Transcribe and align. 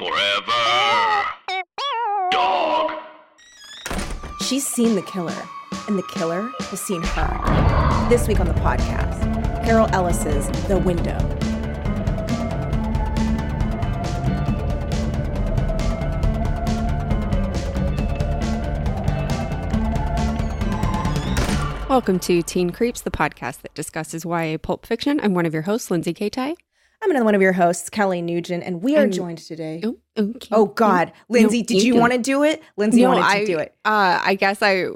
Forever. 0.00 1.26
Dog. 2.30 2.92
She's 4.40 4.66
seen 4.66 4.94
the 4.94 5.02
killer, 5.02 5.36
and 5.88 5.98
the 5.98 6.02
killer 6.04 6.50
has 6.58 6.80
seen 6.80 7.02
her. 7.02 8.08
This 8.08 8.26
week 8.26 8.40
on 8.40 8.46
the 8.46 8.54
podcast, 8.54 9.20
Carol 9.62 9.88
Ellis's 9.92 10.48
The 10.68 10.78
Window. 10.78 11.18
Welcome 21.90 22.18
to 22.20 22.40
Teen 22.40 22.70
Creeps, 22.70 23.02
the 23.02 23.10
podcast 23.10 23.60
that 23.60 23.74
discusses 23.74 24.24
YA 24.24 24.56
pulp 24.56 24.86
fiction. 24.86 25.20
I'm 25.20 25.34
one 25.34 25.44
of 25.44 25.52
your 25.52 25.64
hosts, 25.64 25.90
Lindsay 25.90 26.14
Katai. 26.14 26.54
I'm 27.02 27.10
another 27.10 27.24
one 27.24 27.34
of 27.34 27.40
your 27.42 27.52
hosts, 27.54 27.88
Kelly 27.88 28.20
Nugent, 28.20 28.62
and 28.62 28.82
we 28.82 28.96
are 28.96 29.04
And- 29.04 29.12
joined 29.12 29.38
today. 29.38 29.80
Oh, 29.84 29.96
okay. 30.18 30.48
Oh 30.52 30.66
God, 30.66 31.12
Lindsay, 31.28 31.60
No, 31.60 31.66
did 31.66 31.82
you 31.82 31.94
you 31.94 32.00
want 32.00 32.12
to 32.12 32.18
do 32.18 32.42
it? 32.44 32.62
Lindsay 32.76 33.02
No, 33.02 33.08
wanted 33.10 33.22
to 33.22 33.26
I- 33.28 33.44
do 33.46 33.58
it. 33.58 33.74
Uh, 33.84 34.20
I 34.22 34.34
guess 34.34 34.58
I 34.62 34.86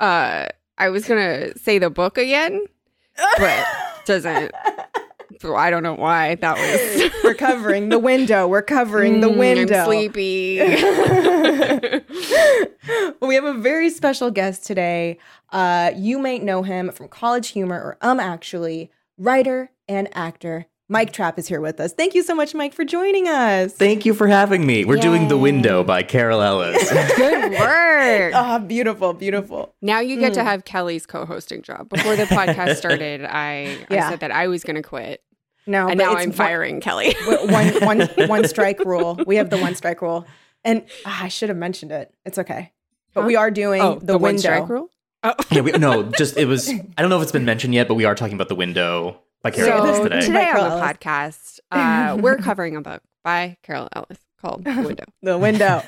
uh, 0.00 0.46
I 0.78 0.88
was 0.88 1.06
gonna 1.06 1.56
say 1.56 1.78
the 1.78 1.90
book 1.90 2.18
again, 2.18 2.64
but 3.38 3.66
doesn't. 4.06 4.50
so 5.40 5.54
I 5.54 5.70
don't 5.70 5.84
know 5.84 5.94
why 5.94 6.34
that 6.36 6.56
was. 6.58 7.12
We're 7.22 7.34
covering 7.34 7.88
the 7.90 7.98
window. 8.00 8.48
We're 8.48 8.62
covering 8.62 9.20
the 9.20 9.28
Mm, 9.28 9.36
window. 9.38 9.78
I'm 9.78 9.86
sleepy. 9.86 10.58
well, 13.20 13.28
we 13.28 13.34
have 13.36 13.44
a 13.44 13.54
very 13.54 13.90
special 13.90 14.30
guest 14.32 14.66
today. 14.66 15.18
Uh, 15.50 15.92
you 15.94 16.18
might 16.18 16.42
know 16.42 16.62
him 16.64 16.90
from 16.90 17.06
College 17.08 17.48
Humor 17.50 17.76
or 17.80 17.96
Um 18.00 18.18
Actually, 18.18 18.90
writer 19.16 19.70
and 19.88 20.08
actor. 20.16 20.66
Mike 20.92 21.10
Trapp 21.10 21.38
is 21.38 21.48
here 21.48 21.62
with 21.62 21.80
us. 21.80 21.94
Thank 21.94 22.14
you 22.14 22.22
so 22.22 22.34
much, 22.34 22.54
Mike, 22.54 22.74
for 22.74 22.84
joining 22.84 23.26
us. 23.26 23.72
Thank 23.72 24.04
you 24.04 24.12
for 24.12 24.26
having 24.26 24.66
me. 24.66 24.84
We're 24.84 24.98
doing 24.98 25.28
The 25.28 25.38
Window 25.38 25.82
by 25.82 26.02
Carol 26.02 26.42
Ellis. 26.42 26.90
Good 27.16 27.52
work. 27.52 28.32
Ah, 28.34 28.58
beautiful, 28.58 29.14
beautiful. 29.14 29.74
Now 29.80 30.00
you 30.00 30.18
get 30.18 30.32
Mm. 30.32 30.34
to 30.34 30.44
have 30.44 30.64
Kelly's 30.66 31.06
co-hosting 31.06 31.62
job. 31.62 31.88
Before 31.88 32.14
the 32.14 32.24
podcast 32.24 32.76
started, 32.76 33.24
I, 33.28 33.78
Yeah. 33.90 34.06
I 34.06 34.10
said 34.10 34.20
that 34.20 34.32
I 34.32 34.48
was 34.48 34.64
going 34.64 34.76
to 34.76 34.82
quit, 34.82 35.22
No, 35.66 35.88
and 35.88 35.96
but 35.96 36.04
now 36.04 36.12
it's 36.12 36.22
I'm 36.24 36.28
one- 36.28 36.36
firing 36.36 36.80
Kelly. 36.82 37.14
one, 37.24 37.68
one, 37.84 38.28
one 38.28 38.46
strike 38.48 38.80
rule. 38.80 39.18
We 39.26 39.36
have 39.36 39.48
the 39.48 39.56
one 39.58 39.74
strike 39.76 40.02
rule, 40.02 40.26
and 40.62 40.82
ah, 41.06 41.24
I 41.24 41.28
should 41.28 41.48
have 41.48 41.56
mentioned 41.56 41.90
it. 41.92 42.12
It's 42.26 42.36
okay, 42.38 42.72
but 43.14 43.22
Huh? 43.22 43.26
we 43.28 43.36
are 43.36 43.50
doing 43.50 43.80
oh, 43.80 43.98
the, 44.02 44.14
one 44.18 44.34
window. 44.34 44.40
strike 44.42 44.68
rule. 44.68 44.90
Oh. 45.22 45.34
yeah, 45.50 45.60
we, 45.62 45.72
no, 45.72 46.02
just 46.02 46.36
it 46.36 46.44
was. 46.46 46.68
I 46.68 46.82
don't 46.98 47.08
know 47.08 47.16
if 47.16 47.22
it's 47.22 47.32
been 47.32 47.46
mentioned 47.46 47.72
yet, 47.72 47.88
but 47.88 47.94
we 47.94 48.04
are 48.04 48.14
talking 48.14 48.34
about 48.34 48.48
The 48.48 48.56
Window 48.56 49.20
by 49.42 49.50
Carol 49.50 49.70
So 49.84 49.86
Ellis 49.86 49.98
today, 50.00 50.20
today. 50.20 50.50
On 50.50 50.70
the 50.78 50.84
podcast, 50.84 51.60
uh, 51.70 52.16
we're 52.20 52.36
covering 52.38 52.76
a 52.76 52.80
book 52.80 53.02
by 53.24 53.56
Carol 53.62 53.88
Ellis 53.94 54.18
called 54.40 54.64
The 54.64 54.82
Window. 54.82 55.04
The 55.22 55.38
window. 55.38 55.82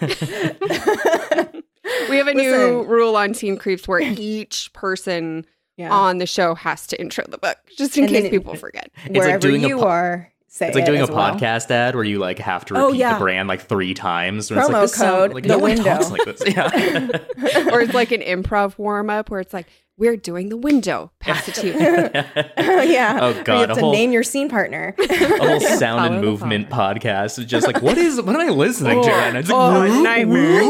We 2.08 2.16
have 2.16 2.28
a 2.28 2.34
new 2.34 2.82
rule 2.84 3.16
on 3.16 3.32
Teen 3.34 3.56
Creeps 3.56 3.86
where 3.88 4.00
each 4.00 4.72
person 4.72 5.44
yeah. 5.76 5.92
on 5.92 6.18
the 6.18 6.26
show 6.26 6.54
has 6.54 6.86
to 6.88 7.00
intro 7.00 7.24
the 7.28 7.38
book, 7.38 7.56
just 7.76 7.96
in 7.96 8.04
And 8.04 8.12
case 8.12 8.22
then- 8.22 8.30
people 8.30 8.54
forget. 8.54 8.90
like 9.04 9.16
Wherever 9.16 9.38
doing 9.38 9.62
you 9.62 9.78
po- 9.78 9.86
are, 9.88 10.32
say 10.48 10.68
It's 10.68 10.74
like 10.74 10.84
it 10.84 10.86
doing 10.86 11.00
a 11.02 11.06
well. 11.06 11.34
podcast 11.34 11.70
ad 11.70 11.94
where 11.94 12.04
you 12.04 12.18
like 12.18 12.38
have 12.38 12.64
to 12.66 12.76
Oh, 12.76 12.86
repeat 12.86 12.98
yeah. 13.00 13.14
the 13.14 13.20
brand 13.20 13.48
like 13.48 13.62
three 13.62 13.92
times. 13.94 14.50
And 14.50 14.58
it's 14.60 14.68
Promo 14.68 14.72
like, 14.72 14.82
this 14.82 14.94
sound- 14.94 15.16
code, 15.16 15.34
like, 15.34 15.42
The 15.44 15.48
no 15.50 15.58
Window. 15.58 15.82
talks 15.84 16.10
like 16.10 16.24
this. 16.24 16.42
Yeah. 16.46 17.70
or 17.72 17.80
it's 17.82 17.94
like 17.94 18.12
an 18.12 18.20
improv 18.22 18.78
warm 18.78 19.10
up 19.10 19.30
where 19.30 19.40
it's 19.40 19.52
like, 19.54 19.66
we're 19.96 20.16
doing 20.16 20.48
the 20.48 20.56
window. 20.56 21.12
Pass 21.20 21.48
it 21.48 21.54
to 21.56 21.66
you. 21.66 21.72
yeah. 22.92 23.18
Oh, 23.20 23.30
Or 23.32 23.34
you 23.36 23.44
God, 23.44 23.68
have 23.68 23.70
a 23.70 23.74
to 23.74 23.80
whole- 23.80 23.92
name 23.92 24.10
your 24.12 24.22
scene 24.22 24.48
partner. 24.48 24.94
a 24.98 25.06
whole 25.38 25.60
sound 25.60 26.00
Follow 26.00 26.12
and 26.14 26.20
movement 26.20 26.68
podcast. 26.70 27.38
It's 27.38 27.50
just 27.50 27.66
like, 27.66 27.80
what 27.82 27.96
is? 27.98 28.20
What 28.20 28.34
am 28.34 28.40
I 28.40 28.48
listening 28.52 29.02
to? 29.02 29.10
And 29.10 29.36
it's 29.36 29.48
like, 29.50 29.90
oh, 29.90 30.02
nightmare. 30.02 30.60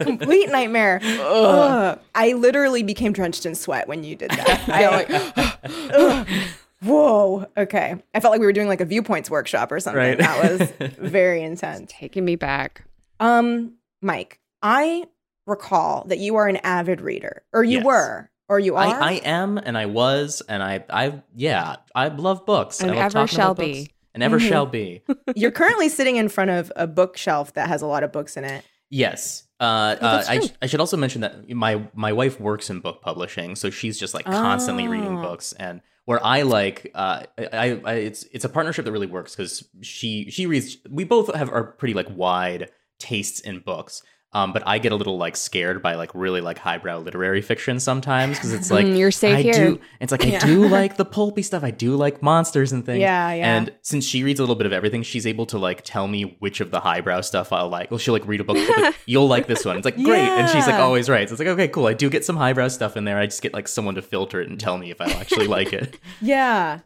Complete 0.00 0.50
nightmare. 0.50 1.00
Ugh. 1.02 1.98
I 2.14 2.32
literally 2.34 2.82
became 2.82 3.12
drenched 3.12 3.46
in 3.46 3.54
sweat 3.54 3.88
when 3.88 4.04
you 4.04 4.16
did 4.16 4.30
that. 4.30 4.64
I, 4.68 5.58
Ugh. 5.94 6.26
Whoa. 6.82 7.46
Okay. 7.56 7.96
I 8.14 8.20
felt 8.20 8.30
like 8.30 8.40
we 8.40 8.46
were 8.46 8.52
doing 8.52 8.68
like 8.68 8.80
a 8.80 8.84
viewpoints 8.84 9.28
workshop 9.28 9.72
or 9.72 9.80
something. 9.80 9.98
Right. 9.98 10.18
That 10.18 10.60
was 10.60 10.70
very 10.98 11.42
intense. 11.42 11.90
Taking 11.92 12.24
me 12.24 12.36
back. 12.36 12.84
Um, 13.18 13.72
Mike, 14.00 14.38
I 14.62 15.06
recall 15.48 16.04
that 16.08 16.18
you 16.18 16.36
are 16.36 16.46
an 16.48 16.56
avid 16.58 17.00
reader, 17.00 17.42
or 17.52 17.64
you 17.64 17.78
Yes. 17.78 17.84
were, 17.84 18.30
or 18.48 18.60
you 18.60 18.76
are. 18.76 18.84
I, 18.86 19.10
I 19.10 19.12
am, 19.24 19.58
and 19.58 19.76
I 19.76 19.86
was, 19.86 20.42
and 20.48 20.62
I, 20.62 20.84
I, 20.90 21.22
yeah, 21.34 21.76
I 21.94 22.08
love 22.08 22.46
books. 22.46 22.80
And 22.80 22.90
I 22.90 22.94
love 22.94 23.16
ever 23.16 23.26
shall 23.26 23.52
about 23.52 23.56
books. 23.64 23.68
be. 23.78 23.92
and 24.14 24.22
ever 24.22 24.38
Mhm. 24.38 24.48
shall 24.48 24.66
be. 24.66 25.02
You're 25.36 25.50
currently 25.52 25.88
sitting 25.88 26.16
in 26.16 26.28
front 26.28 26.50
of 26.50 26.72
a 26.76 26.86
bookshelf 26.86 27.54
that 27.54 27.68
has 27.68 27.82
a 27.82 27.86
lot 27.86 28.02
of 28.02 28.10
books 28.12 28.36
in 28.36 28.44
it. 28.44 28.64
Yes. 28.90 29.44
Uh, 29.60 29.62
uh, 29.64 29.96
Oh, 30.00 30.06
that's 30.16 30.28
I, 30.28 30.40
sh- 30.40 30.52
I 30.62 30.66
should 30.66 30.80
also 30.80 30.96
mention 30.96 31.20
that 31.22 31.48
my 31.50 31.82
my 31.94 32.12
wife 32.12 32.40
works 32.40 32.70
in 32.70 32.80
book 32.80 33.02
publishing, 33.02 33.54
so 33.56 33.70
she's 33.70 33.98
just 33.98 34.14
like 34.14 34.24
constantly 34.24 34.88
reading 34.88 35.18
Oh. 35.18 35.22
books. 35.22 35.52
And 35.52 35.80
where 36.06 36.24
I 36.24 36.42
like, 36.42 36.90
uh, 36.94 37.24
I, 37.38 37.80
I 37.84 37.94
it's 37.94 38.22
it's 38.32 38.44
a 38.46 38.48
partnership 38.48 38.84
that 38.86 38.92
really 38.92 39.06
works 39.06 39.36
because 39.36 39.62
she 39.82 40.30
she 40.30 40.46
reads. 40.46 40.78
We 40.88 41.04
both 41.04 41.34
have 41.34 41.50
are 41.50 41.64
pretty 41.64 41.92
like 41.94 42.06
wide 42.10 42.70
tastes 42.98 43.40
in 43.40 43.58
books. 43.60 44.02
Um, 44.34 44.52
but 44.52 44.62
I 44.66 44.78
get 44.78 44.92
a 44.92 44.94
little 44.94 45.16
like 45.16 45.36
scared 45.36 45.82
by 45.82 45.94
like 45.94 46.14
really 46.14 46.42
like 46.42 46.58
highbrow 46.58 46.98
literary 46.98 47.40
fiction 47.40 47.80
sometimes 47.80 48.36
because 48.36 48.52
it's 48.52 48.70
like 48.70 48.84
Mm, 48.84 48.98
you're 48.98 49.10
safe 49.10 49.38
I 49.38 49.42
here. 49.42 49.54
do. 49.54 49.80
It's 50.00 50.12
like 50.12 50.22
I 50.26 50.36
do 50.38 50.68
like 50.78 50.98
the 50.98 51.06
pulpy 51.06 51.40
stuff. 51.42 51.64
I 51.64 51.70
do 51.70 51.96
like 51.96 52.22
monsters 52.22 52.70
and 52.72 52.84
things. 52.84 53.00
Yeah, 53.00 53.32
yeah. 53.32 53.56
And 53.56 53.72
since 53.80 54.04
she 54.04 54.22
reads 54.24 54.38
a 54.38 54.42
little 54.42 54.54
bit 54.54 54.66
of 54.66 54.72
everything, 54.74 55.02
she's 55.02 55.26
able 55.26 55.46
to 55.46 55.58
like 55.58 55.80
tell 55.82 56.06
me 56.08 56.36
which 56.40 56.60
of 56.60 56.70
the 56.70 56.80
highbrow 56.80 57.22
stuff 57.22 57.54
I'll 57.54 57.70
like. 57.70 57.90
Well, 57.90 57.96
she'll 57.96 58.12
like 58.12 58.26
read 58.28 58.40
a 58.40 58.44
book, 58.44 58.58
like, 58.76 58.94
you'll 59.06 59.28
like 59.28 59.46
this 59.46 59.64
one. 59.64 59.76
It's 59.78 59.86
like 59.86 59.96
great, 59.96 60.18
and 60.28 60.46
she's 60.50 60.66
like 60.66 60.78
always 60.78 61.08
right. 61.08 61.26
So 61.26 61.32
it's 61.32 61.40
like 61.40 61.48
okay, 61.48 61.68
cool. 61.68 61.86
I 61.86 61.94
do 61.94 62.10
get 62.10 62.24
some 62.26 62.36
highbrow 62.36 62.68
stuff 62.68 62.98
in 62.98 63.04
there. 63.04 63.18
I 63.18 63.24
just 63.24 63.40
get 63.40 63.54
like 63.54 63.66
someone 63.66 63.94
to 63.94 64.02
filter 64.02 64.42
it 64.42 64.50
and 64.50 64.60
tell 64.60 64.76
me 64.76 64.90
if 64.90 65.00
I 65.00 65.06
actually 65.12 65.46
like 65.46 65.72
it. 65.72 65.98
Yeah. 66.20 66.80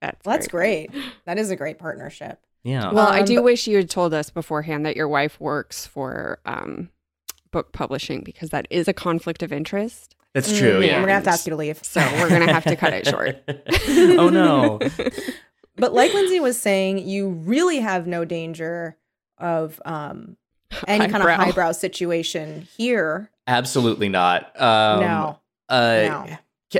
That's, 0.00 0.24
Well, 0.24 0.34
that's 0.36 0.48
great. 0.48 0.90
That 1.26 1.38
is 1.38 1.50
a 1.50 1.56
great 1.56 1.78
partnership. 1.78 2.40
Yeah. 2.64 2.92
Well, 2.92 3.08
I 3.08 3.20
Um, 3.20 3.24
do 3.24 3.36
but- 3.36 3.44
wish 3.44 3.66
you 3.66 3.76
had 3.76 3.90
told 3.90 4.14
us 4.14 4.30
beforehand 4.30 4.86
that 4.86 4.96
your 4.96 5.08
wife 5.08 5.40
works 5.40 5.86
for 5.86 6.38
um, 6.46 6.90
book 7.50 7.72
publishing 7.72 8.22
because 8.22 8.50
that 8.50 8.66
is 8.70 8.88
a 8.88 8.92
conflict 8.92 9.42
of 9.42 9.52
interest. 9.52 10.14
That's 10.34 10.56
true. 10.56 10.80
Mm, 10.80 10.86
Yeah. 10.86 10.94
We're 10.96 11.00
gonna 11.02 11.12
have 11.14 11.24
to 11.24 11.30
ask 11.30 11.46
you 11.46 11.50
to 11.50 11.56
leave. 11.56 11.80
So 11.84 12.00
we're 12.18 12.28
gonna 12.30 12.52
have 12.52 12.64
to 12.64 12.76
cut 12.76 12.92
it 12.94 13.06
short. 13.06 13.42
oh 14.18 14.28
no. 14.30 14.78
But 15.76 15.94
like 15.94 16.12
Lindsay 16.12 16.38
was 16.38 16.60
saying, 16.60 16.98
you 17.08 17.28
really 17.30 17.78
have 17.80 18.06
no 18.06 18.24
danger 18.26 18.96
of 19.38 19.80
um 19.86 20.36
any 20.86 21.04
kind 21.10 21.16
of 21.22 21.28
Highbrow. 21.30 21.44
highbrow 21.44 21.72
situation 21.72 22.68
here. 22.76 23.30
Absolutely 23.46 24.08
not. 24.10 24.58
Um, 24.60 25.00
no. 25.00 25.38
Uh, 25.68 26.04
No. 26.28 26.36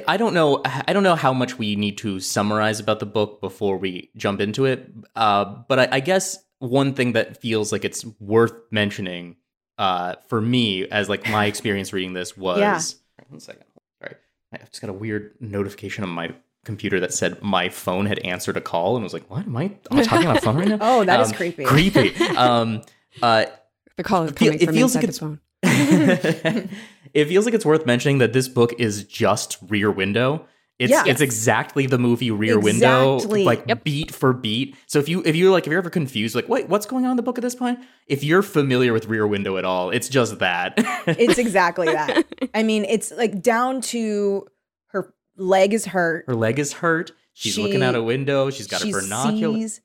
I 0.08 0.16
don't 0.16 0.34
know. 0.34 0.62
I 0.64 0.92
don't 0.92 1.02
know 1.02 1.14
how 1.16 1.32
much 1.32 1.58
we 1.58 1.76
need 1.76 1.98
to 1.98 2.20
summarize 2.20 2.80
about 2.80 3.00
the 3.00 3.06
book 3.06 3.40
before 3.40 3.76
we 3.76 4.10
jump 4.16 4.40
into 4.40 4.64
it. 4.64 4.90
Uh, 5.16 5.44
but 5.68 5.78
I, 5.78 5.88
I 5.92 6.00
guess 6.00 6.38
one 6.58 6.94
thing 6.94 7.12
that 7.12 7.36
feels 7.40 7.72
like 7.72 7.84
it's 7.84 8.04
worth 8.20 8.54
mentioning 8.70 9.36
uh, 9.78 10.14
for 10.28 10.40
me, 10.40 10.86
as 10.88 11.08
like 11.08 11.28
my 11.28 11.46
experience 11.46 11.92
reading 11.92 12.12
this 12.12 12.36
was. 12.46 12.58
Yeah. 12.58 12.80
One 13.28 13.40
second. 13.40 13.64
Sorry, 14.00 14.16
I 14.52 14.58
just 14.58 14.80
got 14.80 14.90
a 14.90 14.92
weird 14.94 15.34
notification 15.40 16.04
on 16.04 16.10
my 16.10 16.34
computer 16.64 17.00
that 17.00 17.12
said 17.12 17.42
my 17.42 17.68
phone 17.68 18.06
had 18.06 18.18
answered 18.20 18.56
a 18.56 18.60
call, 18.60 18.96
and 18.96 19.02
I 19.02 19.04
was 19.04 19.12
like, 19.12 19.28
"What 19.30 19.46
am 19.46 19.56
I, 19.56 19.64
am 19.64 19.98
I 19.98 20.02
talking 20.04 20.26
on 20.28 20.36
a 20.36 20.40
phone 20.40 20.56
right 20.56 20.68
now?" 20.68 20.78
Oh, 20.80 21.04
that 21.04 21.20
is 21.20 21.28
Um, 21.30 21.34
creepy. 21.34 21.64
Creepy. 21.64 22.14
Um, 22.36 22.82
uh, 23.22 23.46
The 23.96 24.02
call 24.04 24.22
is 24.24 24.30
It 24.32 24.36
coming 24.36 24.54
it 24.54 24.64
from 24.66 24.74
feels 24.74 24.94
inside 24.96 25.06
like 25.06 25.14
the 25.14 25.18
phone. 25.20 25.40
it 27.14 27.26
feels 27.28 27.44
like 27.44 27.54
it's 27.54 27.64
worth 27.66 27.86
mentioning 27.86 28.18
that 28.18 28.32
this 28.32 28.48
book 28.48 28.72
is 28.78 29.04
just 29.04 29.58
Rear 29.68 29.90
Window. 29.90 30.46
It's 30.78 30.90
Yeah. 30.90 31.04
it's 31.06 31.20
exactly 31.20 31.86
the 31.86 31.98
movie 31.98 32.30
Rear 32.32 32.58
Window, 32.58 33.18
like 33.18 33.64
Yep. 33.68 33.84
beat 33.84 34.10
for 34.10 34.32
beat. 34.32 34.74
So 34.86 34.98
if 34.98 35.08
you 35.08 35.22
if 35.24 35.36
you're 35.36 35.52
like 35.52 35.64
if 35.66 35.70
you're 35.70 35.78
ever 35.78 35.90
confused, 35.90 36.34
like 36.34 36.48
wait, 36.48 36.68
what's 36.68 36.86
going 36.86 37.04
on 37.04 37.12
in 37.12 37.16
the 37.16 37.22
book 37.22 37.38
at 37.38 37.42
this 37.42 37.54
point? 37.54 37.78
If 38.08 38.24
you're 38.24 38.42
familiar 38.42 38.92
with 38.92 39.06
Rear 39.06 39.26
Window 39.26 39.56
at 39.58 39.64
all, 39.64 39.90
it's 39.90 40.08
just 40.08 40.38
that. 40.40 40.74
It's 41.06 41.38
exactly 41.38 41.86
that. 41.86 42.24
I 42.54 42.62
mean, 42.64 42.84
it's 42.86 43.12
like 43.12 43.42
down 43.42 43.80
to 43.92 44.46
her 44.88 45.14
leg 45.36 45.72
is 45.74 45.86
hurt. 45.86 46.24
her 46.26 46.34
leg 46.34 46.58
is 46.58 46.72
hurt. 46.72 47.12
She's 47.34 47.54
She- 47.54 47.62
looking 47.62 47.82
out 47.82 47.94
a 47.94 48.02
window. 48.02 48.50
She's 48.50 48.66
got 48.66 48.80
she 48.80 48.90
a 48.90 48.92
binocular. 48.94 49.54
sees- 49.58 49.80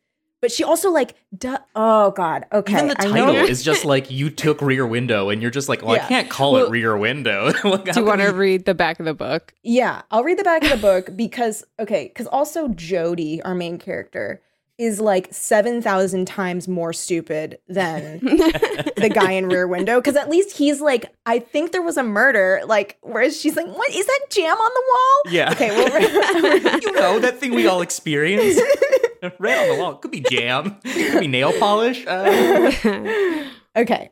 but 0.47 0.53
she 0.53 0.63
also 0.63 0.91
like, 0.91 1.13
du- 1.37 1.59
oh 1.75 2.11
god, 2.11 2.45
okay. 2.53 2.75
Even 2.75 2.87
the 2.87 2.95
I 3.01 3.03
title 3.03 3.33
know- 3.33 3.43
is 3.43 3.63
just 3.63 3.83
like 3.83 4.09
you 4.09 4.29
took 4.29 4.61
Rear 4.61 4.87
Window, 4.87 5.27
and 5.29 5.41
you're 5.41 5.51
just 5.51 5.67
like, 5.67 5.81
well, 5.81 5.95
Yeah. 5.97 6.05
I 6.05 6.07
can't 6.07 6.29
call 6.29 6.53
Well, 6.53 6.67
it 6.67 6.71
Rear 6.71 6.95
Window. 6.97 7.51
Like, 7.65 7.83
Do 7.91 7.99
you 7.99 8.05
want 8.05 8.21
to 8.21 8.27
can 8.27 8.37
read 8.37 8.63
the 8.63 8.73
back 8.73 8.97
of 9.01 9.05
the 9.05 9.13
book? 9.13 9.53
Yeah, 9.61 10.03
I'll 10.09 10.23
read 10.23 10.39
the 10.39 10.45
back 10.45 10.63
of 10.63 10.69
the 10.69 10.77
book 10.77 11.09
because 11.17 11.65
okay, 11.81 12.07
because 12.07 12.27
also 12.27 12.69
Jody, 12.69 13.41
our 13.41 13.53
main 13.55 13.77
character, 13.77 14.41
is 14.77 15.01
like 15.01 15.27
seven 15.33 15.81
thousand 15.81 16.27
times 16.27 16.67
more 16.69 16.93
stupid 16.93 17.57
than 17.67 18.19
the 18.21 19.11
guy 19.13 19.31
in 19.31 19.49
Rear 19.49 19.67
Window. 19.67 19.99
Because 19.99 20.15
at 20.15 20.29
least 20.29 20.55
he's 20.55 20.79
like, 20.79 21.11
I 21.25 21.39
think 21.39 21.73
there 21.73 21.81
was 21.81 21.97
a 21.97 22.03
murder. 22.03 22.61
Like, 22.65 22.97
whereas 23.01 23.37
she's 23.41 23.57
like, 23.57 23.67
what 23.67 23.89
is 23.93 24.05
that 24.05 24.19
jam 24.29 24.55
on 24.55 24.71
the 24.73 24.83
wall? 24.87 25.33
Yeah. 25.33 25.51
Okay, 25.51 25.71
well, 25.71 26.79
you 26.79 26.91
know 26.93 27.19
that 27.19 27.37
thing 27.37 27.53
we 27.53 27.67
all 27.67 27.81
experience. 27.81 28.57
Red 29.39 29.69
on 29.69 29.75
the 29.77 29.81
wall. 29.83 29.95
Could 29.95 30.11
be 30.11 30.21
jam. 30.21 30.77
Could 30.83 31.19
be 31.19 31.27
nail 31.27 31.53
polish. 31.59 32.05
Uh, 32.05 32.71
Okay. 33.75 34.09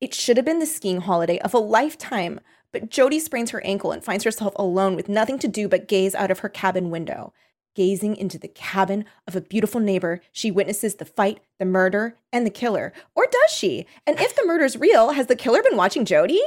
It 0.00 0.14
should 0.14 0.36
have 0.36 0.46
been 0.46 0.60
the 0.60 0.66
skiing 0.66 1.00
holiday 1.00 1.38
of 1.40 1.52
a 1.52 1.58
lifetime, 1.58 2.38
but 2.72 2.88
Jody 2.88 3.18
sprains 3.18 3.50
her 3.50 3.62
ankle 3.66 3.90
and 3.90 4.04
finds 4.04 4.22
herself 4.24 4.52
alone 4.56 4.94
with 4.94 5.08
nothing 5.08 5.38
to 5.40 5.48
do 5.48 5.68
but 5.68 5.88
gaze 5.88 6.14
out 6.14 6.30
of 6.30 6.38
her 6.38 6.48
cabin 6.48 6.90
window. 6.90 7.32
Gazing 7.74 8.16
into 8.16 8.38
the 8.38 8.48
cabin 8.48 9.04
of 9.26 9.34
a 9.36 9.40
beautiful 9.40 9.80
neighbor, 9.80 10.20
she 10.32 10.50
witnesses 10.50 10.94
the 10.94 11.04
fight, 11.04 11.40
the 11.58 11.64
murder, 11.64 12.16
and 12.32 12.46
the 12.46 12.50
killer. 12.50 12.92
Or 13.14 13.26
does 13.30 13.50
she? 13.52 13.86
And 14.06 14.18
if 14.20 14.34
the 14.36 14.46
murder's 14.46 14.76
real, 14.76 15.10
has 15.10 15.26
the 15.26 15.36
killer 15.36 15.62
been 15.62 15.76
watching 15.76 16.04
Jody? 16.04 16.40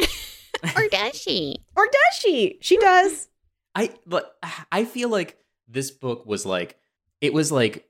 or 0.00 0.88
does 0.90 1.14
she? 1.14 1.56
Or 1.76 1.86
does 1.86 2.18
she? 2.18 2.58
She 2.60 2.76
does. 2.78 3.28
I 3.74 3.90
but 4.06 4.36
I 4.72 4.84
feel 4.84 5.08
like 5.08 5.36
this 5.68 5.90
book 5.90 6.26
was 6.26 6.44
like 6.44 6.76
it 7.20 7.32
was 7.32 7.50
like 7.52 7.88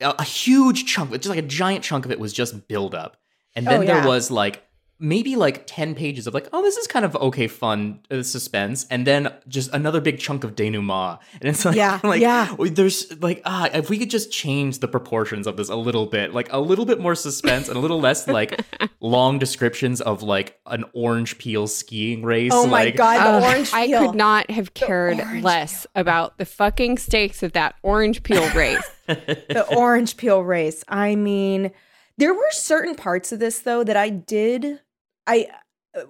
a, 0.00 0.14
a 0.18 0.24
huge 0.24 0.86
chunk, 0.86 1.10
just 1.12 1.26
like 1.26 1.38
a 1.38 1.42
giant 1.42 1.84
chunk 1.84 2.04
of 2.04 2.10
it 2.10 2.20
was 2.20 2.32
just 2.32 2.68
build 2.68 2.94
up, 2.94 3.16
and 3.56 3.66
then 3.66 3.82
Oh, 3.82 3.86
there 3.86 4.06
was 4.06 4.30
like 4.30 4.62
maybe 5.02 5.36
like 5.36 5.64
ten 5.66 5.94
pages 5.94 6.26
of 6.26 6.32
like 6.32 6.48
oh 6.52 6.62
this 6.62 6.76
is 6.76 6.86
kind 6.86 7.04
of 7.04 7.14
okay 7.16 7.48
fun 7.48 8.00
uh, 8.10 8.22
suspense, 8.22 8.86
and 8.90 9.06
then 9.06 9.32
just 9.48 9.70
another 9.74 10.00
big 10.00 10.18
chunk 10.18 10.44
of 10.44 10.54
denouement, 10.54 11.18
and 11.40 11.50
it's 11.50 11.64
like 11.66 11.76
Yeah, 11.76 12.00
like 12.02 12.20
yeah. 12.20 12.54
there's 12.58 13.20
like 13.20 13.42
ah 13.44 13.68
if 13.74 13.90
we 13.90 13.98
could 13.98 14.10
just 14.10 14.30
change 14.32 14.78
the 14.78 14.88
proportions 14.88 15.46
of 15.46 15.56
this 15.56 15.68
a 15.68 15.76
little 15.76 16.06
bit, 16.06 16.32
like 16.32 16.50
a 16.52 16.60
little 16.60 16.86
bit 16.86 17.00
more 17.00 17.14
suspense 17.14 17.68
and 17.68 17.76
a 17.76 17.80
little 17.80 18.00
less 18.00 18.26
like 18.28 18.64
long 19.00 19.38
descriptions 19.38 20.00
of 20.00 20.22
like 20.22 20.58
an 20.66 20.84
orange 20.94 21.36
peel 21.38 21.66
skiing 21.66 22.22
race. 22.22 22.52
Oh 22.54 22.66
my 22.66 22.84
like, 22.84 22.96
god, 22.96 23.18
the 23.18 23.30
Ugh, 23.30 23.42
orange 23.42 23.70
I 23.72 23.86
peel. 23.88 24.06
could 24.06 24.14
not 24.16 24.50
have 24.50 24.72
cared 24.74 25.18
orange 25.20 25.42
less 25.44 25.86
about 25.94 26.38
the 26.38 26.44
fucking 26.44 26.98
stakes 26.98 27.42
of 27.42 27.52
that 27.52 27.74
orange 27.82 28.22
peel 28.22 28.48
race. 28.50 28.88
the 29.06 29.66
orange 29.76 30.16
peel 30.16 30.42
race. 30.44 30.84
I 30.88 31.16
mean, 31.16 31.72
there 32.18 32.32
were 32.32 32.50
certain 32.52 32.94
parts 32.94 33.32
of 33.32 33.40
this 33.40 33.58
though 33.58 33.82
that 33.82 33.96
I 33.96 34.08
did 34.08 34.80
I 35.26 35.48
uh, 35.96 36.02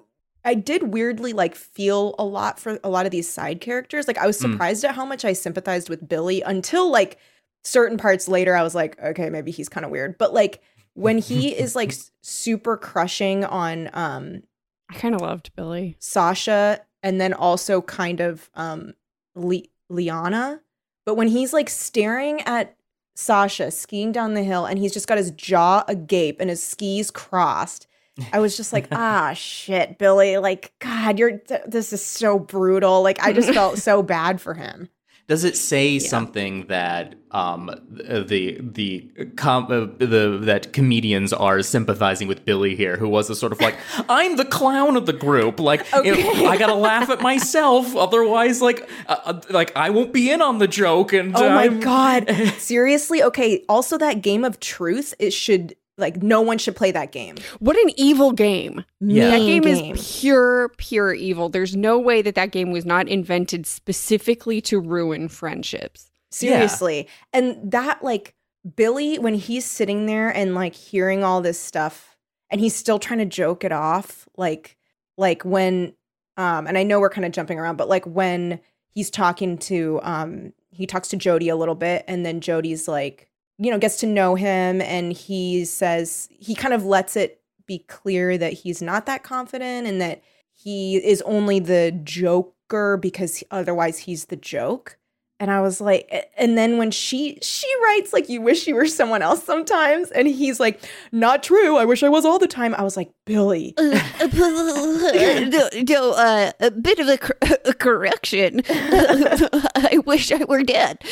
I 0.44 0.55
did 0.55 0.93
weirdly 0.93 1.32
like 1.32 1.55
feel 1.55 2.14
a 2.19 2.25
lot 2.25 2.59
for 2.59 2.79
a 2.82 2.88
lot 2.88 3.06
of 3.06 3.12
these 3.12 3.29
side 3.29 3.61
characters. 3.61 4.06
Like 4.09 4.19
I 4.19 4.26
was 4.26 4.38
Mm. 4.38 4.53
surprised 4.53 4.85
at 4.85 4.94
how 4.94 5.05
much 5.05 5.25
I 5.25 5.32
sympathized 5.32 5.88
with 5.88 6.09
Billy 6.09 6.43
until 6.43 6.91
like 6.91 7.19
certain 7.64 7.97
parts 7.99 8.26
later 8.29 8.55
I 8.56 8.62
was 8.62 8.75
like, 8.75 9.00
okay, 9.00 9.31
maybe 9.31 9.50
he's 9.50 9.69
kind 9.69 9.85
of 9.85 9.91
weird. 9.93 10.19
But 10.19 10.35
like 10.35 10.61
when 10.94 11.19
he 11.19 11.49
is 11.56 11.76
like 11.76 11.93
super 12.23 12.76
crushing 12.76 13.44
on 13.44 13.91
um 13.93 14.43
I 14.91 14.94
kind 14.94 15.15
of 15.15 15.20
loved 15.20 15.50
Billy. 15.56 15.97
Sasha 16.00 16.81
and 17.03 17.20
then 17.20 17.32
also 17.32 17.81
kind 17.82 18.20
of 18.20 18.50
um 18.55 18.94
Le- 19.35 19.62
Liana. 19.88 20.61
But 21.06 21.15
when 21.15 21.29
he's 21.29 21.53
like 21.53 21.69
staring 21.70 22.41
at 22.43 22.76
Sasha 23.15 23.70
skiing 23.70 24.11
down 24.12 24.35
the 24.35 24.43
hill 24.43 24.65
and 24.67 24.79
he's 24.79 24.93
just 24.93 25.06
got 25.06 25.19
his 25.19 25.31
jaw 25.32 25.85
agape 25.88 26.41
and 26.41 26.49
his 26.50 26.62
skis 26.62 27.11
crossed, 27.11 27.87
I 28.32 28.41
was 28.41 28.56
just 28.56 28.73
like, 28.73 28.88
ah, 28.93 29.32
shit, 29.32 29.99
Billy. 29.99 30.37
Like, 30.38 30.73
God, 30.81 31.19
you're 31.19 31.38
th- 31.38 31.62
this 31.67 31.93
is 31.93 32.05
so 32.05 32.38
brutal. 32.38 33.03
Like, 33.03 33.23
I 33.23 33.32
just 33.32 33.53
felt 33.53 33.79
so 33.79 34.03
bad 34.03 34.41
for 34.41 34.55
him. 34.55 34.88
Does 35.29 35.44
it 35.44 35.56
say 35.56 35.99
something 36.00 36.67
that 36.67 37.14
um 37.31 37.70
the 37.88 38.59
the 38.61 39.09
com- 39.37 39.64
uh, 39.70 39.87
the 40.05 40.38
that 40.43 40.73
comedians 40.75 41.32
are 41.32 41.62
sympathizing 41.62 42.26
with 42.29 42.44
Billy 42.44 42.75
here, 42.76 42.97
who 42.99 43.09
was 43.09 43.31
a 43.31 43.37
sort 43.37 43.53
of 43.53 43.61
like 43.61 43.76
I'm 44.11 44.37
the 44.37 44.44
clown 44.44 44.97
of 44.97 45.06
the 45.06 45.12
group, 45.15 45.58
like 45.61 45.87
you 46.05 46.15
know, 46.17 46.31
Okay. 46.32 46.47
I 46.47 46.58
gotta 46.58 46.75
laugh 46.75 47.08
at 47.08 47.23
myself, 47.23 47.94
otherwise 47.97 48.61
like 48.61 48.87
uh, 49.08 49.17
uh, 49.25 49.41
like 49.49 49.75
I 49.76 49.88
won't 49.91 50.12
be 50.12 50.31
in 50.31 50.43
on 50.43 50.58
the 50.58 50.69
joke. 50.69 51.12
And 51.15 51.35
Oh 51.37 51.49
my 51.49 51.62
I'm- 51.62 51.81
God. 51.81 52.29
Seriously? 52.58 53.23
Okay. 53.23 53.65
Also, 53.70 53.97
that 53.99 54.20
game 54.23 54.44
of 54.44 54.61
truth, 54.61 55.15
it 55.19 55.31
should, 55.32 55.76
like, 56.03 56.23
no 56.23 56.43
one 56.43 56.59
should 56.59 56.77
play 56.77 56.91
that 56.91 57.13
game. 57.13 57.37
What 57.61 57.77
an 57.77 57.91
evil 57.97 58.33
game. 58.33 58.85
Yeah. 59.01 59.31
That 59.31 59.39
Mean 59.39 59.63
game, 59.63 59.95
is 59.95 60.21
pure, 60.21 60.69
pure 60.77 61.15
evil. 61.15 61.49
There's 61.49 61.75
no 61.75 61.99
way 61.99 62.21
that 62.21 62.35
that 62.35 62.51
game 62.51 62.71
was 62.73 62.85
not 62.85 63.09
invented 63.09 63.67
specifically 63.67 64.61
to 64.63 64.79
ruin 64.79 65.29
friendships. 65.29 66.11
Seriously. 66.31 67.09
And 67.33 67.71
that, 67.71 68.05
like, 68.05 68.35
Billy, 68.77 69.19
when 69.19 69.35
he's 69.35 69.65
sitting 69.65 70.05
there 70.05 70.29
and, 70.29 70.55
like, 70.55 70.75
hearing 70.75 71.25
all 71.25 71.41
this 71.41 71.59
stuff 71.59 72.17
and 72.51 72.61
he's 72.61 72.75
still 72.75 72.99
trying 72.99 73.21
to 73.21 73.25
joke 73.25 73.65
it 73.65 73.73
off, 73.73 74.29
like, 74.37 74.77
like 75.17 75.43
when, 75.43 75.95
um, 76.37 76.67
and 76.67 76.79
I 76.79 76.83
know 76.83 77.01
we're 77.01 77.11
kind 77.11 77.25
of 77.25 77.33
jumping 77.33 77.59
around, 77.59 77.77
but 77.77 77.89
like 77.89 78.05
when 78.07 78.61
he's 78.89 79.11
talking 79.11 79.59
to, 79.59 80.01
um, 80.03 80.53
he 80.71 80.87
talks 80.87 81.09
to 81.09 81.17
Jody 81.17 81.49
a 81.49 81.57
little 81.57 81.75
bit 81.75 82.05
and 82.09 82.25
then 82.25 82.41
Jody's 82.41 82.89
like, 82.89 83.29
you 83.59 83.71
know, 83.71 83.79
gets 83.79 83.99
to 83.99 84.07
know 84.07 84.35
him 84.35 84.81
and 84.81 85.13
he 85.13 85.65
says, 85.65 86.29
he 86.33 86.55
kind 86.55 86.75
of 86.75 86.85
lets 86.85 87.17
it 87.17 87.41
be 87.67 87.79
clear 87.81 88.37
that 88.39 88.53
he's 88.53 88.83
not 88.83 89.07
that 89.07 89.23
confident 89.23 89.87
and 89.87 90.01
that 90.01 90.23
he 90.53 90.97
is 90.97 91.23
only 91.23 91.59
the 91.59 91.93
joker 92.05 92.97
because 92.97 93.43
otherwise 93.51 93.99
he's 93.99 94.27
the 94.27 94.37
joke. 94.37 94.99
And 95.40 95.50
I 95.50 95.61
was 95.61 95.81
like, 95.81 96.31
and 96.37 96.56
then 96.56 96.79
when 96.79 96.93
she 96.93 97.38
she 97.43 97.67
writes 97.82 98.12
like 98.12 98.29
you 98.29 98.40
wish 98.40 98.69
you 98.69 98.76
were 98.76 98.87
someone 98.87 99.23
else 99.23 99.43
sometimes, 99.43 100.11
and 100.12 100.29
he's 100.29 100.61
like, 100.61 100.81
not 101.11 101.43
true. 101.43 101.76
I 101.76 101.84
wish 101.84 102.05
I 102.05 102.08
was 102.08 102.25
all 102.25 102.38
the 102.38 102.46
time. 102.46 102.75
I 102.76 102.82
was 102.82 102.96
like, 102.96 103.11
Billy, 103.25 103.75
no, 103.79 104.00
no, 105.88 106.11
uh, 106.12 106.52
a 106.61 106.70
bit 106.70 106.99
of 107.00 107.08
a, 107.08 107.19
cor- 107.19 107.38
a 107.64 107.75
correction. 107.75 108.62
I 108.69 110.00
wish 110.06 110.31
I 110.31 110.44
were 110.44 110.62
dead. 110.62 111.02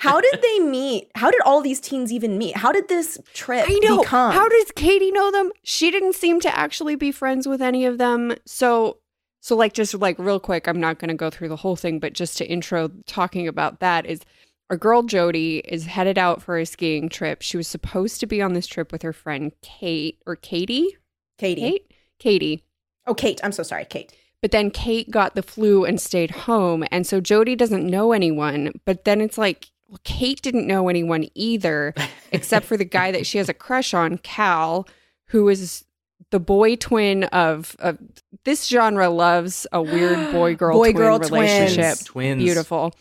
how 0.00 0.20
did 0.20 0.42
they 0.42 0.58
meet? 0.60 1.10
How 1.14 1.30
did 1.30 1.40
all 1.42 1.60
these 1.60 1.80
teens 1.80 2.12
even 2.12 2.38
meet? 2.38 2.56
How 2.56 2.72
did 2.72 2.88
this 2.88 3.18
trip 3.34 3.66
I 3.68 3.78
know. 3.84 4.00
become? 4.00 4.32
How 4.32 4.48
does 4.48 4.72
Katie 4.74 5.12
know 5.12 5.30
them? 5.30 5.52
She 5.62 5.90
didn't 5.90 6.14
seem 6.14 6.40
to 6.40 6.58
actually 6.58 6.96
be 6.96 7.12
friends 7.12 7.46
with 7.46 7.62
any 7.62 7.84
of 7.86 7.98
them. 7.98 8.34
So, 8.46 8.98
so 9.40 9.56
like 9.56 9.72
just 9.72 9.94
like 9.94 10.18
real 10.18 10.40
quick, 10.40 10.68
I'm 10.68 10.80
not 10.80 10.98
going 10.98 11.08
to 11.08 11.14
go 11.14 11.30
through 11.30 11.48
the 11.48 11.56
whole 11.56 11.76
thing, 11.76 11.98
but 11.98 12.12
just 12.12 12.36
to 12.38 12.46
intro 12.46 12.90
talking 13.06 13.48
about 13.48 13.80
that 13.80 14.06
is 14.06 14.20
our 14.68 14.76
girl 14.76 15.02
Jody 15.02 15.58
is 15.58 15.86
headed 15.86 16.18
out 16.18 16.42
for 16.42 16.58
a 16.58 16.64
skiing 16.64 17.08
trip. 17.08 17.42
She 17.42 17.56
was 17.56 17.66
supposed 17.66 18.20
to 18.20 18.26
be 18.26 18.40
on 18.40 18.52
this 18.52 18.66
trip 18.66 18.92
with 18.92 19.02
her 19.02 19.12
friend 19.12 19.52
Kate 19.62 20.18
or 20.26 20.36
Katie. 20.36 20.96
Katie? 21.38 21.60
Kate. 21.60 21.92
Katie. 22.18 22.64
Oh, 23.06 23.14
Kate. 23.14 23.40
I'm 23.42 23.50
so 23.50 23.62
sorry, 23.62 23.84
Kate. 23.86 24.14
But 24.42 24.52
then 24.52 24.70
Kate 24.70 25.10
got 25.10 25.34
the 25.34 25.42
flu 25.42 25.84
and 25.84 26.00
stayed 26.00 26.30
home. 26.30 26.84
And 26.90 27.06
so 27.06 27.20
Jody 27.20 27.56
doesn't 27.56 27.86
know 27.86 28.12
anyone. 28.12 28.72
But 28.84 29.04
then 29.04 29.20
it's 29.20 29.36
like, 29.36 29.70
well, 29.88 30.00
Kate 30.04 30.40
didn't 30.40 30.66
know 30.66 30.88
anyone 30.88 31.28
either, 31.34 31.94
except 32.32 32.66
for 32.66 32.76
the 32.76 32.84
guy 32.84 33.10
that 33.10 33.26
she 33.26 33.38
has 33.38 33.48
a 33.48 33.54
crush 33.54 33.92
on, 33.92 34.18
Cal, 34.18 34.86
who 35.26 35.48
is 35.48 35.84
the 36.30 36.40
boy 36.40 36.76
twin 36.76 37.24
of, 37.24 37.76
of 37.78 37.98
this 38.44 38.66
genre 38.68 39.08
loves 39.10 39.66
a 39.72 39.82
weird 39.82 40.16
boy 40.32 40.54
girl 40.54 40.78
twin 40.78 40.92
Boy-girl 40.94 41.18
relationship. 41.18 41.84
twins. 41.96 42.04
Twins. 42.04 42.42
Beautiful. 42.42 42.94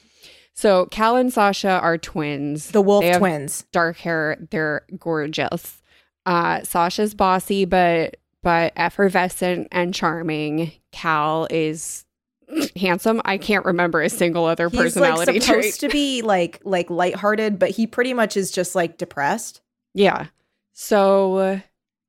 So 0.53 0.87
Cal 0.87 1.15
and 1.15 1.31
Sasha 1.31 1.69
are 1.79 1.97
twins. 1.97 2.71
The 2.71 2.81
Wolf 2.81 3.03
They 3.03 3.09
have 3.09 3.19
twins. 3.19 3.65
dark 3.71 3.97
hair. 3.97 4.37
They're 4.51 4.85
gorgeous. 4.97 5.81
Uh, 6.25 6.63
Sasha's 6.63 7.13
bossy, 7.13 7.65
but 7.65 8.17
but 8.43 8.73
effervescent 8.75 9.67
and 9.71 9.93
charming. 9.93 10.71
Cal 10.91 11.47
is 11.49 12.03
handsome. 12.75 13.21
I 13.25 13.37
can't 13.37 13.63
remember 13.65 14.01
a 14.01 14.09
single 14.09 14.45
other 14.45 14.69
personality. 14.69 15.33
He's 15.33 15.41
like 15.41 15.43
supposed 15.43 15.79
trait. 15.79 15.89
to 15.89 15.93
be 15.93 16.21
like 16.23 16.59
like 16.65 16.89
lighthearted, 16.89 17.57
but 17.59 17.69
he 17.69 17.87
pretty 17.87 18.13
much 18.13 18.35
is 18.35 18.51
just 18.51 18.75
like 18.75 18.97
depressed. 18.97 19.61
yeah. 19.93 20.27
So 20.73 21.35
uh, 21.35 21.59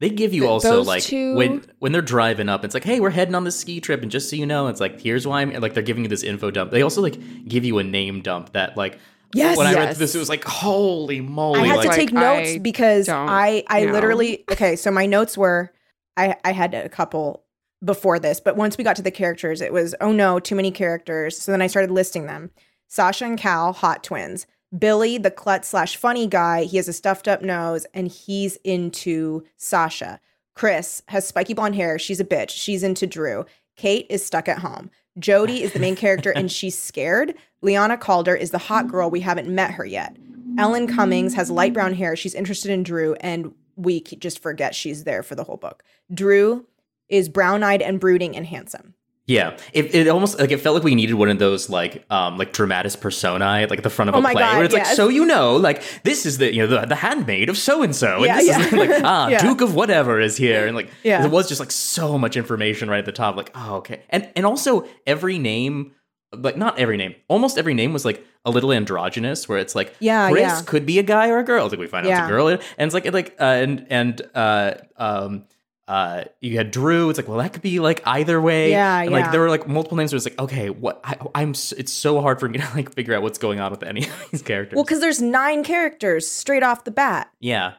They 0.01 0.09
give 0.11 0.33
you 0.33 0.49
also 0.49 0.71
those 0.71 0.87
like 0.87 1.03
two- 1.03 1.35
when 1.37 1.63
when 1.79 1.93
they're 1.93 2.01
driving 2.03 2.49
up, 2.49 2.65
it's 2.65 2.75
like, 2.75 2.85
hey, 2.85 3.01
we're 3.01 3.11
heading 3.11 3.35
on 3.35 3.45
this 3.45 3.59
ski 3.59 3.81
trip, 3.81 4.03
and 4.03 4.11
just 4.11 4.31
so 4.31 4.37
you 4.37 4.47
know, 4.47 4.67
it's 4.69 4.81
like 4.81 5.01
here's 5.01 5.27
why 5.27 5.43
I'm 5.43 5.53
like 5.61 5.75
they're 5.75 5.83
giving 5.83 6.05
you 6.05 6.09
this 6.09 6.23
info 6.23 6.51
dump. 6.51 6.71
They 6.71 6.83
also 6.83 7.03
like 7.03 7.19
give 7.47 7.65
you 7.65 7.79
a 7.79 7.85
name 7.85 8.23
dump 8.23 8.53
that 8.55 8.77
like 8.77 8.99
Yes. 9.33 9.57
when 9.59 9.67
I 9.69 9.75
read 9.75 9.85
Yes. 9.91 9.99
this, 9.99 10.15
it 10.15 10.19
was 10.19 10.29
like 10.31 10.43
holy 10.45 11.21
moly! 11.21 11.61
I 11.61 11.67
had 11.67 11.77
like, 11.77 11.91
to 11.91 11.97
take 11.97 12.11
like, 12.13 12.15
notes 12.39 12.55
I 12.55 12.59
because 12.59 13.09
I 13.09 13.63
I 13.69 13.85
know. 13.85 13.93
literally 13.93 14.45
okay. 14.51 14.75
So 14.75 14.91
my 14.91 15.07
notes 15.07 15.37
were 15.39 15.71
I 16.17 16.35
I 16.45 16.53
had 16.53 16.75
a 16.75 16.89
couple 16.89 17.45
before 17.85 18.19
this, 18.19 18.41
but 18.41 18.57
once 18.57 18.77
we 18.77 18.85
got 18.85 18.97
to 18.97 19.03
the 19.03 19.11
characters, 19.11 19.61
it 19.61 19.73
was 19.73 19.95
oh 20.01 20.13
no, 20.13 20.41
too 20.41 20.55
many 20.57 20.71
characters. 20.71 21.39
So 21.39 21.53
then 21.53 21.63
I 21.63 21.67
started 21.69 21.91
listing 21.91 22.27
them: 22.27 22.51
Sasha 22.89 23.27
and 23.27 23.39
Cal, 23.39 23.73
hot 23.75 24.03
twins. 24.03 24.47
Billy, 24.77 25.19
the 25.19 25.31
klutz 25.31 25.69
slash 25.69 25.97
funny 25.97 26.27
guy, 26.27 26.65
he 26.65 26.77
has 26.77 26.89
a 26.89 26.93
stuffed 26.93 27.27
up 27.27 27.43
nose 27.43 27.87
and 27.93 28.09
he's 28.09 28.57
into 28.65 29.45
Sasha. 29.57 30.21
Chris 30.55 31.03
has 31.09 31.27
spiky 31.27 31.55
blonde 31.55 31.75
hair. 31.75 31.99
She's 31.99 32.21
a 32.21 32.25
bitch. 32.25 32.51
She's 32.51 32.83
into 32.83 33.07
Drew. 33.07 33.47
Kate 33.77 34.07
is 34.09 34.25
stuck 34.25 34.49
at 34.49 34.59
home. 34.59 34.91
Jody 35.19 35.63
is 35.63 35.73
the 35.73 35.81
main 35.81 35.97
character 35.97 36.31
and 36.31 36.51
she's 36.51 36.79
scared. 36.83 37.35
Liana 37.63 37.97
Calder 37.97 38.35
is 38.35 38.53
the 38.53 38.59
hot 38.59 38.89
girl. 38.89 39.11
We 39.11 39.21
haven't 39.21 39.49
met 39.49 39.73
her 39.73 39.85
yet. 39.85 40.17
Ellen 40.59 40.87
Cummings 40.87 41.35
has 41.35 41.51
light 41.51 41.73
brown 41.73 41.95
hair. 41.95 42.17
She's 42.17 42.35
interested 42.35 42.71
in 42.71 42.83
Drew, 42.83 43.15
and 43.15 43.55
we 43.77 44.01
just 44.01 44.43
forget 44.43 44.75
she's 44.75 45.05
there 45.05 45.23
for 45.23 45.35
the 45.35 45.45
whole 45.45 45.57
book. 45.57 45.83
Drew 46.13 46.67
is 47.09 47.29
brown 47.29 47.63
eyed 47.63 47.83
and 47.83 48.01
brooding 48.01 48.37
and 48.37 48.47
handsome. 48.47 48.95
Yeah, 49.31 49.57
it, 49.73 49.95
it 49.95 50.09
almost 50.09 50.41
like 50.41 50.51
it 50.51 50.59
felt 50.61 50.75
like 50.75 50.83
we 50.83 50.97
needed 50.97 51.15
one 51.15 51.29
of 51.29 51.39
those 51.39 51.71
like 51.71 52.05
um 52.11 52.37
like 52.37 52.53
dramatis 52.53 52.97
personae 52.97 53.67
like 53.71 53.79
at 53.79 53.85
the 53.85 53.91
front 53.91 54.09
of 54.09 54.17
Oh 54.17 54.19
a 54.19 54.23
play 54.23 54.35
God, 54.35 54.57
where 54.57 54.65
it's 54.65 54.75
like 54.75 54.87
so 54.87 55.09
you 55.09 55.25
know 55.25 55.55
like 55.57 55.83
this 56.03 56.27
is 56.27 56.39
the 56.39 56.53
you 56.53 56.61
know 56.63 56.67
the, 56.67 56.87
the 56.87 56.97
handmaid 56.97 57.49
of 57.49 57.57
so 57.57 57.83
and 57.85 57.95
so 57.95 58.25
and 58.25 58.39
this 58.41 58.49
yeah. 58.49 58.59
is 58.61 58.73
like 58.83 58.91
ah 59.05 59.29
Yeah. 59.33 59.41
Duke 59.43 59.61
of 59.61 59.75
whatever 59.77 60.19
is 60.21 60.37
here 60.37 60.67
and 60.67 60.75
like 60.75 60.91
Yeah. 61.05 61.25
it 61.25 61.31
was 61.31 61.49
just 61.49 61.61
like 61.61 61.71
so 61.71 62.19
much 62.19 62.37
information 62.37 62.91
right 62.91 62.99
at 62.99 63.05
the 63.05 63.13
top 63.13 63.37
like 63.37 63.53
oh 63.55 63.77
okay 63.77 64.03
and 64.11 64.29
and 64.35 64.45
also 64.45 64.85
every 65.07 65.39
name 65.39 65.93
like 66.33 66.57
not 66.57 66.79
every 66.79 66.97
name 66.97 67.15
almost 67.29 67.57
every 67.57 67.75
name 67.75 67.93
was 67.93 68.05
like 68.05 68.25
a 68.45 68.51
little 68.51 68.73
androgynous 68.73 69.49
where 69.49 69.59
it's 69.59 69.75
like 69.75 69.95
Yeah, 70.01 70.31
Chris 70.31 70.43
yeah. 70.43 70.63
could 70.67 70.87
be 70.87 70.99
a 70.99 71.03
guy 71.05 71.29
or 71.29 71.39
a 71.39 71.45
girl 71.45 71.69
like 71.69 71.79
we 71.79 71.87
find 71.87 72.05
out 72.07 72.11
it's 72.13 72.21
a 72.21 72.29
girl 72.29 72.49
and 72.49 72.61
it's 72.79 72.95
like 72.95 73.07
like 73.13 73.37
uh, 73.39 73.45
and 73.45 73.87
and 73.91 74.23
uh 74.35 74.75
um 74.97 75.45
uh 75.91 76.25
you 76.41 76.57
had 76.57 76.71
Drew 76.71 77.11
it's 77.11 77.19
like 77.19 77.27
well 77.29 77.39
that 77.39 77.53
could 77.53 77.63
be 77.63 77.81
like 77.81 78.01
either 78.07 78.41
way 78.41 78.71
Yeah, 78.71 79.01
and 79.03 79.11
like 79.11 79.25
yeah. 79.25 79.31
there 79.33 79.41
were 79.41 79.49
like 79.51 79.67
multiple 79.67 79.97
names 79.97 80.13
where 80.13 80.17
it's 80.19 80.25
like 80.27 80.39
okay 80.41 80.71
what 80.71 81.01
I, 81.03 81.17
i'm 81.35 81.51
it's 81.51 81.91
so 81.93 82.21
hard 82.21 82.39
for 82.39 82.49
me 82.49 82.59
to 82.59 82.65
like 82.77 82.95
figure 82.95 83.15
out 83.15 83.23
what's 83.23 83.39
going 83.39 83.59
on 83.59 83.71
with 83.73 83.83
any 83.83 84.07
of 84.07 84.29
these 84.31 84.43
characters 84.43 84.77
Well, 84.77 84.85
because 84.85 85.01
there's 85.01 85.21
nine 85.21 85.65
characters 85.65 86.31
straight 86.31 86.63
off 86.63 86.85
the 86.85 86.91
bat. 86.93 87.31
yeah 87.41 87.73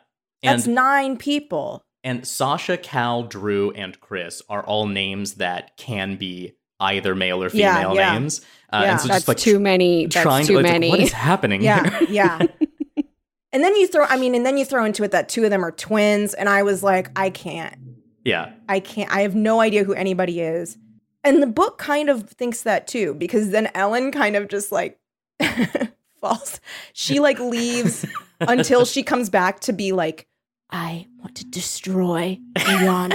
That's 0.44 0.66
and 0.66 0.76
nine 0.76 1.18
people. 1.18 1.86
and 2.04 2.28
sasha 2.28 2.76
cal 2.78 3.24
drew 3.24 3.72
and 3.72 4.00
chris 4.02 4.42
are 4.50 4.64
all 4.64 4.88
names 4.88 5.36
that 5.36 5.78
can 5.78 6.18
be 6.18 6.58
either 6.82 7.16
male 7.16 7.42
or 7.42 7.50
female 7.50 7.96
yeah. 7.96 8.14
names 8.14 8.42
uh, 8.74 8.82
Yeah. 8.84 8.92
and 8.92 9.00
so 9.02 9.08
That's 9.08 9.20
just 9.20 9.28
like 9.30 9.38
too 9.38 9.60
many. 9.60 10.06
That's 10.08 10.22
trying 10.24 10.46
too 10.48 10.54
to 10.58 10.64
like, 10.64 10.72
many. 10.72 10.90
what 10.90 11.00
is 11.00 11.12
happening 11.14 11.62
Yeah, 11.62 12.00
here? 12.00 12.08
yeah. 12.10 12.40
and 13.54 13.64
then 13.64 13.76
you 13.76 13.86
throw, 13.88 14.06
I 14.06 14.18
mean, 14.18 14.34
and 14.34 14.46
then 14.46 14.58
you 14.58 14.64
throw 14.66 14.86
into 14.86 15.04
it 15.04 15.12
that 15.12 15.28
two 15.30 15.44
of 15.44 15.50
them 15.50 15.64
are 15.66 15.72
twins, 15.72 16.34
and 16.34 16.48
I 16.48 16.64
was 16.64 16.82
like, 16.82 17.10
I 17.18 17.30
can't. 17.30 17.76
Yeah 18.24 18.52
I 18.70 18.80
can't. 18.80 19.12
I 19.12 19.22
have 19.22 19.36
no 19.36 19.60
idea 19.60 19.84
who 19.84 19.94
anybody 19.94 20.42
is. 20.42 20.78
And 21.24 21.42
the 21.42 21.48
book 21.48 21.78
kind 21.78 22.10
of 22.10 22.30
thinks 22.30 22.64
that 22.64 22.88
too, 22.88 23.14
because 23.14 23.52
then 23.52 23.70
Ellen 23.76 24.12
kind 24.12 24.36
of 24.36 24.48
just 24.48 24.72
like 24.72 25.00
falls. 26.22 26.60
She 26.94 27.20
like 27.20 27.40
leaves 27.40 28.06
until 28.40 28.86
she 28.86 29.04
comes 29.04 29.30
back 29.30 29.60
to 29.62 29.74
be 29.74 29.92
like, 29.92 30.28
I 30.74 31.08
want 31.20 31.36
to 31.36 31.46
destroy 31.46 32.40
Rihanna. 32.56 33.12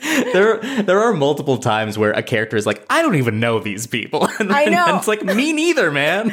there, 0.32 0.82
there 0.82 1.00
are 1.00 1.12
multiple 1.12 1.58
times 1.58 1.98
where 1.98 2.12
a 2.12 2.22
character 2.22 2.56
is 2.56 2.64
like, 2.64 2.84
I 2.88 3.02
don't 3.02 3.16
even 3.16 3.40
know 3.40 3.58
these 3.58 3.86
people. 3.86 4.26
And 4.40 4.50
I 4.50 4.64
then 4.64 4.72
know. 4.72 4.96
it's 4.96 5.06
like, 5.06 5.22
me 5.22 5.52
neither, 5.52 5.90
man. 5.90 6.32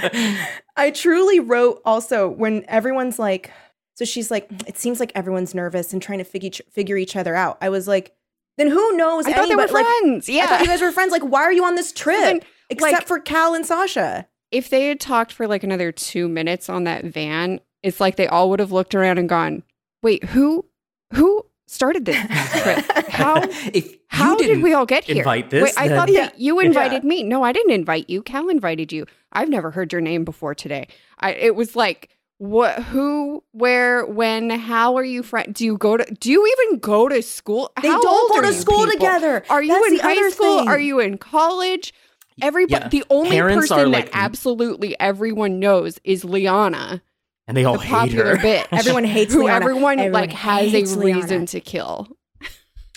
I 0.77 0.91
truly 0.91 1.41
wrote 1.41 1.81
also 1.83 2.29
when 2.29 2.63
everyone's 2.69 3.19
like, 3.19 3.51
so 3.99 4.05
she's 4.05 4.31
like, 4.31 4.47
mm, 4.47 4.65
it 4.65 4.77
seems 4.77 5.01
like 5.01 5.11
everyone's 5.13 5.53
nervous 5.53 5.91
and 5.91 6.01
trying 6.01 6.19
to 6.19 6.23
figure 6.23 6.47
each, 6.47 6.61
figure 6.71 6.95
each 6.95 7.17
other 7.17 7.35
out. 7.35 7.57
I 7.61 7.67
was 7.67 7.85
like, 7.85 8.15
then 8.57 8.69
who 8.69 8.95
knows? 8.95 9.25
I 9.27 9.33
thought 9.33 9.49
they 9.49 9.55
were 9.57 9.63
anybody- 9.63 9.73
like, 9.73 9.85
friends. 10.01 10.29
I 10.29 10.45
thought 10.45 10.61
you 10.61 10.67
guys 10.67 10.81
were 10.81 10.93
friends. 10.93 11.11
Like, 11.11 11.23
why 11.23 11.41
are 11.41 11.51
you 11.51 11.65
on 11.65 11.75
this 11.75 11.91
trip? 11.91 12.15
then, 12.21 12.39
Except 12.69 12.93
like- 12.93 13.07
for 13.07 13.19
Cal 13.19 13.53
and 13.53 13.65
Sasha. 13.65 14.25
if 14.51 14.69
they 14.69 14.87
had 14.87 15.01
talked 15.01 15.33
for 15.33 15.47
like 15.47 15.63
another 15.65 15.91
two 15.91 16.29
minutes 16.29 16.69
on 16.69 16.85
that 16.85 17.03
van, 17.03 17.59
it's 17.83 17.99
like 17.99 18.15
they 18.15 18.27
all 18.27 18.49
would 18.49 18.59
have 18.61 18.71
looked 18.71 18.95
around 18.95 19.17
and 19.19 19.27
gone, 19.27 19.63
"Wait, 20.01 20.23
who, 20.23 20.65
who 21.13 21.45
started 21.67 22.05
this 22.05 22.15
trip? 22.61 22.85
How, 23.09 23.41
if 23.73 23.95
how 24.07 24.35
did 24.37 24.61
we 24.63 24.73
all 24.73 24.85
get 24.85 25.03
here? 25.03 25.17
invite 25.17 25.49
this, 25.49 25.63
Wait, 25.63 25.73
I 25.77 25.87
then- 25.87 25.97
thought 25.97 26.09
Yeah. 26.11 26.21
that 26.27 26.39
you 26.39 26.59
Yeah. 26.61 26.67
invited 26.67 27.03
me. 27.03 27.23
No, 27.23 27.43
I 27.43 27.51
didn't 27.51 27.71
invite 27.73 28.09
you. 28.09 28.21
Cal 28.23 28.47
invited 28.49 28.91
you. 28.91 29.05
I've 29.33 29.49
never 29.49 29.71
heard 29.71 29.91
your 29.91 30.01
name 30.01 30.23
before 30.25 30.55
today. 30.55 30.87
I, 31.19 31.33
it 31.33 31.55
was 31.55 31.75
like." 31.75 32.09
What? 32.39 32.81
Who? 32.83 33.43
Where? 33.51 34.05
When? 34.05 34.49
How 34.49 34.95
are 34.95 35.03
you 35.03 35.23
friend? 35.23 35.53
Do 35.53 35.65
you 35.65 35.77
go 35.77 35.97
to? 35.97 36.05
Do 36.19 36.31
you 36.31 36.55
even 36.67 36.79
go 36.79 37.07
to 37.09 37.21
school? 37.21 37.71
They 37.81 37.89
How 37.89 38.01
don't 38.01 38.31
go 38.33 38.41
to 38.47 38.53
school 38.53 38.77
people? 38.85 38.91
together. 38.93 39.43
Are 39.49 39.61
you 39.61 39.73
That's 39.73 39.87
in 39.87 39.97
the 39.97 40.03
high 40.03 40.13
other 40.13 40.31
school? 40.31 40.59
thing. 40.59 40.67
Are 40.69 40.79
you 40.79 40.99
in 41.01 41.17
college? 41.17 41.93
Everybody, 42.41 42.81
Yeah. 42.85 42.87
the 42.87 43.03
only 43.09 43.31
Parents 43.31 43.69
are, 43.69 43.75
person 43.79 43.91
like- 43.91 44.05
that 44.11 44.17
absolutely 44.17 44.97
everyone 45.01 45.59
knows 45.59 45.99
is 46.05 46.23
Liana, 46.23 47.01
and 47.45 47.57
they 47.57 47.65
all 47.65 47.73
the 47.73 47.79
hate 47.81 47.89
popular 47.89 48.37
her. 48.37 48.41
bitch. 48.41 48.67
Everyone 48.71 49.03
hates 49.17 49.33
who 49.33 49.43
Liana. 49.43 49.55
everyone, 49.65 49.99
Everyone 49.99 50.11
like 50.13 50.31
has 50.31 50.71
hates 50.71 50.93
a 50.95 50.99
Liana. 50.99 51.19
reason 51.21 51.45
to 51.47 51.59
kill. 51.59 52.07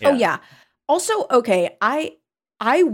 Oh 0.04 0.12
yeah. 0.12 0.38
Also, 0.88 1.26
okay, 1.32 1.76
I 1.80 2.12
I 2.60 2.84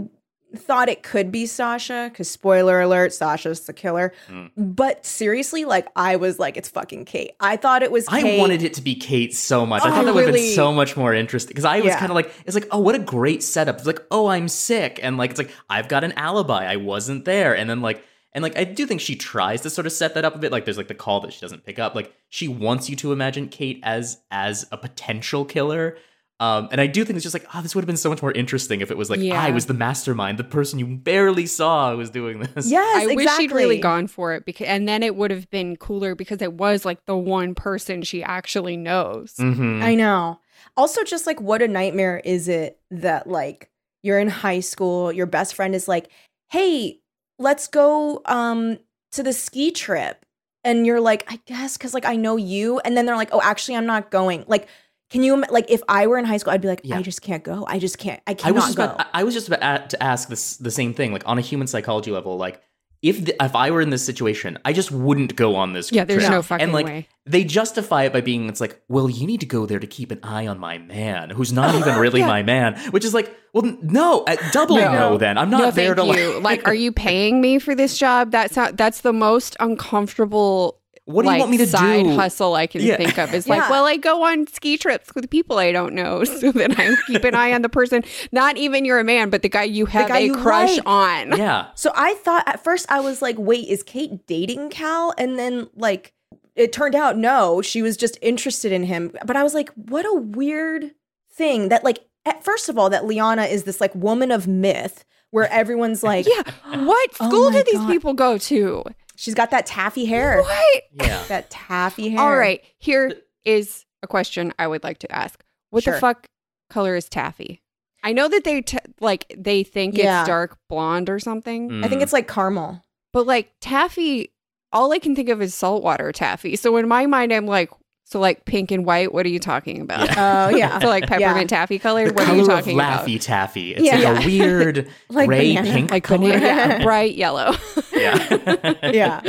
thought 0.55 0.89
it 0.89 1.03
could 1.03 1.31
be 1.31 1.45
Sasha 1.45 2.09
because 2.11 2.29
spoiler 2.29 2.81
alert, 2.81 3.13
Sasha's 3.13 3.61
the 3.61 3.73
killer. 3.73 4.13
Mm. 4.29 4.51
But 4.57 5.05
seriously, 5.05 5.65
like 5.65 5.87
I 5.95 6.15
was 6.15 6.39
like, 6.39 6.57
it's 6.57 6.69
fucking 6.69 7.05
Kate. 7.05 7.31
I 7.39 7.57
thought 7.57 7.83
it 7.83 7.91
was. 7.91 8.05
I 8.09 8.37
wanted 8.37 8.63
it 8.63 8.73
to 8.75 8.81
be 8.81 8.95
Kate 8.95 9.35
so 9.35 9.65
much. 9.65 9.83
I 9.83 9.89
Oh, 9.89 9.91
thought 9.91 10.05
that 10.05 10.13
would 10.15 10.25
have 10.25 10.33
been 10.33 10.55
so 10.55 10.73
much 10.73 10.97
more 10.97 11.13
interesting 11.13 11.49
because 11.49 11.65
I 11.65 11.77
was 11.77 11.87
Yeah. 11.87 11.99
kind 11.99 12.11
of 12.11 12.15
like, 12.15 12.31
it's 12.45 12.55
like, 12.55 12.67
oh, 12.71 12.79
what 12.79 12.95
a 12.95 12.99
great 12.99 13.43
setup. 13.43 13.77
It's 13.77 13.85
like, 13.85 14.01
oh, 14.11 14.27
I'm 14.27 14.47
sick, 14.47 14.99
and 15.03 15.17
like, 15.17 15.31
it's 15.31 15.39
like 15.39 15.51
I've 15.69 15.87
got 15.87 16.03
an 16.03 16.13
alibi. 16.13 16.65
I 16.65 16.77
wasn't 16.77 17.25
there, 17.25 17.55
and 17.55 17.69
then 17.69 17.81
like, 17.81 18.03
and 18.33 18.43
like, 18.43 18.57
I 18.57 18.63
do 18.63 18.85
think 18.85 19.01
she 19.01 19.15
tries 19.15 19.61
to 19.61 19.69
sort 19.69 19.87
of 19.87 19.91
set 19.91 20.13
that 20.13 20.23
up 20.25 20.35
a 20.35 20.39
bit. 20.39 20.51
Like, 20.51 20.65
there's 20.65 20.77
like 20.77 20.87
the 20.87 20.93
call 20.95 21.19
that 21.21 21.33
she 21.33 21.41
doesn't 21.41 21.63
pick 21.65 21.79
up. 21.79 21.95
Like, 21.95 22.13
she 22.29 22.47
wants 22.47 22.89
you 22.89 22.95
to 22.97 23.11
imagine 23.11 23.49
Kate 23.49 23.79
as 23.83 24.19
as 24.31 24.67
a 24.71 24.77
potential 24.77 25.45
killer. 25.45 25.97
Um, 26.41 26.69
and 26.71 26.79
I 26.79 26.87
do 26.87 27.03
think 27.03 27.17
it's 27.17 27.23
just 27.23 27.33
like, 27.33 27.45
oh, 27.53 27.61
this 27.61 27.75
would 27.75 27.81
have 27.81 27.87
been 27.87 27.97
so 27.97 28.09
much 28.09 28.21
more 28.21 28.31
interesting 28.31 28.79
if 28.79 28.91
it 28.91 28.97
was 28.97 29.09
like 29.09 29.19
Yeah. 29.19 29.41
I 29.41 29.51
was 29.51 29.65
the 29.65 29.73
mastermind, 29.73 30.37
the 30.39 30.45
person 30.45 30.79
you 30.79 30.87
barely 30.87 31.45
saw 31.45 31.93
was 31.95 32.09
doing 32.09 32.39
this. 32.55 32.71
Yes, 32.71 32.95
I 32.95 33.01
exactly. 33.11 33.15
wish 33.15 33.37
she'd 33.37 33.51
really 33.51 33.79
gone 33.79 34.07
for 34.07 34.33
it 34.33 34.45
because, 34.45 34.67
and 34.67 34.87
then 34.87 35.03
it 35.03 35.15
would 35.17 35.31
have 35.31 35.49
been 35.49 35.75
cooler 35.75 36.15
because 36.15 36.41
it 36.41 36.53
was 36.53 36.85
like 36.85 37.05
the 37.05 37.17
one 37.17 37.55
person 37.55 38.01
she 38.03 38.23
actually 38.23 38.77
knows. 38.77 39.35
hmm 39.37 39.81
I 39.83 39.95
know. 39.95 40.39
Also, 40.77 41.03
just 41.03 41.27
like 41.27 41.41
what 41.41 41.61
a 41.61 41.67
nightmare 41.67 42.21
is 42.23 42.47
it 42.47 42.79
that 42.91 43.27
like 43.27 43.69
you're 44.01 44.19
in 44.19 44.29
high 44.29 44.61
school, 44.61 45.11
your 45.11 45.25
best 45.25 45.55
friend 45.55 45.75
is 45.75 45.87
like, 45.89 46.09
"Hey, 46.49 46.99
let's 47.37 47.67
go 47.67 48.21
um 48.25 48.77
to 49.11 49.23
the 49.23 49.33
ski 49.33 49.71
trip," 49.71 50.25
and 50.63 50.85
you're 50.85 51.01
like, 51.01 51.25
"I 51.31 51.39
guess," 51.45 51.77
because 51.77 51.93
like 51.93 52.05
I 52.05 52.15
know 52.15 52.37
you, 52.37 52.79
and 52.79 52.95
then 52.95 53.05
they're 53.05 53.17
like, 53.17 53.29
"Oh, 53.33 53.41
actually, 53.43 53.75
I'm 53.75 53.85
not 53.85 54.09
going." 54.11 54.45
Like, 54.47 54.67
can 55.09 55.23
you 55.23 55.41
like 55.49 55.65
if 55.69 55.81
I 55.89 56.07
were 56.07 56.17
in 56.17 56.25
high 56.25 56.37
school, 56.37 56.53
I'd 56.53 56.61
be 56.61 56.67
like, 56.67 56.81
Yeah. 56.83 56.97
"I 56.97 57.01
just 57.01 57.21
can't 57.21 57.43
go. 57.43 57.65
I 57.67 57.79
just 57.79 57.97
can't. 57.97 58.21
I 58.27 58.31
I 58.31 58.33
cannot 58.35 58.55
was 58.55 58.63
just 58.65 58.77
go." 58.77 58.83
about, 58.85 58.99
I- 59.13 59.21
I 59.21 59.23
was 59.23 59.33
just 59.33 59.47
about 59.47 59.89
to 59.89 60.03
ask 60.03 60.29
this 60.29 60.57
the 60.57 60.71
same 60.71 60.93
thing, 60.93 61.11
like 61.13 61.23
on 61.25 61.37
a 61.37 61.41
human 61.41 61.67
psychology 61.67 62.11
level, 62.11 62.37
like 62.37 62.61
if 63.01 63.23
the, 63.23 63.33
if 63.41 63.55
I 63.55 63.71
were 63.71 63.79
in 63.79 63.91
this 63.91 64.05
situation, 64.05 64.57
I 64.65 64.73
just 64.73 64.91
wouldn't 64.91 65.37
go 65.37 65.55
on 65.55 65.71
this. 65.71 65.89
Yeah, 65.89 66.03
there's 66.03 66.23
trip. 66.23 66.31
no 66.31 66.41
fucking 66.41 66.63
and 66.63 66.73
like 66.73 66.85
way. 66.85 67.07
they 67.25 67.45
justify 67.45 68.03
it 68.03 68.11
by 68.11 68.19
being, 68.19 68.49
it's 68.49 68.59
like, 68.59 68.81
well, 68.89 69.09
you 69.09 69.25
need 69.25 69.39
to 69.39 69.45
go 69.45 69.65
there 69.65 69.79
to 69.79 69.87
keep 69.87 70.11
an 70.11 70.19
eye 70.21 70.47
on 70.47 70.59
my 70.59 70.79
man, 70.79 71.29
who's 71.29 71.53
not 71.53 71.73
even 71.75 71.95
really 71.99 72.19
Yeah. 72.19 72.27
my 72.27 72.43
man, 72.43 72.77
which 72.91 73.05
is 73.05 73.13
like, 73.13 73.33
well, 73.53 73.73
no, 73.81 74.25
uh, 74.25 74.35
double 74.51 74.75
No. 74.75 74.91
no. 74.91 75.17
Then 75.17 75.37
I'm 75.37 75.49
not 75.49 75.59
no, 75.59 75.71
there 75.71 75.95
thank 75.95 76.09
to 76.13 76.19
you. 76.21 76.33
like. 76.41 76.43
like, 76.43 76.67
are 76.67 76.73
you 76.73 76.91
paying 77.07 77.39
me 77.39 77.57
for 77.57 77.73
this 77.73 77.97
job? 77.97 78.31
That's 78.31 78.57
not. 78.57 78.75
That's 78.75 78.99
the 78.99 79.13
most 79.13 79.55
uncomfortable. 79.61 80.79
What 81.09 81.23
do 81.23 81.27
you 81.29 81.33
like, 81.33 81.39
want 81.39 81.51
me 81.51 81.57
to 81.57 81.67
side 81.67 82.03
do? 82.03 82.15
hustle 82.15 82.53
I 82.55 82.67
can 82.67 82.81
Yeah. 82.81 82.97
think 82.97 83.17
of 83.17 83.33
is 83.33 83.47
Yeah. 83.47 83.55
like, 83.57 83.69
well, 83.69 83.85
I 83.85 83.97
go 83.97 84.23
on 84.23 84.45
ski 84.47 84.77
trips 84.77 85.13
with 85.15 85.29
people 85.29 85.57
I 85.57 85.71
don't 85.71 85.93
know, 85.93 86.23
so 86.39 86.51
that 86.51 86.79
I 86.79 86.95
keep 87.07 87.23
an 87.23 87.33
eye 87.35 87.51
on 87.53 87.61
the 87.63 87.69
person. 87.69 88.03
Not 88.31 88.57
even 88.57 88.85
you're 88.85 88.99
a 88.99 89.03
man, 89.03 89.29
but 89.29 89.41
the 89.41 89.49
guy 89.49 89.63
you 89.63 89.85
have 89.87 90.07
guy 90.09 90.19
a 90.19 90.25
you 90.25 90.35
crush 90.35 90.77
like. 90.77 90.87
on. 90.87 91.37
yeah, 91.37 91.67
So 91.75 91.91
I 91.95 92.13
thought 92.15 92.47
at 92.47 92.63
first 92.63 92.85
I 92.89 92.99
was 92.99 93.21
like, 93.21 93.37
wait, 93.39 93.67
is 93.67 93.81
Kate 93.83 94.25
dating 94.27 94.69
Cal? 94.69 95.13
And 95.17 95.39
then 95.39 95.67
like 95.75 96.13
it 96.55 96.73
turned 96.73 96.93
out 96.95 97.17
no, 97.17 97.61
she 97.61 97.81
was 97.81 97.95
just 97.97 98.17
interested 98.21 98.71
in 98.71 98.83
him. 98.83 99.11
But 99.25 99.35
I 99.35 99.43
was 99.43 99.53
like, 99.53 99.69
what 99.75 100.05
a 100.05 100.13
weird 100.13 100.91
thing 101.33 101.69
that 101.69 101.83
like 101.83 101.99
at 102.25 102.43
first 102.43 102.69
of 102.69 102.77
all 102.77 102.89
that 102.89 103.05
Liana 103.05 103.43
is 103.43 103.63
this 103.63 103.79
like 103.81 103.95
woman 103.95 104.29
of 104.29 104.47
myth 104.47 105.05
where 105.31 105.49
everyone's 105.51 106.03
like, 106.03 106.27
Yeah. 106.27 106.43
What 106.85 107.09
Oh 107.19 107.27
school 107.29 107.49
my 107.49 107.57
did 107.57 107.65
these 107.67 107.77
God. 107.79 107.89
people 107.89 108.13
go 108.13 108.37
to? 108.37 108.83
She's 109.19 109.35
got 109.35 109.51
that 109.51 109.65
taffy 109.65 110.05
hair. 110.05 110.41
What? 110.41 110.83
yeah. 110.93 111.23
That 111.27 111.49
taffy 111.49 112.09
hair. 112.09 112.19
All 112.21 112.35
right. 112.35 112.63
Here 112.77 113.13
is 113.45 113.85
a 114.01 114.07
question 114.07 114.53
I 114.57 114.67
would 114.67 114.83
like 114.83 114.99
to 114.99 115.11
ask. 115.11 115.43
What 115.71 115.83
Sure. 115.83 115.93
the 115.95 115.99
fuck 115.99 116.27
color 116.69 116.95
is 116.95 117.09
taffy? 117.09 117.61
I 118.03 118.13
know 118.13 118.27
that 118.29 118.43
they 118.45 118.61
t- 118.61 118.77
like 119.01 119.25
they 119.37 119.63
think 119.63 119.97
Yeah. 119.97 120.21
it's 120.21 120.27
dark 120.27 120.57
blonde 120.69 121.09
or 121.09 121.19
something, 121.19 121.83
I 121.83 121.87
think 121.89 121.99
Mm. 121.99 122.03
it's 122.03 122.13
like 122.13 122.27
caramel. 122.27 122.83
but 123.11 123.25
like 123.27 123.51
taffy, 123.59 124.31
all 124.71 124.93
I 124.93 124.99
can 124.99 125.15
think 125.15 125.29
of 125.29 125.41
is 125.41 125.53
saltwater 125.53 126.11
taffy. 126.11 126.55
So 126.55 126.77
in 126.77 126.87
my 126.87 127.05
mind, 127.07 127.33
I'm 127.33 127.45
like, 127.47 127.71
so 128.11 128.19
like 128.19 128.43
pink 128.45 128.71
and 128.71 128.85
white. 128.85 129.13
What 129.13 129.25
are 129.25 129.29
you 129.29 129.39
talking 129.39 129.81
about? 129.81 130.09
Oh 130.17 130.49
yeah. 130.55 130.79
So 130.81 130.87
like 130.87 131.05
peppermint 131.07 131.49
taffy 131.49 131.77
the 131.77 131.81
colored. 131.83 132.15
What 132.15 132.23
are 132.23 132.25
color 132.25 132.35
you 132.37 132.41
of 132.43 132.47
talking 132.49 132.75
about? 132.75 133.05
Laffy 133.05 133.21
Taffy. 133.21 133.73
It's 133.75 133.81
Yeah. 133.83 133.95
like 133.95 134.01
Yeah. 134.03 134.23
a 134.23 134.25
weird 134.25 134.89
Like 135.09 135.27
gray 135.27 135.55
banana. 135.55 135.71
pink 135.73 135.91
Like 135.91 136.03
color. 136.03 136.19
banana, 136.31 136.45
yeah, 136.45 136.83
bright 136.83 137.15
yellow. 137.15 137.53
yeah. 137.93 138.79
Yeah. 138.83 139.21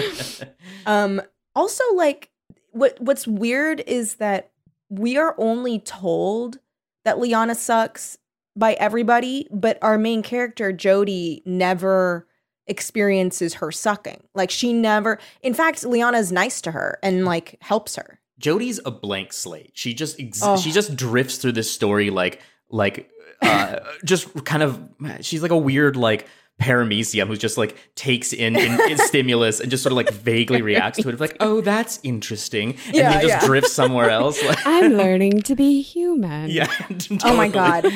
Um 0.87 1.21
also 1.55 1.85
like 1.95 2.31
what 2.73 2.97
what's 3.01 3.27
weird 3.27 3.83
is 3.87 4.15
that 4.17 4.51
we 4.89 5.17
are 5.19 5.35
only 5.39 5.79
told 5.79 6.59
that 7.05 7.19
Liana 7.19 7.55
sucks 7.55 8.17
by 8.57 8.75
everybody, 8.75 9.47
but 9.53 9.79
our 9.83 9.99
main 9.99 10.23
character 10.23 10.73
Jody 10.73 11.43
never 11.45 12.27
experiences 12.67 13.55
her 13.55 13.71
sucking. 13.73 14.23
Like 14.35 14.51
she 14.51 14.73
never 14.73 15.19
in 15.43 15.55
fact 15.55 15.85
Liana's 15.85 16.33
nice 16.33 16.61
to 16.63 16.71
her 16.71 16.99
and 17.03 17.25
like 17.25 17.57
helps 17.61 17.97
her. 17.97 18.20
Jody's 18.41 18.81
a 18.85 18.91
blank 18.91 19.33
slate. 19.33 19.71
She 19.75 19.95
just 19.95 20.19
ex- 20.19 20.41
Oh. 20.43 20.57
she 20.57 20.73
just 20.73 20.97
drifts 20.97 21.37
through 21.39 21.53
this 21.53 21.71
story 21.71 22.11
like 22.11 22.41
like 22.71 23.09
uh, 23.43 23.81
just 24.05 24.45
kind 24.45 24.63
of 24.63 24.81
she's 25.21 25.43
like 25.43 25.51
a 25.53 25.59
weird 25.59 25.95
like 25.97 26.27
paramecium 26.61 27.27
who 27.27 27.37
just 27.39 27.57
like 27.57 27.75
takes 27.95 28.35
in, 28.35 28.55
in, 28.55 28.79
in 28.91 28.99
stimulus 29.11 29.61
and 29.61 29.71
just 29.71 29.83
sort 29.83 29.93
of 29.93 29.97
like 29.97 30.11
vaguely 30.11 30.61
reacts 30.61 30.99
to 31.01 31.09
it 31.09 31.19
like 31.19 31.35
oh 31.41 31.63
that's 31.63 31.99
interesting 32.03 32.77
and 32.89 32.95
Yeah, 32.97 33.13
then 33.13 33.21
just 33.23 33.43
yeah. 33.43 33.47
drifts 33.47 33.73
somewhere 33.73 34.11
else 34.11 34.43
like 34.51 34.59
I'm 34.67 34.93
learning 34.93 35.41
to 35.45 35.55
be 35.55 35.81
human. 35.81 36.51
yeah 36.51 36.71
Oh 37.25 37.35
my 37.35 37.49
god. 37.49 37.87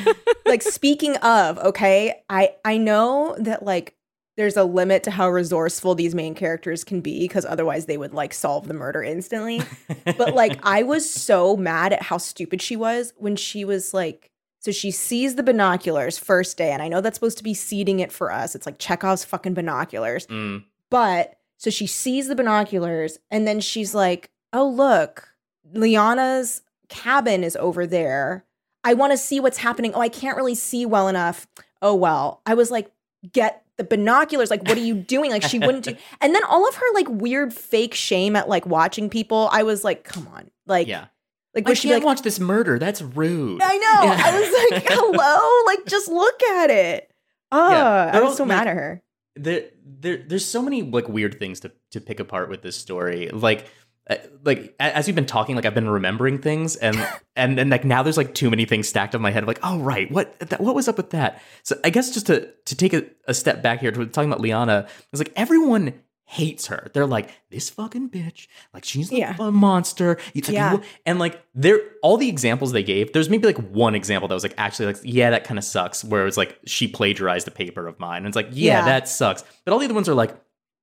like 0.47 0.63
speaking 0.63 1.17
of, 1.19 1.59
okay, 1.59 2.23
I 2.31 2.53
I 2.65 2.79
know 2.79 3.37
that 3.39 3.65
like 3.65 3.95
there's 4.37 4.57
a 4.57 4.64
limit 4.64 5.05
to 5.05 5.11
how 5.11 5.31
resourceful 5.31 5.95
these 5.95 6.14
main 6.14 6.35
characters 6.35 6.83
can 6.83 7.00
be 7.00 7.21
because 7.21 7.45
otherwise 7.45 7.87
they 7.87 7.97
would 7.97 8.14
like 8.14 8.35
solve 8.35 8.67
the 8.67 8.75
murder 8.75 9.03
instantly. 9.03 9.62
but 10.05 10.35
like 10.35 10.59
I 10.62 10.83
was 10.83 11.09
so 11.09 11.57
mad 11.57 11.93
at 11.93 12.03
how 12.03 12.19
stupid 12.19 12.61
she 12.61 12.76
was 12.76 13.12
when 13.17 13.37
she 13.37 13.64
was 13.64 13.95
like 13.95 14.31
so 14.59 14.73
she 14.73 14.91
sees 14.91 15.35
the 15.35 15.43
binoculars 15.43 16.17
first 16.17 16.57
day 16.57 16.73
and 16.73 16.83
I 16.83 16.88
know 16.88 17.00
that's 17.00 17.17
supposed 17.17 17.38
to 17.38 17.45
be 17.45 17.55
seeding 17.55 18.00
it 18.00 18.11
for 18.11 18.33
us. 18.33 18.55
It's 18.55 18.67
like 18.67 18.79
Chekhov's 18.79 19.25
fucking 19.25 19.55
binoculars. 19.55 20.26
Mm. 20.26 20.64
But 20.91 21.38
so 21.59 21.71
she 21.71 21.87
sees 21.87 22.29
the 22.29 22.35
binoculars 22.35 23.19
and 23.31 23.47
then 23.47 23.61
she's 23.61 23.95
like, 23.95 24.31
"Oh, 24.53 24.69
look. 24.69 25.29
Liana's 25.73 26.62
cabin 26.88 27.45
is 27.45 27.57
over 27.57 27.87
there. 27.87 28.45
I 28.83 28.95
want 28.95 29.12
to 29.12 29.19
see 29.19 29.38
what's 29.38 29.59
happening. 29.59 29.93
Oh, 29.95 30.00
I 30.00 30.09
can't 30.09 30.37
really 30.37 30.55
see 30.55 30.87
well 30.87 31.09
enough. 31.09 31.47
Oh, 31.83 31.95
well." 31.95 32.41
I 32.47 32.55
was 32.55 32.71
like, 32.71 32.91
"Get 33.33 33.63
the 33.76 33.85
binoculars. 33.85 34.50
Like, 34.50 34.62
what 34.69 34.76
are 34.76 34.83
you 34.83 34.95
doing?" 34.95 35.31
Like 35.31 35.43
she 35.43 35.59
wouldn't 35.59 35.85
do. 35.85 35.97
And 36.21 36.35
then 36.35 36.45
all 36.45 36.69
of 36.69 36.75
her 36.75 36.87
like 36.95 37.09
weird 37.09 37.52
fake 37.52 37.95
shame 37.95 38.37
at 38.37 38.49
like 38.49 38.66
watching 38.66 39.09
people. 39.11 39.49
I 39.52 39.62
was 39.62 39.85
like, 39.85 40.04
"Come 40.04 40.28
on." 40.28 40.50
Like 40.66 40.87
yeah 40.88 41.07
like 41.54 41.69
I 41.69 41.75
she 41.75 41.93
like 41.93 42.02
watch 42.04 42.23
this 42.23 42.40
murder 42.40 42.78
that's 42.78 43.00
rude 43.00 43.61
I 43.62 43.76
know. 43.76 44.02
Yeah. 44.02 44.23
I 44.25 44.40
was 44.40 44.71
like, 44.73 44.87
"Hello? 44.88 45.66
Like 45.66 45.87
just 45.87 46.09
look 46.09 46.43
at 46.43 46.71
it." 46.71 47.11
Oh, 47.52 47.71
Yeah, 47.71 48.11
I 48.12 48.21
was 48.21 48.37
so 48.37 48.45
mad 48.45 48.66
at 48.66 48.75
her. 48.75 49.02
there, 49.37 49.64
there 49.85 50.16
there's 50.26 50.45
so 50.45 50.61
many 50.62 50.83
like 50.83 51.09
weird 51.09 51.38
things 51.38 51.61
to 51.61 51.73
to 51.93 52.00
pick 52.00 52.19
apart 52.21 52.49
with 52.49 52.62
this 52.62 52.76
story 52.76 53.28
like 53.28 53.66
Uh, 54.11 54.16
like 54.44 54.75
as 54.78 55.06
we've 55.06 55.14
been 55.16 55.25
talking 55.25 55.56
like 55.56 55.64
i've 55.64 55.73
been 55.75 55.88
remembering 55.88 56.37
things 56.38 56.76
and 56.76 56.94
and 57.37 57.58
and 57.58 57.70
like 57.70 57.87
now 57.87 58.02
there's 58.02 58.18
like 58.18 58.34
too 58.34 58.50
many 58.50 58.66
things 58.66 58.87
stacked 58.87 59.14
on 59.14 59.23
my 59.23 59.30
head 59.30 59.42
I'm 59.42 59.46
like 59.46 59.61
oh 59.62 59.78
right 59.78 60.11
what 60.12 60.38
that, 60.40 60.61
what 60.61 60.75
was 60.75 60.88
up 60.88 60.99
with 60.99 61.08
that 61.11 61.40
so 61.62 61.75
i 61.84 61.88
guess 61.88 62.11
just 62.12 62.26
to 62.26 62.50
to 62.66 62.76
take 62.76 62.92
a, 62.92 63.04
a 63.26 63.32
step 63.32 63.62
back 63.62 63.80
here 63.80 63.90
to 63.90 64.06
talking 64.06 64.28
about 64.30 64.42
liana 64.42 64.87
it's 65.11 65.20
like 65.20 65.32
everyone 65.37 65.94
hates 66.26 66.66
her 66.66 66.90
they're 66.92 67.06
like 67.06 67.30
this 67.50 67.70
fucking 67.70 68.11
bitch 68.11 68.46
like 68.75 68.84
she's 68.84 69.11
like 69.11 69.20
Yeah. 69.20 69.37
a 69.38 69.50
monster 69.50 70.18
like, 70.34 70.49
Yeah. 70.49 70.78
and 71.06 71.18
like 71.18 71.42
they're 71.54 71.80
all 72.02 72.18
the 72.18 72.28
examples 72.28 72.73
they 72.73 72.82
gave 72.82 73.12
there's 73.14 73.30
maybe 73.30 73.46
like 73.46 73.58
one 73.58 73.94
example 73.94 74.28
that 74.28 74.34
was 74.34 74.42
like 74.42 74.54
actually 74.58 74.87
like 74.87 74.96
yeah 75.02 75.30
that 75.30 75.44
kind 75.44 75.56
of 75.58 75.64
sucks 75.64 76.04
where 76.04 76.20
it 76.20 76.25
was 76.26 76.37
like 76.37 76.58
she 76.66 76.88
plagiarized 76.88 77.49
a 77.49 77.50
paper 77.50 77.87
of 77.87 77.99
mine 78.00 78.18
and 78.18 78.26
it's 78.26 78.37
like 78.37 78.49
yeah, 78.52 78.80
Yeah. 78.80 78.84
that 78.84 79.08
sucks 79.08 79.44
but 79.64 79.73
all 79.73 79.78
the 79.78 79.87
other 79.87 79.94
ones 79.94 80.11
are 80.11 80.14
like 80.14 80.34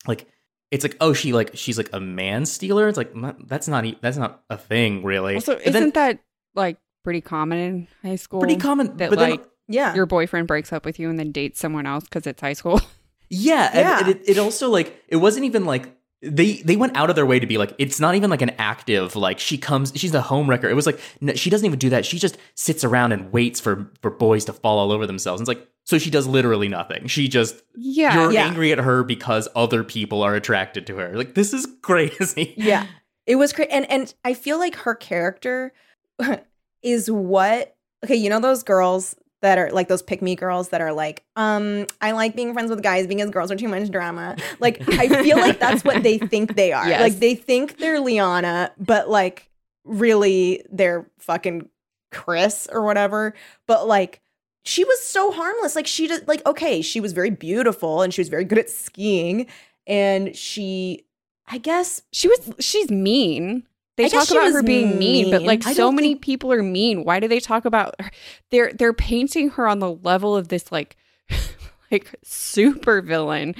like 0.08 0.28
it's 0.72 0.84
like 0.84 0.96
oh 1.02 1.14
she 1.14 1.34
like 1.34 1.52
she's 1.54 1.78
like 1.78 1.90
a 1.94 2.00
man 2.00 2.46
stealer 2.46 2.88
it's 2.88 2.98
like 2.98 3.14
"Mm, 3.14 3.48
that's 3.48 3.68
not 3.68 3.86
e- 3.86 3.98
that's 4.02 4.18
not 4.18 4.42
a 4.50 4.58
thing 4.58 5.04
really 5.04 5.36
Also, 5.36 5.58
isn't 5.58 5.74
then 5.74 5.90
that 5.92 6.20
like 6.56 6.78
pretty 7.04 7.22
common 7.22 7.60
in 7.60 7.88
high 8.10 8.16
school? 8.16 8.40
pretty 8.40 8.56
common 8.58 8.96
that 8.98 9.10
but 9.10 9.20
then 9.20 9.32
like 9.32 9.44
Yeah. 9.68 9.94
your 9.96 10.06
boyfriend 10.06 10.48
breaks 10.48 10.72
up 10.74 10.86
with 10.86 11.00
you 11.00 11.10
and 11.10 11.20
then 11.20 11.32
dates 11.32 11.60
someone 11.60 11.86
else 11.86 12.04
because 12.06 12.26
it's 12.28 12.42
high 12.42 12.54
school. 12.54 12.80
yeah, 13.30 13.70
and- 13.74 13.80
Yeah. 13.80 14.00
and 14.00 14.08
it, 14.10 14.22
it 14.30 14.38
also 14.38 14.70
like 14.70 15.02
it 15.08 15.18
wasn't 15.18 15.46
even 15.46 15.66
like 15.66 15.96
they 16.22 16.62
they 16.62 16.76
went 16.76 16.96
out 16.96 17.10
of 17.10 17.16
their 17.16 17.26
way 17.26 17.40
to 17.40 17.48
be 17.48 17.58
like 17.58 17.74
it's 17.80 18.00
not 18.00 18.14
even 18.14 18.30
like 18.30 18.44
an 18.44 18.52
active 18.60 19.16
like 19.16 19.40
she 19.40 19.58
comes 19.58 19.92
she's 19.96 20.14
a 20.14 20.22
home 20.22 20.48
wrecker 20.48 20.70
it 20.70 20.76
was 20.76 20.86
like 20.86 21.00
no, 21.20 21.34
she 21.34 21.50
doesn't 21.50 21.66
even 21.66 21.80
do 21.80 21.90
that 21.90 22.06
she 22.06 22.20
just 22.20 22.38
sits 22.54 22.84
around 22.84 23.12
and 23.12 23.32
waits 23.34 23.60
for 23.60 23.90
for 24.04 24.12
boys 24.12 24.46
to 24.46 24.54
fall 24.54 24.78
all 24.78 24.92
over 24.92 25.08
themselves 25.08 25.42
and 25.42 25.50
it's 25.50 25.58
like 25.58 25.68
so 25.92 25.98
she 26.00 26.10
does 26.10 26.26
literally 26.26 26.68
nothing 26.70 27.06
she 27.08 27.28
just 27.28 27.62
yeah. 27.76 28.16
you're 28.16 28.32
Yeah. 28.32 28.48
angry 28.48 28.72
at 28.72 28.80
her 28.80 29.04
because 29.04 29.48
other 29.56 29.84
people 29.84 30.24
are 30.24 30.34
attracted 30.34 30.88
to 30.88 30.96
her 30.96 31.16
like 31.18 31.36
this 31.36 31.54
is 31.54 31.68
crazy 31.82 32.54
Yeah. 32.58 32.88
It 33.28 33.36
was 33.36 33.54
crazy. 33.54 33.70
And 33.72 33.90
and 33.92 34.14
I 34.26 34.34
feel 34.34 34.58
like 34.58 34.76
her 34.78 34.96
character 34.96 35.74
is 36.82 37.10
what 37.12 37.76
okay, 38.04 38.16
you 38.16 38.30
know 38.30 38.40
those 38.40 38.64
girls 38.64 39.16
that 39.42 39.58
are 39.58 39.70
like 39.72 39.88
those 39.88 40.02
pick 40.02 40.22
me 40.22 40.36
girls 40.36 40.70
that 40.70 40.82
are 40.82 40.92
like, 40.94 41.24
um, 41.36 41.86
I 42.02 42.12
like 42.12 42.36
being 42.36 42.54
friends 42.54 42.70
with 42.70 42.82
guys 42.84 43.08
because 43.08 43.30
girls 43.30 43.52
are 43.52 43.56
too 43.56 43.68
much 43.68 43.90
drama. 43.92 44.38
Like 44.60 44.82
I 45.00 45.08
feel 45.24 45.38
like 45.38 45.60
that's 45.60 45.84
what 45.84 46.04
they 46.04 46.18
think 46.18 46.56
they 46.56 46.72
are. 46.74 46.88
Yes. 46.90 47.02
Like 47.02 47.20
they 47.20 47.36
think 47.36 47.78
they're 47.78 48.00
Liana, 48.00 48.72
but 48.80 49.10
like 49.10 49.50
really 49.84 50.64
they're 50.72 51.06
fucking 51.20 51.70
Chris 52.12 52.68
or 52.72 52.84
whatever. 52.84 53.34
But 53.68 53.88
like 53.88 54.22
she 54.64 54.84
was 54.84 55.02
so 55.02 55.32
harmless. 55.32 55.76
Like 55.76 55.88
she 55.88 56.08
just 56.08 56.28
like 56.28 56.46
okay, 56.46 56.82
she 56.82 57.00
was 57.00 57.14
very 57.14 57.30
beautiful 57.32 58.02
and 58.02 58.14
she 58.14 58.22
was 58.22 58.30
very 58.30 58.44
good 58.46 58.58
at 58.60 58.70
skiing 58.70 59.48
and 59.88 60.36
she 60.36 61.06
I 61.48 61.58
guess 61.58 62.02
She 62.12 62.28
was 62.28 62.52
she's 62.60 62.90
mean. 62.92 63.64
They 63.98 64.06
I 64.06 64.08
talk 64.08 64.32
about 64.32 64.52
her 64.54 64.64
being 64.64 64.98
mean, 64.98 65.32
but 65.32 65.42
like 65.44 65.68
I 65.68 65.74
so 65.74 65.92
many 65.92 66.10
think- 66.14 66.22
people 66.22 66.52
are 66.54 66.64
mean. 66.64 67.04
Why 67.04 67.20
do 67.20 67.28
they 67.28 67.40
talk 67.42 67.66
about 67.66 67.94
her? 68.00 68.10
They're 68.50 68.72
they're 68.74 68.94
painting 68.94 69.50
her 69.52 69.68
on 69.68 69.80
the 69.80 69.92
level 69.92 70.36
of 70.36 70.48
this 70.48 70.72
like 70.72 70.96
like 71.92 72.14
super 72.24 73.02
villain. 73.02 73.56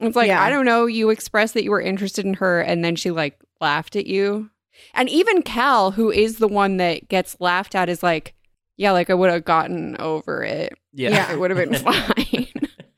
It's 0.00 0.16
like 0.16 0.26
Yeah. 0.28 0.42
I 0.42 0.50
don't 0.50 0.66
know, 0.66 0.86
you 0.86 1.10
expressed 1.10 1.54
that 1.54 1.64
you 1.64 1.70
were 1.70 1.80
interested 1.80 2.24
in 2.26 2.34
her 2.34 2.60
and 2.60 2.84
then 2.84 2.96
she 2.96 3.10
like 3.10 3.38
laughed 3.60 3.96
at 3.96 4.06
you. 4.06 4.50
And 4.92 5.08
even 5.08 5.40
Cal, 5.42 5.92
who 5.92 6.10
is 6.10 6.36
the 6.38 6.48
one 6.48 6.76
that 6.76 7.08
gets 7.08 7.36
laughed 7.40 7.74
at 7.74 7.88
is 7.88 8.02
like, 8.02 8.34
yeah, 8.76 8.92
like 8.92 9.10
I 9.10 9.14
would 9.14 9.30
have 9.30 9.44
gotten 9.44 9.96
over 9.98 10.42
it. 10.42 10.72
Yeah. 10.92 11.32
It 11.32 11.38
would 11.38 11.50
have 11.50 11.70
been 11.70 11.74
fine. 11.82 12.48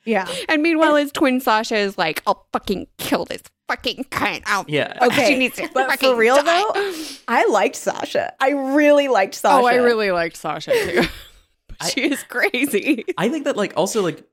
yeah. 0.05 0.29
and 0.49 0.62
meanwhile 0.62 0.97
his 0.97 1.12
twin 1.12 1.41
Sasha 1.41 1.77
is 1.77 1.99
like, 1.99 2.23
I'll 2.27 2.47
fucking 2.53 2.87
kill 2.99 3.25
this 3.25 3.43
fucking 3.69 4.07
cunt. 4.11 4.43
I'll 4.47 4.64
yeah 4.69 4.97
Okay, 5.03 5.29
she 5.29 5.38
needs 5.38 5.57
to 5.57 5.69
but 5.75 5.99
for 6.01 6.17
real 6.17 6.37
die. 6.37 6.43
though, 6.45 6.95
I 7.29 7.47
liked 7.49 7.77
Sasha. 7.77 8.33
I 8.41 8.51
really 8.51 9.09
liked 9.09 9.35
Sasha. 9.35 9.62
Oh, 9.62 9.67
I 9.67 9.75
really 9.75 10.11
liked 10.11 10.37
Sasha 10.37 10.73
too. 10.73 11.03
I- 11.81 11.88
she 11.91 12.11
is 12.11 12.23
crazy. 12.25 13.05
I 13.17 13.29
think 13.29 13.45
that 13.45 13.57
like 13.57 13.73
also 13.77 14.03
like 14.03 14.25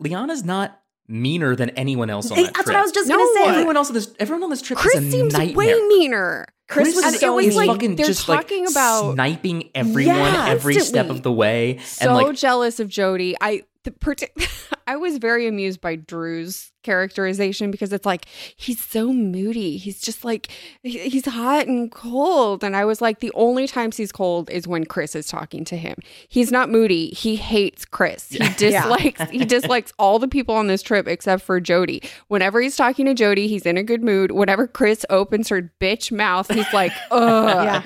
Liana's 0.00 0.42
not 0.44 0.80
meaner 1.08 1.56
than 1.56 1.70
anyone 1.70 2.10
else 2.10 2.30
on 2.30 2.36
Hey, 2.36 2.44
that 2.44 2.54
that's 2.54 2.64
trip. 2.64 2.74
what 2.74 2.80
I 2.80 2.82
was 2.82 2.92
just 2.92 3.08
No, 3.08 3.16
gonna 3.16 3.30
say. 3.34 3.44
Everyone 3.50 3.76
else 3.76 3.88
on 3.88 3.94
this 3.94 4.14
everyone 4.20 4.42
on 4.44 4.50
this 4.50 4.62
trip 4.62 4.78
Chris 4.78 4.94
is 4.96 5.06
a 5.06 5.10
seems 5.10 5.32
nightmare. 5.32 5.56
way 5.56 5.80
meaner. 5.88 6.46
Chris 6.68 6.94
was 6.94 7.04
And 7.04 7.14
it 7.14 7.20
so 7.20 7.34
was 7.34 7.46
is 7.46 7.56
like 7.56 7.68
fucking 7.70 7.96
they're 7.96 8.06
just 8.06 8.26
talking 8.26 8.64
like 8.66 8.70
about- 8.72 9.14
sniping 9.14 9.70
everyone 9.74 10.16
Yeah, 10.16 10.48
every 10.48 10.78
step 10.80 11.08
of 11.08 11.22
the 11.22 11.32
way 11.32 11.78
So 11.84 12.14
and 12.14 12.14
like 12.26 12.36
jealous 12.36 12.78
of 12.78 12.88
Jody. 12.88 13.34
I 13.40 13.62
the 13.84 13.90
partic- 13.92 14.72
I 14.86 14.96
was 14.96 15.18
very 15.18 15.46
amused 15.46 15.80
by 15.80 15.96
Drew's 15.96 16.72
characterization 16.82 17.70
because 17.70 17.92
it's 17.92 18.06
like 18.06 18.26
he's 18.56 18.82
so 18.82 19.12
moody. 19.12 19.76
He's 19.76 20.00
just 20.00 20.24
like 20.24 20.48
he- 20.82 21.08
he's 21.10 21.26
hot 21.26 21.66
and 21.66 21.90
cold 21.92 22.64
and 22.64 22.74
I 22.74 22.84
was 22.86 23.00
like 23.02 23.20
the 23.20 23.30
only 23.34 23.66
times 23.66 23.96
he's 23.98 24.10
cold 24.12 24.48
is 24.50 24.66
when 24.66 24.84
Chris 24.86 25.14
is 25.14 25.26
talking 25.26 25.64
to 25.66 25.76
him. 25.76 25.96
He's 26.28 26.50
not 26.50 26.70
moody. 26.70 27.08
He 27.10 27.36
hates 27.36 27.84
Chris. 27.84 28.30
He 28.30 28.38
dislikes 28.56 29.20
he 29.30 29.44
dislikes 29.44 29.92
all 29.98 30.18
the 30.18 30.28
people 30.28 30.54
on 30.54 30.66
this 30.66 30.82
trip 30.82 31.06
except 31.06 31.42
for 31.42 31.60
Jody. 31.60 32.02
Whenever 32.28 32.60
he's 32.60 32.76
talking 32.76 33.04
to 33.06 33.14
Jody, 33.14 33.48
he's 33.48 33.66
in 33.66 33.76
a 33.76 33.82
good 33.82 34.02
mood. 34.02 34.32
Whenever 34.32 34.66
Chris 34.66 35.04
opens 35.10 35.48
her 35.50 35.70
bitch 35.80 36.10
mouth, 36.10 36.50
he's 36.52 36.72
like, 36.72 36.92
"Ugh." 37.10 37.64
Yeah. 37.64 37.82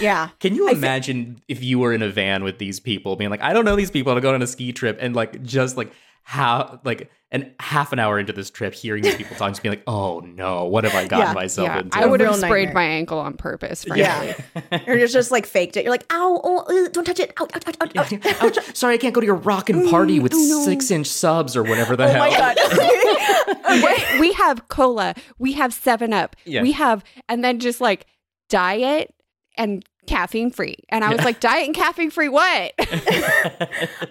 Yeah. 0.00 0.28
Can 0.40 0.54
you 0.54 0.68
I 0.68 0.72
thi- 0.72 0.78
imagine 0.78 1.40
if 1.48 1.62
you 1.62 1.78
were 1.78 1.92
in 1.92 2.02
a 2.02 2.08
van 2.10 2.44
with 2.44 2.58
these 2.58 2.80
people 2.80 3.16
being 3.16 3.30
like, 3.30 3.42
I 3.42 3.52
don't 3.52 3.64
know 3.64 3.76
these 3.76 3.90
people, 3.90 4.12
I'm 4.12 4.20
going 4.20 4.34
on 4.34 4.42
a 4.42 4.46
ski 4.46 4.72
trip 4.72 4.98
and 5.00 5.14
like 5.16 5.42
just 5.42 5.76
like 5.76 5.92
how 6.28 6.80
like 6.84 7.08
and 7.30 7.52
half 7.60 7.92
an 7.92 7.98
hour 8.00 8.18
into 8.18 8.32
this 8.32 8.50
trip 8.50 8.74
hearing 8.74 9.02
these 9.04 9.14
people 9.14 9.36
talking, 9.36 9.52
just 9.52 9.62
being 9.62 9.72
like, 9.72 9.84
oh 9.86 10.20
no, 10.20 10.64
what 10.64 10.82
have 10.84 10.94
I 10.94 11.06
gotten 11.06 11.28
Yeah, 11.28 11.32
myself 11.32 11.68
Yeah, 11.68 11.78
into? 11.80 11.96
I 11.98 12.04
would 12.06 12.18
have 12.20 12.30
real 12.30 12.38
sprayed 12.38 12.68
nightmare. 12.68 12.74
my 12.74 12.88
ankle 12.90 13.18
on 13.20 13.34
purpose. 13.34 13.84
Frankly. 13.84 14.02
Yeah. 14.02 14.82
Or 14.88 14.96
you're 14.96 15.06
just 15.08 15.30
like 15.30 15.46
faked 15.46 15.76
it. 15.76 15.84
You're 15.84 15.92
like, 15.92 16.06
ow, 16.12 16.40
oh, 16.42 16.84
uh, 16.86 16.88
don't 16.90 17.04
touch 17.04 17.20
it. 17.20 17.32
Ow, 17.40 17.44
ouch, 17.54 17.62
ouch, 17.68 17.76
ouch, 17.96 18.12
ouch. 18.12 18.42
Ouch, 18.58 18.76
sorry, 18.76 18.94
I 18.94 18.98
can't 18.98 19.14
go 19.14 19.20
to 19.20 19.26
your 19.26 19.36
rockin' 19.36 19.88
party 19.88 20.18
with 20.18 20.34
six 20.34 20.90
inch 20.90 21.06
subs 21.06 21.56
or 21.56 21.62
whatever 21.62 21.94
the 21.96 22.04
Oh 22.04 22.08
hell. 22.08 22.18
my 22.18 22.30
god. 22.30 22.56
Wait, 23.84 24.20
we 24.20 24.32
have 24.32 24.66
cola, 24.68 25.14
we 25.38 25.52
have 25.52 25.72
Seven 25.72 26.12
Up, 26.12 26.34
Yeah. 26.44 26.62
we 26.62 26.72
have, 26.72 27.04
and 27.28 27.44
then 27.44 27.58
just 27.60 27.80
like 27.80 28.06
diet 28.48 29.12
and 29.56 29.84
caffeine 30.06 30.50
free. 30.50 30.76
And 30.88 31.02
I 31.04 31.10
was 31.12 31.24
like, 31.24 31.40
diet 31.40 31.66
and 31.66 31.74
caffeine 31.74 32.10
free, 32.10 32.28
what? 32.28 32.72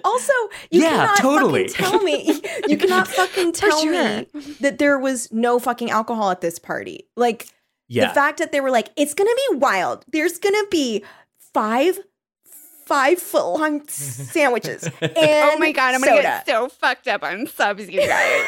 Also, 0.03 0.33
you 0.71 0.81
Yeah, 0.81 0.89
cannot 0.89 1.17
totally. 1.17 1.67
fucking 1.67 1.83
tell 1.91 2.01
me. 2.01 2.41
You 2.67 2.77
cannot 2.77 3.07
fucking 3.19 3.53
tell 3.53 3.81
sure. 3.81 3.91
me 3.91 4.27
that 4.61 4.77
there 4.79 4.97
was 4.99 5.31
no 5.31 5.59
fucking 5.59 5.89
alcohol 5.91 6.31
at 6.31 6.41
this 6.41 6.57
party. 6.59 7.07
Like 7.15 7.47
yeah. 7.87 8.07
the 8.07 8.13
fact 8.13 8.39
that 8.39 8.51
they 8.51 8.59
were 8.61 8.71
like, 8.71 8.89
it's 8.95 9.13
gonna 9.13 9.29
be 9.49 9.57
wild. 9.57 10.03
There's 10.11 10.37
gonna 10.39 10.65
be 10.71 11.03
five 11.53 11.99
five 12.85 13.19
foot 13.19 13.45
long 13.59 13.87
sandwiches. 13.87 14.87
Oh 15.01 15.05
and 15.05 15.51
oh 15.53 15.57
my 15.59 15.71
god, 15.71 15.95
I'm 15.95 16.01
gonna 16.01 16.21
get 16.21 16.45
so 16.47 16.69
fucked 16.69 17.07
up 17.07 17.23
on 17.23 17.47
subs, 17.47 17.89
you 17.89 18.01
guys. 18.01 18.45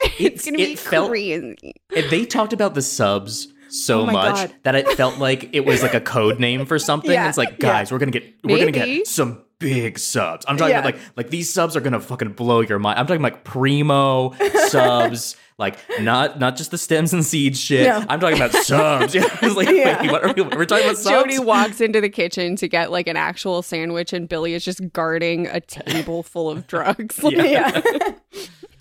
it's 0.00 0.20
It's- 0.20 0.44
gonna 0.44 0.56
be 0.58 0.72
it 0.72 0.78
felt- 0.78 1.10
crazy. 1.10 1.56
If 1.90 2.10
they 2.10 2.24
talked 2.26 2.52
about 2.52 2.74
the 2.74 2.82
subs 2.82 3.48
so 3.68 4.02
Oh 4.02 4.06
much 4.06 4.34
God. 4.36 4.54
that 4.64 4.74
it 4.74 4.88
felt 4.92 5.18
like 5.18 5.50
it 5.54 5.64
was 5.64 5.82
like 5.82 5.94
a 5.94 6.00
code 6.00 6.38
name 6.40 6.66
for 6.66 6.78
something. 6.90 7.10
Yeah, 7.10 7.28
it's 7.28 7.38
like, 7.38 7.50
yeah. 7.50 7.56
guys, 7.58 7.92
we're 7.92 7.98
gonna 7.98 8.10
get 8.12 8.24
we're 8.44 8.58
gonna 8.58 8.72
get 8.72 9.06
some 9.06 9.42
big 9.58 9.98
subs. 9.98 10.44
I'm 10.48 10.56
talking 10.56 10.70
Yeah. 10.72 10.80
about 10.80 10.94
like 10.94 11.02
like 11.16 11.30
these 11.30 11.52
subs 11.52 11.76
are 11.76 11.80
gonna 11.80 12.00
fucking 12.00 12.32
blow 12.34 12.60
your 12.60 12.78
mind. 12.78 12.98
I'm 12.98 13.06
talking 13.06 13.22
like 13.22 13.44
primo 13.44 14.32
subs, 14.68 15.36
like 15.58 15.76
not 16.00 16.38
not 16.38 16.56
just 16.56 16.70
the 16.70 16.78
stems 16.78 17.12
and 17.12 17.24
seeds 17.26 17.60
shit. 17.60 17.86
No. 17.86 18.04
I'm 18.08 18.20
talking 18.20 18.36
about 18.36 18.52
subs. 18.64 19.14
Yeah, 19.14 19.24
it's 19.42 19.56
like 19.56 19.68
Yeah. 19.68 20.00
wait, 20.02 20.10
what 20.12 20.22
are 20.24 20.32
we? 20.32 20.42
We're 20.42 20.64
talking 20.64 20.84
about 20.84 20.96
subs. 20.98 21.10
Jody 21.34 21.38
walks 21.40 21.80
into 21.80 22.00
the 22.00 22.08
kitchen 22.08 22.54
to 22.56 22.68
get 22.68 22.90
like 22.92 23.08
an 23.08 23.16
actual 23.16 23.62
sandwich, 23.62 24.12
and 24.12 24.28
Billy 24.28 24.54
is 24.54 24.64
just 24.64 24.80
guarding 24.92 25.46
a 25.48 25.60
table 25.60 26.22
full 26.22 26.48
of 26.50 26.66
drugs. 26.68 27.18
Yeah. 27.22 27.80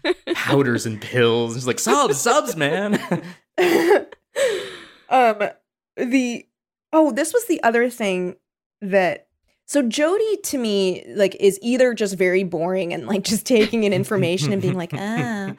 yeah. 0.04 0.14
powders 0.36 0.86
and 0.86 1.02
pills. 1.02 1.58
It's 1.58 1.66
like 1.68 1.80
subs, 1.80 2.18
subs, 2.22 2.56
man. 2.56 3.00
Um 5.10 5.50
the 5.96 6.46
oh 6.94 7.12
this 7.12 7.34
was 7.34 7.46
the 7.46 7.62
other 7.64 7.90
thing 7.90 8.36
that 8.82 9.28
so 9.66 9.82
jody 9.82 10.38
to 10.44 10.58
me 10.58 11.04
like 11.16 11.36
is 11.40 11.60
either 11.62 11.94
just 11.94 12.16
very 12.18 12.44
boring 12.44 12.94
and 12.94 13.08
like 13.08 13.24
just 13.24 13.46
taking 13.46 13.84
in 13.84 13.94
information 13.94 14.54
and 14.54 14.62
being 14.62 14.76
like 14.76 14.92
ah 14.98 15.54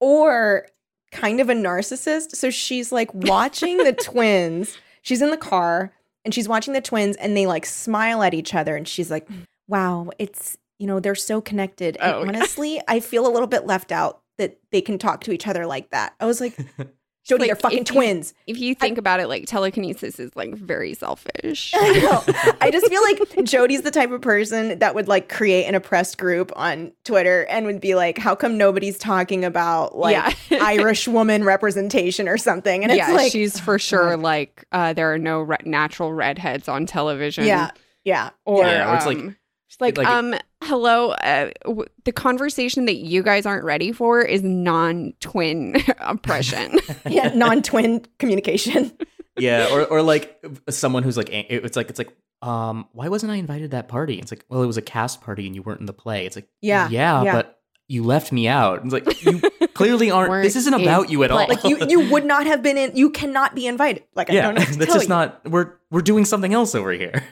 or 0.00 0.66
kind 1.12 1.40
of 1.40 1.48
a 1.48 1.54
narcissist. 1.54 2.32
So 2.36 2.50
she's 2.50 2.92
like 2.92 3.12
watching 3.14 3.78
the 3.78 3.92
twins. 3.94 4.76
She's 5.02 5.22
in 5.22 5.30
the 5.30 5.36
car 5.38 5.92
and 6.24 6.34
she's 6.34 6.48
watching 6.48 6.74
the 6.74 6.80
twins 6.82 7.16
and 7.16 7.34
they 7.36 7.46
like 7.46 7.64
smile 7.64 8.22
at 8.22 8.34
each 8.34 8.54
other 8.54 8.76
and 8.76 8.86
she's 8.86 9.10
like 9.10 9.26
wow 9.68 10.10
it's 10.18 10.58
you 10.78 10.86
know 10.86 11.00
they're 11.00 11.14
so 11.14 11.40
connected. 11.40 11.96
And 11.98 12.12
Oh, 12.14 12.22
yeah. 12.22 12.28
honestly 12.28 12.80
i 12.88 13.00
feel 13.00 13.26
a 13.26 13.32
little 13.32 13.46
bit 13.48 13.64
left 13.66 13.92
out 13.92 14.20
that 14.38 14.58
they 14.70 14.82
can 14.82 14.98
talk 14.98 15.22
to 15.22 15.32
each 15.32 15.46
other 15.46 15.64
like 15.64 15.90
that. 15.90 16.14
I 16.20 16.26
was 16.26 16.40
like 16.40 16.58
jody 17.26 17.40
Like, 17.42 17.48
they're 17.48 17.56
fucking 17.56 17.78
if 17.80 17.88
you- 17.90 17.94
twins 17.94 18.34
If 18.46 18.58
you 18.58 18.74
think 18.74 18.98
about 18.98 19.20
it, 19.20 19.26
like 19.28 19.46
telekinesis 19.46 20.18
is 20.20 20.34
like 20.36 20.54
very 20.54 20.94
selfish. 20.94 21.72
I 21.76 21.98
know. 21.98 22.54
I 22.60 22.70
just 22.70 22.86
feel 22.88 23.02
like 23.02 23.44
Jody's 23.44 23.82
the 23.82 23.90
type 23.90 24.10
of 24.12 24.20
person 24.20 24.78
that 24.78 24.94
would 24.94 25.08
like 25.08 25.28
create 25.28 25.64
an 25.66 25.74
oppressed 25.74 26.18
group 26.18 26.52
on 26.56 26.92
Twitter 27.04 27.44
and 27.50 27.66
would 27.66 27.80
be 27.80 27.94
like, 27.94 28.16
"How 28.18 28.34
come 28.34 28.56
nobody's 28.56 28.96
talking 28.98 29.44
about 29.44 29.96
like 29.98 30.12
Yeah. 30.50 30.58
Irish 30.62 31.06
woman 31.08 31.44
representation 31.44 32.28
or 32.28 32.38
something?" 32.38 32.82
And 32.84 32.92
it's 32.92 32.98
yeah, 32.98 33.12
like, 33.12 33.32
she's 33.32 33.58
for 33.58 33.78
sure 33.78 34.16
like 34.16 34.64
uh, 34.72 34.92
there 34.92 35.12
are 35.12 35.18
no 35.18 35.40
re- 35.42 35.56
natural 35.64 36.12
redheads 36.12 36.68
on 36.68 36.86
television. 36.86 37.44
yeah, 37.44 37.70
yeah, 38.04 38.30
or 38.44 38.62
Yeah, 38.64 38.92
or 38.92 38.96
it's 38.96 39.06
like- 39.06 39.18
um, 39.18 39.36
she's 39.68 39.80
like, 39.80 39.98
like- 39.98 40.06
um, 40.06 40.34
hello. 40.62 41.10
Uh, 41.10 41.50
w- 41.64 41.86
the 42.04 42.12
conversation 42.12 42.86
that 42.86 42.96
you 42.96 43.22
guys 43.22 43.46
aren't 43.46 43.64
ready 43.64 43.92
for 43.92 44.22
is 44.22 44.42
non-twin 44.42 45.76
oppression. 46.00 46.78
yeah, 47.08 47.28
non-twin 47.34 48.04
communication. 48.18 48.92
yeah, 49.38 49.68
or 49.72 49.84
or 49.84 50.02
like 50.02 50.44
someone 50.70 51.02
who's 51.02 51.16
like 51.16 51.28
it's 51.30 51.76
like 51.76 51.90
it's 51.90 51.98
like 51.98 52.14
um 52.42 52.86
why 52.92 53.08
wasn't 53.08 53.32
I 53.32 53.36
invited 53.36 53.70
to 53.70 53.76
that 53.76 53.88
party? 53.88 54.18
It's 54.18 54.30
like 54.32 54.44
well 54.48 54.62
it 54.62 54.66
was 54.66 54.76
a 54.76 54.82
cast 54.82 55.20
party 55.20 55.46
and 55.46 55.54
you 55.54 55.62
weren't 55.62 55.80
in 55.80 55.86
the 55.86 55.92
play. 55.92 56.26
It's 56.26 56.36
like 56.36 56.48
Yeah, 56.60 56.88
yeah, 56.90 57.22
yeah. 57.22 57.32
but 57.32 57.52
you 57.88 58.02
left 58.02 58.32
me 58.32 58.48
out. 58.48 58.84
It's 58.84 58.92
like 58.92 59.24
you 59.24 59.40
clearly 59.74 60.10
aren't. 60.10 60.42
This 60.42 60.56
isn't 60.56 60.74
about 60.74 61.08
you 61.08 61.22
at 61.22 61.30
all. 61.30 61.46
Like 61.48 61.62
you, 61.62 61.78
you 61.88 62.10
would 62.10 62.24
not 62.24 62.44
have 62.46 62.60
been 62.62 62.76
in. 62.76 62.96
You 62.96 63.10
cannot 63.10 63.54
be 63.54 63.66
invited. 63.68 64.02
Like 64.14 64.28
I 64.28 64.34
don't 64.34 64.54
know. 64.56 64.60
What 64.62 64.66
that's 64.78 64.86
tell 64.86 64.94
just 64.96 65.08
not. 65.08 65.48
We're 65.48 65.74
we're 65.90 66.02
doing 66.02 66.24
something 66.24 66.52
else 66.52 66.74
over 66.74 66.90
here. 66.92 67.22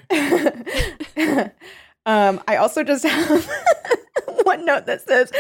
Um, 2.07 2.41
I 2.47 2.57
also 2.57 2.83
just 2.85 3.05
have 3.09 3.49
one 4.45 4.65
note 4.65 4.87
that 4.87 5.03
says, 5.07 5.33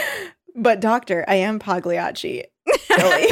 "But 0.55 0.81
doctor, 0.81 1.25
I 1.29 1.37
am 1.37 1.59
Pagliacci." 1.59 2.45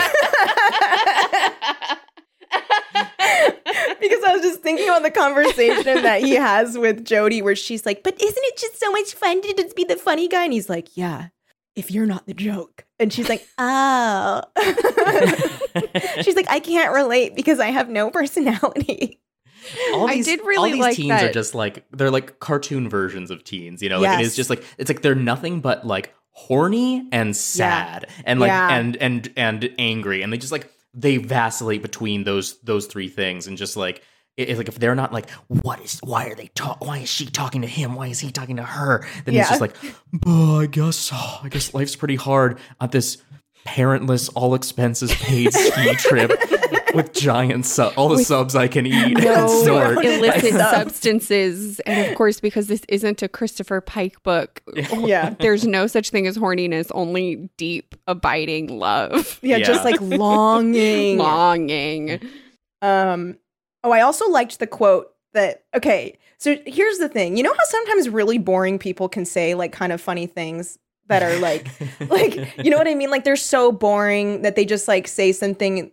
Because 4.00 4.24
I 4.24 4.32
was 4.34 4.42
just 4.42 4.60
thinking 4.62 4.86
about 4.88 5.02
the 5.02 5.10
conversation 5.10 6.02
that 6.02 6.22
he 6.22 6.34
has 6.34 6.76
with 6.76 7.04
Jody, 7.04 7.40
where 7.40 7.56
she's 7.56 7.86
like, 7.86 8.02
"But 8.02 8.20
isn't 8.20 8.44
it 8.44 8.56
just 8.58 8.78
so 8.78 8.90
much 8.90 9.14
fun 9.14 9.40
to 9.42 9.54
just 9.54 9.76
be 9.76 9.84
the 9.84 9.96
funny 9.96 10.28
guy?" 10.28 10.44
And 10.44 10.52
he's 10.52 10.68
like, 10.68 10.96
"Yeah, 10.96 11.28
if 11.76 11.90
you're 11.90 12.06
not 12.06 12.26
the 12.26 12.34
joke." 12.34 12.84
And 12.98 13.12
she's 13.12 13.28
like, 13.28 13.46
"Oh." 13.58 14.42
she's 16.22 16.36
like, 16.36 16.50
"I 16.50 16.60
can't 16.60 16.92
relate 16.92 17.34
because 17.34 17.60
I 17.60 17.68
have 17.68 17.88
no 17.88 18.10
personality." 18.10 19.20
All 19.94 20.08
I 20.08 20.14
these, 20.16 20.26
did 20.26 20.40
all 20.56 20.64
these 20.64 20.76
like 20.78 20.96
teens 20.96 21.22
are 21.22 21.32
just 21.32 21.54
like 21.54 21.84
they're 21.92 22.10
like 22.10 22.40
cartoon 22.40 22.88
versions 22.88 23.30
of 23.30 23.44
teens. 23.44 23.82
You 23.82 23.88
know, 23.88 24.00
like 24.00 24.18
it 24.18 24.22
Yes. 24.22 24.26
is 24.32 24.36
just 24.36 24.50
like 24.50 24.64
it's 24.78 24.90
like 24.90 25.02
they're 25.02 25.14
nothing 25.14 25.60
but 25.60 25.86
like 25.86 26.14
horny 26.30 27.06
and 27.12 27.36
sad 27.36 28.08
and 28.24 28.40
like 28.40 28.48
Yeah. 28.48 28.74
and 28.76 28.96
and 28.96 29.32
and 29.36 29.74
angry, 29.78 30.22
and 30.22 30.32
they 30.32 30.38
just 30.38 30.52
like 30.52 30.70
they 30.94 31.16
vacillate 31.18 31.82
between 31.82 32.24
those 32.24 32.58
those 32.60 32.86
three 32.86 33.08
things, 33.08 33.46
and 33.46 33.56
just 33.56 33.76
like. 33.76 34.02
It's 34.38 34.56
like 34.56 34.68
if 34.68 34.78
they're 34.78 34.94
not 34.94 35.12
like, 35.12 35.28
what 35.48 35.78
is? 35.82 36.00
Why 36.02 36.24
are 36.28 36.34
they 36.34 36.46
talk? 36.54 36.82
Why 36.82 37.00
is 37.00 37.08
she 37.10 37.26
talking 37.26 37.60
to 37.60 37.68
him? 37.68 37.94
Why 37.94 38.06
is 38.06 38.18
he 38.18 38.30
talking 38.30 38.56
to 38.56 38.62
her? 38.62 39.06
Then 39.26 39.34
Yeah. 39.34 39.42
it's 39.42 39.50
just 39.50 39.60
like, 39.60 39.76
oh, 40.24 40.60
I 40.60 40.66
guess, 40.66 41.10
oh, 41.12 41.40
I 41.42 41.50
guess 41.50 41.74
life's 41.74 41.96
pretty 41.96 42.16
hard 42.16 42.58
on 42.80 42.88
this 42.88 43.18
parentless, 43.66 44.30
all 44.34 44.54
expenses 44.54 45.14
paid 45.16 45.52
ski 45.52 45.94
trip 45.96 46.30
with 46.94 47.12
giant 47.12 47.66
sub, 47.66 47.92
all 47.96 48.08
the 48.08 48.22
subs 48.24 48.54
I 48.56 48.68
can 48.68 48.86
eat 48.86 48.94
and 49.16 49.24
no 49.24 49.62
snort. 49.62 50.04
illicit 50.04 50.52
substances. 51.02 51.80
And 51.80 52.10
of 52.10 52.16
course, 52.16 52.40
because 52.40 52.66
this 52.68 52.82
isn't 52.88 53.22
a 53.22 53.28
Christopher 53.28 53.80
Pike 53.80 54.22
book, 54.22 54.62
Yeah. 54.92 55.34
there's 55.40 55.66
no 55.66 55.86
such 55.86 56.10
thing 56.10 56.26
as 56.26 56.36
horniness, 56.36 56.90
only 56.94 57.50
deep, 57.56 57.94
abiding 58.06 58.68
love, 58.78 59.38
Yeah, 59.42 59.58
just 59.58 59.84
like 59.84 60.00
longing. 60.00 61.18
longing. 61.18 62.20
Um, 62.80 63.38
oh, 63.84 63.92
I 63.92 64.00
also 64.00 64.28
liked 64.28 64.58
the 64.58 64.66
quote 64.66 65.12
that, 65.34 65.64
okay, 65.74 66.18
so 66.38 66.56
here's 66.66 66.98
the 66.98 67.08
thing. 67.08 67.36
You 67.36 67.42
know 67.44 67.52
how 67.54 67.64
sometimes 67.64 68.08
really 68.08 68.38
boring 68.38 68.78
people 68.78 69.08
can 69.08 69.24
say 69.24 69.54
like 69.54 69.72
kind 69.72 69.92
of 69.92 70.00
funny 70.00 70.26
things 70.26 70.78
that 71.06 71.22
are 71.22 71.38
like, 71.38 71.68
like, 72.08 72.56
you 72.64 72.70
know 72.70 72.78
what 72.78 72.88
I 72.88 72.94
mean? 72.94 73.10
Like 73.10 73.24
they're 73.24 73.36
so 73.36 73.70
boring 73.72 74.42
that 74.42 74.56
they 74.56 74.64
just 74.64 74.88
like 74.88 75.06
say 75.08 75.32
something. 75.32 75.90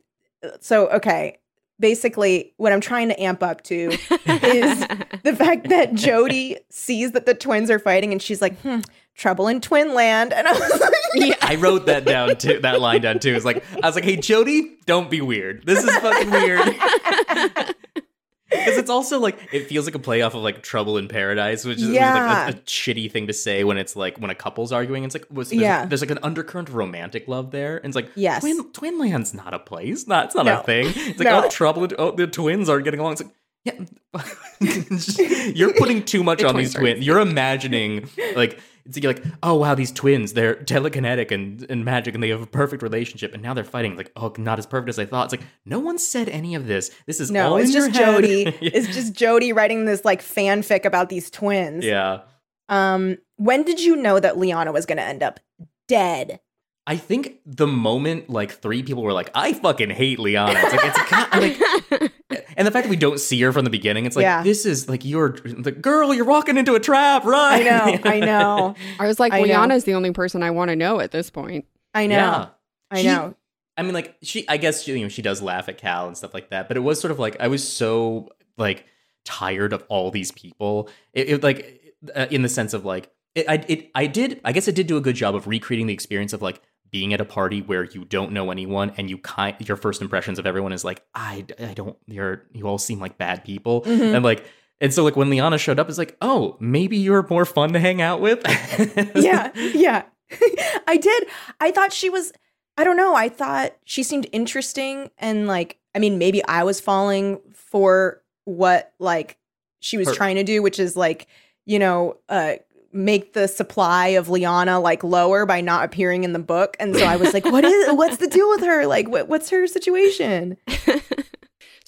So, 0.61 0.87
okay, 0.89 1.39
basically, 1.79 2.53
what 2.57 2.71
I'm 2.71 2.81
trying 2.81 3.09
to 3.09 3.21
amp 3.21 3.43
up 3.43 3.63
to 3.63 3.89
is 3.89 4.79
the 5.23 5.35
fact 5.37 5.69
that 5.69 5.93
Jody 5.93 6.57
sees 6.69 7.11
that 7.11 7.25
the 7.25 7.33
twins 7.33 7.69
are 7.69 7.79
fighting 7.79 8.11
and 8.11 8.21
she's 8.21 8.41
like, 8.41 8.59
hmm, 8.61 8.79
trouble 9.15 9.47
in 9.47 9.61
twin 9.61 9.93
land. 9.93 10.33
And 10.33 10.47
I 10.47 10.53
was 10.53 10.79
like, 10.79 10.93
yeah. 11.15 11.35
I 11.41 11.55
wrote 11.55 11.85
that 11.87 12.05
down 12.05 12.37
too. 12.37 12.59
That 12.59 12.79
line 12.81 13.01
down 13.01 13.19
too. 13.19 13.35
It's 13.35 13.45
like 13.45 13.63
I 13.83 13.87
was 13.87 13.95
like, 13.95 14.03
"Hey, 14.03 14.15
Jody, 14.15 14.77
don't 14.85 15.09
be 15.09 15.21
weird. 15.21 15.65
This 15.65 15.83
is 15.83 15.95
fucking 15.97 16.31
weird." 16.31 16.75
Because 18.49 18.77
it's 18.77 18.89
also 18.89 19.19
like 19.19 19.37
it 19.53 19.67
feels 19.67 19.85
like 19.85 19.95
a 19.95 19.99
playoff 19.99 20.33
of 20.33 20.41
like 20.41 20.63
Trouble 20.63 20.97
in 20.97 21.07
Paradise, 21.07 21.65
which 21.65 21.77
is 21.77 21.89
Yeah. 21.89 22.45
like 22.45 22.55
a, 22.55 22.57
a 22.57 22.61
shitty 22.61 23.11
thing 23.11 23.27
to 23.27 23.33
say 23.33 23.63
when 23.63 23.77
it's 23.77 23.95
like 23.95 24.17
when 24.17 24.31
a 24.31 24.35
couple's 24.35 24.71
arguing. 24.71 25.03
It's 25.03 25.13
like 25.15 25.25
was 25.31 25.49
there's, 25.49 25.61
Yeah. 25.61 25.85
there's 25.85 26.01
like 26.01 26.09
an 26.11 26.19
undercurrent 26.23 26.69
of 26.69 26.75
romantic 26.75 27.27
love 27.27 27.51
there, 27.51 27.77
and 27.77 27.85
it's 27.85 27.95
like 27.95 28.09
Yes. 28.15 28.41
Twin 28.41 28.71
Twinland's 28.73 29.33
not 29.33 29.53
a 29.53 29.59
place. 29.59 30.07
Not 30.07 30.25
it's 30.25 30.35
not 30.35 30.45
No. 30.45 30.59
a 30.59 30.63
thing. 30.63 30.87
It's 30.87 31.19
like 31.19 31.27
No. 31.27 31.43
oh 31.45 31.49
Trouble. 31.49 31.87
Oh, 31.99 32.11
the 32.11 32.25
twins 32.27 32.69
aren't 32.69 32.85
getting 32.85 32.99
along. 32.99 33.13
It's 33.13 33.21
like. 33.23 33.31
Yeah, 33.65 33.73
you're 35.53 35.73
putting 35.73 36.03
too 36.03 36.23
much 36.23 36.39
The 36.41 36.47
on 36.47 36.55
these 36.55 36.73
twins 36.73 36.75
are- 36.75 36.79
twins. 36.93 37.05
You're 37.05 37.19
imagining 37.19 38.09
like 38.35 38.59
it's 38.89 38.97
you're 38.97 39.13
like, 39.13 39.23
oh 39.43 39.55
wow, 39.55 39.75
these 39.75 39.91
twins, 39.91 40.33
they're 40.33 40.55
telekinetic 40.65 41.31
and, 41.31 41.65
and 41.69 41.85
magic, 41.85 42.13
and 42.13 42.23
they 42.23 42.29
have 42.29 42.41
a 42.41 42.47
perfect 42.47 42.83
relationship, 42.83 43.33
and 43.33 43.41
now 43.41 43.53
they're 43.53 43.63
fighting. 43.63 43.95
Like, 43.95 44.11
oh, 44.15 44.33
not 44.37 44.59
as 44.59 44.65
perfect 44.65 44.89
as 44.89 44.99
I 44.99 45.05
thought. 45.05 45.25
It's 45.31 45.41
like 45.41 45.47
no 45.65 45.79
one 45.79 45.97
said 45.97 46.27
any 46.29 46.55
of 46.55 46.67
this. 46.67 46.91
This 47.05 47.19
is 47.19 47.31
no, 47.31 47.55
it's 47.55 47.71
just. 47.71 47.93
Jody. 47.93 48.55
Yeah. 48.59 48.71
It's 48.73 48.87
just 48.87 49.13
Jody 49.13 49.53
writing 49.53 49.85
this 49.85 50.03
like 50.03 50.21
fanfic 50.21 50.83
about 50.83 51.09
these 51.09 51.29
twins. 51.29 51.85
yeah. 51.85 52.21
Um, 52.67 53.17
when 53.37 53.63
did 53.63 53.79
you 53.79 53.95
know 53.95 54.19
that 54.19 54.37
Liana 54.37 54.71
was 54.71 54.85
to 54.97 55.03
end 55.03 55.23
up 55.23 55.39
dead? 55.87 56.39
I 56.85 56.97
think 56.97 57.39
the 57.45 57.67
moment 57.67 58.29
like 58.29 58.51
three 58.51 58.81
people 58.81 59.03
were 59.03 59.13
like, 59.13 59.29
I 59.35 59.53
fucking 59.53 59.91
hate 59.91 60.19
Liana. 60.19 60.59
It's 60.59 60.71
like 60.71 60.85
it's 60.85 60.97
a 60.99 61.03
kind 61.03 62.11
like, 62.31 62.38
and 62.59 62.67
the 62.67 62.71
fact 62.71 62.83
that 62.85 62.89
we 62.91 62.95
don't 62.95 63.19
see 63.19 63.41
her 63.41 63.51
from 63.51 63.63
the 63.63 63.71
beginning, 63.71 64.05
it's 64.05 64.15
like 64.15 64.23
Yeah. 64.23 64.43
this 64.43 64.67
is 64.67 64.87
like 64.87 65.03
you're 65.03 65.29
the 65.43 65.71
girl, 65.71 66.13
you're 66.13 66.25
walking 66.25 66.57
into 66.57 66.75
a 66.75 66.79
trap, 66.79 67.23
right? 67.25 67.61
I 67.61 67.63
know, 67.63 67.99
I 68.03 68.19
know, 68.31 68.75
I 68.99 69.07
was 69.07 69.19
like, 69.19 69.33
I 69.33 69.41
know. 69.41 69.79
The 69.79 69.93
only 69.95 70.11
person 70.11 70.43
I 70.43 70.51
want 70.51 70.69
to 70.69 70.75
know 70.75 70.99
at 70.99 71.09
this 71.11 71.31
point. 71.31 71.65
I 71.95 72.05
know, 72.05 72.15
Yeah. 72.15 72.47
I 72.91 73.01
She- 73.01 73.07
know. 73.07 73.33
I 73.77 73.81
mean, 73.81 73.93
like 73.93 74.17
she, 74.21 74.45
I 74.49 74.57
guess 74.57 74.83
she, 74.83 74.91
you 74.91 75.03
know, 75.03 75.07
she 75.07 75.21
does 75.21 75.41
laugh 75.41 75.69
at 75.69 75.77
Cal 75.77 76.05
and 76.07 76.15
stuff 76.17 76.33
like 76.33 76.49
that. 76.49 76.67
But 76.67 76.75
it 76.75 76.81
was 76.81 76.99
sort 76.99 77.11
of 77.11 77.17
like 77.19 77.37
I 77.39 77.47
was 77.47 77.65
so 77.65 78.29
like 78.57 78.85
tired 79.23 79.71
of 79.71 79.83
all 79.87 80.11
these 80.11 80.31
people. 80.33 80.89
It, 81.13 81.29
it 81.29 81.43
like 81.43 81.93
uh, 82.13 82.27
in 82.29 82.41
the 82.41 82.49
sense 82.49 82.73
of 82.73 82.83
like 82.83 83.09
it, 83.35 83.45
I, 83.47 83.63
it, 83.69 83.89
I 83.95 84.05
did. 84.07 84.41
I 84.43 84.51
guess 84.51 84.67
it 84.67 84.75
did 84.75 84.87
do 84.87 84.97
a 84.97 85.01
good 85.01 85.15
job 85.15 85.33
of 85.33 85.47
recreating 85.47 85.87
the 85.87 85.93
experience 85.93 86.33
of 86.33 86.41
like 86.41 86.61
being 86.91 87.13
at 87.13 87.21
a 87.21 87.25
party 87.25 87.61
where 87.61 87.83
you 87.83 88.05
don't 88.05 88.31
know 88.31 88.51
anyone 88.51 88.91
and 88.97 89.09
you 89.09 89.17
kind 89.17 89.55
your 89.67 89.77
first 89.77 90.01
impressions 90.01 90.39
of 90.39 90.45
everyone 90.47 90.73
is 90.73 90.83
like 90.83 91.03
I, 91.13 91.45
I 91.59 91.73
don't 91.73 91.97
you're 92.07 92.43
you 92.53 92.65
all 92.67 92.77
seem 92.77 92.99
like 92.99 93.17
bad 93.17 93.43
people 93.43 93.81
Mhm. 93.81 94.15
and 94.15 94.23
like 94.23 94.45
and 94.81 94.93
so 94.93 95.03
like 95.03 95.15
when 95.15 95.29
Liana 95.29 95.57
showed 95.57 95.79
up 95.79 95.89
it's 95.89 95.97
like 95.97 96.17
oh 96.21 96.57
maybe 96.59 96.97
you're 96.97 97.25
more 97.29 97.45
fun 97.45 97.73
to 97.73 97.79
hang 97.79 98.01
out 98.01 98.21
with 98.21 98.41
yeah, 99.15 99.51
yeah. 99.55 100.03
I 100.87 100.97
did. 100.97 101.27
I 101.59 101.71
thought 101.71 101.91
she 101.91 102.09
was. 102.09 102.31
I 102.77 102.83
don't 102.83 102.95
know. 102.97 103.15
I 103.15 103.29
thought 103.29 103.75
she 103.83 104.03
seemed 104.03 104.27
interesting, 104.31 105.09
and 105.17 105.47
like, 105.47 105.77
I 105.95 105.99
mean, 105.99 106.17
maybe 106.17 106.43
I 106.45 106.63
was 106.63 106.79
falling 106.79 107.39
for 107.53 108.21
what 108.45 108.93
like 108.99 109.37
she 109.79 109.97
was 109.97 110.07
Her- 110.07 110.13
trying 110.13 110.35
to 110.35 110.43
do, 110.43 110.61
which 110.61 110.79
is 110.79 110.95
like, 110.95 111.27
you 111.65 111.79
know, 111.79 112.17
uh, 112.29 112.53
make 112.91 113.33
the 113.33 113.47
supply 113.47 114.07
of 114.09 114.29
Liana 114.29 114.79
like 114.79 115.03
lower 115.03 115.45
by 115.45 115.61
not 115.61 115.85
appearing 115.85 116.23
in 116.23 116.33
the 116.33 116.39
book. 116.39 116.75
And 116.79 116.95
so 116.95 117.05
I 117.05 117.15
was 117.15 117.33
like, 117.33 117.45
what 117.45 117.63
is 117.65 117.93
what's 117.93 118.17
the 118.17 118.27
deal 118.27 118.49
with 118.49 118.61
her? 118.61 118.85
Like 118.85 119.07
what, 119.07 119.27
what's 119.27 119.49
her 119.49 119.67
situation? 119.67 120.57
so 120.67 120.93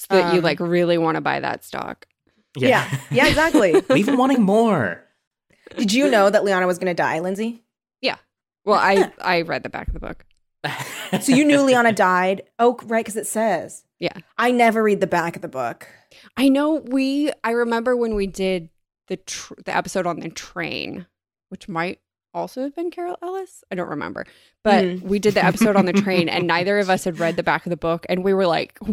that 0.10 0.34
you 0.34 0.40
Um, 0.40 0.44
like 0.44 0.60
really 0.60 0.98
want 0.98 1.16
to 1.16 1.22
buy 1.22 1.40
that 1.40 1.64
stock. 1.64 2.06
Yeah. 2.56 2.90
Yeah, 3.12 3.28
exactly. 3.28 3.76
Even 3.96 4.18
wanting 4.18 4.42
more. 4.42 5.04
Did 5.78 5.94
you 5.94 6.10
know 6.10 6.30
that 6.30 6.44
Liana 6.44 6.68
was 6.68 6.78
going 6.78 6.94
to 6.94 6.94
die, 6.94 7.20
Lindsay? 7.20 7.64
Yeah. 8.02 8.18
Well, 8.66 8.80
I 8.80 9.12
I 9.22 9.42
read 9.44 9.64
the 9.64 9.70
back 9.70 9.88
of 9.88 9.94
the 9.94 10.00
book. 10.00 10.26
So 11.22 11.34
you 11.34 11.44
knew 11.46 11.62
Liana 11.62 11.92
died? 11.92 12.44
Oh, 12.60 12.78
right, 12.84 13.04
because 13.04 13.16
it 13.18 13.26
says. 13.26 13.84
Yeah. 14.00 14.14
I 14.38 14.52
never 14.52 14.84
read 14.84 15.00
the 15.02 15.08
back 15.08 15.36
of 15.36 15.42
the 15.42 15.48
book. 15.48 15.88
I 16.38 16.50
know 16.50 16.76
we. 16.76 17.32
I 17.44 17.52
remember 17.52 17.96
when 17.96 18.16
we 18.16 18.28
did 18.28 18.70
the 19.12 19.18
tr- 19.18 19.56
the 19.66 19.76
episode 19.76 20.08
on 20.08 20.22
the 20.22 20.30
train, 20.30 21.06
which 21.50 21.68
might 21.68 22.00
also 22.34 22.62
have 22.62 22.74
been 22.74 22.92
Carol 22.92 23.18
Ellis. 23.22 23.62
I 23.70 23.76
don't 23.76 23.90
remember, 23.90 24.26
but 24.64 24.86
Mm. 24.86 25.02
we 25.02 25.20
did 25.20 25.34
the 25.34 25.44
episode 25.44 25.76
on 25.76 25.86
the 25.86 25.92
train, 25.92 26.30
and 26.30 26.48
neither 26.56 26.80
of 26.80 26.90
us 26.90 27.04
had 27.04 27.20
read 27.20 27.36
the 27.36 27.44
back 27.44 27.66
of 27.66 27.72
the 27.72 27.78
book, 27.78 28.06
and 28.10 28.24
we 28.24 28.34
were 28.34 28.48
like. 28.48 28.80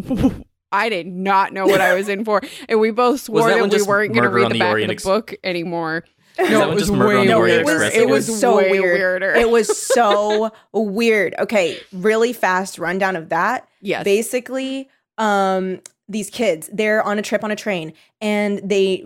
I 0.71 0.89
did 0.89 1.07
not 1.07 1.51
know 1.51 1.65
what 1.65 1.81
I 1.81 1.95
was 1.95 2.07
in 2.09 2.23
for, 2.23 2.41
and 2.67 2.79
we 2.79 2.91
both 2.91 3.21
swore 3.21 3.49
that 3.49 3.71
that, 3.71 3.79
we 3.79 3.81
weren't 3.87 4.13
going 4.13 4.21
to 4.21 4.29
read 4.29 4.49
the 4.51 4.53
the 4.53 4.59
back 4.59 4.69
Orient 4.69 4.91
of 4.91 4.97
the 4.97 4.97
Ex- 4.97 5.03
book 5.03 5.33
anymore. 5.43 6.03
No, 6.37 6.69
it 6.69 6.73
was 6.75 6.83
just 6.83 6.93
Murder 6.93 7.17
on 7.17 7.25
way 7.25 7.25
No, 7.27 7.43
it 7.43 7.65
was 7.65 7.81
it 7.81 7.95
It 7.95 8.07
was 8.07 8.27
was 8.29 8.39
so 8.39 8.57
way 8.57 8.69
weird. 8.79 8.99
weirder. 8.99 9.33
It 9.33 9.49
was 9.49 9.75
so 9.75 10.51
weird. 10.71 11.33
Okay, 11.39 11.79
really 11.91 12.33
fast 12.33 12.77
rundown 12.77 13.15
of 13.15 13.29
that. 13.29 13.67
Yes, 13.81 14.03
Basically, 14.03 14.87
um, 15.17 15.81
these 16.07 16.29
kids 16.29 16.69
they're 16.71 17.01
on 17.01 17.17
a 17.17 17.23
trip 17.23 17.43
on 17.43 17.49
a 17.49 17.55
train 17.55 17.93
and 18.21 18.59
they 18.63 19.03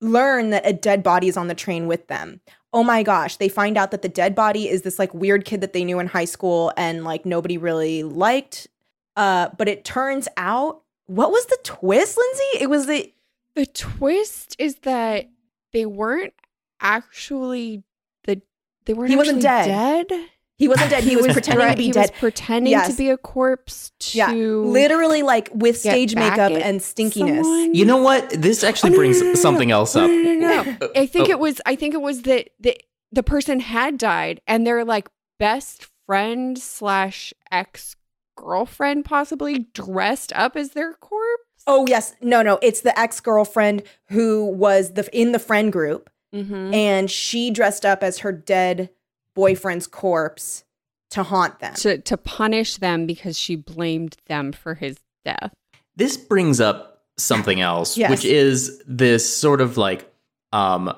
learn 0.00 0.50
that 0.50 0.66
a 0.66 0.72
dead 0.72 1.02
body 1.02 1.28
is 1.28 1.36
on 1.36 1.48
the 1.48 1.54
train 1.54 1.86
with 1.86 2.06
them. 2.08 2.40
Oh 2.72 2.84
my 2.84 3.02
gosh, 3.02 3.36
they 3.36 3.48
find 3.48 3.76
out 3.76 3.90
that 3.90 4.02
the 4.02 4.08
dead 4.08 4.34
body 4.34 4.68
is 4.68 4.82
this 4.82 4.98
like 4.98 5.12
weird 5.12 5.44
kid 5.44 5.60
that 5.60 5.72
they 5.72 5.84
knew 5.84 5.98
in 5.98 6.06
high 6.06 6.24
school 6.24 6.72
and 6.76 7.04
like 7.04 7.26
nobody 7.26 7.58
really 7.58 8.02
liked. 8.02 8.68
Uh, 9.16 9.48
but 9.58 9.68
it 9.68 9.84
turns 9.84 10.28
out, 10.36 10.82
what 11.06 11.30
was 11.30 11.46
the 11.46 11.58
twist, 11.64 12.16
Lindsay? 12.16 12.62
It 12.64 12.70
was 12.70 12.86
the 12.86 13.12
The 13.54 13.66
twist 13.66 14.54
is 14.58 14.76
that 14.76 15.28
they 15.72 15.84
weren't 15.84 16.34
actually 16.80 17.82
the 18.24 18.40
they 18.84 18.94
weren't 18.94 19.10
He 19.10 19.16
wasn't 19.16 19.44
actually 19.44 19.72
dead. 19.72 20.28
He 20.60 20.68
wasn't 20.68 20.90
dead. 20.90 21.02
He, 21.02 21.16
was, 21.24 21.26
pretending 21.32 21.64
dre- 21.64 21.70
to 21.72 21.76
be 21.76 21.84
he 21.86 21.90
dead. 21.90 22.10
was 22.12 22.20
pretending 22.20 22.70
Yes. 22.70 22.90
to 22.92 22.96
be 22.96 23.08
a 23.10 23.16
corpse 23.16 23.90
to 23.98 24.16
Yeah, 24.18 24.30
literally 24.32 25.22
like 25.22 25.48
with 25.52 25.78
stage 25.78 26.14
makeup 26.14 26.52
and 26.52 26.80
stinkiness. 26.80 27.42
someone. 27.42 27.74
You 27.74 27.84
know 27.84 27.96
what? 27.96 28.30
This 28.30 28.62
actually 28.62 28.92
Oh, 28.92 28.96
brings 28.96 29.16
no, 29.18 29.22
no, 29.22 29.26
no, 29.30 29.34
no. 29.34 29.40
something 29.40 29.70
else 29.72 29.96
up. 29.96 30.08
no, 30.10 30.16
no, 30.16 30.34
no, 30.34 30.62
no. 30.62 30.90
I 30.96 31.06
think 31.06 31.28
Oh. 31.28 31.32
it 31.32 31.38
was. 31.40 31.60
I 31.66 31.74
think 31.74 31.94
it 31.94 32.00
was 32.02 32.22
that 32.22 32.50
the 32.60 32.76
the 33.10 33.22
person 33.24 33.58
had 33.60 33.98
died, 33.98 34.40
and 34.46 34.64
their 34.66 34.84
like 34.84 35.08
best 35.40 35.88
friend 36.06 36.56
slash 36.58 37.32
ex 37.50 37.96
girlfriend 38.36 39.04
possibly 39.04 39.66
dressed 39.74 40.32
up 40.34 40.56
as 40.56 40.70
their 40.70 40.92
corpse. 40.94 41.24
Oh 41.66 41.86
yes, 41.88 42.14
no, 42.20 42.42
no, 42.42 42.58
it's 42.62 42.80
the 42.82 42.98
ex 42.98 43.20
girlfriend 43.20 43.82
who 44.10 44.44
was 44.46 44.92
the 44.94 45.08
in 45.18 45.32
the 45.32 45.38
friend 45.38 45.72
group, 45.72 46.08
Mm-hmm. 46.34 46.72
and 46.72 47.10
she 47.10 47.50
dressed 47.50 47.84
up 47.84 48.04
as 48.04 48.18
her 48.18 48.30
dead 48.30 48.90
boyfriend's 49.34 49.86
corpse 49.86 50.64
to 51.10 51.22
haunt 51.22 51.58
them. 51.60 51.74
To 51.74 51.98
to 51.98 52.16
punish 52.16 52.76
them 52.76 53.06
because 53.06 53.38
she 53.38 53.56
blamed 53.56 54.16
them 54.26 54.52
for 54.52 54.74
his 54.74 54.98
death. 55.24 55.52
this 55.96 56.16
brings 56.16 56.60
up 56.60 57.02
something 57.18 57.60
else 57.60 57.98
Yes. 57.98 58.10
which 58.10 58.24
is 58.24 58.80
this 58.86 59.28
sort 59.36 59.60
of 59.60 59.76
like 59.76 60.10
um 60.52 60.90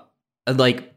like 0.46 0.80
i- 0.82 0.91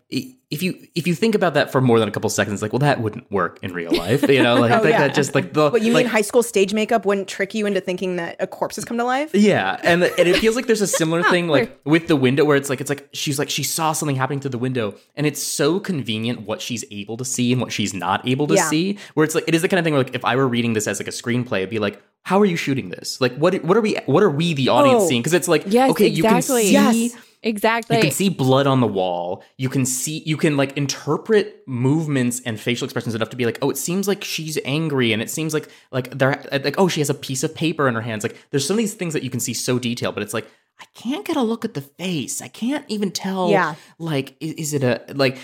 if 0.51 0.61
you 0.61 0.87
if 0.93 1.07
you 1.07 1.15
think 1.15 1.33
about 1.33 1.55
that 1.55 1.71
for 1.71 1.81
more 1.81 1.99
than 1.99 2.07
a 2.07 2.11
couple 2.11 2.29
seconds 2.29 2.61
like 2.61 2.71
well 2.71 2.79
that 2.79 3.01
wouldn't 3.01 3.29
work 3.31 3.57
in 3.63 3.73
real 3.73 3.91
life 3.91 4.27
you 4.29 4.43
know 4.43 4.55
like 4.55 4.71
Oh, 4.79 4.83
that, 4.83 4.89
yeah. 4.89 4.99
that 5.07 5.15
just 5.15 5.33
like 5.33 5.53
the 5.53 5.69
What 5.71 5.81
you 5.81 5.91
like, 5.91 6.05
mean 6.05 6.11
high 6.11 6.21
school 6.21 6.43
stage 6.43 6.73
makeup 6.73 7.05
wouldn't 7.05 7.27
trick 7.27 7.53
you 7.55 7.65
into 7.65 7.81
thinking 7.81 8.17
that 8.17 8.35
a 8.39 8.45
corpse 8.47 8.75
has 8.75 8.85
come 8.85 8.97
to 8.97 9.03
life? 9.03 9.33
yeah 9.33 9.79
and 9.83 10.03
and 10.03 10.27
it 10.27 10.37
feels 10.37 10.55
like 10.55 10.67
there's 10.67 10.81
a 10.81 10.87
similar 10.87 11.21
oh, 11.25 11.31
thing 11.31 11.47
like 11.47 11.79
with 11.83 12.07
the 12.07 12.15
window 12.15 12.45
where 12.45 12.57
it's 12.57 12.69
like 12.69 12.79
it's 12.79 12.89
like 12.89 13.09
she's 13.13 13.39
like 13.39 13.49
she 13.49 13.63
saw 13.63 13.91
something 13.91 14.15
happening 14.15 14.39
through 14.39 14.51
the 14.51 14.57
window 14.59 14.93
and 15.15 15.25
it's 15.25 15.41
so 15.41 15.79
convenient 15.79 16.41
what 16.41 16.61
she's 16.61 16.85
able 16.91 17.17
to 17.17 17.25
see 17.25 17.51
and 17.51 17.59
what 17.59 17.71
she's 17.71 17.93
not 17.93 18.27
able 18.27 18.45
to 18.47 18.55
Yeah. 18.55 18.69
see 18.69 18.97
where 19.15 19.23
it's 19.23 19.33
like 19.35 19.45
it 19.47 19.55
is 19.55 19.61
the 19.63 19.67
kind 19.67 19.79
of 19.79 19.83
thing 19.83 19.93
where 19.93 20.03
like 20.03 20.13
if 20.15 20.23
I 20.25 20.35
were 20.35 20.47
reading 20.47 20.73
this 20.73 20.87
as 20.87 20.99
like 20.99 21.07
a 21.07 21.11
screenplay 21.11 21.57
it'd 21.59 21.69
be 21.71 21.79
like 21.79 22.01
how 22.23 22.39
are 22.39 22.45
you 22.45 22.55
shooting 22.57 22.89
this 22.89 23.19
like 23.21 23.35
what 23.37 23.63
what 23.63 23.77
are 23.77 23.81
we 23.81 23.95
what 24.05 24.21
are 24.23 24.29
we 24.29 24.53
the 24.53 24.69
audience 24.69 25.03
Oh. 25.03 25.07
seeing 25.09 25.21
because 25.21 25.33
it's 25.33 25.47
like 25.47 25.63
Yes, 25.65 25.89
okay 25.91 26.07
exactly. 26.07 26.67
you 26.67 26.77
can 26.77 26.93
see 26.93 27.03
Yes. 27.07 27.15
Exactly. 27.45 27.97
You 27.97 28.01
can 28.01 28.11
see 28.11 28.29
blood 28.29 28.65
on 28.65 28.81
the 28.81 28.87
wall. 28.87 29.43
You 29.57 29.69
can 29.69 29.85
see, 29.85 30.23
you 30.25 30.35
can 30.35 30.57
like 30.57 30.75
interpret 30.75 31.61
movements 31.67 32.41
and 32.43 32.59
facial 32.59 32.85
expressions 32.85 33.13
enough 33.13 33.29
to 33.29 33.37
be 33.37 33.45
like, 33.45 33.59
oh, 33.61 33.69
it 33.69 33.77
seems 33.77 34.07
like 34.07 34.23
she's 34.23 34.57
angry, 34.65 35.13
and 35.13 35.21
it 35.21 35.29
seems 35.29 35.53
like 35.53 35.69
like 35.91 36.09
they're 36.17 36.43
like, 36.51 36.75
oh, 36.79 36.87
she 36.87 37.01
has 37.01 37.09
a 37.09 37.13
piece 37.13 37.43
of 37.43 37.53
paper 37.53 37.87
in 37.87 37.93
her 37.93 38.01
hands. 38.01 38.23
Like, 38.23 38.35
there's 38.49 38.67
some 38.67 38.73
of 38.73 38.79
these 38.79 38.95
things 38.95 39.13
that 39.13 39.21
you 39.21 39.29
can 39.29 39.39
see 39.39 39.53
so 39.53 39.77
detailed, 39.77 40.15
but 40.15 40.23
it's 40.23 40.33
like 40.33 40.47
I 40.79 40.85
can't 40.95 41.23
get 41.23 41.37
a 41.37 41.43
look 41.43 41.63
at 41.63 41.75
the 41.75 41.81
face. 41.81 42.41
I 42.41 42.47
can't 42.47 42.83
even 42.87 43.11
tell. 43.11 43.51
Yeah. 43.51 43.75
like 43.99 44.35
is, 44.39 44.53
is 44.53 44.73
it 44.73 44.83
a 44.83 45.03
like? 45.13 45.37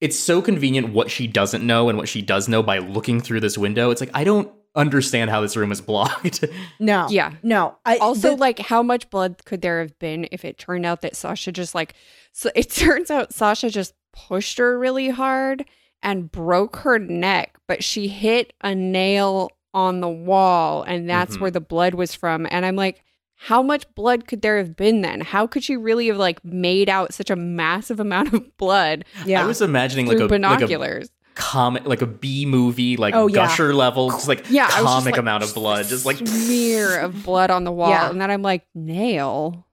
It's 0.00 0.18
so 0.18 0.42
convenient 0.42 0.92
what 0.92 1.08
she 1.08 1.28
doesn't 1.28 1.64
know 1.64 1.88
and 1.88 1.96
what 1.96 2.08
she 2.08 2.20
does 2.20 2.48
know 2.48 2.64
by 2.64 2.78
looking 2.78 3.20
through 3.20 3.38
this 3.38 3.56
window. 3.56 3.90
It's 3.90 4.00
like 4.00 4.10
I 4.12 4.24
don't 4.24 4.52
understand 4.74 5.30
how 5.30 5.40
this 5.40 5.56
room 5.56 5.70
is 5.72 5.80
blocked. 5.80 6.44
No. 6.80 7.06
Yeah. 7.10 7.34
No. 7.42 7.76
I, 7.84 7.98
also 7.98 8.30
the- 8.30 8.36
like 8.36 8.58
how 8.58 8.82
much 8.82 9.08
blood 9.10 9.44
could 9.44 9.62
there 9.62 9.80
have 9.80 9.98
been 9.98 10.26
if 10.32 10.44
it 10.44 10.58
turned 10.58 10.86
out 10.86 11.02
that 11.02 11.14
Sasha 11.16 11.52
just 11.52 11.74
like 11.74 11.94
so 12.32 12.50
it 12.54 12.70
turns 12.84 13.10
out 13.10 13.32
Sasha 13.34 13.70
just 13.70 13.94
pushed 14.12 14.58
her 14.58 14.78
really 14.78 15.10
hard 15.10 15.64
and 16.02 16.30
broke 16.32 16.76
her 16.76 16.98
neck 16.98 17.56
but 17.68 17.84
she 17.84 18.08
hit 18.08 18.52
a 18.62 18.74
nail 18.74 19.50
on 19.74 20.00
the 20.00 20.08
wall 20.08 20.82
and 20.82 21.08
that's 21.08 21.36
Mhm. 21.36 21.40
where 21.40 21.50
the 21.50 21.60
blood 21.60 21.94
was 21.94 22.14
from 22.14 22.46
and 22.50 22.66
I'm 22.66 22.76
like 22.76 23.02
how 23.36 23.62
much 23.62 23.92
blood 23.94 24.26
could 24.28 24.42
there 24.42 24.58
have 24.58 24.76
been 24.76 25.00
then 25.02 25.20
how 25.20 25.46
could 25.46 25.64
she 25.64 25.76
really 25.76 26.08
have 26.08 26.16
like 26.18 26.44
made 26.44 26.88
out 26.88 27.14
such 27.14 27.30
a 27.30 27.36
massive 27.36 28.00
amount 28.00 28.32
of 28.34 28.56
blood 28.56 29.04
yeah. 29.24 29.42
I 29.42 29.46
was 29.46 29.62
imagining 29.62 30.06
like 30.06 30.16
through 30.16 30.26
a 30.26 30.28
like 30.28 30.30
a 30.30 30.34
binoculars 30.34 31.10
comic 31.34 31.84
like 31.86 32.02
a 32.02 32.06
B 32.06 32.44
movie 32.46 32.96
like 32.96 33.14
Oh, 33.14 33.26
yeah. 33.26 33.46
gusher 33.46 33.74
level 33.74 34.10
just 34.10 34.28
like 34.28 34.44
Yeah, 34.50 34.64
I 34.64 34.66
was 34.66 34.74
just 34.76 34.84
comic 34.86 35.12
like, 35.12 35.18
amount 35.18 35.44
of 35.44 35.54
blood 35.54 35.86
just 35.86 36.04
like 36.06 36.18
smear 36.18 37.00
of 37.00 37.24
blood 37.24 37.50
on 37.50 37.64
the 37.64 37.72
wall 37.72 37.90
Yeah. 37.90 38.10
and 38.10 38.20
then 38.20 38.30
I'm 38.30 38.42
like 38.42 38.66
nail 38.74 39.66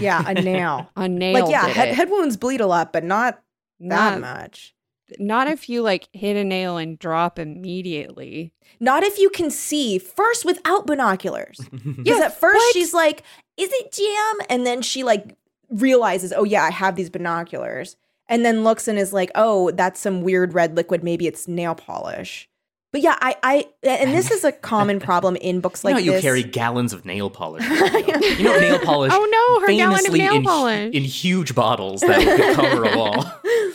yeah, 0.00 0.22
a 0.26 0.34
nail. 0.42 0.90
a 0.96 1.08
nail 1.08 1.42
like 1.44 1.50
yeah, 1.50 1.66
head, 1.66 1.88
it. 1.88 1.94
head 1.94 2.10
wounds 2.10 2.36
bleed 2.38 2.60
a 2.60 2.66
lot, 2.66 2.92
but 2.92 3.04
not 3.04 3.42
that 3.80 4.18
Not- 4.18 4.20
much. 4.20 4.74
not 5.18 5.46
if 5.46 5.68
you 5.68 5.82
like 5.82 6.08
hit 6.12 6.36
a 6.36 6.42
nail 6.44 6.78
and 6.78 6.98
drop 6.98 7.38
immediately. 7.38 8.52
Not 8.80 9.02
if 9.02 9.18
you 9.18 9.28
can 9.30 9.50
see 9.50 9.98
first 9.98 10.44
without 10.44 10.86
binoculars. 10.86 11.60
Because 11.70 12.18
Yeah, 12.18 12.24
at 12.26 12.40
first 12.40 12.56
what? 12.56 12.72
she's 12.74 12.94
like, 12.94 13.22
"Is 13.56 13.70
it 13.72 13.92
jam?" 13.92 14.46
And 14.48 14.66
then 14.66 14.80
she 14.82 15.04
like 15.04 15.36
realizes, 15.68 16.32
"Oh 16.34 16.44
yeah, 16.44 16.62
I 16.64 16.70
have 16.70 16.96
these 16.96 17.10
binoculars." 17.10 17.96
And 18.28 18.44
then 18.44 18.64
looks 18.64 18.88
and 18.88 18.98
is 18.98 19.12
like, 19.12 19.30
"Oh, 19.34 19.70
that's 19.72 20.00
some 20.00 20.22
weird 20.22 20.54
red 20.54 20.76
liquid. 20.76 21.04
Maybe 21.04 21.26
it's 21.26 21.46
nail 21.46 21.74
polish." 21.74 22.48
But 22.92 23.00
yeah, 23.02 23.16
I, 23.20 23.34
I, 23.42 23.66
and 23.82 24.14
this 24.14 24.30
is 24.30 24.44
a 24.44 24.52
common 24.52 25.00
problem 25.00 25.34
in 25.36 25.60
books 25.60 25.82
you 25.82 25.88
like 25.88 25.94
know 25.96 26.00
how 26.00 26.04
you 26.04 26.12
this. 26.12 26.22
carry 26.22 26.42
gallons 26.44 26.92
of 26.92 27.04
nail 27.04 27.28
polish. 27.28 27.64
around. 27.68 28.04
you 28.38 28.44
know 28.44 28.58
nail 28.60 28.78
polish. 28.78 29.12
Oh 29.12 29.58
no, 29.58 29.60
her 29.66 29.72
gallon 29.76 29.94
of 29.96 30.00
famously 30.02 30.18
nail 30.20 30.34
in, 30.36 30.42
polish. 30.44 30.94
in 30.94 31.02
huge 31.02 31.54
bottles 31.56 32.02
that 32.02 32.22
could 32.22 32.54
cover 32.56 32.84
a 32.84 32.96
wall. 32.96 33.24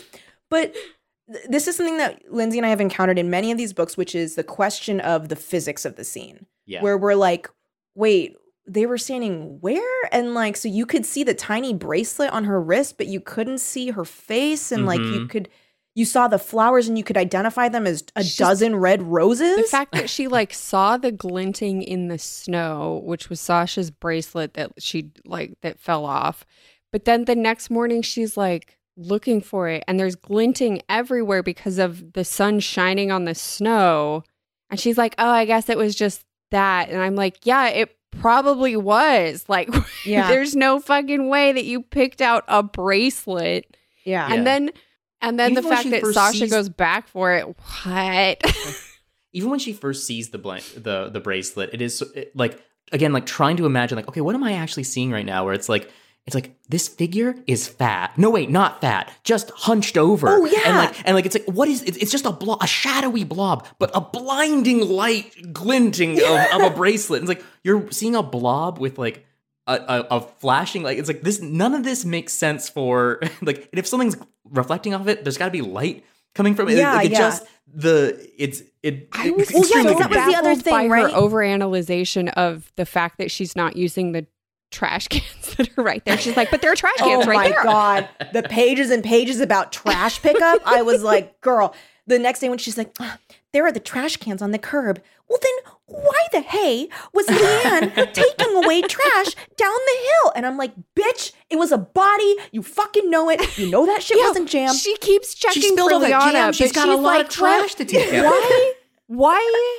But 0.49 0.73
th- 1.31 1.45
this 1.47 1.67
is 1.67 1.75
something 1.75 1.97
that 1.97 2.23
Lindsay 2.31 2.57
and 2.57 2.65
I 2.65 2.69
have 2.69 2.81
encountered 2.81 3.19
in 3.19 3.29
many 3.29 3.51
of 3.51 3.57
these 3.57 3.73
books, 3.73 3.95
which 3.97 4.15
is 4.15 4.33
the 4.35 4.43
question 4.43 4.99
of 4.99 5.29
the 5.29 5.35
physics 5.35 5.85
of 5.85 5.95
the 5.95 6.03
scene, 6.03 6.45
Yeah. 6.65 6.81
where 6.81 6.97
we're 6.97 7.13
like, 7.15 7.49
wait, 7.95 8.35
they 8.71 8.85
were 8.85 8.97
standing 8.97 9.57
where? 9.61 10.09
And 10.11 10.33
like, 10.33 10.55
so 10.55 10.67
you 10.67 10.85
could 10.85 11.05
see 11.05 11.23
the 11.23 11.33
tiny 11.33 11.73
bracelet 11.73 12.31
on 12.31 12.43
her 12.45 12.61
wrist, 12.61 12.97
but 12.97 13.07
you 13.07 13.19
couldn't 13.19 13.57
see 13.59 13.89
her 13.91 14.05
face. 14.05 14.71
And 14.71 14.85
like, 14.85 14.99
you 14.99 15.21
Mhm. 15.21 15.29
could, 15.29 15.49
you 15.95 16.05
saw 16.05 16.27
the 16.27 16.37
flowers 16.37 16.87
and 16.87 16.97
you 16.97 17.03
could 17.03 17.17
identify 17.17 17.67
them 17.67 17.87
as 17.87 18.03
a 18.15 18.23
She's- 18.23 18.37
dozen 18.37 18.75
red 18.75 19.01
roses. 19.01 19.57
the 19.57 19.63
fact 19.63 19.93
that 19.93 20.09
she 20.09 20.27
like 20.39 20.53
saw 20.53 20.97
the 20.97 21.11
glinting 21.11 21.81
in 21.81 22.07
the 22.09 22.19
snow, 22.19 23.01
which 23.03 23.29
was 23.29 23.41
Sasha's 23.41 23.89
bracelet 23.91 24.53
that 24.53 24.71
she 24.77 25.11
like 25.25 25.53
that 25.61 25.79
fell 25.79 26.05
off. 26.05 26.45
But 26.91 27.05
then 27.05 27.25
the 27.25 27.35
next 27.35 27.69
morning 27.69 28.01
she's 28.01 28.37
like 28.37 28.77
looking 28.97 29.41
for 29.41 29.67
it 29.69 29.83
and 29.87 29.99
there's 29.99 30.15
glinting 30.15 30.81
everywhere 30.89 31.41
because 31.41 31.79
of 31.79 32.13
the 32.13 32.23
sun 32.25 32.59
shining 32.59 33.11
on 33.11 33.25
the 33.25 33.35
snow. 33.35 34.23
And 34.69 34.79
she's 34.79 34.97
like, 34.97 35.15
"Oh, 35.17 35.29
I 35.29 35.45
guess 35.45 35.69
it 35.69 35.77
was 35.77 35.95
just 35.95 36.23
that." 36.51 36.89
And 36.89 37.01
I'm 37.01 37.15
like, 37.15 37.45
"Yeah, 37.45 37.67
it 37.69 37.95
probably 38.19 38.75
was. 38.75 39.45
Like 39.47 39.69
Yeah. 40.05 40.27
there's 40.27 40.55
no 40.55 40.79
fucking 40.79 41.29
way 41.29 41.51
that 41.51 41.65
you 41.65 41.81
picked 41.81 42.21
out 42.21 42.43
a 42.47 42.63
bracelet." 42.63 43.65
yeah. 44.05 44.27
Yeah. 44.27 44.33
And 44.35 44.47
then 44.47 44.71
and 45.21 45.37
then 45.39 45.51
Even 45.51 45.63
the 45.63 45.69
fact 45.69 45.89
that 45.91 46.05
Sasha 46.05 46.37
sees- 46.39 46.51
goes 46.51 46.69
back 46.69 47.07
for 47.07 47.33
it. 47.33 47.45
What? 47.83 48.41
Even 49.33 49.49
when 49.51 49.59
she 49.59 49.73
first 49.73 50.07
sees 50.07 50.29
the 50.29 50.37
blank, 50.39 50.63
the 50.75 51.09
the 51.09 51.19
bracelet, 51.19 51.69
it 51.73 51.81
is 51.81 52.01
it, 52.15 52.35
like 52.35 52.59
again 52.91 53.13
like 53.13 53.25
trying 53.27 53.57
to 53.57 53.65
imagine 53.65 53.95
like 53.95 54.07
okay, 54.07 54.21
what 54.21 54.33
am 54.33 54.43
I 54.43 54.53
actually 54.53 54.83
seeing 54.83 55.11
right 55.11 55.25
now? 55.25 55.45
Where 55.45 55.53
it's 55.53 55.69
like 55.69 55.91
it's 56.25 56.35
like 56.35 56.55
this 56.67 56.87
figure 56.87 57.35
is 57.47 57.67
fat. 57.67 58.15
No, 58.17 58.29
wait, 58.29 58.51
not 58.51 58.81
fat, 58.81 59.11
just 59.23 59.49
hunched 59.51 59.97
over. 59.97 60.27
Oh, 60.29 60.45
yeah. 60.45 60.61
and 60.65 60.77
like 60.77 61.07
and 61.07 61.15
like 61.15 61.25
it's 61.25 61.35
like 61.35 61.45
what 61.45 61.67
is 61.67 61.81
it's, 61.83 61.97
it's 61.97 62.11
just 62.11 62.25
a 62.25 62.31
blob, 62.31 62.61
a 62.61 62.67
shadowy 62.67 63.23
blob, 63.23 63.65
but 63.79 63.89
a 63.95 64.01
blinding 64.01 64.87
light 64.87 65.33
glinting 65.51 66.21
of, 66.21 66.61
of 66.61 66.71
a 66.71 66.75
bracelet. 66.75 67.23
It's 67.23 67.29
like 67.29 67.43
you're 67.63 67.91
seeing 67.91 68.15
a 68.15 68.21
blob 68.21 68.77
with 68.77 68.99
like 68.99 69.25
a, 69.65 69.73
a, 69.73 70.07
a 70.17 70.21
flashing 70.21 70.83
like 70.83 70.99
it's 70.99 71.07
like 71.07 71.21
this. 71.21 71.41
None 71.41 71.73
of 71.73 71.83
this 71.83 72.05
makes 72.05 72.33
sense 72.33 72.69
for 72.69 73.19
like 73.41 73.67
and 73.71 73.79
if 73.79 73.87
something's 73.87 74.15
reflecting 74.45 74.93
off 74.93 75.07
it, 75.07 75.23
there's 75.23 75.37
got 75.37 75.45
to 75.45 75.51
be 75.51 75.61
light 75.61 76.05
coming 76.35 76.53
from 76.53 76.69
it. 76.69 76.77
Yeah, 76.77 76.93
like 76.93 77.07
it 77.07 77.13
yeah. 77.13 77.17
just 77.17 77.47
the 77.73 78.29
it's 78.37 78.61
it. 78.83 79.07
I 79.13 79.31
was 79.31 79.49
it's 79.49 79.53
Well, 79.53 79.83
yeah, 79.83 79.93
that 79.93 80.09
was 80.09 80.25
the 80.27 80.37
other 80.37 80.55
baffled 80.55 80.63
by 80.65 80.79
thing, 80.81 80.89
her 80.89 81.05
right? 81.05 81.13
overanalyzation 81.13 82.29
of 82.33 82.71
the 82.75 82.85
fact 82.85 83.17
that 83.17 83.31
she's 83.31 83.55
not 83.55 83.75
using 83.75 84.11
the 84.11 84.27
trash 84.71 85.07
cans 85.09 85.55
that 85.55 85.69
are 85.77 85.83
right 85.83 86.03
there. 86.05 86.17
She's 86.17 86.37
like, 86.37 86.51
but 86.51 86.61
there 86.61 86.71
are 86.71 86.75
trash 86.75 86.93
Oh 87.01 87.05
cans 87.05 87.27
right 87.27 87.35
my 87.35 87.49
there. 87.49 87.63
god, 87.63 88.09
the 88.33 88.43
pages 88.43 88.89
and 88.91 89.03
pages 89.03 89.39
about 89.39 89.71
trash 89.71 90.21
pickup. 90.21 90.61
I 90.65 90.81
was 90.81 91.03
like, 91.03 91.39
girl. 91.41 91.75
The 92.07 92.17
next 92.17 92.39
day 92.39 92.49
when 92.49 92.57
she's 92.57 92.75
like, 92.75 92.91
"Ah, 92.99 93.19
there 93.53 93.63
are 93.67 93.71
the 93.71 93.79
trash 93.79 94.17
cans 94.17 94.41
on 94.41 94.49
the 94.49 94.57
curb. 94.57 94.99
Well, 95.29 95.37
then 95.43 95.73
why 95.85 96.25
the 96.31 96.41
hey 96.41 96.89
was 97.13 97.27
Leanne 97.27 98.13
taking 98.13 98.55
away 98.63 98.81
trash 98.81 99.35
down 99.55 99.75
the 99.85 99.97
hill? 100.01 100.31
And 100.35 100.47
I'm 100.47 100.57
like, 100.57 100.73
bitch, 100.95 101.33
it 101.51 101.57
was 101.57 101.71
a 101.71 101.77
body. 101.77 102.35
You 102.51 102.63
fucking 102.63 103.11
know 103.11 103.29
it. 103.29 103.59
You 103.59 103.69
know 103.69 103.85
that 103.85 104.01
shit 104.01 104.17
wasn't 104.17 104.49
jammed. 104.49 104.75
She 104.75 104.97
keeps 104.97 105.35
checking 105.35 105.61
She 105.61 105.69
spilled 105.69 105.89
for 105.89 105.93
all 105.95 105.99
that 105.99 106.09
Liana, 106.09 106.31
jam. 106.31 106.53
She's 106.53 106.71
got 106.71 106.89
a 106.89 106.93
she's 106.93 106.99
lot 106.99 107.17
like, 107.17 107.25
of 107.27 107.31
trash 107.31 107.75
to 107.75 107.85
take 107.85 108.11
out. 108.11 108.25
Why? 108.25 108.73
Why? 109.05 109.77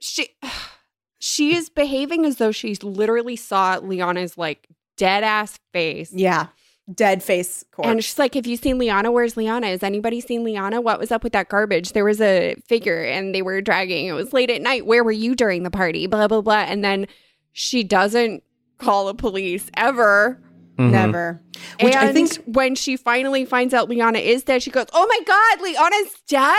She 0.00 0.28
she 1.18 1.54
is 1.56 1.68
behaving 1.68 2.24
as 2.24 2.36
though 2.36 2.52
she's 2.52 2.82
literally 2.82 3.36
saw 3.36 3.76
Liana's 3.82 4.36
like 4.38 4.68
dead 4.96 5.24
ass 5.24 5.58
face. 5.72 6.12
yeah, 6.12 6.46
dead 6.92 7.22
face 7.22 7.64
corpse. 7.72 7.88
And 7.88 8.04
she's 8.04 8.18
like, 8.18 8.34
Have 8.34 8.46
you 8.46 8.56
seen 8.56 8.78
Liana? 8.78 9.10
Where's 9.12 9.36
Liana? 9.36 9.66
Has 9.68 9.82
anybody 9.82 10.20
seen 10.20 10.44
Liana? 10.44 10.80
What 10.80 10.98
was 10.98 11.10
up 11.12 11.22
with 11.24 11.32
that 11.34 11.48
garbage? 11.48 11.92
There 11.92 12.04
was 12.04 12.20
a 12.20 12.54
figure 12.66 13.02
and 13.02 13.34
they 13.34 13.42
were 13.42 13.60
dragging. 13.60 14.06
It 14.06 14.12
was 14.12 14.32
late 14.32 14.50
at 14.50 14.62
night. 14.62 14.86
Where 14.86 15.02
were 15.04 15.12
you 15.12 15.34
during 15.34 15.62
the 15.64 15.70
party? 15.70 16.06
Blah, 16.06 16.28
blah, 16.28 16.40
blah. 16.40 16.64
And 16.68 16.82
then 16.84 17.06
she 17.52 17.82
doesn't 17.84 18.42
call 18.78 19.06
the 19.06 19.14
police 19.14 19.70
ever. 19.76 20.40
Mhm. 20.78 20.90
Never. 20.92 21.42
Which 21.82 21.94
and 21.96 22.08
I 22.08 22.12
think- 22.12 22.36
when 22.46 22.76
she 22.76 22.96
finally 22.96 23.44
finds 23.44 23.74
out 23.74 23.88
Liana 23.88 24.20
is 24.20 24.44
dead, 24.44 24.62
she 24.62 24.70
goes, 24.70 24.86
Oh 24.92 25.06
my 25.08 25.20
God, 25.26 25.60
Liana's 25.60 26.14
dead. 26.28 26.54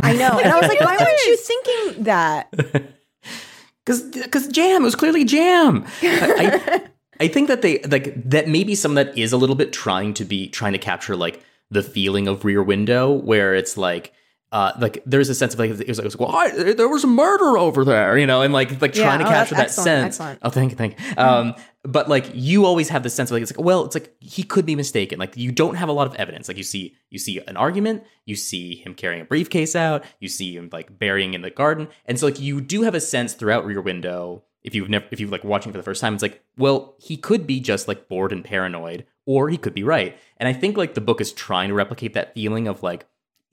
I 0.00 0.12
know. 0.14 0.38
And 0.38 0.52
I 0.52 0.60
was 0.60 0.68
like, 0.68 0.80
why 0.80 0.96
weren't 0.96 1.26
you 1.26 1.36
thinking 1.94 2.04
that? 2.04 2.52
Cause, 3.86 4.04
cause 4.30 4.48
jam. 4.48 4.82
It 4.82 4.84
was 4.84 4.96
clearly 4.96 5.24
jam. 5.24 5.86
I, 6.02 6.60
I, 6.66 6.82
I 7.24 7.28
think 7.28 7.48
that 7.48 7.62
they 7.62 7.78
like 7.82 8.14
that. 8.28 8.48
Maybe 8.48 8.74
some 8.74 8.96
of 8.96 9.06
that 9.06 9.16
is 9.16 9.32
a 9.32 9.36
little 9.36 9.56
bit 9.56 9.72
trying 9.72 10.12
to 10.14 10.24
be 10.24 10.48
trying 10.48 10.72
to 10.72 10.78
capture 10.78 11.16
like 11.16 11.42
the 11.70 11.82
feeling 11.82 12.28
of 12.28 12.44
Rear 12.44 12.62
Window, 12.62 13.12
where 13.12 13.54
it's 13.54 13.76
like. 13.76 14.12
Uh, 14.52 14.72
like 14.78 15.02
there's 15.04 15.28
a 15.28 15.34
sense 15.34 15.54
of 15.54 15.58
like 15.58 15.70
it 15.70 15.88
was, 15.88 16.00
was 16.00 16.16
well, 16.16 16.34
I, 16.34 16.50
there 16.72 16.88
was 16.88 17.02
a 17.02 17.08
murder 17.08 17.58
over 17.58 17.84
there, 17.84 18.16
you 18.16 18.26
know, 18.26 18.42
and 18.42 18.52
like 18.52 18.80
like 18.80 18.94
Yeah, 18.94 19.02
trying 19.04 19.18
to 19.18 19.26
oh, 19.26 19.28
capture 19.28 19.56
that 19.56 19.64
excellent, 19.64 19.84
sense. 19.84 20.14
excellent. 20.14 20.38
Oh, 20.42 20.50
thank 20.50 20.70
you, 20.70 20.76
thank 20.76 20.98
you. 20.98 21.16
Um, 21.16 21.54
but 21.82 22.08
like 22.08 22.30
you 22.32 22.64
always 22.64 22.88
have 22.90 23.02
the 23.02 23.10
sense 23.10 23.30
of 23.30 23.34
like 23.34 23.42
it's 23.42 23.56
like 23.56 23.64
well, 23.64 23.84
it's 23.84 23.96
like 23.96 24.14
he 24.20 24.44
could 24.44 24.64
be 24.64 24.76
mistaken. 24.76 25.18
Like 25.18 25.36
you 25.36 25.50
don't 25.50 25.74
have 25.74 25.88
a 25.88 25.92
lot 25.92 26.06
of 26.06 26.14
evidence. 26.14 26.46
Like 26.46 26.56
you 26.56 26.62
see 26.62 26.94
you 27.10 27.18
see 27.18 27.40
an 27.46 27.56
argument, 27.56 28.04
you 28.24 28.36
see 28.36 28.76
him 28.76 28.94
carrying 28.94 29.20
a 29.20 29.24
briefcase 29.24 29.74
out, 29.74 30.04
you 30.20 30.28
see 30.28 30.56
him 30.56 30.68
like 30.72 30.96
burying 30.96 31.34
in 31.34 31.42
the 31.42 31.50
garden, 31.50 31.88
and 32.04 32.18
so 32.18 32.26
like 32.26 32.38
you 32.38 32.60
do 32.60 32.82
have 32.82 32.94
a 32.94 33.00
sense 33.00 33.34
throughout 33.34 33.66
Rear 33.66 33.80
Window. 33.80 34.44
If 34.62 34.74
you've 34.74 34.88
never 34.88 35.06
if 35.10 35.18
you've 35.20 35.32
like 35.32 35.44
watching 35.44 35.72
for 35.72 35.78
the 35.78 35.84
first 35.84 36.00
time, 36.00 36.14
it's 36.14 36.22
like 36.22 36.42
well, 36.56 36.94
he 37.00 37.16
could 37.16 37.46
be 37.48 37.58
just 37.58 37.88
like 37.88 38.08
bored 38.08 38.32
and 38.32 38.44
paranoid, 38.44 39.06
or 39.24 39.48
he 39.48 39.56
could 39.56 39.74
be 39.74 39.82
right. 39.82 40.16
And 40.38 40.48
I 40.48 40.52
think 40.52 40.76
like 40.76 40.94
the 40.94 41.00
book 41.00 41.20
is 41.20 41.32
trying 41.32 41.68
to 41.68 41.74
replicate 41.74 42.14
that 42.14 42.34
feeling 42.34 42.68
of 42.68 42.82
like 42.82 43.06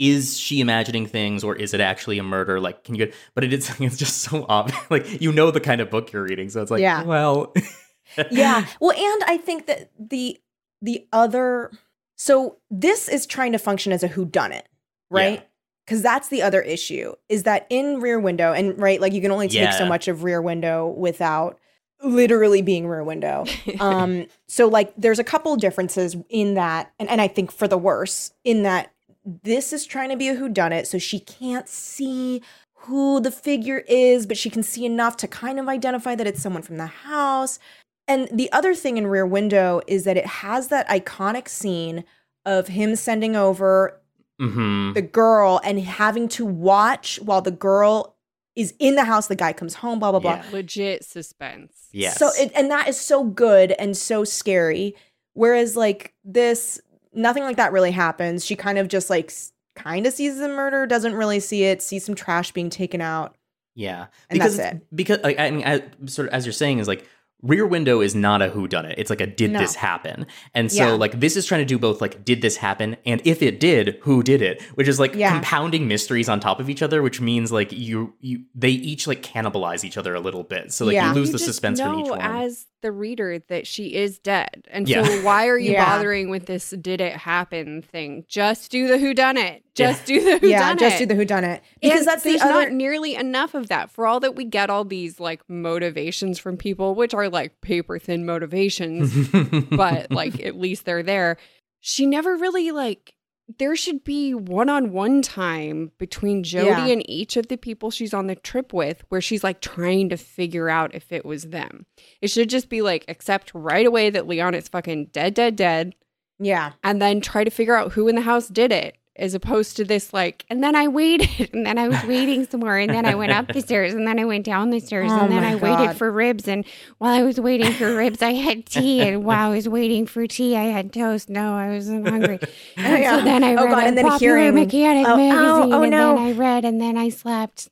is 0.04 0.38
she 0.38 0.60
imagining 0.60 1.06
things 1.06 1.44
or 1.46 1.56
is 1.56 1.74
it 1.74 1.80
actually 1.80 2.18
a 2.20 2.24
murder 2.24 2.60
like 2.60 2.84
can 2.84 2.94
you 2.94 3.06
get 3.06 3.16
but 3.36 3.44
it 3.44 3.54
is 3.54 3.72
it's 3.80 3.98
just 3.98 4.18
so 4.18 4.46
obvious 4.50 4.78
like 4.90 5.22
you 5.22 5.32
know 5.32 5.50
the 5.50 5.62
kind 5.62 5.80
of 5.80 5.90
book 5.90 6.12
you're 6.12 6.24
reading 6.24 6.50
so 6.50 6.62
it's 6.62 6.70
like 6.72 6.82
Yeah. 6.82 7.04
well 7.04 7.54
yeah. 8.32 8.66
Well, 8.80 8.92
and 8.92 9.24
I 9.26 9.38
think 9.38 9.66
that 9.68 9.90
the 9.98 10.38
the 10.82 11.08
other 11.12 11.72
so 12.16 12.58
this 12.70 13.08
is 13.08 13.26
trying 13.26 13.54
to 13.54 13.58
function 13.58 13.92
as 13.92 14.04
a 14.04 14.08
who 14.08 14.26
done 14.26 14.52
it, 14.52 14.68
right? 15.10 15.40
Yeah. 15.40 15.46
Because 15.86 16.02
that's 16.02 16.30
the 16.30 16.42
other 16.42 16.62
issue 16.62 17.14
is 17.28 17.44
that 17.44 17.66
in 17.70 18.00
Rear 18.00 18.20
Window 18.20 18.54
and 18.54 18.80
right, 18.80 19.02
like 19.02 19.14
you 19.14 19.22
can 19.22 19.32
only 19.32 19.48
take 19.48 19.74
so 19.74 19.86
much 19.86 20.08
of 20.08 20.24
Rear 20.24 20.42
Window 20.42 20.88
without 20.88 21.60
literally 22.04 22.62
being 22.62 22.88
Rear 22.88 23.04
Window. 23.04 23.46
um, 23.80 24.26
so 24.48 24.68
like 24.68 24.94
there's 24.96 25.20
a 25.20 25.24
couple 25.24 25.56
differences 25.56 26.16
in 26.30 26.54
that, 26.54 26.94
and 27.00 27.10
and 27.10 27.20
I 27.20 27.28
think 27.28 27.52
for 27.52 27.68
the 27.68 27.78
worse 27.78 28.32
in 28.44 28.64
that 28.64 28.93
this 29.26 29.74
is 29.74 29.86
trying 29.86 30.10
to 30.10 30.18
be 30.18 30.28
a 30.28 30.36
who 30.36 30.50
done 30.50 30.74
it, 30.74 30.88
so 30.88 30.98
she 30.98 31.20
can't 31.20 31.68
see 31.68 32.42
who 32.74 33.20
the 33.20 33.32
figure 33.32 33.84
is, 33.88 34.26
but 34.26 34.38
she 34.38 34.50
can 34.50 34.64
see 34.64 34.86
enough 34.86 35.16
to 35.18 35.28
kind 35.28 35.60
of 35.60 35.70
identify 35.70 36.16
that 36.16 36.28
it's 36.28 36.42
someone 36.42 36.62
from 36.62 36.78
the 36.78 36.88
house. 36.88 37.60
And 38.08 38.28
the 38.32 38.52
other 38.52 38.76
thing 38.76 38.98
in 38.98 39.08
Rear 39.08 39.26
Window 39.26 39.82
is 39.88 40.04
that 40.04 40.18
it 40.18 40.26
has 40.26 40.68
that 40.68 40.88
iconic 40.90 41.48
scene 41.48 42.04
of 42.46 42.68
him 42.68 42.96
sending 42.96 43.36
over 43.36 44.00
hmm 44.40 44.92
the 44.94 45.02
girl 45.02 45.62
and 45.64 45.80
having 45.80 46.28
to 46.28 46.44
watch 46.46 47.20
while 47.22 47.42
the 47.42 47.52
girl 47.52 48.16
is 48.56 48.74
in 48.80 48.96
the 48.96 49.06
house, 49.06 49.28
the 49.28 49.36
guy 49.36 49.54
comes 49.54 49.76
home, 49.76 50.00
blah, 50.00 50.12
blah, 50.12 50.20
blah. 50.20 50.36
Yeah. 50.36 50.46
Legit 50.52 51.04
suspense. 51.04 51.88
yes 51.92 52.18
So, 52.18 52.30
it, 52.36 52.52
and 52.56 52.70
that 52.70 52.88
is 52.88 53.00
so 53.00 53.24
good 53.24 53.72
and 53.74 53.98
so 53.98 54.24
scary. 54.24 54.96
Whereas, 55.34 55.76
like, 55.76 56.14
this, 56.24 56.80
nothing 57.14 57.44
like 57.44 57.58
that 57.58 57.72
really 57.72 57.92
happens. 57.92 58.46
She 58.46 58.56
kind 58.56 58.78
of 58.78 58.88
just, 58.88 59.10
like, 59.10 59.32
kind 59.76 60.06
of 60.06 60.14
sees 60.14 60.38
the 60.38 60.48
murder, 60.50 60.86
doesn't 60.86 61.16
really 61.16 61.40
see 61.40 61.64
it, 61.64 61.82
sees 61.82 62.06
some 62.06 62.16
trash 62.16 62.52
being 62.52 62.70
taken 62.70 63.02
out. 63.02 63.36
yeah 63.76 64.06
And 64.30 64.40
because 64.40 64.58
that's 64.58 64.76
it. 64.76 64.88
because 64.96 65.20
like, 65.24 65.40
i 65.40 65.50
mean 65.50 65.66
I, 65.66 65.82
sort 66.06 66.28
of 66.28 66.34
as 66.36 66.46
you're 66.46 66.54
saying 66.54 66.78
is 66.78 66.88
like 66.88 67.08
rear 67.42 67.66
window 67.66 68.00
is 68.02 68.14
not 68.14 68.42
a 68.44 68.50
who 68.50 68.68
done 68.68 68.86
it 68.86 69.00
it's 69.00 69.10
like 69.10 69.20
a 69.20 69.26
did 69.26 69.50
No. 69.52 69.60
this 69.60 69.74
happen 69.74 70.28
and 70.54 70.72
so 70.72 70.86
Yeah. 70.90 70.92
like 70.94 71.20
this 71.20 71.36
is 71.36 71.46
trying 71.48 71.62
to 71.62 71.66
do 71.66 71.80
both 71.80 72.00
like 72.02 72.24
did 72.24 72.42
this 72.44 72.56
happen 72.58 72.98
and 73.04 73.20
if 73.26 73.42
it 73.42 73.60
did 73.60 73.98
who 74.04 74.22
did 74.22 74.44
it 74.44 74.62
which 74.76 74.88
is 74.88 75.00
like 75.00 75.16
Yeah. 75.16 75.32
compounding 75.32 75.88
mysteries 75.88 76.30
on 76.30 76.40
top 76.40 76.60
of 76.60 76.70
each 76.70 76.84
other 76.84 77.02
which 77.02 77.20
means 77.20 77.52
like 77.52 77.72
you 77.72 78.14
you 78.20 78.44
they 78.54 78.70
each 78.70 79.08
like 79.08 79.24
cannibalize 79.24 79.84
each 79.84 79.98
other 79.98 80.14
a 80.14 80.20
little 80.20 80.44
bit 80.44 80.72
so 80.72 80.86
like 80.86 80.94
Yeah. 80.94 81.10
you 81.10 81.16
lose 81.16 81.30
You 81.30 81.34
the 81.34 81.40
suspense 81.40 81.80
know 81.80 81.92
from 81.94 82.00
each 82.02 82.10
one 82.12 82.22
as 82.22 82.68
the 82.84 82.92
reader 82.92 83.40
that 83.48 83.66
she 83.66 83.96
is 83.96 84.20
dead. 84.20 84.68
And 84.70 84.88
Yeah. 84.88 85.04
so 85.04 85.22
why 85.24 85.48
are 85.48 85.58
you 85.58 85.72
Yeah. 85.72 85.84
bothering 85.98 86.30
with 86.30 86.46
this 86.46 86.70
did 86.70 87.02
it 87.02 87.14
happen 87.14 87.82
thing? 87.82 88.26
Just 88.28 88.70
do 88.70 88.88
the 88.88 89.00
who 89.00 89.16
done 89.16 89.38
it. 89.38 89.64
Just 89.74 90.06
do 90.06 90.24
the 90.24 90.38
who 90.38 90.48
yeah, 90.50 90.60
done 90.60 90.78
just 90.78 90.98
it. 90.98 91.00
do 91.00 91.06
the 91.08 91.16
who 91.16 91.26
done 91.26 91.44
it. 91.44 91.64
Because 91.82 92.00
And 92.02 92.08
that's 92.08 92.22
the 92.24 92.30
there's 92.30 92.42
other. 92.44 92.54
not 92.54 92.72
nearly 92.72 93.16
enough 93.16 93.56
of 93.56 93.70
that. 93.70 93.90
For 93.90 94.06
all 94.06 94.20
that 94.20 94.36
we 94.36 94.46
get 94.46 94.70
all 94.70 94.86
these 94.86 95.20
like 95.20 95.42
motivations 95.50 96.38
from 96.38 96.56
people, 96.58 96.94
which 96.94 97.16
are 97.16 97.28
like 97.30 97.60
paper 97.62 97.98
thin 97.98 98.26
motivations, 98.26 99.12
but 99.72 100.12
like 100.12 100.40
at 100.46 100.56
least 100.56 100.86
they're 100.86 101.02
there. 101.02 101.38
She 101.80 102.06
never 102.06 102.36
really 102.38 102.70
like 102.72 103.16
there 103.60 103.76
should 103.76 104.04
be 104.04 104.34
one-on-one 104.34 105.22
time 105.22 105.92
between 105.98 106.44
Jody 106.44 106.68
Yeah. 106.70 106.88
and 106.88 107.10
each 107.10 107.36
of 107.36 107.48
the 107.48 107.58
people 107.58 107.92
she's 107.92 108.14
on 108.14 108.28
the 108.28 108.36
trip 108.36 108.72
with 108.74 109.04
where 109.10 109.22
she's 109.22 109.44
like 109.44 109.60
trying 109.60 110.10
to 110.10 110.18
figure 110.18 110.70
out 110.70 110.96
if 110.96 111.12
it 111.12 111.26
was 111.26 111.44
them. 111.46 111.86
It 112.22 112.30
should 112.30 112.50
just 112.50 112.70
be 112.70 112.82
like 112.82 113.06
accept 113.08 113.52
right 113.54 113.86
away 113.86 114.10
that 114.10 114.28
Liana 114.28 114.58
is 114.58 114.70
fucking 114.70 115.08
dead 115.08 115.34
dead 115.34 115.56
dead 115.56 115.94
yeah. 116.40 116.72
and 116.84 117.02
then 117.02 117.20
try 117.22 117.44
to 117.44 117.50
figure 117.52 117.76
out 117.76 117.92
who 117.94 118.08
in 118.08 118.16
the 118.16 118.22
house 118.22 118.48
did 118.48 118.72
it 118.72 118.96
as 119.16 119.36
opposed 119.36 119.78
to 119.78 119.84
this 119.84 120.12
like 120.12 120.44
and 120.50 120.64
then 120.64 120.76
I 120.76 120.88
waited 120.88 121.50
and 121.54 121.66
then 121.68 121.78
I 121.78 121.88
was 121.88 122.04
waiting 122.06 122.48
some 122.48 122.62
more 122.62 122.78
and 122.78 122.90
then 122.90 123.06
I 123.06 123.14
went 123.14 123.32
up 123.32 123.48
the 123.48 123.62
stairs 123.68 123.94
and 123.94 124.08
then 124.08 124.18
I 124.20 124.26
went 124.26 124.44
down 124.44 124.72
the 124.72 124.80
stairs 124.80 125.12
Oh 125.12 125.20
and 125.20 125.32
then 125.32 125.44
I 125.44 125.54
God. 125.58 125.62
waited 125.62 125.98
for 125.98 126.12
ribs 126.12 126.48
and 126.48 126.66
while 126.98 127.14
I 127.14 127.22
was 127.22 127.40
waiting 127.40 127.72
for 127.74 127.96
ribs 127.96 128.24
I 128.24 128.34
had 128.34 128.66
tea 128.66 129.02
and 129.02 129.24
while 129.24 129.52
I 129.52 129.56
was 129.56 129.70
waiting 129.70 130.08
for 130.08 130.26
tea 130.26 130.56
I 130.58 130.64
had 130.64 130.92
toast. 130.92 131.30
No, 131.30 131.54
I 131.54 131.70
wasn't 131.70 132.08
hungry. 132.08 132.40
And 132.78 133.04
Yeah. 133.04 133.20
so 133.20 133.24
then 133.24 133.44
I 133.44 133.52
Oh, 133.54 133.66
read 133.66 133.70
God, 133.70 133.84
a 133.84 133.86
and 133.86 133.98
then 133.98 134.06
popular 134.08 134.38
hearing- 134.38 134.56
mechanic 134.56 135.08
Oh, 135.08 135.14
oh, 135.14 135.18
magazine 135.18 135.74
oh, 135.74 135.82
and 135.84 135.92
no. 135.92 136.16
then 136.16 136.26
I 136.26 136.32
read 136.32 136.66
and 136.66 136.82
then 136.82 136.98
I 136.98 137.10
slept. 137.10 137.70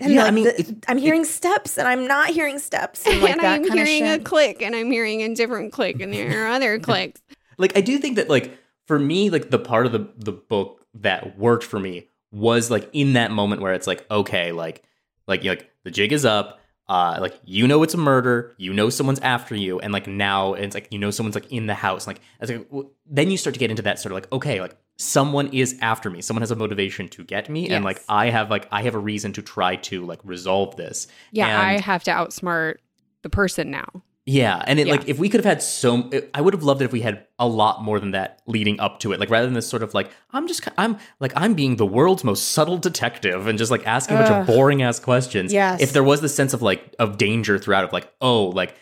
And 0.00 0.12
Yeah, 0.12 0.22
the- 0.22 0.28
I 0.28 0.30
mean, 0.32 0.44
the- 0.44 0.60
it- 0.60 0.84
I'm 0.86 0.98
hearing 0.98 1.24
steps 1.24 1.78
and 1.78 1.88
I'm 1.88 2.06
not 2.06 2.28
hearing 2.28 2.58
steps. 2.58 3.06
And, 3.06 3.22
like 3.22 3.30
and 3.32 3.40
that 3.40 3.54
I'm 3.54 3.66
kind 3.66 3.80
of 3.80 3.86
hearing 3.86 4.06
a 4.10 4.18
click 4.18 4.60
and 4.60 4.76
I'm 4.76 4.90
hearing 4.90 5.22
a 5.22 5.34
different 5.34 5.72
click 5.72 6.00
and 6.02 6.12
there 6.12 6.44
are 6.44 6.48
other 6.48 6.78
clicks. 6.78 7.22
like 7.56 7.74
I 7.74 7.80
do 7.80 7.96
think 7.98 8.16
that 8.16 8.28
like 8.28 8.58
for 8.86 8.98
me 8.98 9.30
like 9.30 9.50
the 9.50 9.58
part 9.58 9.86
of 9.86 9.92
the 9.92 10.08
the 10.18 10.32
book 10.32 10.84
that 10.94 11.38
worked 11.38 11.64
for 11.64 11.78
me 11.80 12.08
was 12.32 12.70
like 12.70 12.88
in 12.92 13.14
that 13.14 13.30
moment 13.30 13.62
where 13.62 13.72
it's 13.74 13.86
like 13.86 14.08
okay 14.10 14.52
like 14.52 14.82
like 15.26 15.44
you 15.44 15.50
like 15.50 15.70
the 15.84 15.90
jig 15.90 16.12
is 16.12 16.24
up 16.24 16.60
uh 16.88 17.16
like 17.20 17.34
you 17.44 17.66
know 17.66 17.82
it's 17.82 17.94
a 17.94 17.98
murder 17.98 18.54
you 18.58 18.72
know 18.72 18.90
someone's 18.90 19.20
after 19.20 19.54
you 19.54 19.78
and 19.80 19.92
like 19.92 20.06
now 20.06 20.52
it's 20.54 20.74
like 20.74 20.86
you 20.90 20.98
know 20.98 21.10
someone's 21.10 21.34
like 21.34 21.50
in 21.50 21.66
the 21.66 21.74
house 21.74 22.06
like 22.06 22.20
it's 22.40 22.50
like 22.50 22.66
well, 22.70 22.90
then 23.06 23.30
you 23.30 23.36
start 23.36 23.54
to 23.54 23.60
get 23.60 23.70
into 23.70 23.82
that 23.82 23.98
sort 23.98 24.12
of 24.12 24.16
like 24.16 24.30
okay 24.32 24.60
like 24.60 24.76
someone 24.96 25.46
is 25.48 25.76
after 25.80 26.10
me 26.10 26.20
someone 26.20 26.42
has 26.42 26.50
a 26.50 26.56
motivation 26.56 27.08
to 27.08 27.24
get 27.24 27.48
me 27.48 27.68
and 27.70 27.84
like 27.84 28.02
i 28.08 28.28
have 28.30 28.50
like 28.50 28.68
i 28.70 28.82
have 28.82 28.94
a 28.94 28.98
reason 28.98 29.32
to 29.32 29.40
try 29.42 29.74
to 29.76 30.04
like 30.04 30.20
resolve 30.24 30.76
this 30.76 31.06
Yeah, 31.32 31.48
And- 31.48 31.56
I 31.62 31.80
have 31.80 32.04
to 32.04 32.10
outsmart 32.10 32.76
the 33.22 33.30
person 33.30 33.70
now. 33.70 33.86
Yeah, 34.26 34.62
and 34.66 34.80
it 34.80 34.86
Yeah. 34.86 34.92
like 34.94 35.08
if 35.08 35.18
we 35.18 35.28
could 35.28 35.40
have 35.40 35.44
had 35.44 35.62
so, 35.62 36.10
I 36.32 36.40
would 36.40 36.54
have 36.54 36.62
loved 36.62 36.80
it 36.80 36.86
if 36.86 36.92
we 36.92 37.02
had 37.02 37.26
a 37.38 37.46
lot 37.46 37.82
more 37.82 38.00
than 38.00 38.12
that 38.12 38.40
leading 38.46 38.80
up 38.80 39.00
to 39.00 39.12
it. 39.12 39.20
Like 39.20 39.28
rather 39.28 39.46
than 39.46 39.52
this 39.54 39.68
sort 39.68 39.82
of 39.82 39.92
like 39.92 40.10
I'm 40.30 40.48
just 40.48 40.66
I'm 40.78 40.96
like 41.20 41.32
I'm 41.36 41.52
being 41.54 41.76
the 41.76 41.84
world's 41.84 42.24
most 42.24 42.52
subtle 42.52 42.78
detective 42.78 43.46
and 43.46 43.58
just 43.58 43.70
like 43.70 43.86
asking 43.86 44.16
a 44.16 44.20
bunch 44.20 44.30
of 44.30 44.46
boring 44.46 44.80
ass 44.82 44.98
questions. 44.98 45.52
Yes. 45.52 45.82
If 45.82 45.92
there 45.92 46.02
was 46.04 46.22
this 46.22 46.34
sense 46.34 46.54
of 46.54 46.62
like 46.62 46.94
of 46.98 47.18
danger 47.18 47.58
throughout 47.58 47.84
of 47.84 47.92
like 47.92 48.10
oh 48.22 48.46
like 48.46 48.74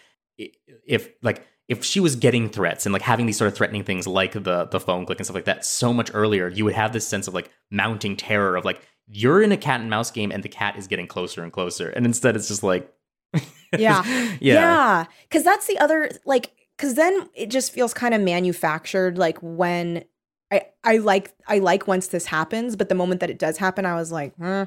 if 0.86 1.08
like 1.22 1.44
if 1.68 1.84
she 1.84 2.00
was 2.00 2.16
getting 2.16 2.48
threats 2.48 2.86
and 2.86 2.92
like 2.92 3.02
having 3.02 3.26
these 3.26 3.36
sort 3.38 3.48
of 3.48 3.56
threatening 3.56 3.82
things 3.82 4.06
like 4.06 4.32
the 4.34 4.66
the 4.66 4.78
phone 4.78 5.06
click 5.06 5.18
and 5.18 5.26
stuff 5.26 5.34
like 5.34 5.46
that 5.46 5.64
so 5.64 5.92
much 5.92 6.10
earlier, 6.14 6.48
you 6.48 6.64
would 6.64 6.74
have 6.74 6.92
this 6.92 7.06
sense 7.06 7.26
of 7.26 7.34
like 7.34 7.50
mounting 7.70 8.16
terror 8.16 8.54
of 8.56 8.64
like 8.64 8.80
you're 9.08 9.42
in 9.42 9.50
a 9.50 9.56
cat 9.56 9.80
and 9.80 9.90
mouse 9.90 10.10
game 10.12 10.30
and 10.30 10.42
the 10.44 10.48
cat 10.48 10.76
is 10.76 10.86
getting 10.86 11.06
closer 11.08 11.42
and 11.42 11.52
closer, 11.52 11.88
and 11.90 12.06
instead 12.06 12.36
it's 12.36 12.46
just 12.48 12.62
like 12.62 12.92
Yeah. 13.78 14.02
yeah. 14.04 14.34
Yeah. 14.40 15.04
Cause 15.30 15.44
that's 15.44 15.66
the 15.66 15.78
other 15.78 16.10
like 16.26 16.52
cause 16.78 16.94
then 16.94 17.28
it 17.34 17.48
just 17.48 17.72
feels 17.72 17.94
kind 17.94 18.12
of 18.12 18.20
manufactured 18.20 19.16
like 19.16 19.38
when 19.40 20.04
I 20.50 20.66
I 20.84 20.98
like 20.98 21.34
I 21.48 21.58
like 21.58 21.86
once 21.86 22.08
this 22.08 22.26
happens, 22.26 22.76
but 22.76 22.88
the 22.90 22.94
moment 22.94 23.20
that 23.20 23.30
it 23.30 23.38
does 23.38 23.56
happen, 23.56 23.86
I 23.86 23.94
was 23.94 24.12
like, 24.12 24.34
huh, 24.38 24.66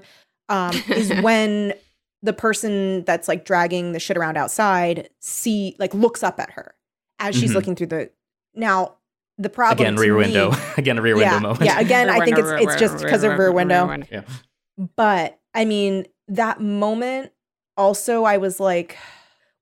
um, 0.50 0.74
is 0.90 1.14
when 1.22 1.74
the 2.24 2.34
person 2.34 3.04
that's 3.04 3.28
like 3.28 3.46
dragging 3.46 3.92
the 3.92 4.00
shit 4.00 4.18
around 4.18 4.38
outside 4.38 5.10
see 5.20 5.76
like 5.78 5.94
looks 5.94 6.24
up 6.24 6.40
at 6.40 6.50
her 6.52 6.74
as 7.20 7.36
she's 7.36 7.52
Mhm. 7.52 7.56
looking 7.56 7.76
through 7.76 7.88
the 7.88 8.10
now 8.56 8.96
the 9.38 9.50
problem 9.50 9.86
Again, 9.86 9.96
rear 9.98 10.14
me- 10.14 10.24
window. 10.24 10.52
Again, 10.78 10.98
a 10.98 11.02
rear 11.04 11.16
yeah, 11.20 11.34
window 11.34 11.50
moment. 11.50 11.66
Yeah, 11.66 11.80
again, 11.80 12.10
I 12.10 12.26
think 12.26 12.40
it's 12.40 12.50
it's 12.50 12.76
just 12.78 13.04
because 13.04 13.24
of 13.24 13.38
rear 13.38 13.52
window. 13.52 13.96
Yeah. 14.12 14.22
But 14.96 15.40
I 15.54 15.66
mean, 15.66 16.06
that 16.30 16.60
moment 16.60 17.32
also, 17.78 18.24
I 18.24 18.38
was 18.38 18.60
like, 18.60 18.98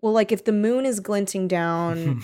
well, 0.01 0.13
like 0.13 0.31
if 0.31 0.43
the 0.45 0.51
moon 0.51 0.85
is 0.85 0.99
glinting 0.99 1.47
down 1.47 2.23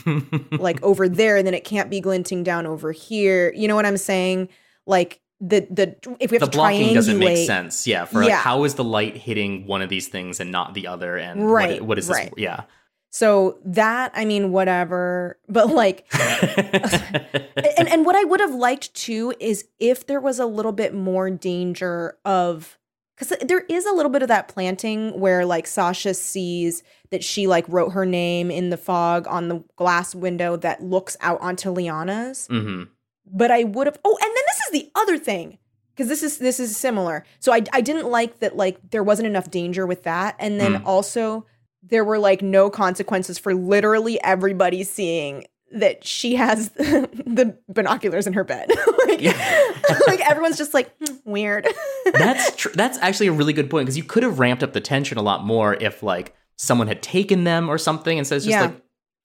like 0.51 0.81
over 0.83 1.07
there, 1.09 1.41
then 1.43 1.53
it 1.53 1.63
can't 1.63 1.89
be 1.89 1.99
glinting 2.01 2.43
down 2.43 2.65
over 2.67 2.91
here. 2.91 3.53
You 3.55 3.67
know 3.67 3.75
what 3.75 3.85
I'm 3.85 3.97
saying? 3.97 4.49
Like 4.85 5.21
the 5.39 5.65
the 5.71 5.95
if 6.19 6.31
we 6.31 6.35
have 6.35 6.41
the 6.41 6.47
to 6.47 6.57
blocking 6.57 6.93
doesn't 6.93 7.17
make 7.17 7.45
sense. 7.47 7.87
Yeah, 7.87 8.03
for 8.05 8.19
like 8.19 8.27
Yeah. 8.29 8.37
how 8.39 8.65
is 8.65 8.75
the 8.75 8.83
light 8.83 9.15
hitting 9.15 9.65
one 9.65 9.81
of 9.81 9.87
these 9.89 10.09
things 10.09 10.39
and 10.41 10.51
not 10.51 10.73
the 10.73 10.87
other? 10.87 11.15
And 11.17 11.39
what- 11.45 11.47
Right, 11.51 11.81
what 11.85 11.97
is 11.97 12.07
this? 12.07 12.17
right. 12.17 12.33
Yeah. 12.35 12.63
So 13.11 13.57
that 13.65 14.11
I 14.13 14.25
mean, 14.25 14.51
whatever. 14.51 15.39
But 15.47 15.69
like, 15.69 16.05
and 16.13 17.87
and 17.87 18.05
what 18.05 18.15
I 18.15 18.23
would 18.23 18.39
have 18.39 18.53
liked 18.53 18.93
too 18.93 19.33
is 19.39 19.67
if 19.79 20.05
there 20.05 20.19
was 20.19 20.39
a 20.39 20.45
little 20.45 20.71
bit 20.71 20.93
more 20.93 21.29
danger 21.29 22.17
of 22.25 22.77
because 23.19 23.37
there 23.47 23.65
is 23.69 23.85
a 23.85 23.91
little 23.91 24.11
bit 24.11 24.21
of 24.21 24.29
that 24.29 24.47
planting 24.47 25.19
where 25.19 25.45
like 25.45 25.67
Sasha 25.67 26.13
sees 26.13 26.83
that 27.11 27.23
she 27.23 27.47
like 27.47 27.65
wrote 27.67 27.89
her 27.91 28.05
name 28.05 28.49
in 28.49 28.69
the 28.69 28.77
fog 28.77 29.27
on 29.27 29.49
the 29.49 29.63
glass 29.75 30.15
window 30.15 30.55
that 30.57 30.81
looks 30.81 31.17
out 31.21 31.39
onto 31.41 31.69
Liana's. 31.69 32.47
hmm 32.47 32.83
But 33.25 33.51
I 33.51 33.63
would 33.65 33.87
have. 33.87 33.99
Oh, 34.05 34.17
and 34.21 34.27
then 34.27 34.43
this 34.47 34.59
is 34.67 34.71
the 34.71 34.91
other 34.99 35.17
thing 35.17 35.57
because 35.95 36.07
this 36.07 36.23
is 36.23 36.37
this 36.37 36.59
is 36.59 36.77
similar. 36.77 37.25
So 37.39 37.51
I 37.53 37.63
I 37.73 37.81
didn't 37.81 38.09
like 38.09 38.39
that 38.39 38.55
like 38.55 38.77
there 38.91 39.03
wasn't 39.03 39.27
enough 39.27 39.51
danger 39.51 39.85
with 39.85 40.03
that, 40.03 40.35
and 40.39 40.59
then 40.59 40.75
Mm. 40.75 40.85
also 40.85 41.45
there 41.83 42.03
were 42.03 42.19
like 42.19 42.41
no 42.41 42.69
consequences 42.69 43.37
for 43.39 43.53
literally 43.53 44.21
everybody 44.23 44.83
seeing 44.83 45.45
that 45.71 46.03
she 46.05 46.35
has 46.35 46.69
the 46.71 47.57
binoculars 47.67 48.25
in 48.27 48.33
her 48.33 48.43
bed. 48.43 48.69
like, 49.07 49.21
Yeah. 49.21 49.71
like 50.07 50.19
everyone's 50.29 50.57
just 50.57 50.73
like 50.73 50.91
"Hmm, 51.05 51.15
weird. 51.25 51.67
that's 52.13 52.55
tr- 52.55 52.69
that's 52.73 52.97
actually 52.99 53.27
a 53.27 53.31
really 53.31 53.53
good 53.53 53.69
point 53.69 53.85
because 53.85 53.97
you 53.97 54.03
could 54.03 54.23
have 54.23 54.39
ramped 54.39 54.63
up 54.63 54.73
the 54.73 54.81
tension 54.81 55.17
a 55.17 55.21
lot 55.21 55.43
more 55.45 55.75
if 55.75 56.01
like 56.03 56.35
someone 56.57 56.87
had 56.87 57.01
taken 57.01 57.43
them 57.43 57.69
or 57.69 57.77
something 57.77 58.17
instead 58.17 58.37
it's 58.37 58.45
just 58.45 58.51
Yeah. 58.51 58.65
like 58.67 58.81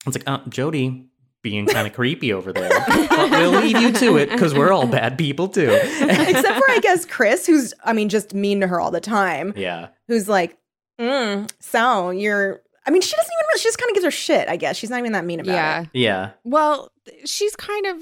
it's 0.07 0.17
like 0.17 0.29
uh, 0.29 0.39
Jody 0.49 1.07
being 1.41 1.65
kind 1.67 1.85
of 1.87 1.93
creepy 1.93 2.33
over 2.33 2.51
there. 2.51 2.69
But 2.87 3.29
we'll 3.31 3.51
leave 3.61 3.79
you 3.79 3.91
to 3.91 4.17
it 4.17 4.29
because 4.31 4.53
we're 4.55 4.71
all 4.71 4.87
bad 4.87 5.15
people 5.17 5.47
too. 5.47 5.69
Except 5.71 6.57
for 6.57 6.71
I 6.71 6.79
guess 6.81 7.05
Chris, 7.05 7.45
who's 7.45 7.73
I 7.83 7.93
mean 7.93 8.09
just 8.09 8.33
mean 8.33 8.61
to 8.61 8.67
her 8.67 8.79
all 8.79 8.89
the 8.91 8.99
time. 9.01 9.53
yeah. 9.55 9.89
Who's 10.07 10.27
like, 10.29 10.57
mm, 10.99 11.49
so 11.59 12.09
you're. 12.11 12.61
I 12.87 12.91
mean, 12.91 13.01
she 13.01 13.15
doesn't 13.15 13.31
even. 13.31 13.45
Really, 13.49 13.59
she 13.59 13.63
just 13.67 13.77
kind 13.77 13.89
of 13.89 13.93
gives 13.95 14.05
her 14.05 14.11
shit. 14.11 14.47
I 14.47 14.55
guess 14.57 14.77
she's 14.77 14.89
not 14.89 14.99
even 14.99 15.11
that 15.13 15.25
mean 15.25 15.39
about 15.39 15.53
Yeah. 15.53 15.81
it. 15.81 15.89
Yeah. 15.93 16.01
Yeah. 16.11 16.31
Well, 16.43 16.91
she's 17.25 17.55
kind 17.55 17.85
of. 17.87 17.97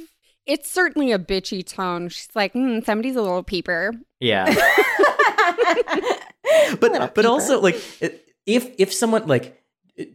It's 0.46 0.70
certainly 0.70 1.12
a 1.14 1.20
bitchy 1.20 1.66
tone. 1.66 2.10
She's 2.10 2.28
like, 2.36 2.54
mm, 2.54 2.86
somebody's 2.86 3.16
a 3.16 3.22
little 3.22 3.44
peeper. 3.44 3.94
Yeah. 4.20 4.46
Little 6.72 6.78
but 6.78 6.92
but 7.00 7.16
peeper. 7.16 7.28
also 7.28 7.60
like 7.62 7.76
if 8.46 8.70
if 8.78 8.94
someone 8.94 9.28
like 9.28 9.62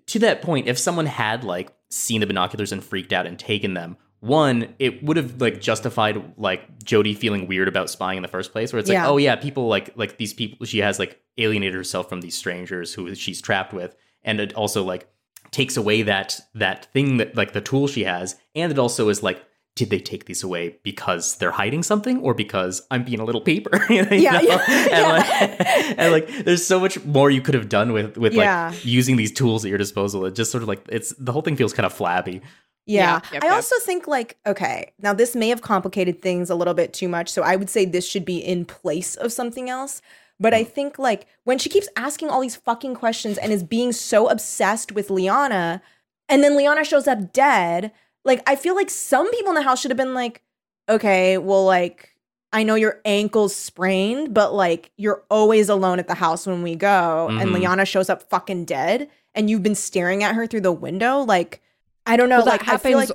to 0.07 0.19
that 0.21 0.43
point 0.43 0.69
if 0.69 0.79
someone 0.79 1.07
had 1.07 1.45
like 1.45 1.71
seen 1.91 2.21
the 2.21 2.27
binoculars 2.27 2.73
and 2.73 2.83
freaked 2.85 3.13
out 3.13 3.27
and 3.27 3.39
taken 3.39 3.75
them 3.75 3.97
one 4.21 4.75
it 4.79 5.03
would 5.03 5.17
have 5.17 5.41
like 5.41 5.61
justified 5.61 6.35
like 6.37 6.83
jody 6.85 7.15
feeling 7.15 7.47
weird 7.47 7.69
about 7.69 7.89
spying 7.89 8.17
in 8.19 8.23
the 8.23 8.29
first 8.29 8.53
place 8.53 8.73
where 8.73 8.81
it's 8.81 8.89
like 8.89 8.95
Yeah. 8.97 9.09
oh 9.09 9.17
yeah 9.17 9.37
people 9.37 9.69
like 9.69 9.91
like 9.97 10.19
these 10.19 10.35
people 10.35 10.67
she 10.67 10.79
has 10.79 10.99
like 10.99 11.21
alienated 11.39 11.75
herself 11.75 12.09
from 12.09 12.21
these 12.21 12.37
strangers 12.37 12.93
who 12.95 13.15
she's 13.15 13.41
trapped 13.41 13.73
with 13.73 13.97
and 14.29 14.41
it 14.41 14.53
also 14.55 14.85
like 14.85 15.09
takes 15.51 15.77
away 15.77 16.03
that 16.03 16.41
that 16.55 16.85
thing 16.93 17.17
that 17.17 17.35
like 17.35 17.53
the 17.55 17.61
tool 17.61 17.89
she 17.89 18.05
has 18.05 18.37
and 18.55 18.71
it 18.71 18.79
also 18.79 19.09
is 19.09 19.23
like 19.23 19.45
did 19.75 19.91
they 19.91 20.01
take 20.01 20.25
these 20.25 20.43
away 20.43 20.77
because 20.83 21.37
they're 21.37 21.53
hiding 21.53 21.85
something 21.85 22.19
or 22.19 22.35
because 22.35 22.83
I'm 22.91 23.05
being 23.05 23.21
a 23.21 23.25
little 23.25 23.41
paper? 23.41 23.81
You 23.89 24.05
know? 24.05 24.11
Yeah, 24.11 24.41
yeah, 24.41 24.65
and, 24.67 24.91
yeah. 24.91 25.13
Like, 25.13 25.99
and 25.99 26.13
like 26.13 26.45
there's 26.45 26.67
so 26.67 26.81
much 26.81 27.03
more 27.05 27.31
you 27.31 27.41
could 27.41 27.55
have 27.55 27.69
done 27.69 27.93
with 27.93 28.19
with 28.19 28.35
Yeah. 28.35 28.71
like 28.71 28.85
using 28.85 29.17
these 29.17 29.33
tools 29.33 29.65
at 29.65 29.69
your 29.69 29.79
disposal. 29.79 30.27
It 30.27 30.35
just 30.35 30.51
sort 30.51 30.63
of 30.63 30.69
like 30.69 30.83
it's 30.89 31.15
the 31.19 31.33
whole 31.33 31.43
thing 31.43 31.57
feels 31.57 31.73
kind 31.73 31.87
of 31.87 31.93
flabby. 31.93 32.43
Yeah. 32.87 33.21
Yeah, 33.21 33.21
yep, 33.35 33.45
I 33.45 33.47
yep. 33.47 33.55
also 33.55 33.77
think 33.81 34.09
like 34.09 34.37
okay, 34.47 34.93
now 34.99 35.15
this 35.15 35.37
may 35.37 35.49
have 35.51 35.63
complicated 35.63 36.21
things 36.21 36.51
a 36.51 36.57
little 36.57 36.75
bit 36.75 36.93
too 36.93 37.09
much, 37.09 37.29
so 37.31 37.43
I 37.43 37.55
would 37.55 37.71
say 37.71 37.85
this 37.85 38.07
should 38.07 38.25
be 38.25 38.39
in 38.39 38.65
place 38.65 39.15
of 39.15 39.33
something 39.33 39.71
else. 39.71 40.03
But 40.41 40.55
I 40.55 40.63
think 40.65 40.99
like 40.99 41.27
when 41.45 41.59
she 41.59 41.69
keeps 41.69 41.89
asking 41.97 42.31
all 42.31 42.41
these 42.41 42.57
fucking 42.57 42.95
questions 42.95 43.39
and 43.39 43.53
is 43.53 43.63
being 43.65 43.93
so 43.93 44.29
obsessed 44.29 44.93
with 44.93 45.11
Liana, 45.11 45.83
and 46.29 46.43
then 46.45 46.57
Liana 46.57 46.85
shows 46.85 47.09
up 47.09 47.33
dead, 47.33 47.91
like 48.25 48.43
I 48.49 48.55
feel 48.57 48.75
like 48.77 48.91
some 48.91 49.31
people 49.33 49.51
in 49.51 49.57
the 49.57 49.63
house 49.63 49.81
should 49.81 49.91
have 49.91 49.99
been 49.99 50.15
like, 50.15 50.43
okay, 50.89 51.39
well 51.39 51.65
like 51.65 52.15
I 52.53 52.63
know 52.63 52.77
your 52.77 53.01
ankle's 53.05 53.55
sprained, 53.55 54.33
but 54.33 54.55
like 54.55 54.91
you're 54.97 55.25
always 55.31 55.69
alone 55.69 55.99
at 55.99 56.07
the 56.09 56.15
house 56.15 56.47
when 56.47 56.63
we 56.63 56.75
go, 56.77 57.29
and 57.31 57.51
Mhm. 57.51 57.55
Liana 57.55 57.85
shows 57.85 58.09
up 58.09 58.23
fucking 58.31 58.65
dead, 58.65 59.11
and 59.35 59.51
you've 59.51 59.63
been 59.63 59.75
staring 59.75 60.23
at 60.23 60.35
her 60.35 60.47
through 60.47 60.63
the 60.63 60.73
window, 60.73 61.21
like. 61.21 61.61
I 62.07 62.17
don't 62.17 62.31
know. 62.31 62.37
well, 62.39 62.47
like 62.47 62.61
that 62.61 62.69
I 62.69 62.73
happens 62.73 62.91
feel 62.91 62.99
like 62.99 63.11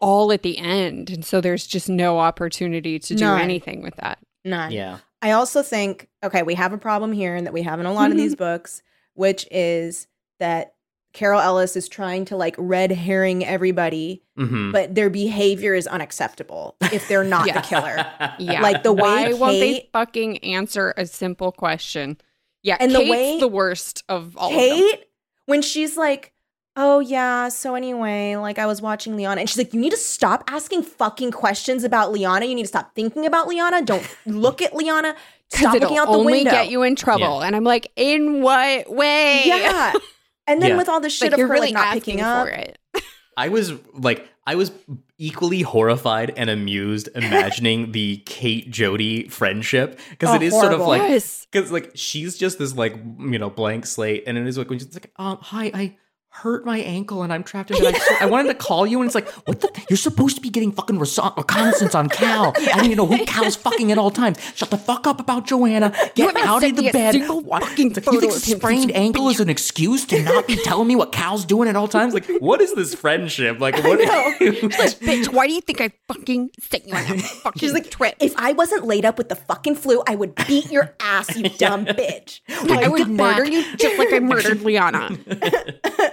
all 0.00 0.30
at 0.30 0.42
the 0.42 0.56
end, 0.58 1.10
and 1.10 1.24
so 1.24 1.40
there's 1.40 1.66
just 1.66 1.88
no 1.88 2.20
opportunity 2.20 3.00
to 3.00 3.14
do 3.16 3.24
None. 3.24 3.40
anything 3.40 3.82
with 3.82 3.96
that. 3.96 4.20
none. 4.44 4.70
Yeah. 4.70 4.98
I 5.22 5.32
also 5.32 5.62
think 5.62 6.08
okay, 6.22 6.42
we 6.42 6.54
have 6.54 6.72
a 6.72 6.78
problem 6.78 7.12
here, 7.12 7.34
and 7.34 7.46
that 7.46 7.52
we 7.52 7.62
have 7.62 7.80
in 7.80 7.86
a 7.86 7.92
lot 7.92 8.10
of 8.10 8.16
these 8.16 8.34
books, 8.34 8.82
which 9.14 9.46
is 9.50 10.06
that 10.38 10.74
Carol 11.12 11.40
Ellis 11.40 11.76
is 11.76 11.88
trying 11.88 12.26
to 12.26 12.36
like 12.36 12.54
red 12.58 12.92
herring 12.92 13.44
everybody, 13.44 14.22
hmm 14.36 14.70
but 14.72 14.94
their 14.94 15.08
behavior 15.08 15.74
is 15.74 15.86
unacceptable 15.86 16.76
if 16.92 17.08
they're 17.08 17.24
not 17.36 17.46
Yeah. 17.46 17.60
the 17.60 17.66
killer. 17.66 18.06
Yeah, 18.38 18.60
Like 18.60 18.82
the 18.82 18.92
way 18.92 19.00
why 19.00 19.32
won't 19.32 19.52
they 19.58 19.88
fucking 19.92 20.38
answer 20.44 20.92
a 20.96 21.06
simple 21.06 21.52
question? 21.52 22.18
Yeah, 22.62 22.76
And 22.78 22.92
the 22.94 23.00
way- 23.00 23.38
the 23.40 23.48
worst 23.48 24.02
of 24.08 24.36
all 24.36 24.50
of 24.50 24.54
them. 24.54 24.60
Kate, 24.76 25.04
when 25.46 25.62
she's 25.62 25.96
like, 25.96 26.32
"Oh 26.76 27.00
yeah, 27.00 27.48
so 27.48 27.74
anyway, 27.74 28.36
like 28.36 28.58
I 28.58 28.66
was 28.66 28.80
watching 28.82 29.16
Liana," 29.16 29.40
and 29.40 29.48
she's 29.50 29.58
like, 29.58 29.72
"You 29.74 29.80
need 29.80 29.90
to 29.90 29.96
stop 29.96 30.44
asking 30.48 30.82
fucking 30.82 31.30
questions 31.32 31.84
about 31.84 32.12
Liana. 32.12 32.46
You 32.46 32.54
need 32.54 32.62
to 32.62 32.68
stop 32.68 32.94
thinking 32.94 33.26
about 33.26 33.48
Liana. 33.48 33.82
Don't 33.82 34.06
look 34.26 34.62
at 34.62 34.74
Liana. 34.74 35.16
Stop 35.48 35.74
it'll 35.76 35.88
looking 35.88 35.98
out 35.98 36.06
the 36.06 36.18
only 36.18 36.32
window." 36.34 36.50
get 36.50 36.70
you 36.70 36.82
in 36.82 36.96
trouble. 36.96 37.42
And 37.42 37.54
I'm 37.56 37.64
like, 37.64 37.90
in 37.96 38.42
what 38.42 38.90
way? 38.90 39.42
Yeah. 39.46 39.92
And 40.48 40.62
then 40.62 40.70
Yeah. 40.70 40.76
with 40.76 40.88
all 40.88 41.00
the 41.00 41.10
shit 41.10 41.32
like 41.32 41.40
of 41.40 41.48
her 41.48 41.52
really 41.52 41.72
like 41.72 41.74
not 41.74 41.92
picking 41.94 42.20
up. 42.20 42.46
for 42.46 42.52
it. 42.52 42.78
I 43.36 43.48
was 43.48 43.72
like, 43.94 44.28
I 44.46 44.54
was 44.54 44.70
equally 45.18 45.62
horrified 45.62 46.32
and 46.36 46.48
amused 46.48 47.08
imagining 47.16 47.90
the 47.90 48.18
Kate 48.26 48.70
Jody 48.70 49.26
friendship 49.28 49.98
because 50.10 50.30
Oh, 50.30 50.34
it 50.36 50.42
is 50.42 50.52
sort 50.52 50.66
of 50.72 50.78
horrible. 50.78 50.86
like 50.88 51.02
yes. 51.10 51.48
because 51.50 51.72
like 51.72 51.90
she's 51.96 52.38
just 52.38 52.60
this 52.60 52.76
like 52.76 52.94
you 53.18 53.40
know 53.40 53.50
blank 53.50 53.86
slate, 53.86 54.22
and 54.28 54.38
it 54.38 54.46
is 54.46 54.56
like 54.56 54.70
when 54.70 54.78
she's 54.78 54.94
like, 54.94 55.10
um, 55.16 55.38
hi, 55.42 55.72
I 55.74 55.96
hurt 56.42 56.64
my 56.66 56.78
ankle 56.78 57.22
and 57.22 57.32
I'm 57.32 57.42
trapped 57.42 57.70
in 57.70 57.78
bed. 57.78 57.94
I, 57.94 57.98
just- 57.98 58.22
I 58.22 58.26
wanted 58.26 58.48
to 58.48 58.54
call 58.54 58.86
you, 58.86 59.00
and 59.00 59.06
it's 59.08 59.14
like, 59.14 59.28
what 59.46 59.60
the? 59.60 59.70
You're 59.88 59.96
supposed 59.96 60.36
to 60.36 60.42
be 60.42 60.50
getting 60.50 60.70
fucking 60.72 60.98
reconnaissance 60.98 61.94
on 61.94 62.08
Cal. 62.08 62.52
I 62.56 62.64
don't 62.76 62.84
even 62.86 62.96
know 62.98 63.06
who 63.06 63.24
Cal's 63.24 63.56
fucking 63.56 63.90
at 63.92 63.98
all 63.98 64.10
times. 64.10 64.38
Shut 64.54 64.70
the 64.70 64.76
fuck 64.78 65.06
up 65.06 65.18
about 65.20 65.46
Joanna. 65.46 65.92
Get 66.14 66.36
out 66.36 66.62
of 66.62 66.76
the 66.76 66.90
bed. 66.90 67.14
fucking 67.26 67.92
like, 67.94 68.06
you 68.12 68.20
think 68.20 68.32
sprained 68.32 68.92
ankle 68.92 69.28
is 69.28 69.40
an 69.40 69.48
excuse 69.48 70.04
to 70.06 70.22
not 70.22 70.46
be 70.46 70.56
telling 70.56 70.86
me 70.88 70.96
what 70.96 71.12
Cal's 71.12 71.44
doing 71.44 71.68
at 71.68 71.76
all 71.76 71.88
times? 71.88 72.14
Like, 72.14 72.26
what 72.40 72.60
is 72.60 72.74
this 72.74 72.94
friendship? 72.94 73.58
Like, 73.60 73.76
what? 73.82 73.98
Bitch, 74.40 75.32
why 75.32 75.46
do 75.46 75.52
you 75.54 75.60
think 75.60 75.80
I 75.80 75.90
fucking 76.08 76.50
sent 76.60 76.86
you 76.88 76.94
on 76.94 77.02
that 77.04 77.20
fucking 77.42 77.60
She's 77.60 77.72
like, 77.72 77.90
trip? 77.90 78.14
if 78.20 78.34
I 78.36 78.52
wasn't 78.52 78.84
laid 78.84 79.04
up 79.04 79.18
with 79.18 79.28
the 79.28 79.36
fucking 79.36 79.76
flu, 79.76 80.02
I 80.06 80.14
would 80.14 80.34
beat 80.46 80.70
your 80.70 80.94
ass, 81.00 81.34
you 81.36 81.48
dumb 81.48 81.86
bitch. 81.86 82.40
I 82.48 82.88
would 82.88 83.08
murder 83.08 83.44
you 83.44 83.64
just 83.76 83.98
like 83.98 84.12
I 84.12 84.20
murdered 84.20 84.62
Liana. 84.62 85.16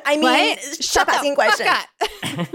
I 0.05 0.12
I 0.13 0.17
mean, 0.17 0.55
What? 0.55 0.59
stop 0.59 1.07
the 1.07 1.13
asking 1.13 1.35
fuck 1.35 1.59
up. 1.61 2.47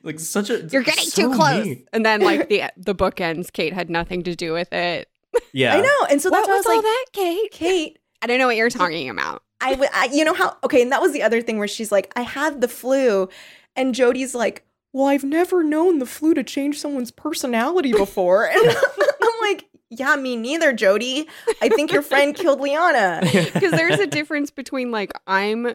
like 0.04 0.20
such 0.20 0.50
a 0.50 0.66
You're 0.70 0.82
getting 0.82 1.04
so 1.04 1.30
too 1.30 1.36
close. 1.36 1.64
mean. 1.64 1.86
And 1.92 2.04
then 2.04 2.20
like 2.20 2.48
the 2.50 2.64
the 2.76 2.94
book 2.94 3.20
ends. 3.20 3.50
Kate 3.50 3.72
had 3.72 3.90
nothing 3.90 4.22
to 4.24 4.34
do 4.34 4.52
with 4.52 4.72
it. 4.72 5.08
Yeah. 5.52 5.74
I 5.76 5.80
know, 5.80 6.06
and 6.10 6.22
so 6.22 6.30
what 6.30 6.38
that's 6.46 6.48
why 6.48 6.54
I 6.54 6.56
was 6.58 6.64
was 6.66 6.70
all 6.70 6.76
like, 6.76 6.84
that, 6.84 7.04
Kate? 7.12 7.50
Kate, 7.50 7.98
I 8.22 8.26
don't 8.26 8.38
know 8.38 8.46
what 8.46 8.56
you're 8.56 8.70
talking 8.70 9.08
about. 9.08 9.42
I, 9.60 9.70
w- 9.70 9.90
I- 9.92 10.10
you 10.12 10.24
know 10.24 10.34
how, 10.34 10.56
okay, 10.62 10.80
and 10.82 10.92
that 10.92 11.00
was 11.00 11.12
the 11.12 11.22
other 11.22 11.40
thing 11.42 11.58
where 11.58 11.66
she's 11.68 11.90
like, 11.90 12.12
I 12.16 12.22
had 12.22 12.60
the 12.60 12.68
flu. 12.68 13.28
And 13.74 13.94
Jody's 13.94 14.34
like, 14.34 14.64
well, 14.92 15.06
I've 15.06 15.24
never 15.24 15.64
known 15.64 15.98
the 15.98 16.06
flu 16.06 16.34
to 16.34 16.44
change 16.44 16.78
someone's 16.78 17.10
personality 17.10 17.92
before. 17.92 18.48
And 18.54 18.76
I'm 19.22 19.40
like, 19.50 19.64
yeah, 19.90 20.14
me 20.16 20.36
neither, 20.36 20.72
Jody. 20.72 21.26
I 21.60 21.68
think 21.68 21.92
your 21.92 22.02
friend 22.02 22.34
killed 22.34 22.60
Liana. 22.60 23.20
Because 23.22 23.72
there's 23.72 23.98
a 23.98 24.06
difference 24.06 24.50
between 24.52 24.90
like 24.92 25.12
I'm 25.26 25.74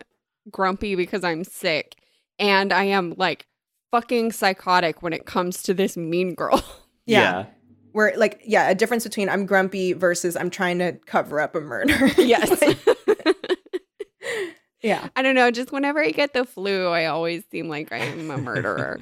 grumpy 0.52 0.96
because 0.96 1.24
I'm 1.24 1.44
sick 1.44 1.96
and 2.38 2.74
I 2.74 2.86
am 2.86 3.14
like 3.18 3.48
fucking 3.92 4.32
psychotic 4.32 5.02
when 5.02 5.14
it 5.14 5.26
comes 5.26 5.64
to 5.64 5.74
this 5.74 5.98
mean 5.98 6.36
girl. 6.36 6.64
Yeah. 7.06 7.48
Where, 7.92 8.14
like, 8.16 8.40
yeah, 8.46 8.70
a 8.70 8.76
difference 8.76 9.04
between 9.04 9.30
I'm 9.30 9.48
grumpy 9.48 9.94
versus 9.94 10.38
I'm 10.38 10.52
trying 10.52 10.78
to 10.78 10.92
cover 11.08 11.40
up 11.40 11.56
a 11.56 11.60
murder. 11.60 11.98
Yes. 12.20 12.62
yeah. 14.84 15.08
I 15.16 15.24
don't 15.24 15.34
know. 15.34 15.50
Just 15.50 15.72
whenever 15.72 16.00
I 16.00 16.12
get 16.12 16.34
the 16.34 16.46
flu, 16.46 16.90
I 16.90 17.08
always 17.08 17.46
seem 17.50 17.68
like 17.68 17.92
I'm 17.92 18.30
a 18.30 18.38
murderer. 18.38 19.00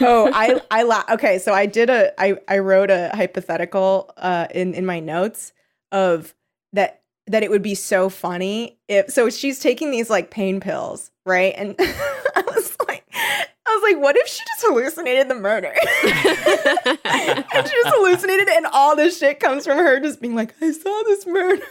oh, 0.00 0.30
I 0.32 0.62
I 0.70 0.82
la- 0.82 1.04
okay. 1.10 1.38
So 1.38 1.52
I 1.52 1.66
did 1.66 1.90
a 1.90 2.18
I 2.18 2.38
I 2.48 2.58
wrote 2.58 2.90
a 2.90 3.10
hypothetical 3.12 4.10
uh 4.16 4.46
in 4.50 4.72
in 4.72 4.86
my 4.86 5.00
notes 5.00 5.52
of 5.92 6.34
that 6.72 6.99
that 7.30 7.42
it 7.42 7.50
would 7.50 7.62
be 7.62 7.74
so 7.74 8.08
funny 8.08 8.76
if 8.88 9.08
so 9.10 9.30
she's 9.30 9.60
taking 9.60 9.90
these 9.90 10.10
like 10.10 10.30
pain 10.30 10.60
pills, 10.60 11.10
right? 11.24 11.54
And 11.56 11.76
I 11.80 12.42
was 12.46 12.76
like 12.88 13.04
I 13.12 13.46
was 13.66 13.92
like, 13.92 14.02
what 14.02 14.16
if 14.16 14.26
she 14.26 14.42
just 14.44 14.66
hallucinated 14.66 15.28
the 15.28 15.36
murder? 15.36 15.72
and 16.02 17.68
she 17.68 17.74
just 17.74 17.94
hallucinated 17.94 18.48
it 18.48 18.56
and 18.56 18.66
all 18.66 18.96
this 18.96 19.18
shit 19.18 19.38
comes 19.38 19.64
from 19.64 19.78
her 19.78 20.00
just 20.00 20.20
being 20.20 20.34
like, 20.34 20.54
I 20.60 20.72
saw 20.72 21.02
this 21.04 21.24
murder. 21.26 21.62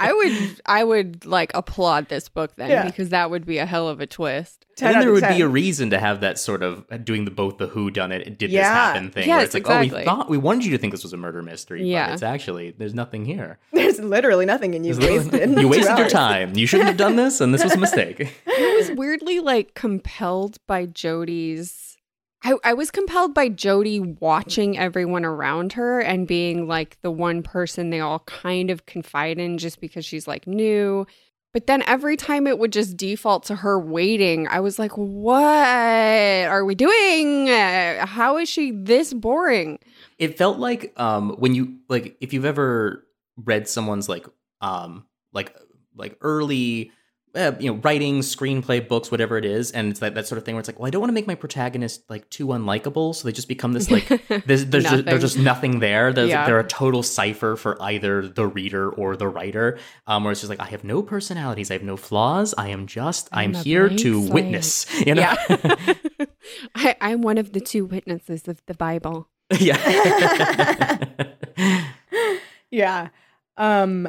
I 0.00 0.12
would 0.12 0.60
I 0.66 0.84
would 0.84 1.24
like 1.26 1.50
applaud 1.54 2.08
this 2.08 2.28
book 2.28 2.54
then 2.56 2.70
Yeah. 2.70 2.84
because 2.84 3.10
that 3.10 3.30
would 3.30 3.46
be 3.46 3.58
a 3.58 3.66
hell 3.66 3.88
of 3.88 4.00
a 4.00 4.06
twist. 4.06 4.66
And 4.80 4.94
then 4.94 5.00
there 5.00 5.08
of 5.08 5.14
would 5.22 5.28
be 5.28 5.40
a 5.40 5.48
reason 5.48 5.88
to 5.90 5.98
have 5.98 6.20
that 6.20 6.38
sort 6.38 6.62
of 6.62 6.84
doing 7.04 7.24
the 7.24 7.30
both 7.30 7.56
the 7.58 7.66
who 7.68 7.90
done 7.90 8.12
it 8.12 8.36
did 8.38 8.50
this 8.50 8.60
happen 8.60 9.10
thing 9.10 9.28
where 9.28 9.40
it's 9.40 9.54
like 9.54 9.68
oh 9.70 9.80
we 9.80 9.88
thought 9.88 10.28
we 10.28 10.36
wanted 10.36 10.66
you 10.66 10.70
to 10.72 10.78
think 10.78 10.92
this 10.92 11.02
was 11.02 11.14
a 11.14 11.16
murder 11.16 11.42
mystery 11.42 11.82
Yeah. 11.82 12.06
but 12.08 12.12
it's 12.14 12.22
actually 12.22 12.72
there's 12.76 12.92
nothing 12.92 13.24
here 13.24 13.58
There's 13.72 13.98
literally 13.98 14.44
nothing 14.44 14.74
and 14.74 14.84
you 14.84 14.92
wasted 14.98 15.32
literally- 15.32 15.60
you 15.62 15.68
wasted 15.68 15.96
your 15.96 16.08
time 16.10 16.54
you 16.56 16.66
shouldn't 16.66 16.88
have 16.88 16.98
done 16.98 17.16
this 17.16 17.40
and 17.40 17.54
this 17.54 17.64
was 17.64 17.72
a 17.72 17.78
mistake 17.78 18.34
I 18.46 18.74
was 18.78 18.90
weirdly 18.98 19.40
like 19.40 19.72
compelled 19.74 20.58
by 20.66 20.84
Jody's. 20.86 21.85
I, 22.44 22.54
I 22.62 22.74
was 22.74 22.90
compelled 22.90 23.34
by 23.34 23.48
Jody 23.48 23.98
watching 23.98 24.78
everyone 24.78 25.24
around 25.24 25.72
her 25.72 26.00
and 26.00 26.28
being 26.28 26.68
like 26.68 26.98
the 27.02 27.10
one 27.10 27.42
person 27.42 27.90
they 27.90 28.00
all 28.00 28.20
kind 28.20 28.70
of 28.70 28.86
confide 28.86 29.38
in 29.38 29.58
just 29.58 29.80
because 29.80 30.04
she's 30.04 30.28
like 30.28 30.46
new. 30.46 31.06
But 31.52 31.66
then 31.66 31.82
every 31.86 32.16
time 32.18 32.46
it 32.46 32.58
would 32.58 32.72
just 32.72 32.98
default 32.98 33.44
to 33.44 33.56
her 33.56 33.80
waiting, 33.80 34.46
I 34.46 34.60
was 34.60 34.78
like, 34.78 34.92
what 34.92 35.38
are 35.48 36.64
we 36.66 36.74
doing? 36.74 37.46
How 37.46 38.36
is 38.36 38.48
she 38.48 38.72
this 38.72 39.14
boring? 39.14 39.78
it 40.18 40.38
felt 40.38 40.58
like 40.58 40.94
um 40.96 41.36
when 41.38 41.54
you 41.54 41.76
like 41.88 42.16
if 42.22 42.32
you've 42.32 42.46
ever 42.46 43.04
read 43.36 43.68
someone's 43.68 44.08
like 44.08 44.26
um 44.62 45.04
like 45.32 45.54
like 45.94 46.16
early 46.22 46.90
uh, 47.36 47.52
you 47.60 47.70
know 47.70 47.78
writing 47.82 48.20
screenplay 48.20 48.86
books 48.86 49.10
whatever 49.10 49.36
it 49.36 49.44
is 49.44 49.70
and 49.72 49.90
it's 49.90 50.00
that, 50.00 50.14
that 50.14 50.26
sort 50.26 50.38
of 50.38 50.44
thing 50.44 50.54
where 50.54 50.60
it's 50.60 50.68
like 50.68 50.78
well 50.78 50.86
i 50.86 50.90
don't 50.90 51.00
want 51.00 51.10
to 51.10 51.14
make 51.14 51.26
my 51.26 51.34
protagonist 51.34 52.02
like 52.08 52.28
too 52.30 52.46
unlikable 52.48 53.14
so 53.14 53.28
they 53.28 53.32
just 53.32 53.48
become 53.48 53.72
this 53.72 53.90
like 53.90 54.06
there's 54.46 54.66
there's 54.66 54.84
just, 54.84 54.92
Nothing. 54.96 55.04
there's 55.04 55.20
just 55.20 55.38
nothing 55.38 55.78
there 55.80 56.12
there's 56.12 56.30
Yeah. 56.30 56.46
they're 56.46 56.58
a 56.60 56.66
total 56.66 57.02
cipher 57.02 57.56
for 57.56 57.80
either 57.82 58.26
the 58.26 58.46
reader 58.46 58.90
or 58.90 59.16
the 59.16 59.28
writer 59.28 59.78
um 60.06 60.24
where 60.24 60.32
it's 60.32 60.40
just 60.40 60.50
like 60.50 60.60
i 60.60 60.66
have 60.66 60.82
no 60.84 61.02
personalities 61.02 61.70
i 61.70 61.74
have 61.74 61.82
no 61.82 61.96
flaws 61.96 62.54
i 62.58 62.68
am 62.68 62.86
just 62.86 63.28
i'm, 63.32 63.54
I'm 63.54 63.62
here 63.64 63.88
to 63.88 64.20
witness 64.20 64.86
you 65.06 65.14
know 65.14 65.22
Yeah. 65.22 65.94
I, 66.74 66.96
I'm 67.00 67.22
one 67.22 67.38
of 67.38 67.52
the 67.52 67.60
two 67.60 67.84
witnesses 67.84 68.46
of 68.48 68.62
the 68.66 68.74
Bible. 68.74 69.28
yeah 69.58 69.76
Yeah. 72.70 73.08
Um 73.56 74.08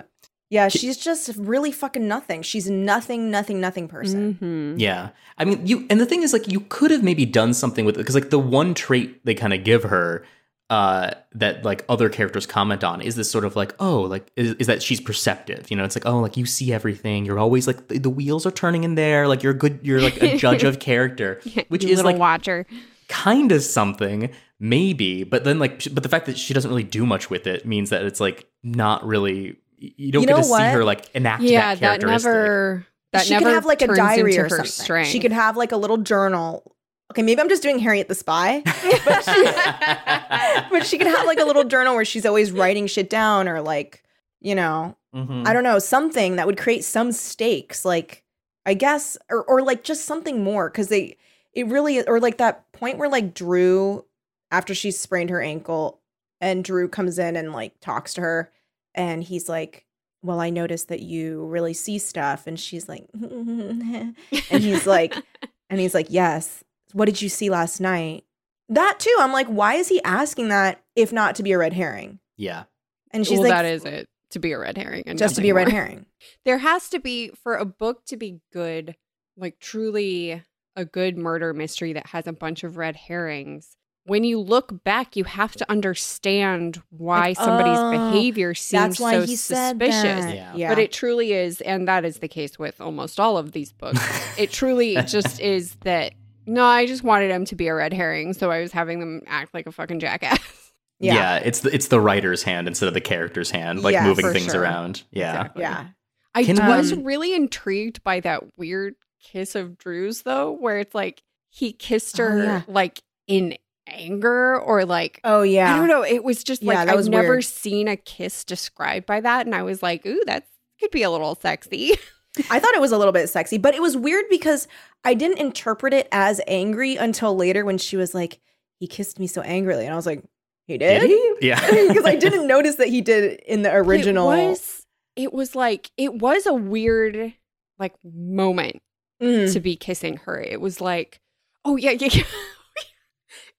yeah, 0.49 0.67
she's 0.69 0.97
just 0.97 1.29
really 1.37 1.71
fucking 1.71 2.07
nothing. 2.07 2.41
She's 2.41 2.69
nothing, 2.69 3.29
nothing, 3.29 3.59
nothing 3.59 3.87
person. 3.87 4.37
Mhm. 4.41 4.79
Yeah. 4.79 5.09
I 5.37 5.45
mean, 5.45 5.65
you 5.67 5.85
and 5.89 5.99
the 5.99 6.05
thing 6.05 6.23
is 6.23 6.33
like 6.33 6.47
you 6.47 6.61
could 6.61 6.91
have 6.91 7.03
maybe 7.03 7.25
done 7.25 7.53
something 7.53 7.85
with 7.85 7.95
it 7.95 7.99
because 7.99 8.15
like 8.15 8.29
the 8.29 8.39
one 8.39 8.73
trait 8.73 9.23
they 9.25 9.33
kind 9.35 9.53
of 9.53 9.63
give 9.63 9.83
her 9.83 10.25
uh 10.69 11.11
that 11.33 11.63
like 11.63 11.85
other 11.87 12.09
characters 12.09 12.45
comment 12.45 12.83
on 12.83 12.99
is 13.01 13.15
this 13.15 13.31
sort 13.31 13.45
of 13.45 13.55
like 13.55 13.73
oh 13.79 14.01
like 14.01 14.29
is, 14.35 14.51
is 14.55 14.67
that 14.67 14.83
she's 14.83 14.99
perceptive 14.99 15.71
you 15.71 15.77
know 15.77 15.85
it's 15.85 15.95
like 15.95 16.05
oh 16.05 16.19
like 16.19 16.35
you 16.35 16.45
see 16.45 16.73
everything 16.73 17.23
you're 17.23 17.39
always 17.39 17.67
like 17.67 17.87
the, 17.87 17.97
the 17.99 18.09
wheels 18.09 18.45
are 18.45 18.51
turning 18.51 18.83
in 18.83 18.95
there 18.95 19.29
like 19.29 19.43
you're 19.43 19.53
good 19.53 19.79
you're 19.81 20.01
like 20.01 20.21
a 20.21 20.35
judge 20.37 20.65
of 20.65 20.77
character 20.89 21.39
which 21.69 21.85
You 21.85 21.91
is 21.91 21.97
little 21.99 22.11
like 22.11 22.19
watcher. 22.19 22.65
kind 23.07 23.53
of 23.53 23.61
something 23.63 24.29
maybe 24.59 25.23
but 25.23 25.45
then 25.45 25.57
like 25.57 25.83
but 25.93 26.03
the 26.03 26.09
fact 26.09 26.25
that 26.25 26.37
she 26.37 26.53
doesn't 26.53 26.69
really 26.69 26.83
do 26.83 27.05
much 27.05 27.29
with 27.29 27.47
it 27.47 27.65
means 27.65 27.89
that 27.89 28.03
it's 28.03 28.19
like 28.19 28.45
not 28.61 29.05
really 29.07 29.55
you 29.77 30.11
don't 30.11 30.21
You 30.23 30.27
get 30.27 30.35
to 30.35 30.41
know 30.41 30.57
see 30.57 30.63
her 30.63 30.83
like 30.83 31.09
enact 31.13 31.43
yeah, 31.43 31.75
that 31.75 31.79
that 31.81 31.99
characteristic 32.01 32.31
never 32.31 32.87
that 33.13 33.25
she 33.25 33.33
never 33.33 33.45
could 33.45 33.53
have 33.53 33.65
like 33.65 33.81
a 33.81 33.87
diary 33.87 34.37
or 34.37 34.49
something. 34.49 34.65
strength. 34.65 35.09
She 35.09 35.19
could 35.19 35.31
have 35.31 35.55
like 35.57 35.71
a 35.71 35.77
little 35.77 35.97
journal. 35.97 36.75
Okay, 37.11 37.21
maybe 37.21 37.39
I'm 37.39 37.47
just 37.47 37.63
doing 37.63 37.79
Harriet 37.79 38.09
the 38.09 38.15
Spy, 38.15 38.61
but 38.65 39.23
she, 39.23 40.69
but 40.69 40.85
she 40.85 40.97
could 40.97 41.07
have 41.07 41.25
like 41.25 41.39
a 41.39 41.45
little 41.45 41.63
journal 41.63 41.95
where 41.95 42.03
she's 42.05 42.25
always 42.25 42.51
writing 42.51 42.85
shit 42.87 43.09
down 43.09 43.47
or 43.47 43.61
like, 43.61 44.03
you 44.41 44.55
know, 44.55 44.95
Mhm. 45.15 45.47
I 45.47 45.53
don't 45.53 45.63
know, 45.63 45.79
something 45.79 46.35
that 46.35 46.45
would 46.45 46.57
create 46.57 46.83
some 46.83 47.11
stakes, 47.13 47.85
like 47.85 48.23
I 48.65 48.73
guess, 48.73 49.17
or 49.29 49.43
or 49.45 49.61
like 49.61 49.83
just 49.83 50.03
something 50.05 50.43
more 50.43 50.69
because 50.69 50.89
they, 50.89 51.15
it 51.53 51.65
really, 51.67 52.05
or 52.05 52.19
like 52.19 52.37
that 52.39 52.69
point 52.73 52.97
where 52.97 53.07
like 53.09 53.33
Drew, 53.33 54.03
after 54.51 54.75
she 54.75 54.91
sprained 54.91 55.29
her 55.29 55.41
ankle, 55.41 56.01
and 56.41 56.63
Drew 56.63 56.89
comes 56.89 57.17
in 57.17 57.37
and 57.37 57.53
like 57.53 57.79
talks 57.79 58.13
to 58.15 58.21
her, 58.21 58.51
and 58.97 59.23
he's 59.23 59.47
like, 59.47 59.85
"Well, 60.21 60.41
I 60.41 60.49
noticed 60.49 60.89
that 60.89 61.01
you 61.01 61.45
really 61.45 61.73
see 61.73 61.99
stuff," 61.99 62.47
and 62.47 62.59
she's 62.59 62.89
like, 62.89 63.07
and 63.13 64.15
he's 64.49 64.85
like, 64.85 65.15
and 65.69 65.79
he's 65.79 65.93
like, 65.93 66.07
"Yes, 66.09 66.63
what 66.91 67.05
did 67.05 67.21
you 67.21 67.29
see 67.29 67.49
last 67.49 67.79
night?" 67.79 68.25
That 68.69 68.99
too, 68.99 69.15
I'm 69.19 69.31
like, 69.31 69.47
why 69.47 69.75
is 69.75 69.87
he 69.87 70.03
asking 70.03 70.49
that 70.49 70.83
if 70.95 71.13
not 71.13 71.35
to 71.35 71.43
be 71.43 71.53
a 71.53 71.57
red 71.57 71.71
herring? 71.73 72.19
yeah 72.35 72.63
And 73.11 73.25
she's 73.25 73.39
well, 73.39 73.43
like, 73.47 73.57
that 73.57 73.65
is 73.65 73.85
it 73.85 74.09
to 74.31 74.39
be 74.39 74.51
a 74.51 74.59
red 74.59 74.77
herring 74.77 75.03
and 75.05 75.17
just 75.17 75.35
to 75.35 75.41
be 75.41 75.49
a 75.49 75.53
red 75.53 75.69
more. 75.69 75.79
herring. 75.81 76.05
There 76.45 76.57
has 76.57 76.89
to 76.89 76.99
be 76.99 77.29
for 77.29 77.55
a 77.55 77.63
book 77.63 78.03
to 78.07 78.17
be 78.17 78.41
good, 78.51 78.95
like 79.37 79.59
truly 79.59 80.43
a 80.75 80.83
good 80.83 81.17
murder 81.17 81.53
mystery 81.53 81.93
that 81.93 82.07
has 82.07 82.27
a 82.27 82.33
bunch 82.33 82.63
of 82.65 82.75
red 82.75 82.95
herrings. 82.95 83.77
When 84.07 84.23
you 84.23 84.39
look 84.39 84.83
back, 84.83 85.15
you 85.15 85.23
have 85.25 85.53
to 85.57 85.69
understand 85.69 86.81
why 86.89 87.27
Like, 87.29 87.37
somebody's 87.37 87.77
oh, 87.77 87.91
behavior 88.11 88.53
seems 88.55 88.81
That's 88.81 88.99
why 88.99 89.11
so 89.19 89.25
he 89.25 89.35
said 89.35 89.71
suspicious. 89.79 90.01
that. 90.25 90.35
Yeah. 90.35 90.53
Yeah. 90.55 90.69
But 90.69 90.79
it 90.79 90.91
truly 90.91 91.33
is, 91.33 91.59
and 91.61 91.87
that 91.87 92.05
is 92.05 92.19
the 92.19 92.27
case 92.27 92.57
with 92.57 92.79
almost 92.81 93.19
all 93.19 93.37
of 93.37 93.51
these 93.51 93.73
books. 93.73 93.99
it 94.37 94.49
truly 94.51 94.95
just 95.03 95.39
is 95.39 95.75
that 95.81 96.13
no, 96.45 96.63
I 96.63 96.85
just 96.85 97.03
wanted 97.03 97.29
him 97.29 97.43
to 97.45 97.55
be 97.55 97.67
a 97.67 97.75
red 97.75 97.91
herring, 97.93 98.31
so 98.33 98.49
I 98.49 98.61
was 98.61 98.71
having 98.71 99.01
them 99.01 99.21
act 99.27 99.53
like 99.53 99.67
a 99.67 99.71
fucking 99.71 99.99
jackass. 99.99 100.39
Yeah. 100.99 101.35
it's 101.37 101.59
the 101.59 101.69
it's 101.75 101.89
the 101.89 102.01
writer's 102.01 102.41
hand 102.41 102.67
instead 102.67 102.87
of 102.87 102.95
the 102.95 103.01
character's 103.01 103.51
hand, 103.51 103.83
like 103.83 103.93
Yeah, 103.93 104.05
moving 104.07 104.31
things 104.33 104.51
sure. 104.51 104.61
around. 104.61 105.03
Yeah. 105.11 105.31
Exactly. 105.41 105.61
yeah. 105.61 105.87
I 106.33 106.43
Can- 106.43 106.67
was 106.67 106.91
Um, 106.91 107.03
really 107.03 107.35
intrigued 107.35 108.03
by 108.03 108.19
that 108.21 108.43
weird 108.57 108.95
kiss 109.21 109.53
of 109.53 109.77
Drew's 109.77 110.23
though, 110.23 110.53
where 110.53 110.79
it's 110.79 110.95
like 110.95 111.21
he 111.49 111.71
kissed 111.71 112.19
Oh, 112.19 112.23
her 112.23 112.43
yeah. 112.43 112.61
like 112.67 112.99
in 113.27 113.57
anger 113.87 114.59
or 114.59 114.85
like 114.85 115.19
Oh 115.23 115.41
yeah. 115.41 115.73
I 115.73 115.77
don't 115.77 115.87
know. 115.87 116.03
It 116.03 116.23
was 116.23 116.43
just 116.43 116.61
Yeah, 116.61 116.73
like 116.73 116.89
I've 116.89 116.95
was 116.95 117.09
never 117.09 117.33
weird. 117.35 117.43
seen 117.45 117.87
a 117.87 117.97
kiss 117.97 118.43
described 118.43 119.05
by 119.05 119.21
that, 119.21 119.45
and 119.45 119.55
I 119.55 119.63
was 119.63 119.81
like, 119.83 120.05
ooh, 120.05 120.21
that 120.27 120.47
could 120.79 120.91
be 120.91 121.03
a 121.03 121.09
little 121.11 121.35
sexy. 121.35 121.93
I 122.51 122.59
thought 122.59 122.75
it 122.75 122.81
was 122.81 122.91
a 122.91 122.97
little 122.97 123.13
bit 123.13 123.27
sexy, 123.29 123.57
but 123.57 123.73
it 123.73 123.81
was 123.81 123.97
weird 123.97 124.25
because 124.29 124.67
I 125.03 125.15
didn't 125.15 125.39
interpret 125.39 125.93
it 125.93 126.07
as 126.11 126.39
angry 126.47 126.95
until 126.95 127.35
later 127.35 127.65
when 127.65 127.79
she 127.79 127.97
was 127.97 128.13
like, 128.13 128.39
"He 128.79 128.85
kissed 128.87 129.17
me 129.19 129.25
so 129.25 129.41
angrily," 129.41 129.85
and 129.85 129.93
I 129.93 129.95
was 129.95 130.05
like, 130.05 130.23
"He 130.67 130.77
did?" 130.77 130.99
Did 131.01 131.09
he? 131.09 131.33
Yeah. 131.47 131.59
Because 131.87 132.05
I 132.05 132.15
didn't 132.15 132.45
notice 132.55 132.75
that 132.75 132.89
he 132.89 133.01
did 133.01 133.39
in 133.47 133.63
the 133.63 133.73
original. 133.73 134.29
It 134.31 134.49
was, 134.49 134.85
it 135.15 135.33
was 135.33 135.55
like 135.55 135.89
it 135.97 136.13
was 136.15 136.45
a 136.45 136.53
weird 136.53 137.33
like 137.79 137.95
moment 138.03 138.81
Mm. 139.19 139.51
to 139.53 139.59
be 139.59 139.75
kissing 139.75 140.17
her. 140.25 140.39
It 140.39 140.61
was 140.61 140.79
like, 140.79 141.19
oh 141.65 141.75
yeah, 141.75 141.89
yeah, 141.91 142.09
yeah. 142.11 142.23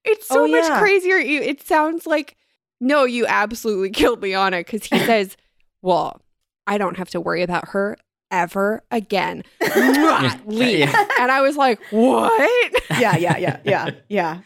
It's 0.05 0.27
so 0.27 0.43
Oh, 0.43 0.47
much 0.47 0.63
yeah. 0.65 0.79
crazier. 0.79 1.17
It 1.17 1.65
sounds 1.65 2.05
like 2.07 2.35
no, 2.81 3.03
you 3.03 3.25
absolutely 3.27 3.89
killed 4.01 4.21
Liana 4.21 4.57
because 4.59 4.85
he 4.85 4.97
says, 5.05 5.35
"Well, 5.81 6.21
I 6.67 6.77
don't 6.77 6.97
have 6.97 7.09
to 7.11 7.21
worry 7.21 7.43
about 7.43 7.69
her. 7.69 7.97
ever 8.31 8.83
again. 8.91 9.43
Mwah, 9.61 10.39
Leave. 10.45 10.79
Yeah. 10.81 11.05
And 11.19 11.31
I 11.31 11.41
was 11.41 11.57
like, 11.57 11.79
what? 11.89 12.73
yeah, 12.99 13.17
yeah, 13.17 13.37
yeah, 13.37 13.59
yeah, 13.65 13.89
yeah. 14.07 14.41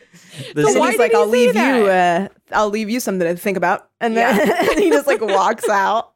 This- 0.56 0.56
and 0.56 0.66
then 0.68 0.80
why 0.80 0.92
he's 0.92 1.00
like, 1.00 1.12
he 1.12 1.18
"I'll 1.18 1.26
say 1.26 1.32
leave 1.32 1.56
you. 1.56 1.88
Uh, 1.88 2.28
I'll 2.54 2.70
leave 2.70 2.90
you 2.90 3.00
something 3.02 3.28
to 3.28 3.36
think 3.36 3.58
about." 3.58 3.90
And 4.00 4.16
then 4.16 4.78
he 4.78 4.90
just 4.90 5.06
like 5.06 5.20
walks 5.22 5.68
out. 5.68 6.16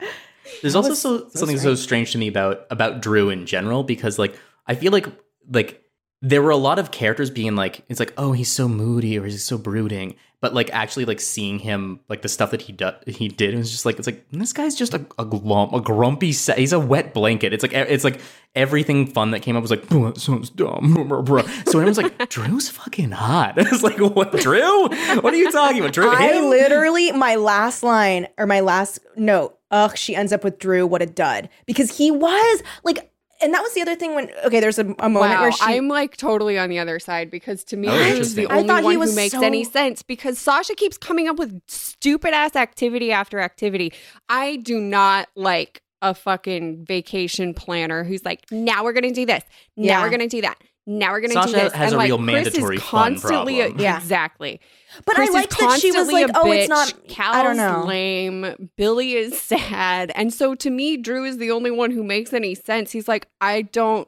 There's 0.61 0.73
That 0.73 0.79
also 0.79 0.93
so, 0.93 1.17
so 1.27 1.39
something 1.39 1.57
so 1.59 1.75
strange 1.75 2.13
to 2.13 2.17
me 2.17 2.29
about 2.29 2.65
about 2.71 3.01
Drew 3.01 3.29
in 3.29 3.45
general 3.45 3.83
because 3.83 4.17
like 4.17 4.39
I 4.65 4.75
feel 4.75 4.93
like 4.93 5.07
like 5.51 5.83
there 6.21 6.41
were 6.41 6.49
a 6.49 6.57
lot 6.57 6.79
of 6.79 6.91
characters 6.91 7.29
being 7.29 7.55
like 7.55 7.83
it's 7.89 7.99
like 7.99 8.13
oh 8.17 8.31
he's 8.31 8.51
so 8.51 8.67
moody 8.67 9.17
or 9.19 9.25
he's 9.25 9.43
so 9.43 9.57
brooding 9.57 10.15
but 10.39 10.53
like 10.53 10.69
actually 10.71 11.05
like 11.05 11.19
seeing 11.19 11.59
him 11.59 11.99
like 12.09 12.21
the 12.21 12.29
stuff 12.29 12.51
that 12.51 12.61
he 12.61 12.73
do- 12.73 12.91
he 13.05 13.27
did 13.27 13.53
it 13.53 13.57
was 13.57 13.71
just 13.71 13.85
like 13.85 13.97
it's 13.97 14.07
like 14.07 14.25
this 14.31 14.53
guy's 14.53 14.75
just 14.75 14.93
a 14.93 15.05
a, 15.19 15.25
glump, 15.25 15.75
a 15.75 15.81
grumpy 15.81 16.31
he's 16.31 16.73
a 16.73 16.79
wet 16.79 17.13
blanket 17.13 17.53
it's 17.53 17.61
like 17.61 17.73
it's 17.73 18.03
like 18.03 18.19
everything 18.55 19.05
fun 19.05 19.31
that 19.31 19.41
came 19.41 19.55
up 19.55 19.61
was 19.61 19.69
like 19.71 19.83
oh, 19.91 20.05
that 20.05 20.19
sounds 20.19 20.49
dumb 20.49 20.95
so 21.67 21.79
everyone's 21.79 21.97
like 21.97 22.29
Drew's 22.29 22.69
fucking 22.69 23.11
hot 23.11 23.53
it's 23.57 23.83
like 23.83 23.99
what 23.99 24.31
Drew 24.31 24.87
what 25.21 25.33
are 25.33 25.37
you 25.37 25.51
talking 25.51 25.79
about 25.79 25.93
Drew 25.93 26.09
I 26.09 26.33
Him? 26.33 26.49
literally 26.49 27.11
my 27.11 27.35
last 27.35 27.83
line 27.83 28.27
or 28.37 28.45
my 28.47 28.59
last 28.61 28.99
note. 29.15 29.57
Ugh, 29.69 29.97
she 29.97 30.15
ends 30.15 30.31
up 30.31 30.45
with 30.45 30.59
Drew. 30.59 30.87
What 30.87 31.01
a 31.01 31.05
dud! 31.05 31.49
Because 31.65 31.97
he 31.97 32.09
was 32.09 32.63
like, 32.85 33.11
and 33.41 33.53
that 33.53 33.61
was 33.61 33.73
the 33.73 33.81
other 33.81 33.95
thing 33.95 34.15
when 34.15 34.29
okay, 34.45 34.59
there's 34.59 34.79
a, 34.79 34.85
a 34.99 35.09
moment 35.09 35.31
Wow, 35.33 35.41
where 35.43 35.51
she. 35.51 35.63
I'm 35.63 35.87
like 35.87 36.17
totally 36.17 36.57
on 36.57 36.69
the 36.69 36.79
other 36.79 36.99
side 36.99 37.29
because 37.29 37.63
to 37.65 37.77
me, 37.77 37.87
Oh, 37.89 38.15
Drew 38.15 38.25
the 38.25 38.47
I 38.47 38.55
only 38.57 38.67
thought 38.67 38.79
he 38.79 38.85
one 38.85 38.93
who 38.95 38.99
was 38.99 39.15
makes 39.15 39.33
so- 39.33 39.41
any 39.43 39.63
sense 39.63 40.01
because 40.03 40.37
Sasha 40.39 40.75
keeps 40.75 40.97
coming 40.97 41.27
up 41.27 41.37
with 41.37 41.61
stupid 41.67 42.33
ass 42.33 42.55
activity 42.55 43.11
after 43.11 43.39
activity. 43.39 43.93
I 44.29 44.57
do 44.57 44.79
not 44.79 45.29
like 45.35 45.81
a 46.01 46.13
fucking 46.13 46.85
vacation 46.85 47.53
planner 47.55 48.03
who's 48.03 48.23
like, 48.23 48.43
now 48.51 48.83
we're 48.83 48.93
gonna 48.93 49.11
do 49.11 49.25
this, 49.25 49.43
now 49.75 49.85
Yeah. 49.85 50.01
we're 50.03 50.11
gonna 50.11 50.27
do 50.27 50.41
that. 50.41 50.57
Now 50.89 51.11
we're 51.11 51.19
gonna 51.19 51.45
do 51.45 51.51
this. 51.51 51.73
has 51.73 51.91
and 51.91 51.95
a 51.95 51.97
like, 51.97 52.07
real 52.07 52.17
Chris 52.17 52.25
mandatory 52.25 52.77
is 52.77 52.81
fun 52.81 53.15
constantly 53.15 53.57
problem. 53.59 53.79
Yeah. 53.81 53.97
exactly. 53.97 54.61
but 55.05 55.15
Chris 55.15 55.29
I 55.29 55.33
like 55.33 55.49
that 55.49 55.79
she 55.81 55.91
was 55.91 56.09
like, 56.09 56.29
a 56.29 56.31
"Oh, 56.33 56.49
it's 56.49 56.69
not." 56.69 57.07
Cal's 57.09 57.35
I 57.35 57.43
don't 57.43 57.57
know. 57.57 57.83
lame. 57.85 58.69
Billy 58.77 59.13
is 59.13 59.39
sad, 59.39 60.13
and 60.15 60.33
so 60.33 60.55
to 60.55 60.69
me, 60.69 60.95
Drew 60.95 61.25
is 61.25 61.39
the 61.39 61.51
only 61.51 61.71
one 61.71 61.91
who 61.91 62.05
makes 62.05 62.31
any 62.31 62.55
sense. 62.55 62.93
He's 62.93 63.09
like, 63.09 63.27
I 63.41 63.63
don't, 63.63 64.07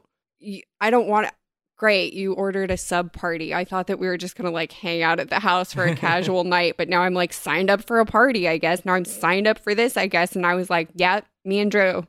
I 0.80 0.88
don't 0.88 1.06
want 1.06 1.26
to. 1.28 1.32
Great, 1.76 2.12
you 2.14 2.32
ordered 2.34 2.70
a 2.70 2.76
sub 2.78 3.12
party. 3.12 3.54
I 3.54 3.64
thought 3.64 3.86
that 3.86 3.98
we 3.98 4.06
were 4.06 4.18
just 4.18 4.34
gonna 4.34 4.50
like 4.50 4.72
hang 4.72 5.02
out 5.02 5.20
at 5.20 5.28
the 5.28 5.40
house 5.40 5.74
for 5.74 5.84
a 5.84 5.94
casual 5.94 6.44
night, 6.56 6.76
but 6.78 6.88
now 6.88 7.02
I'm 7.02 7.14
like 7.14 7.34
signed 7.34 7.68
up 7.68 7.82
for 7.84 8.00
a 8.00 8.06
party. 8.06 8.48
I 8.48 8.56
guess 8.56 8.86
now 8.86 8.94
I'm 8.94 9.04
signed 9.04 9.46
up 9.46 9.58
for 9.58 9.74
this. 9.74 9.98
I 9.98 10.06
guess, 10.06 10.34
and 10.34 10.46
I 10.46 10.54
was 10.54 10.70
like, 10.70 10.88
yeah, 10.94 11.20
me 11.44 11.60
and 11.60 11.70
Drew. 11.70 12.06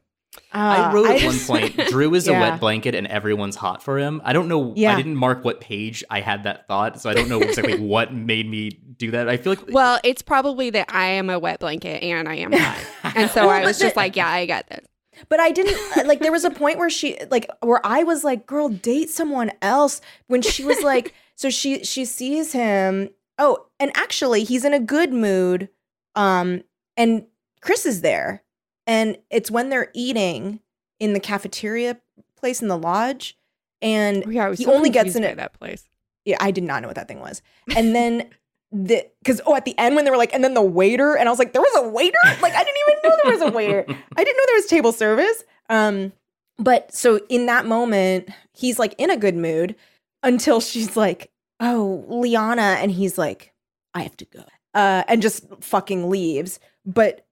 I 0.53 0.89
Uh, 0.89 0.93
wrote 0.93 1.09
at 1.09 1.17
just- 1.19 1.49
one 1.49 1.61
point, 1.61 1.75
Drew 1.89 2.13
is 2.13 2.27
a 2.27 2.33
wet 2.33 2.59
blanket 2.59 2.95
and 2.95 3.05
everyone's 3.07 3.55
hot 3.55 3.83
for 3.83 3.97
him. 3.99 4.21
I 4.23 4.33
don't 4.33 4.47
know. 4.47 4.73
Yeah. 4.75 4.93
I 4.93 4.95
didn't 4.95 5.15
mark 5.15 5.43
what 5.43 5.59
page 5.61 6.03
I 6.09 6.21
had 6.21 6.43
that 6.45 6.67
thought, 6.67 7.01
so 7.01 7.09
I 7.09 7.13
don't 7.13 7.27
know 7.29 7.41
exactly 7.41 7.79
what 7.79 8.13
made 8.13 8.49
me 8.49 8.69
do 8.69 9.11
that. 9.11 9.27
I 9.27 9.37
feel 9.37 9.53
like 9.53 9.65
Well, 9.69 9.99
it's 10.03 10.21
probably 10.21 10.69
that 10.71 10.87
I 10.93 11.07
am 11.07 11.29
a 11.29 11.37
wet 11.39 11.59
blanket 11.59 12.01
and 12.03 12.29
I 12.29 12.35
am 12.35 12.51
hot, 12.53 12.77
and 13.15 13.29
so 13.31 13.41
Well, 13.47 13.49
I 13.49 13.65
was 13.65 13.79
just 13.79 13.95
the- 13.95 13.99
like, 13.99 14.15
yeah, 14.15 14.27
I 14.29 14.45
got 14.45 14.67
this. 14.67 14.85
But 15.29 15.39
I 15.39 15.51
didn't 15.51 15.77
uh, 15.97 16.07
like. 16.07 16.19
There 16.19 16.31
was 16.31 16.45
a 16.45 16.49
point 16.49 16.79
where 16.79 16.89
she 16.89 17.15
like 17.29 17.47
where 17.61 17.85
I 17.85 18.01
was 18.03 18.23
like, 18.23 18.47
"Girl, 18.47 18.69
date 18.69 19.09
someone 19.11 19.51
else." 19.61 20.01
When 20.27 20.41
she 20.41 20.63
was 20.63 20.81
like, 20.81 21.13
so 21.35 21.51
she 21.51 21.83
she 21.83 22.05
sees 22.05 22.53
him. 22.53 23.09
Oh, 23.37 23.67
and 23.79 23.91
actually, 23.93 24.43
he's 24.45 24.65
in 24.65 24.73
a 24.73 24.79
good 24.79 25.13
mood. 25.13 25.69
Um, 26.15 26.63
and 26.97 27.27
Chris 27.61 27.85
is 27.85 28.01
there, 28.01 28.41
and 28.87 29.17
it's 29.29 29.49
when 29.51 29.69
they're 29.69 29.89
eating 29.93 30.59
in 30.99 31.13
the 31.13 31.19
cafeteria 31.19 31.97
place 32.37 32.61
in 32.61 32.67
the 32.67 32.77
lodge, 32.77 33.37
and 33.81 34.23
Oh, 34.25 34.29
yeah, 34.29 34.49
he 34.53 34.63
so 34.63 34.73
only 34.73 34.89
gets 34.89 35.15
in 35.15 35.23
it- 35.23 35.37
that 35.37 35.53
place. 35.53 35.83
yeah, 36.25 36.37
I 36.39 36.51
did 36.51 36.63
not 36.63 36.81
know 36.81 36.87
what 36.87 36.95
that 36.95 37.07
thing 37.07 37.19
was. 37.19 37.41
And 37.75 37.95
then 37.95 38.29
the 38.71 39.05
because 39.21 39.41
oh, 39.45 39.55
at 39.55 39.65
the 39.65 39.77
end 39.77 39.95
when 39.95 40.05
they 40.05 40.11
were 40.11 40.17
like, 40.17 40.33
and 40.33 40.43
then 40.43 40.53
the 40.53 40.61
waiter, 40.61 41.15
and 41.15 41.27
I 41.27 41.31
was 41.31 41.39
like, 41.39 41.51
there 41.53 41.61
was 41.61 41.83
a 41.83 41.89
waiter. 41.89 42.17
Like 42.41 42.53
I 42.53 42.63
didn't 42.63 42.77
even 42.87 42.99
know 43.03 43.17
there 43.23 43.31
was 43.33 43.41
a 43.41 43.51
waiter. 43.55 43.85
I 43.87 44.23
didn't 44.23 44.37
know 44.37 44.43
there 44.47 44.55
was 44.55 44.65
table 44.67 44.91
service. 44.93 45.43
Um, 45.69 46.13
but 46.57 46.93
so 46.93 47.19
in 47.29 47.47
that 47.47 47.65
moment, 47.65 48.29
he's 48.53 48.77
like 48.79 48.93
in 48.97 49.09
a 49.09 49.17
good 49.17 49.35
mood 49.35 49.75
until 50.23 50.61
she's 50.61 50.95
like, 50.95 51.31
oh, 51.59 52.05
Liana, 52.07 52.77
and 52.79 52.91
he's 52.91 53.17
like, 53.17 53.53
I 53.93 54.03
have 54.03 54.15
to 54.17 54.25
go, 54.25 54.43
uh, 54.73 55.03
and 55.07 55.21
just 55.21 55.43
fucking 55.61 56.09
leaves. 56.09 56.59
But 56.85 57.25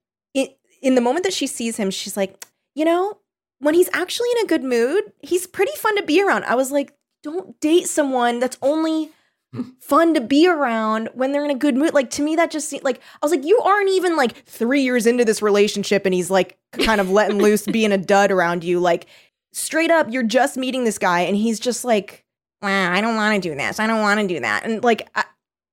in 0.80 0.94
the 0.94 1.00
moment 1.00 1.24
that 1.24 1.32
she 1.32 1.46
sees 1.46 1.76
him, 1.76 1.90
she's 1.90 2.16
like, 2.16 2.44
you 2.74 2.84
know, 2.84 3.18
when 3.58 3.74
he's 3.74 3.90
actually 3.92 4.28
in 4.38 4.44
a 4.44 4.48
good 4.48 4.64
mood, 4.64 5.12
he's 5.20 5.46
pretty 5.46 5.76
fun 5.76 5.96
to 5.96 6.02
be 6.02 6.22
around. 6.22 6.44
I 6.44 6.54
was 6.54 6.70
like, 6.70 6.94
don't 7.22 7.60
date 7.60 7.86
someone 7.86 8.38
that's 8.38 8.56
only 8.62 9.10
fun 9.80 10.14
to 10.14 10.20
be 10.20 10.48
around 10.48 11.10
when 11.14 11.32
they're 11.32 11.44
in 11.44 11.50
a 11.50 11.56
good 11.56 11.76
mood. 11.76 11.94
Like 11.94 12.10
to 12.10 12.22
me, 12.22 12.36
that 12.36 12.50
just 12.50 12.68
seemed 12.68 12.84
like 12.84 13.00
I 13.22 13.26
was 13.26 13.32
like, 13.32 13.44
you 13.44 13.60
aren't 13.60 13.90
even 13.90 14.16
like 14.16 14.44
three 14.46 14.82
years 14.82 15.06
into 15.06 15.24
this 15.24 15.42
relationship, 15.42 16.06
and 16.06 16.14
he's 16.14 16.30
like 16.30 16.58
kind 16.72 17.00
of 17.00 17.10
letting 17.10 17.38
loose, 17.38 17.66
being 17.66 17.92
a 17.92 17.98
dud 17.98 18.30
around 18.30 18.64
you. 18.64 18.80
Like 18.80 19.06
straight 19.52 19.90
up, 19.90 20.08
you're 20.10 20.22
just 20.22 20.56
meeting 20.56 20.84
this 20.84 20.98
guy, 20.98 21.20
and 21.20 21.36
he's 21.36 21.60
just 21.60 21.84
like, 21.84 22.24
wow, 22.62 22.92
I 22.92 23.00
don't 23.00 23.16
want 23.16 23.42
to 23.42 23.48
do 23.48 23.54
this, 23.54 23.78
I 23.78 23.86
don't 23.86 24.02
want 24.02 24.20
to 24.20 24.26
do 24.26 24.40
that, 24.40 24.64
and 24.64 24.82
like 24.82 25.08
I. 25.14 25.24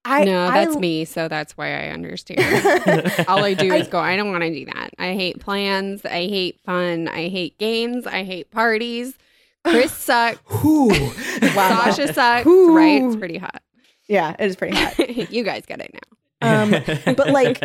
I, 0.05 0.23
no, 0.23 0.47
I- 0.47 0.65
that's 0.65 0.77
me, 0.77 1.03
so 1.05 1.27
that's 1.27 1.57
why 1.57 1.67
I 1.85 1.89
understand. 1.89 2.39
All 3.27 3.43
I 3.43 3.53
do 3.53 3.73
is 3.73 3.87
go, 3.87 3.99
I 3.99 4.15
don't 4.15 4.31
want 4.31 4.43
to 4.43 4.49
do 4.53 4.65
that. 4.65 4.91
I 4.97 5.13
hate 5.13 5.39
plans. 5.39 6.05
I 6.05 6.27
hate 6.27 6.59
fun. 6.63 7.07
I 7.09 7.27
hate 7.27 7.57
games. 7.57 8.07
I 8.07 8.23
hate 8.23 8.49
parties. 8.51 9.17
Chris 9.65 9.91
sucks. 9.97 10.39
Whew. 10.61 10.91
Wow. 11.55 11.91
Sasha 11.91 12.13
sucks. 12.13 12.45
Whew. 12.45 12.75
Right? 12.75 13.03
It's 13.03 13.15
pretty 13.15 13.37
hot. 13.37 13.61
yeah, 14.07 14.35
it 14.39 14.45
is 14.45 14.55
pretty 14.55 14.75
hot. 14.77 14.97
you 15.31 15.43
guys 15.43 15.65
get 15.65 15.81
it 15.81 15.91
now. 15.93 15.99
Um, 16.39 16.71
but 17.15 17.29
like, 17.31 17.59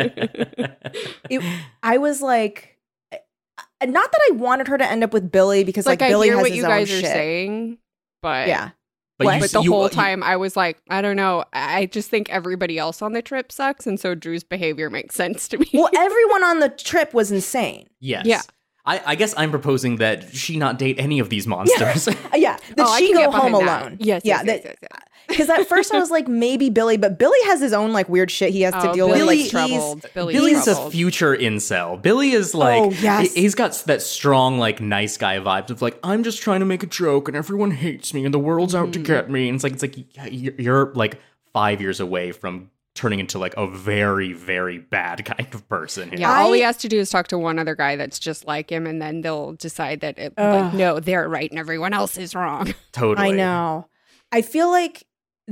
it, 1.29 1.43
I 1.83 1.97
was 1.97 2.21
like, 2.21 2.77
uh, 3.11 3.85
not 3.85 4.11
that 4.11 4.19
I 4.29 4.35
wanted 4.35 4.67
her 4.67 4.77
to 4.77 4.85
end 4.85 5.03
up 5.03 5.13
with 5.13 5.31
Billy 5.31 5.63
because 5.63 5.85
like, 5.85 6.01
like, 6.01 6.09
Billy 6.09 6.27
I 6.29 6.31
hear 6.31 6.35
has 6.37 6.41
what 6.43 6.49
his 6.51 6.57
you 6.57 6.63
own 6.65 6.69
guys 6.69 6.91
are 6.91 6.99
shit. 7.01 7.05
saying, 7.05 7.77
but 8.21 8.47
Yeah, 8.47 8.71
but, 9.19 9.25
What? 9.25 9.33
you, 9.35 9.39
but 9.41 9.51
the 9.51 9.61
you- 9.61 9.71
whole 9.71 9.81
uh, 9.83 9.85
you- 9.85 9.89
time 9.91 10.23
I 10.23 10.35
was 10.37 10.55
like, 10.57 10.77
I 10.89 11.01
don't 11.01 11.15
know. 11.15 11.43
I 11.53 11.79
I 11.81 11.85
just 11.85 12.09
think 12.09 12.29
everybody 12.29 12.77
else 12.77 13.01
on 13.01 13.13
the 13.13 13.21
trip 13.21 13.51
sucks, 13.51 13.85
and 13.87 13.99
so 13.99 14.15
Drew's 14.15 14.43
behavior 14.43 14.89
makes 14.89 15.15
sense 15.15 15.47
to 15.49 15.57
me. 15.57 15.67
well, 15.73 15.89
everyone 15.97 16.43
on 16.43 16.59
the 16.59 16.69
trip 16.69 17.13
was 17.13 17.31
insane. 17.31 17.87
yes. 17.99 18.25
Yeah. 18.25 18.41
I, 18.85 19.01
I 19.05 19.15
guess 19.15 19.33
I'm 19.37 19.49
proposing 19.51 19.95
that 19.97 20.35
she 20.35 20.57
not 20.57 20.77
date 20.77 20.97
any 20.99 21.19
of 21.19 21.29
these 21.29 21.47
monsters. 21.47 22.07
Uh, 22.07 22.13
yeah, 22.35 22.57
that 22.75 22.85
Oh, 22.87 22.97
she 22.97 23.13
go 23.13 23.31
home 23.31 23.51
behind 23.53 23.67
that. 23.67 23.81
alone. 23.83 23.97
Yes, 23.99 24.21
yeah, 24.25 24.41
yes, 24.43 24.61
yes, 24.65 24.65
yes, 24.65 24.75
yes. 24.91 25.01
Because 25.29 25.49
at 25.49 25.69
first 25.69 25.93
I 25.93 25.99
was 25.99 26.11
like 26.11 26.27
maybe 26.27 26.69
Billy, 26.69 26.97
but 26.97 27.17
Billy 27.17 27.37
has 27.45 27.61
his 27.61 27.71
own 27.71 27.93
like 27.93 28.09
weird 28.09 28.29
shit 28.29 28.51
he 28.51 28.61
has 28.63 28.73
to 28.73 28.89
Oh, 28.89 28.93
deal 28.93 29.07
Billy's 29.07 29.19
with. 29.21 29.27
Like 29.27 29.37
he's 29.37 29.51
troubled. 29.79 30.05
Billy's, 30.13 30.35
Billy's 30.37 30.67
a 30.67 30.89
future 30.91 31.33
incel. 31.33 32.01
Billy 32.01 32.31
is 32.33 32.53
like, 32.53 32.81
Oh, 32.81 32.89
yes. 32.91 33.33
he- 33.33 33.41
he's 33.41 33.55
got 33.55 33.71
that 33.85 34.01
strong, 34.01 34.59
like, 34.59 34.81
nice 34.81 35.15
guy 35.15 35.37
vibes 35.39 35.69
of 35.69 35.81
like, 35.81 35.97
I'm 36.03 36.23
just 36.23 36.41
trying 36.41 36.59
to 36.59 36.65
make 36.65 36.83
a 36.83 36.87
joke 36.87 37.29
and 37.29 37.37
everyone 37.37 37.71
hates 37.71 38.13
me 38.13 38.25
and 38.25 38.33
the 38.33 38.39
world's 38.39 38.75
out 38.75 38.91
to 38.93 38.99
Mm-hmm. 38.99 39.05
get 39.13 39.29
me. 39.29 39.47
And 39.47 39.55
it's 39.55 39.63
like, 39.63 39.73
it's 39.73 39.81
like 39.83 39.95
you're, 40.33 40.53
you're 40.57 40.93
like 40.93 41.21
five 41.53 41.79
years 41.79 42.01
away 42.01 42.33
from 42.33 42.69
turning 42.95 43.19
into 43.19 43.39
like 43.39 43.55
a 43.57 43.67
very, 43.67 44.33
very 44.33 44.77
bad 44.77 45.25
kind 45.37 45.53
of 45.53 45.67
person. 45.67 46.09
here. 46.09 46.19
Yeah, 46.19 46.39
all 46.41 46.53
he 46.53 46.61
has 46.61 46.77
to 46.77 46.87
do 46.87 46.99
is 46.99 47.09
talk 47.09 47.27
to 47.29 47.37
one 47.37 47.59
other 47.59 47.75
guy 47.75 47.95
that's 47.95 48.19
just 48.19 48.45
like 48.45 48.71
him, 48.71 48.85
and 48.85 49.01
then 49.01 49.21
they'll 49.21 49.53
decide 49.53 50.01
that 50.01 50.17
it, 50.17 50.33
Ugh. 50.37 50.61
like, 50.65 50.73
no, 50.73 50.99
they're 50.99 51.27
right 51.27 51.49
and 51.49 51.59
everyone 51.59 51.93
else 51.93 52.17
is 52.17 52.35
wrong. 52.35 52.73
totally. 52.91 53.29
I 53.29 53.31
know. 53.31 53.87
I 54.31 54.41
feel 54.41 54.69
like 54.69 55.03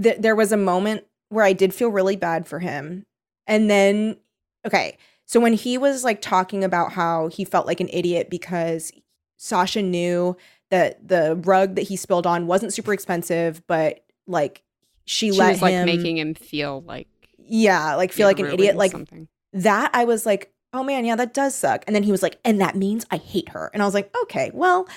th- 0.01 0.17
there 0.19 0.35
was 0.35 0.51
a 0.51 0.57
moment 0.57 1.05
where 1.29 1.45
I 1.45 1.53
did 1.53 1.73
feel 1.73 1.89
really 1.89 2.15
bad 2.15 2.47
for 2.47 2.59
him. 2.59 3.05
And 3.47 3.69
then, 3.69 4.17
okay. 4.65 4.97
So 5.25 5.39
when 5.39 5.53
he 5.53 5.77
was 5.77 6.03
like 6.03 6.21
talking 6.21 6.63
about 6.63 6.91
how 6.91 7.27
he 7.27 7.45
felt 7.45 7.65
like 7.65 7.79
an 7.79 7.89
idiot 7.93 8.29
because 8.29 8.91
Sasha 9.37 9.81
knew 9.81 10.35
that 10.71 11.07
the 11.07 11.35
rug 11.45 11.75
that 11.75 11.83
he 11.83 11.95
spilled 11.95 12.27
on 12.27 12.47
wasn't 12.47 12.73
super 12.73 12.91
expensive, 12.93 13.65
but 13.65 14.03
like 14.27 14.61
she, 15.05 15.31
She 15.31 15.37
let 15.39 15.51
was 15.53 15.61
like 15.61 15.71
him, 15.73 15.85
making 15.85 16.17
him 16.17 16.33
feel 16.33 16.81
like 16.81 17.07
yeah, 17.51 17.95
like 17.95 18.11
feel 18.11 18.23
yeah, 18.23 18.27
like 18.27 18.39
an 18.39 18.45
idiot. 18.47 18.75
Like 18.75 18.91
something. 18.91 19.27
that, 19.53 19.91
I 19.93 20.05
was 20.05 20.25
like, 20.25 20.51
oh 20.73 20.83
man, 20.83 21.05
yeah, 21.05 21.15
that 21.17 21.33
does 21.33 21.53
suck. 21.53 21.83
And 21.85 21.95
then 21.95 22.03
he 22.03 22.11
was 22.11 22.23
like, 22.23 22.39
and 22.45 22.61
that 22.61 22.75
means 22.75 23.05
I 23.11 23.17
hate 23.17 23.49
her. 23.49 23.69
And 23.73 23.83
I 23.83 23.85
was 23.85 23.93
like, 23.93 24.13
okay, 24.23 24.51
well, 24.53 24.87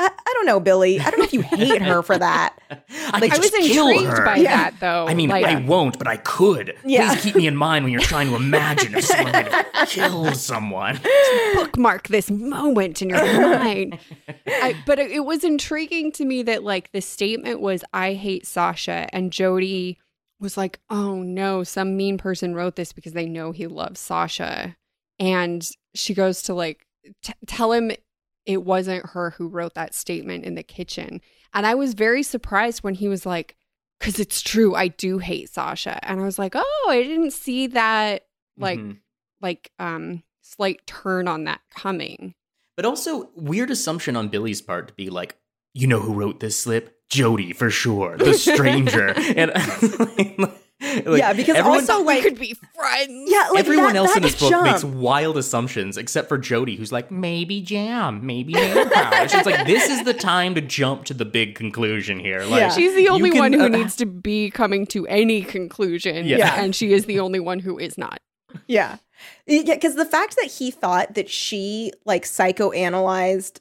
I, 0.00 0.08
I 0.08 0.32
don't 0.34 0.46
know, 0.46 0.60
Billy. 0.60 1.00
I 1.00 1.10
don't 1.10 1.18
know 1.18 1.24
if 1.24 1.32
you 1.32 1.40
hate 1.42 1.82
her 1.82 2.02
for 2.04 2.16
that. 2.16 2.56
I, 2.70 3.18
Like, 3.18 3.32
I 3.34 3.38
was 3.38 3.52
intrigued 3.52 4.06
her. 4.06 4.24
by 4.24 4.36
Yeah. 4.36 4.56
that 4.70 4.74
though. 4.78 5.08
I 5.08 5.14
mean, 5.14 5.28
like, 5.28 5.44
I 5.44 5.56
won't, 5.60 5.98
but 5.98 6.06
I 6.06 6.18
could. 6.18 6.76
Yeah. 6.84 7.08
Please 7.14 7.22
keep 7.24 7.34
me 7.34 7.48
in 7.48 7.56
mind 7.56 7.84
when 7.84 7.92
you're 7.92 8.00
trying 8.02 8.28
to 8.28 8.36
imagine 8.36 8.94
if 8.94 9.04
someone 9.06 9.32
might 9.32 9.48
have 9.74 9.88
killed 9.88 10.36
someone. 10.36 11.00
bookmark 11.54 12.06
this 12.08 12.30
moment 12.30 13.02
in 13.02 13.08
your 13.08 13.24
mind. 13.40 13.98
I, 14.46 14.76
but 14.86 15.00
it, 15.00 15.10
it 15.10 15.24
was 15.24 15.42
intriguing 15.42 16.12
to 16.12 16.24
me 16.24 16.44
that 16.44 16.62
like 16.62 16.92
the 16.92 17.00
statement 17.00 17.60
was 17.60 17.82
"I 17.92 18.12
hate 18.14 18.46
Sasha," 18.46 19.08
and 19.12 19.32
Jody 19.32 19.98
was 20.40 20.56
like, 20.56 20.80
"Oh 20.90 21.22
no, 21.22 21.64
some 21.64 21.96
mean 21.96 22.18
person 22.18 22.54
wrote 22.54 22.76
this 22.76 22.92
because 22.92 23.12
they 23.12 23.26
know 23.26 23.52
he 23.52 23.66
loves 23.66 24.00
Sasha," 24.00 24.76
and 25.18 25.68
she 25.94 26.14
goes 26.14 26.42
to 26.42 26.54
like 26.54 26.86
t- 27.22 27.32
tell 27.46 27.72
him 27.72 27.90
it 28.46 28.64
wasn't 28.64 29.06
her 29.10 29.30
who 29.30 29.48
wrote 29.48 29.74
that 29.74 29.94
statement 29.94 30.44
in 30.44 30.54
the 30.54 30.62
kitchen. 30.62 31.20
And 31.52 31.66
I 31.66 31.74
was 31.74 31.94
very 31.94 32.22
surprised 32.22 32.82
when 32.82 32.94
he 32.94 33.06
was 33.08 33.26
like, 33.26 33.56
because 34.00 34.18
it's 34.18 34.40
true, 34.40 34.74
I 34.74 34.88
do 34.88 35.18
hate 35.18 35.50
Sasha. 35.50 35.98
And 36.08 36.20
I 36.20 36.24
was 36.24 36.38
like, 36.38 36.54
oh, 36.54 36.86
I 36.88 37.02
didn't 37.02 37.32
see 37.32 37.66
that 37.68 38.26
like 38.56 38.78
Mhm. 38.78 38.98
like 39.42 39.70
um 39.78 40.22
slight 40.42 40.86
turn 40.86 41.28
on 41.28 41.44
that 41.44 41.60
coming. 41.70 42.34
But 42.76 42.84
also, 42.86 43.30
weird 43.34 43.70
assumption 43.70 44.16
on 44.16 44.28
Billy's 44.28 44.62
part 44.62 44.88
to 44.88 44.94
be 44.94 45.10
like, 45.10 45.36
you 45.74 45.86
know 45.86 46.00
who 46.00 46.14
wrote 46.14 46.40
this 46.40 46.58
slip? 46.58 46.97
Jody, 47.08 47.52
for 47.52 47.70
sure. 47.70 48.16
The 48.16 48.34
stranger. 48.34 49.08
and 49.36 49.50
like, 51.06 51.18
yeah, 51.18 51.32
because 51.32 51.56
everyone- 51.56 51.80
also 51.80 51.98
we 52.00 52.04
like 52.06 52.22
could 52.22 52.38
be 52.38 52.54
friends. 52.74 53.30
yeah, 53.30 53.48
like 53.50 53.60
Everyone 53.60 53.86
that- 53.94 53.96
else 53.96 54.14
in 54.16 54.22
that 54.22 54.28
this 54.32 54.40
book 54.40 54.50
jump. 54.50 54.66
makes 54.66 54.84
wild 54.84 55.36
assumptions, 55.36 55.96
except 55.96 56.28
for 56.28 56.38
Jody, 56.38 56.76
who's 56.76 56.92
like, 56.92 57.10
maybe 57.10 57.60
jam, 57.62 58.24
maybe 58.24 58.52
nail 58.52 58.88
polish. 58.88 59.32
Like 59.44 59.66
this 59.66 59.88
is 59.88 60.04
the 60.04 60.14
time 60.14 60.54
to 60.54 60.60
jump 60.60 61.04
to 61.06 61.14
the 61.14 61.24
big 61.24 61.54
conclusion 61.54 62.20
here. 62.20 62.40
Like, 62.44 62.60
Yeah. 62.60 62.70
She's 62.70 62.94
the 62.94 63.08
only 63.08 63.30
can, 63.30 63.38
one 63.38 63.52
who 63.54 63.64
uh, 63.64 63.68
needs 63.68 63.96
to 63.96 64.06
be 64.06 64.50
coming 64.50 64.86
to 64.88 65.06
any 65.08 65.42
conclusion. 65.42 66.26
Yeah. 66.26 66.54
And 66.62 66.74
she 66.76 66.92
is 66.92 67.06
the 67.06 67.20
only 67.20 67.40
one 67.40 67.58
who 67.58 67.78
is 67.78 67.96
not. 67.98 68.20
Yeah. 68.66 68.98
Yeah, 69.46 69.74
because 69.74 69.96
the 69.96 70.04
fact 70.04 70.36
that 70.36 70.46
he 70.46 70.70
thought 70.70 71.14
that 71.14 71.28
she 71.28 71.90
like 72.04 72.24
psychoanalyzed 72.24 73.58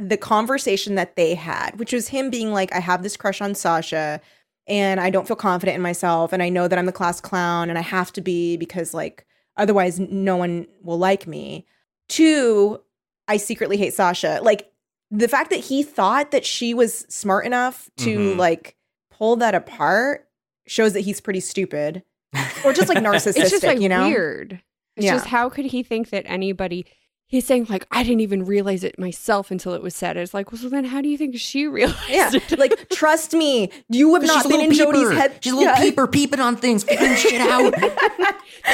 the 0.00 0.16
conversation 0.16 0.94
that 0.94 1.14
they 1.16 1.34
had, 1.34 1.78
which 1.78 1.92
was 1.92 2.08
him 2.08 2.30
being 2.30 2.52
like, 2.52 2.74
I 2.74 2.80
have 2.80 3.02
this 3.02 3.16
crush 3.18 3.40
on 3.42 3.54
Sasha 3.54 4.20
and 4.66 4.98
I 4.98 5.10
don't 5.10 5.26
feel 5.26 5.36
confident 5.36 5.76
in 5.76 5.82
myself. 5.82 6.32
And 6.32 6.42
I 6.42 6.48
know 6.48 6.68
that 6.68 6.78
I'm 6.78 6.86
the 6.86 6.92
class 6.92 7.20
clown 7.20 7.68
and 7.68 7.78
I 7.78 7.82
have 7.82 8.10
to 8.14 8.20
be 8.22 8.56
because 8.56 8.94
like 8.94 9.26
otherwise 9.58 10.00
no 10.00 10.36
one 10.36 10.66
will 10.82 10.98
like 10.98 11.26
me. 11.26 11.66
Two, 12.08 12.80
I 13.28 13.36
secretly 13.36 13.76
hate 13.76 13.92
Sasha. 13.94 14.40
Like 14.42 14.72
the 15.10 15.28
fact 15.28 15.50
that 15.50 15.60
he 15.60 15.82
thought 15.82 16.30
that 16.30 16.46
she 16.46 16.72
was 16.72 17.04
smart 17.08 17.44
enough 17.44 17.90
to 17.98 18.16
Mhm. 18.18 18.36
like 18.38 18.76
pull 19.10 19.36
that 19.36 19.54
apart 19.54 20.28
shows 20.66 20.92
that 20.94 21.00
he's 21.00 21.20
pretty 21.20 21.40
stupid 21.40 22.02
or 22.64 22.72
just 22.72 22.88
like 22.88 22.98
narcissistic, 22.98 23.36
It's 23.36 23.50
just 23.50 23.64
like 23.64 23.80
you 23.80 23.88
know? 23.88 24.06
weird. 24.08 24.62
It's 24.96 25.04
Yeah. 25.06 25.14
just 25.14 25.26
how 25.26 25.48
could 25.50 25.66
he 25.66 25.82
think 25.82 26.10
that 26.10 26.24
anybody 26.26 26.86
he's 27.30 27.46
saying 27.46 27.66
like 27.70 27.86
I 27.90 28.02
didn't 28.02 28.20
even 28.20 28.44
realize 28.44 28.84
it 28.84 28.98
myself 28.98 29.50
until 29.50 29.72
it 29.72 29.80
was 29.82 29.94
said. 29.94 30.18
It's 30.18 30.34
like, 30.34 30.52
well 30.52 30.60
so 30.60 30.68
then 30.68 30.84
how 30.84 31.00
do 31.00 31.08
you 31.08 31.16
think 31.16 31.38
she 31.38 31.66
realized 31.78 31.98
Yeah, 32.10 32.30
it? 32.34 32.58
like 32.58 32.90
trust 32.90 33.32
me, 33.32 33.70
you 33.88 34.12
have 34.14 34.24
not 34.24 34.42
been 34.42 34.58
little 34.58 34.66
in 34.66 34.72
Jody's 34.76 35.18
head. 35.18 35.38
She's 35.40 35.52
a 35.52 35.56
little 35.56 35.72
Yeah. 35.72 35.80
peeper 35.80 36.06
peeping 36.06 36.40
on 36.40 36.56
things, 36.56 36.84
figuring 36.84 37.14
shit 37.16 37.40
out. 37.40 37.72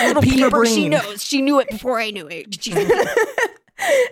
little 0.04 0.22
peeper 0.22 0.50
Peeper, 0.50 0.66
she 0.66 0.88
knows. 0.88 1.22
She 1.22 1.40
knew 1.40 1.60
it 1.60 1.68
before 1.70 2.00
I 2.00 2.10
knew 2.10 2.26
it. 2.28 2.66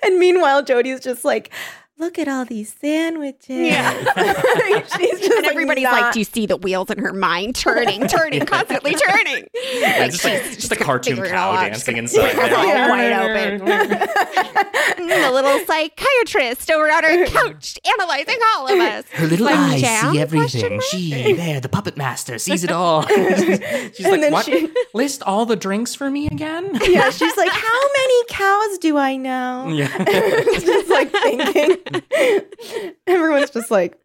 And 0.03 0.19
meanwhile, 0.19 0.63
Jody's 0.63 1.01
just 1.01 1.25
like, 1.25 1.51
look 1.99 2.19
at 2.19 2.29
all 2.29 2.45
these 2.45 2.75
sandwiches. 2.81 3.49
Yeah. 3.49 3.93
she's 4.97 5.21
just 5.21 5.33
and 5.33 5.47
everybody's 5.47 5.85
like, 5.85 6.13
do 6.13 6.19
you 6.19 6.25
see 6.25 6.47
the 6.47 6.57
wheels 6.57 6.91
in 6.91 6.99
her 6.99 7.13
mind 7.13 7.55
turning, 7.55 8.07
turning, 8.09 8.45
constantly 8.47 8.95
turning? 9.09 9.47
Yeah, 9.75 10.07
just 10.09 10.25
like 10.25 10.43
just 10.43 10.73
a 10.73 10.77
cartoon 10.77 11.17
figure 11.17 11.33
it 11.33 11.37
all 11.37 11.55
cow 11.55 11.63
dancing 11.63 11.97
Just 11.97 12.15
inside 12.17 12.37
gonna- 12.37 12.55
all 12.57 12.89
wide 12.91 13.13
open. 13.13 13.65
the 13.65 15.15
mm, 15.15 15.33
little 15.33 15.59
psychiatrist 15.67 16.71
over 16.71 16.91
on 16.91 17.05
her 17.05 17.27
couch 17.27 17.79
analyzing 17.99 18.39
all 18.57 18.67
of 18.73 18.79
us. 18.79 19.05
Her 19.13 19.27
little 19.27 19.47
Like, 19.47 19.57
eyes 19.59 19.81
jam? 19.81 20.13
see 20.13 20.21
everything. 20.21 20.81
She, 20.91 21.33
there, 21.35 21.61
the 21.61 21.69
puppet 21.69 21.97
master, 21.97 22.39
sees 22.39 22.65
it 22.65 22.71
all. 22.73 23.07
She's 23.07 24.01
like, 24.07 24.21
then 24.21 24.33
what? 24.33 24.45
she- 24.47 24.69
List 24.95 25.23
all 25.25 25.47
the 25.47 25.57
drinks 25.57 25.95
for 25.95 26.11
me 26.11 26.27
again? 26.27 26.71
yeah, 26.89 27.11
she's 27.11 27.37
like, 27.37 27.51
how 27.51 27.81
many 27.97 28.25
cows 28.29 28.79
do 28.79 28.97
I 28.97 29.17
know? 29.17 29.69
Yeah. 29.69 30.05
Just 30.05 30.89
like 30.91 31.11
thinking. 31.11 31.77
Everyone's 33.07 33.51
just 33.51 33.71
like, 33.71 33.99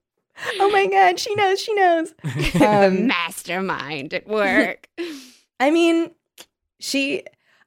oh 0.59 0.69
my 0.71 0.87
god, 0.87 1.19
she 1.19 1.33
knows, 1.35 1.59
she 1.61 1.73
knows. 1.73 2.13
the 2.23 2.87
Um, 2.87 3.07
mastermind 3.07 4.13
at 4.13 4.27
work. 4.27 4.87
I 5.59 5.71
mean, 5.71 6.11
she, 6.79 7.23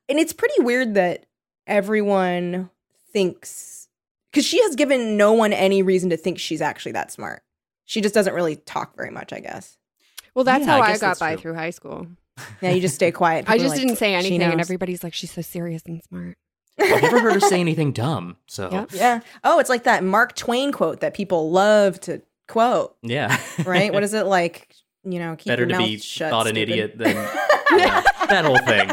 and 0.09 0.19
it's 0.19 0.33
pretty 0.33 0.61
weird 0.63 0.95
that 0.95 1.27
everyone 1.67 2.71
thinks, 3.13 3.89
because 4.31 4.47
she 4.47 4.63
has 4.63 4.77
given 4.77 5.17
no 5.17 5.33
one 5.33 5.53
any 5.53 5.83
reason 5.83 6.11
to 6.11 6.17
think 6.17 6.39
she's 6.39 6.63
actually 6.63 6.93
that 6.93 7.13
smart. 7.13 7.43
She 7.85 8.01
just 8.01 8.15
doesn't 8.15 8.35
really 8.35 8.57
talk 8.57 8.97
very 8.97 9.11
much, 9.11 9.33
I 9.33 9.41
guess. 9.41 9.77
Well, 10.35 10.45
that's 10.45 10.65
Yeah, 10.65 10.73
how 10.79 10.81
I, 10.83 10.93
guess 10.93 11.01
got 11.01 11.19
by 11.19 11.35
true. 11.35 11.43
through 11.43 11.55
high 11.55 11.71
school. 11.71 12.07
Yeah, 12.63 12.71
you 12.71 12.81
just 12.81 12.95
stay 12.95 13.11
quiet. 13.13 13.45
I 13.47 13.53
People 13.53 13.55
are 13.55 13.59
just 13.69 13.77
like, 13.77 13.87
didn't 13.87 13.99
say 13.99 14.15
anything, 14.15 14.41
and 14.43 14.59
everybody's 14.61 15.05
like, 15.05 15.13
"She's 15.13 15.31
so 15.31 15.43
serious 15.43 15.83
and 15.87 16.03
smart." 16.03 16.39
I've 16.81 17.03
never 17.03 17.21
heard 17.21 17.35
her 17.35 17.41
say 17.41 17.61
anything 17.61 17.93
dumb. 17.93 18.37
So, 18.47 18.71
Yep. 18.71 18.89
Yeah. 18.93 19.21
Oh, 19.45 19.59
it's 19.59 19.69
like 19.71 19.85
that 19.85 20.03
Mark 20.05 20.35
Twain 20.35 20.73
quote 20.73 21.01
that 21.01 21.15
people 21.15 21.51
love 21.51 22.01
to 22.01 22.23
quote, 22.49 22.97
yeah. 23.03 23.39
right? 23.65 23.93
what 23.93 24.03
is 24.03 24.15
it 24.15 24.27
like? 24.27 24.75
You 25.05 25.19
know, 25.19 25.35
keep 25.37 25.47
Better 25.49 25.63
your 25.63 25.69
to 25.71 25.79
mouth 25.79 25.87
be 25.87 25.99
shut, 25.99 26.31
thought 26.31 26.47
an 26.47 26.57
idiot 26.57 26.97
than 26.97 27.15
yeah, 27.77 28.03
that 28.29 28.45
whole 28.45 28.59
thing. 28.59 28.89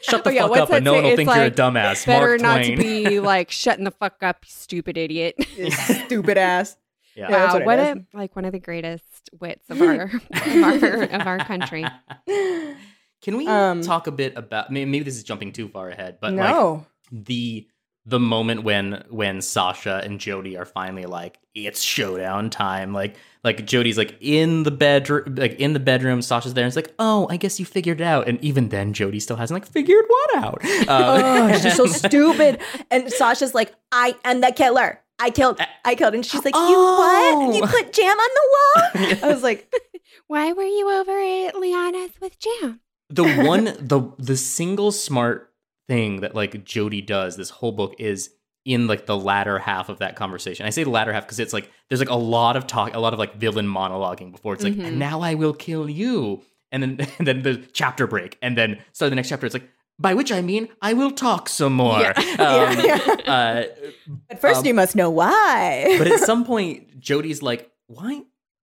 Shut 0.00 0.24
the 0.24 0.30
Oh, 0.30 0.32
yeah, 0.32 0.48
fuck 0.48 0.56
up 0.58 0.70
and 0.70 0.84
no 0.84 0.94
one 0.94 1.04
will 1.04 1.10
It's 1.10 1.16
think 1.16 1.30
you're 1.32 1.44
a 1.44 1.50
dumbass. 1.50 2.04
Better 2.06 2.26
Mark 2.30 2.40
not 2.40 2.56
Twain. 2.64 2.76
to 2.76 2.82
be 2.82 3.20
like 3.20 3.52
shutting 3.52 3.84
the 3.84 3.92
fuck 3.92 4.20
up, 4.22 4.38
you 4.44 4.50
stupid 4.50 4.98
idiot. 4.98 5.36
stupid 6.06 6.38
ass. 6.38 6.76
yeah. 7.14 7.30
Yeah, 7.30 7.46
wow, 7.46 7.52
what 7.54 7.66
what, 7.66 7.78
a 7.78 8.04
like 8.12 8.34
one 8.34 8.44
of 8.44 8.50
the 8.52 8.58
greatest 8.58 9.30
wits 9.40 9.70
of 9.70 9.80
our 9.80 10.02
of 10.10 10.82
our, 10.84 11.02
of 11.04 11.26
our 11.28 11.38
country. 11.38 11.84
Can 13.22 13.36
we 13.36 13.46
Um, 13.46 13.82
talk 13.82 14.06
a 14.06 14.12
bit 14.12 14.36
about 14.36 14.70
maybe, 14.70 14.90
maybe 14.90 15.04
this 15.04 15.16
is 15.16 15.22
jumping 15.22 15.52
too 15.52 15.68
far 15.68 15.88
ahead, 15.88 16.18
but 16.20 16.34
like 16.34 16.80
the 17.10 17.66
the 18.04 18.18
moment 18.18 18.64
when 18.64 19.04
when 19.10 19.40
Sasha 19.40 20.00
and 20.04 20.18
Jody 20.18 20.56
are 20.56 20.64
finally 20.64 21.04
like 21.06 21.38
it's 21.54 21.80
showdown 21.80 22.50
time 22.50 22.92
like 22.92 23.14
like 23.44 23.64
Jody's 23.64 23.96
like 23.96 24.16
in 24.20 24.64
the 24.64 24.72
bedroom 24.72 25.36
like 25.36 25.52
in 25.60 25.72
the 25.72 25.78
bedroom 25.78 26.20
Sasha's 26.20 26.54
there 26.54 26.64
and 26.64 26.68
it's 26.68 26.74
like 26.74 26.92
oh 26.98 27.28
I 27.30 27.36
guess 27.36 27.60
you 27.60 27.66
figured 27.66 28.00
it 28.00 28.04
out 28.04 28.26
and 28.26 28.42
even 28.42 28.70
then 28.70 28.92
Jody 28.92 29.20
still 29.20 29.36
hasn't 29.36 29.54
like 29.60 29.70
figured 29.70 30.04
what 30.08 30.34
out 30.44 30.58
oh, 30.64 31.48
Uh, 31.48 31.58
she's 31.60 31.76
so 31.76 31.86
stupid. 32.02 32.58
And 32.90 33.08
Sasha's 33.12 33.54
like, 33.54 33.72
I 33.92 34.16
am 34.24 34.40
the 34.40 34.50
killer. 34.50 34.98
I 35.20 35.30
killed. 35.30 35.60
I 35.84 35.94
killed. 35.94 36.14
And 36.14 36.26
she's 36.26 36.44
like, 36.44 36.56
you 36.56 36.60
Oh. 36.64 37.44
what? 37.44 37.54
You 37.54 37.62
put 37.68 37.92
jam 37.92 38.16
on 38.18 38.30
the 38.34 38.48
wall? 38.52 39.18
I 39.30 39.32
was 39.32 39.44
like, 39.44 39.72
Why 40.26 40.52
were 40.52 40.64
you 40.64 40.90
over 40.90 41.12
at 41.46 41.54
Liana's 41.54 42.12
with 42.20 42.36
Jam? 42.40 42.80
The 43.14 43.24
one 43.46 43.64
the 43.64 44.12
the 44.18 44.36
single 44.36 44.92
smart 44.92 45.50
thing 45.88 46.20
that 46.20 46.34
like 46.34 46.64
Jody 46.64 47.00
does 47.00 47.36
this 47.36 47.50
whole 47.50 47.72
book 47.72 47.94
is 47.98 48.30
in 48.64 48.86
like 48.86 49.06
the 49.06 49.16
latter 49.16 49.58
half 49.58 49.88
of 49.88 49.98
that 49.98 50.14
conversation. 50.16 50.64
I 50.66 50.70
say 50.70 50.84
the 50.84 50.90
latter 50.90 51.12
half 51.12 51.24
because 51.24 51.40
it's 51.40 51.52
like 51.52 51.68
there's 51.88 52.00
like 52.00 52.08
a 52.10 52.14
lot 52.14 52.56
of 52.56 52.66
talk, 52.66 52.94
a 52.94 53.00
lot 53.00 53.12
of 53.12 53.18
like 53.18 53.34
villain 53.36 53.66
monologuing 53.66 54.30
before 54.30 54.54
it's 54.54 54.62
like, 54.64 54.74
Mhm. 54.74 54.84
and 54.86 54.98
now 54.98 55.20
I 55.20 55.34
will 55.34 55.52
kill 55.52 55.90
you, 55.90 56.42
and 56.70 56.82
then 56.82 57.08
and 57.18 57.26
then 57.26 57.42
the 57.42 57.56
chapter 57.72 58.06
break, 58.06 58.38
and 58.40 58.56
then 58.56 58.78
so 58.92 59.08
the 59.10 59.16
next 59.16 59.28
chapter 59.28 59.46
it's 59.46 59.54
like. 59.54 59.68
By 59.98 60.14
which 60.14 60.32
I 60.32 60.40
mean, 60.40 60.68
I 60.80 60.94
will 60.94 61.10
talk 61.12 61.48
some 61.48 61.74
more. 61.74 62.00
Yeah. 62.00 62.12
Um, 62.16 62.84
Yeah, 62.84 63.16
uh, 63.28 63.64
at 64.30 64.40
first 64.40 64.60
Um, 64.60 64.66
you 64.66 64.74
must 64.74 64.96
know 64.96 65.10
why. 65.10 65.94
but 65.98 66.06
at 66.08 66.18
some 66.20 66.44
point, 66.44 66.98
Jody's 66.98 67.40
like, 67.42 67.70
"Why? 67.86 68.22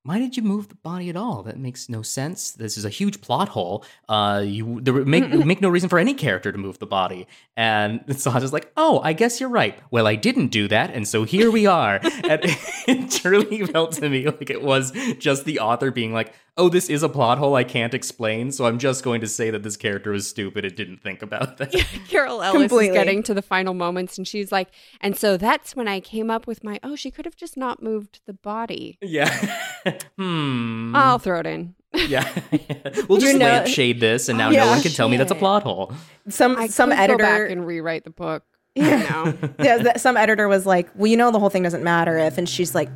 Why 0.09 0.17
did 0.17 0.35
you 0.35 0.41
move 0.41 0.69
the 0.69 0.75
body 0.75 1.11
at 1.11 1.15
all? 1.15 1.43
That 1.43 1.59
makes 1.59 1.87
no 1.87 2.01
sense. 2.01 2.49
This 2.49 2.77
is 2.79 2.83
a 2.83 2.89
huge 2.89 3.21
plot 3.21 3.49
hole. 3.49 3.85
Uh, 4.07 4.41
you 4.43 4.81
there 4.81 5.05
make 5.05 5.29
make 5.45 5.61
no 5.61 5.69
reason 5.69 5.87
for 5.87 5.99
any 5.99 6.15
character 6.15 6.51
to 6.51 6.57
move 6.57 6.79
the 6.79 6.87
body." 6.87 7.27
And 7.55 8.03
Sasha's 8.19 8.51
like, 8.51 8.71
"Oh, 8.75 9.01
I 9.03 9.13
guess 9.13 9.39
you're 9.39 9.49
right. 9.49 9.77
Well, 9.91 10.07
I 10.07 10.15
didn't 10.15 10.47
do 10.47 10.67
that, 10.69 10.95
and 10.95 11.07
so 11.07 11.25
here 11.25 11.51
we 11.51 11.67
are." 11.67 11.99
and 12.23 12.41
it 12.87 13.11
truly 13.11 13.63
felt 13.67 13.91
to 13.93 14.09
me 14.09 14.25
like 14.25 14.49
it 14.49 14.63
was 14.63 14.91
just 15.19 15.45
the 15.45 15.59
author 15.59 15.91
being 15.91 16.11
like, 16.11 16.33
"Oh, 16.59 16.69
this 16.69 16.89
is 16.89 17.01
a 17.01 17.09
plot 17.09 17.37
hole 17.39 17.55
I 17.55 17.63
can't 17.63 17.93
explain, 17.93 18.51
so 18.51 18.65
I'm 18.65 18.77
just 18.77 19.03
going 19.03 19.21
to 19.21 19.27
say 19.27 19.49
that 19.49 19.63
this 19.63 19.77
character 19.77 20.11
was 20.11 20.27
stupid 20.27 20.65
and 20.65 20.75
didn't 20.75 20.97
think 21.01 21.21
about 21.21 21.57
that." 21.57 21.71
Carol 22.07 22.41
Ellis 22.43 22.59
Completely. 22.69 22.87
is 22.89 22.93
getting 22.93 23.23
to 23.23 23.33
the 23.33 23.41
final 23.41 23.73
moments, 23.73 24.17
and 24.17 24.27
she's 24.27 24.51
like, 24.51 24.69
and 25.01 25.17
so 25.17 25.37
that's 25.37 25.75
when 25.75 25.87
I 25.87 25.99
came 25.99 26.29
up 26.29 26.45
with 26.45 26.63
my, 26.63 26.79
oh, 26.83 26.95
she 26.95 27.09
could 27.09 27.25
have 27.25 27.35
just 27.35 27.57
not 27.57 27.81
moved 27.81 28.19
the 28.27 28.33
body. 28.33 28.97
yeah. 29.01 29.55
hmm. 30.17 30.93
I'll 30.95 31.19
throw 31.19 31.39
it 31.39 31.45
in. 31.47 31.75
Yeah. 31.93 32.27
we'll 33.07 33.17
just 33.19 33.33
You 33.33 33.39
know- 33.39 33.45
lampshade 33.45 33.99
this 33.99 34.29
and 34.29 34.37
now 34.37 34.51
Yeah. 34.51 34.65
no 34.65 34.71
one 34.71 34.81
can 34.81 34.91
tell 34.91 35.09
me 35.09 35.17
that's 35.17 35.31
a 35.31 35.35
plot 35.35 35.63
hole. 35.63 35.91
some 36.27 36.55
I 36.55 36.67
some 36.67 36.91
could 36.91 36.99
editor 36.99 37.17
go 37.17 37.23
back 37.23 37.49
and 37.51 37.65
rewrite 37.65 38.03
the 38.03 38.11
book. 38.11 38.43
Yeah. 38.75 39.33
Yeah, 39.57 39.77
that- 39.79 39.99
some 40.01 40.15
editor 40.15 40.47
was 40.47 40.65
like, 40.67 40.89
"Well, 40.95 41.07
you 41.07 41.17
know, 41.17 41.31
the 41.31 41.39
whole 41.39 41.49
thing 41.49 41.63
doesn't 41.63 41.83
matter 41.83 42.17
if," 42.19 42.37
and 42.37 42.47
she's 42.47 42.75
like, 42.75 42.89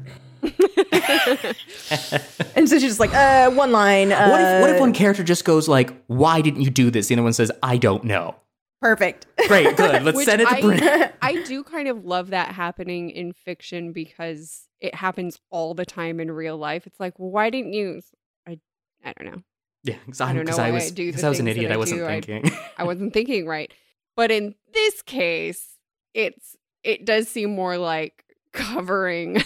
and 2.56 2.70
so 2.70 2.76
she's 2.78 2.84
just 2.84 3.00
like, 3.00 3.14
"Uh, 3.14 3.50
one 3.52 3.72
line." 3.72 4.12
Uh, 4.12 4.30
what 4.30 4.42
if 4.42 4.62
what 4.62 4.70
if 4.70 4.80
one 4.80 4.94
character 4.94 5.24
just 5.24 5.46
goes 5.46 5.68
like, 5.68 5.94
"Why 6.08 6.42
didn't 6.42 6.62
you 6.62 6.70
do 6.70 6.92
this?" 6.92 7.08
The 7.08 7.16
other 7.16 7.24
one 7.24 7.34
says, 7.34 7.52
"I 7.62 7.78
don't 7.78 8.04
know." 8.04 8.36
perfect? 8.84 9.26
Great, 9.48 9.76
good. 9.78 10.04
Let's 10.04 10.18
Which 10.18 10.26
send 10.26 10.42
it 10.42 10.50
to 10.50 10.56
I, 10.56 10.62
print. 10.62 11.12
I 11.22 11.42
do 11.44 11.64
kind 11.64 11.88
of 11.88 12.06
love 12.06 12.32
that 12.32 12.50
happening 12.50 13.10
in 13.10 13.32
fiction 13.32 13.94
because 13.94 14.68
it 14.82 14.94
happens 14.94 15.40
all 15.50 15.74
the 15.74 15.86
time 15.86 16.20
in 16.20 16.30
real 16.30 16.58
life. 16.58 16.86
It's 16.86 17.00
like, 17.00 17.18
well, 17.18 17.32
why 17.32 17.50
didn't 17.50 17.74
you? 17.74 18.02
I, 18.46 18.60
I 19.04 19.14
don't 19.18 19.34
know. 19.34 19.42
Yeah, 19.86 19.96
because 20.06 20.22
I 20.22 20.26
I, 20.26 20.34
don't 20.34 20.38
know 20.38 20.42
because 20.44 20.58
why 20.58 20.66
I 20.66 20.68
I 20.68 20.72
was 20.72 20.92
do 20.92 21.06
because 21.08 21.24
I 21.24 21.30
was 21.30 21.40
an 21.40 21.48
idiot. 21.48 21.72
I 21.72 21.76
I 21.76 21.78
wasn't 21.78 22.02
do. 22.02 22.06
I- 22.06 22.22
thinking. 22.22 22.52
I 22.78 22.84
wasn't 22.84 23.14
thinking 23.14 23.48
right. 23.48 23.74
But 24.16 24.32
in 24.32 24.56
this 24.74 25.02
case, 25.02 25.78
it's 26.14 26.56
it 26.84 27.06
does 27.06 27.28
seem 27.28 27.56
more 27.56 27.78
like 27.78 28.24
covering 28.52 29.42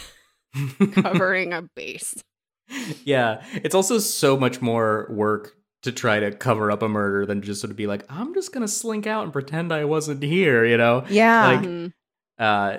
covering 0.93 1.53
a 1.53 1.64
base. 1.76 2.16
yeah, 3.05 3.43
it's 3.53 3.76
also 3.76 3.97
so 3.99 4.38
much 4.38 4.62
more 4.62 5.08
work 5.10 5.55
to 5.84 5.91
try 5.91 6.20
to 6.20 6.32
cover 6.32 6.72
up 6.72 6.82
a 6.82 6.89
murder 6.89 7.26
than 7.26 7.41
just 7.41 7.62
sort 7.62 7.72
of 7.72 7.78
be 7.78 7.88
like, 7.88 8.03
I'm 8.10 8.34
just 8.34 8.51
gonna 8.51 8.68
slink 8.68 9.08
out 9.08 9.24
and 9.24 9.32
pretend 9.34 9.72
I 9.72 9.86
wasn't 9.86 10.24
here, 10.24 10.66
you 10.66 10.78
know? 10.78 11.05
Yeah. 11.10 11.47
Like, 11.47 11.62
Mhm. 11.62 11.93
uh 12.39 12.78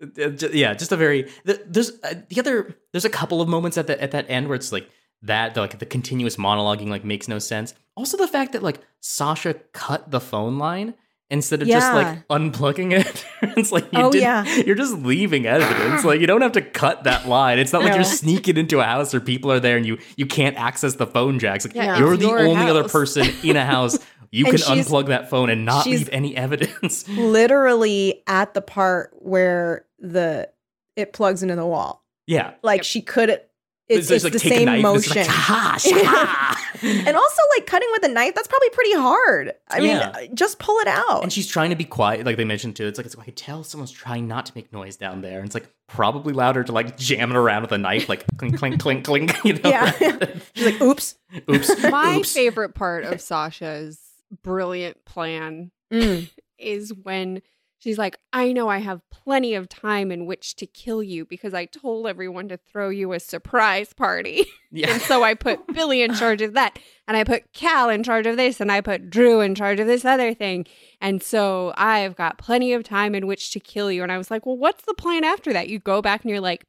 uh, 0.00 0.30
yeah 0.52 0.74
just 0.74 0.92
a 0.92 0.96
very 0.96 1.28
there's 1.44 1.90
uh, 2.04 2.14
the 2.28 2.38
other 2.38 2.76
there's 2.92 3.04
a 3.04 3.10
couple 3.10 3.40
of 3.42 3.48
moments 3.48 3.76
at 3.76 3.88
the 3.88 4.00
at 4.00 4.12
that 4.12 4.24
end 4.28 4.46
where 4.46 4.54
it's 4.54 4.70
like 4.70 4.88
that 5.22 5.54
the, 5.54 5.60
like 5.60 5.76
the 5.80 5.84
continuous 5.86 6.36
monologuing 6.36 6.86
like 6.86 7.04
makes 7.04 7.26
no 7.26 7.40
sense 7.40 7.74
also 7.96 8.16
the 8.16 8.28
fact 8.28 8.52
that 8.52 8.62
like 8.62 8.78
sasha 9.00 9.54
cut 9.72 10.08
the 10.12 10.20
phone 10.20 10.56
line 10.56 10.94
instead 11.30 11.60
of 11.60 11.68
just 11.68 11.92
like 11.92 12.26
unplugging 12.28 12.92
it 12.98 13.24
it's 13.58 13.70
like 13.70 13.84
you 13.92 13.98
Oh, 14.00 14.10
did, 14.10 14.22
yeah. 14.22 14.44
you're 14.64 14.74
just 14.74 14.94
leaving 14.94 15.44
evidence 15.46 16.02
like 16.04 16.20
you 16.20 16.26
don't 16.26 16.40
have 16.40 16.52
to 16.52 16.62
cut 16.62 17.04
that 17.04 17.28
line 17.28 17.58
it's 17.58 17.72
not 17.72 17.82
like 17.82 17.90
No. 17.90 17.96
you're 17.96 18.04
sneaking 18.04 18.56
into 18.56 18.80
a 18.80 18.84
house 18.84 19.12
or 19.14 19.20
people 19.20 19.52
are 19.52 19.60
there 19.60 19.76
and 19.76 19.84
you 19.84 19.98
you 20.16 20.24
can't 20.26 20.56
access 20.56 20.94
the 20.94 21.06
phone 21.06 21.38
jacks 21.38 21.66
like 21.66 21.74
Yeah, 21.74 21.98
you're 21.98 22.16
the 22.16 22.26
your 22.28 22.38
only 22.40 22.66
other 22.70 22.88
person 22.88 23.26
in 23.42 23.56
a 23.56 23.64
house 23.66 23.98
you 24.30 24.44
can 24.52 24.54
unplug 24.56 25.06
that 25.08 25.28
phone 25.28 25.50
and 25.50 25.64
not 25.66 25.84
leave 25.86 26.08
any 26.12 26.34
evidence 26.36 27.06
Literally 27.48 28.22
at 28.26 28.54
the 28.54 28.60
part 28.62 29.10
where 29.18 29.84
the 29.98 30.48
it 30.96 31.12
plugs 31.12 31.42
into 31.42 31.56
the 31.56 31.66
wall. 31.66 32.04
yeah 32.26 32.54
Like 32.62 32.78
Yep. 32.78 32.84
she 32.86 33.02
could 33.02 33.40
it's, 33.88 34.08
Just, 34.08 34.10
it's 34.10 34.24
like, 34.24 34.32
the 34.34 34.38
same 34.38 34.66
knife 34.66 34.84
and 34.84 34.96
it's 34.96 35.08
motion. 35.08 35.22
like, 35.22 35.30
"Ha, 35.30 35.76
sha." 35.78 36.57
And 36.82 37.16
also 37.16 37.42
like 37.56 37.66
cutting 37.66 37.88
with 37.92 38.04
a 38.04 38.08
knife, 38.08 38.34
that's 38.34 38.48
probably 38.48 38.70
pretty 38.70 38.94
hard. 38.94 39.52
I 39.68 39.80
mean, 39.80 39.88
Yeah. 39.90 40.26
just 40.34 40.58
pull 40.58 40.78
it 40.80 40.88
out. 40.88 41.22
and 41.22 41.32
she's 41.32 41.46
trying 41.46 41.70
to 41.70 41.76
be 41.76 41.84
quiet, 41.84 42.24
like 42.26 42.36
they 42.36 42.44
mentioned 42.44 42.76
too. 42.76 42.86
It's 42.86 42.98
like 42.98 43.06
it's 43.06 43.16
like 43.16 43.24
I 43.24 43.26
can 43.26 43.34
tell 43.34 43.64
someone's 43.64 43.90
trying 43.90 44.26
not 44.28 44.46
to 44.46 44.52
make 44.54 44.72
noise 44.72 44.96
down 44.96 45.20
there. 45.22 45.38
And 45.38 45.46
it's 45.46 45.54
like 45.54 45.68
probably 45.86 46.32
louder 46.32 46.62
to 46.64 46.72
like 46.72 46.96
jam 46.98 47.30
it 47.30 47.36
around 47.36 47.62
with 47.62 47.72
a 47.72 47.78
knife, 47.78 48.08
like 48.08 48.24
clink, 48.36 48.58
clink, 48.58 48.80
clink, 48.80 49.04
clink. 49.04 49.34
You 49.44 49.54
know? 49.54 49.60
Yeah. 49.70 49.92
She's 50.54 50.64
like, 50.66 50.80
oops. 50.82 51.14
oops. 51.50 51.82
My 51.90 52.16
oops. 52.18 52.32
favorite 52.32 52.74
part 52.74 53.04
of 53.04 53.20
Sasha's 53.20 54.00
brilliant 54.42 55.04
plan 55.04 55.70
Mm. 55.92 56.28
is 56.58 56.92
when 56.92 57.40
she's 57.78 57.98
like, 57.98 58.18
I 58.32 58.52
know 58.52 58.68
I 58.68 58.78
have 58.78 59.00
plenty 59.10 59.54
of 59.54 59.68
time 59.68 60.10
in 60.10 60.26
which 60.26 60.56
to 60.56 60.66
kill 60.66 61.02
you 61.02 61.24
because 61.24 61.54
I 61.54 61.64
told 61.66 62.06
everyone 62.06 62.48
to 62.48 62.56
throw 62.56 62.88
you 62.88 63.12
a 63.12 63.20
surprise 63.20 63.92
party. 63.92 64.46
Yeah. 64.70 64.90
and 64.92 65.00
so 65.00 65.22
I 65.22 65.32
put 65.32 65.66
Billy 65.72 66.02
in 66.02 66.12
charge 66.12 66.42
of 66.42 66.52
that. 66.52 66.78
And 67.06 67.16
I 67.16 67.24
put 67.24 67.54
Cal 67.54 67.88
in 67.88 68.02
charge 68.02 68.26
of 68.26 68.36
this. 68.36 68.60
And 68.60 68.70
I 68.70 68.82
put 68.82 69.08
Drew 69.08 69.40
in 69.40 69.54
charge 69.54 69.80
of 69.80 69.86
this 69.86 70.04
other 70.04 70.34
thing. 70.34 70.66
And 71.00 71.22
so 71.22 71.72
I've 71.74 72.14
got 72.16 72.36
plenty 72.36 72.74
of 72.74 72.84
time 72.84 73.14
in 73.14 73.26
which 73.26 73.50
to 73.52 73.60
kill 73.60 73.90
you. 73.90 74.02
And 74.02 74.12
I 74.12 74.18
was 74.18 74.30
like, 74.30 74.44
well, 74.44 74.58
what's 74.58 74.84
the 74.84 74.92
plan 74.92 75.24
after 75.24 75.54
that? 75.54 75.70
You 75.70 75.78
go 75.78 76.02
back 76.02 76.20
and 76.20 76.30
you're 76.30 76.42
like, 76.42 76.66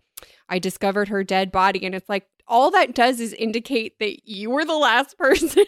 I 0.47 0.60
discovered 0.60 1.10
her 1.10 1.26
dead 1.26 1.51
body. 1.51 1.86
And 1.86 1.93
it's 1.93 2.07
like, 2.07 2.26
all 2.47 2.72
that 2.72 2.95
does 2.95 3.20
is 3.20 3.34
indicate 3.34 3.99
that 3.99 4.26
you 4.26 4.49
were 4.49 4.64
the 4.64 4.78
last 4.78 5.18
person 5.18 5.66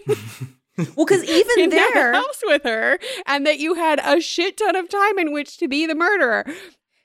Well, 0.95 1.05
because 1.05 1.23
even 1.25 1.59
in 1.59 1.69
that 1.71 1.91
there, 1.93 2.13
house 2.13 2.41
with 2.43 2.63
her 2.63 2.99
and 3.25 3.45
that 3.47 3.59
you 3.59 3.75
had 3.75 3.99
a 4.03 4.21
shit 4.21 4.57
ton 4.57 4.75
of 4.75 4.89
time 4.89 5.17
in 5.19 5.31
which 5.31 5.57
to 5.57 5.67
be 5.67 5.85
the 5.85 5.95
murderer. 5.95 6.45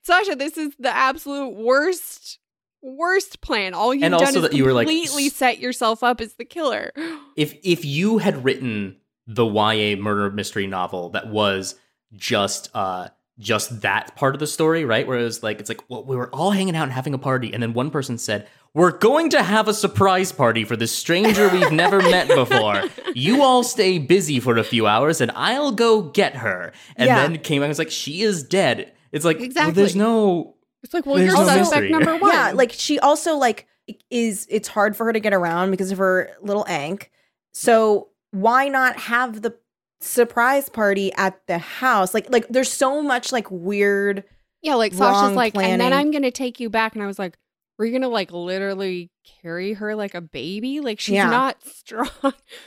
Sasha, 0.02 0.36
this 0.36 0.56
is 0.56 0.74
the 0.78 0.94
absolute 0.94 1.56
worst, 1.56 2.38
worst 2.82 3.40
plan. 3.40 3.74
All 3.74 3.92
you've 3.92 4.04
And 4.04 4.12
done 4.12 4.22
also 4.22 4.38
is 4.38 4.50
that 4.50 4.52
you 4.54 4.64
were, 4.64 4.72
like, 4.72 4.86
completely 4.86 5.28
set 5.28 5.58
yourself 5.58 6.02
up 6.02 6.20
as 6.20 6.34
the 6.34 6.44
killer. 6.44 6.92
if 7.36 7.56
if 7.62 7.84
you 7.84 8.18
had 8.18 8.44
written 8.44 8.98
the 9.26 9.44
YA 9.44 9.96
murder 9.96 10.30
mystery 10.30 10.66
novel 10.68 11.10
that 11.10 11.28
was 11.28 11.74
just 12.14 12.70
uh 12.74 13.08
just 13.38 13.82
that 13.82 14.16
part 14.16 14.34
of 14.34 14.38
the 14.40 14.46
story, 14.46 14.84
right? 14.84 15.06
Where 15.06 15.18
it 15.18 15.24
was 15.24 15.42
like 15.42 15.60
it's 15.60 15.68
like, 15.68 15.82
well, 15.88 16.04
we 16.04 16.16
were 16.16 16.28
all 16.34 16.50
hanging 16.52 16.74
out 16.76 16.84
and 16.84 16.92
having 16.92 17.12
a 17.14 17.18
party, 17.18 17.52
and 17.52 17.62
then 17.62 17.72
one 17.74 17.90
person 17.90 18.16
said, 18.18 18.48
We're 18.74 18.92
going 18.92 19.30
to 19.30 19.42
have 19.42 19.68
a 19.68 19.74
surprise 19.74 20.32
party 20.32 20.64
for 20.64 20.76
this 20.76 20.92
stranger 20.92 21.48
we've 21.48 21.70
never 21.72 22.00
met 22.10 22.28
before. 22.28 22.84
You 23.14 23.42
all 23.42 23.62
stay 23.62 23.98
busy 23.98 24.40
for 24.40 24.56
a 24.56 24.64
few 24.64 24.86
hours 24.86 25.20
and 25.20 25.30
I'll 25.34 25.72
go 25.72 26.02
get 26.02 26.36
her. 26.36 26.72
And 26.96 27.06
Yeah. 27.08 27.26
then 27.28 27.38
came 27.38 27.62
out 27.62 27.64
and 27.66 27.70
was 27.70 27.78
like, 27.78 27.90
She 27.90 28.22
is 28.22 28.42
dead. 28.42 28.92
It's 29.12 29.24
like 29.24 29.36
well, 29.36 29.44
Exactly. 29.46 29.72
there's 29.74 29.96
no 29.96 30.54
It's 30.82 30.92
like, 30.94 31.04
well, 31.06 31.18
you're 31.18 31.32
no 31.32 31.44
suspect 31.44 31.60
mystery. 31.84 31.90
number 31.90 32.16
one. 32.16 32.32
yeah, 32.32 32.52
like 32.54 32.72
she 32.72 32.98
also 32.98 33.36
like 33.36 33.66
is 34.10 34.46
it's 34.50 34.68
hard 34.68 34.96
for 34.96 35.04
her 35.06 35.12
to 35.12 35.20
get 35.20 35.32
around 35.32 35.70
because 35.70 35.90
of 35.92 35.98
her 35.98 36.30
little 36.42 36.64
ank. 36.68 37.10
So 37.52 38.08
why 38.32 38.68
not 38.68 38.96
have 38.98 39.42
the 39.42 39.54
surprise 40.00 40.68
party 40.68 41.12
at 41.14 41.40
the 41.46 41.58
house? 41.58 42.14
Like 42.14 42.30
like 42.30 42.46
there's 42.48 42.72
so 42.72 43.02
much 43.02 43.32
like 43.32 43.50
weird 43.50 44.24
yeah, 44.62 44.74
like 44.74 44.92
wrong 44.94 45.14
Sasha's 45.14 45.36
like, 45.36 45.56
and 45.56 45.80
then. 45.80 45.92
I'm 45.92 46.10
gonna 46.10 46.30
take 46.30 46.58
you 46.60 46.68
back, 46.70 46.94
and 46.94 47.02
I 47.02 47.06
was 47.06 47.18
like, 47.18 47.36
we're 47.78 47.92
gonna 47.92 48.08
like 48.08 48.32
literally 48.32 49.10
carry 49.42 49.74
her 49.74 49.94
like 49.94 50.14
a 50.14 50.20
baby. 50.20 50.80
Like 50.80 50.98
she's 50.98 51.14
Yeah. 51.16 51.30
not 51.30 51.62
strong. 51.66 52.08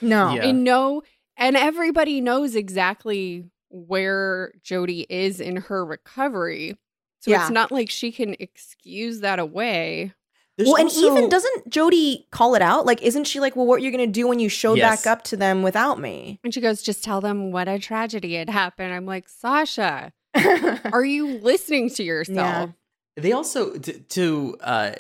no. 0.02 0.34
Yeah. 0.34 0.46
I 0.48 0.52
know, 0.52 1.02
and 1.36 1.58
everybody 1.58 2.22
knows 2.22 2.56
exactly 2.56 3.46
where 3.70 4.54
Jody 4.64 5.06
is 5.10 5.40
in 5.42 5.58
her 5.58 5.86
recovery. 5.86 6.78
So 7.22 7.32
Yeah. 7.32 7.42
it's 7.42 7.52
not 7.52 7.72
like 7.72 7.90
she 7.90 8.12
can 8.12 8.36
excuse 8.40 9.20
that 9.20 9.40
away. 9.40 10.14
There's 10.60 10.68
well, 10.68 10.82
and 10.82 10.92
even 10.92 11.30
doesn't 11.30 11.70
Jody 11.70 12.28
call 12.32 12.54
it 12.54 12.62
out? 12.62 12.86
Like, 12.86 13.02
isn't 13.02 13.24
she 13.24 13.40
like, 13.40 13.56
well, 13.56 13.66
what 13.66 13.76
are 13.80 13.84
you 13.84 13.92
gonna 13.92 14.06
do 14.08 14.28
when 14.28 14.40
you 14.40 14.50
show 14.50 14.76
Yes. 14.76 15.04
back 15.04 15.12
up 15.12 15.24
to 15.26 15.38
them 15.38 15.64
without 15.64 16.00
me? 16.00 16.40
And 16.44 16.54
she 16.54 16.60
goes, 16.60 16.82
just 16.82 17.02
tell 17.02 17.22
them 17.22 17.52
what 17.52 17.70
a 17.70 17.80
tragedy 17.80 18.36
had 18.36 18.50
happened. 18.50 18.94
I'm 18.94 19.06
like, 19.06 19.30
Sasha, 19.30 20.12
are 20.36 21.06
you 21.06 21.40
listening 21.40 21.90
to 21.92 22.04
yourself? 22.04 22.72
They 23.16 23.32
also 23.32 23.78
to, 23.78 23.94
to 24.00 24.58
uh 24.62 24.92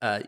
uh 0.00 0.20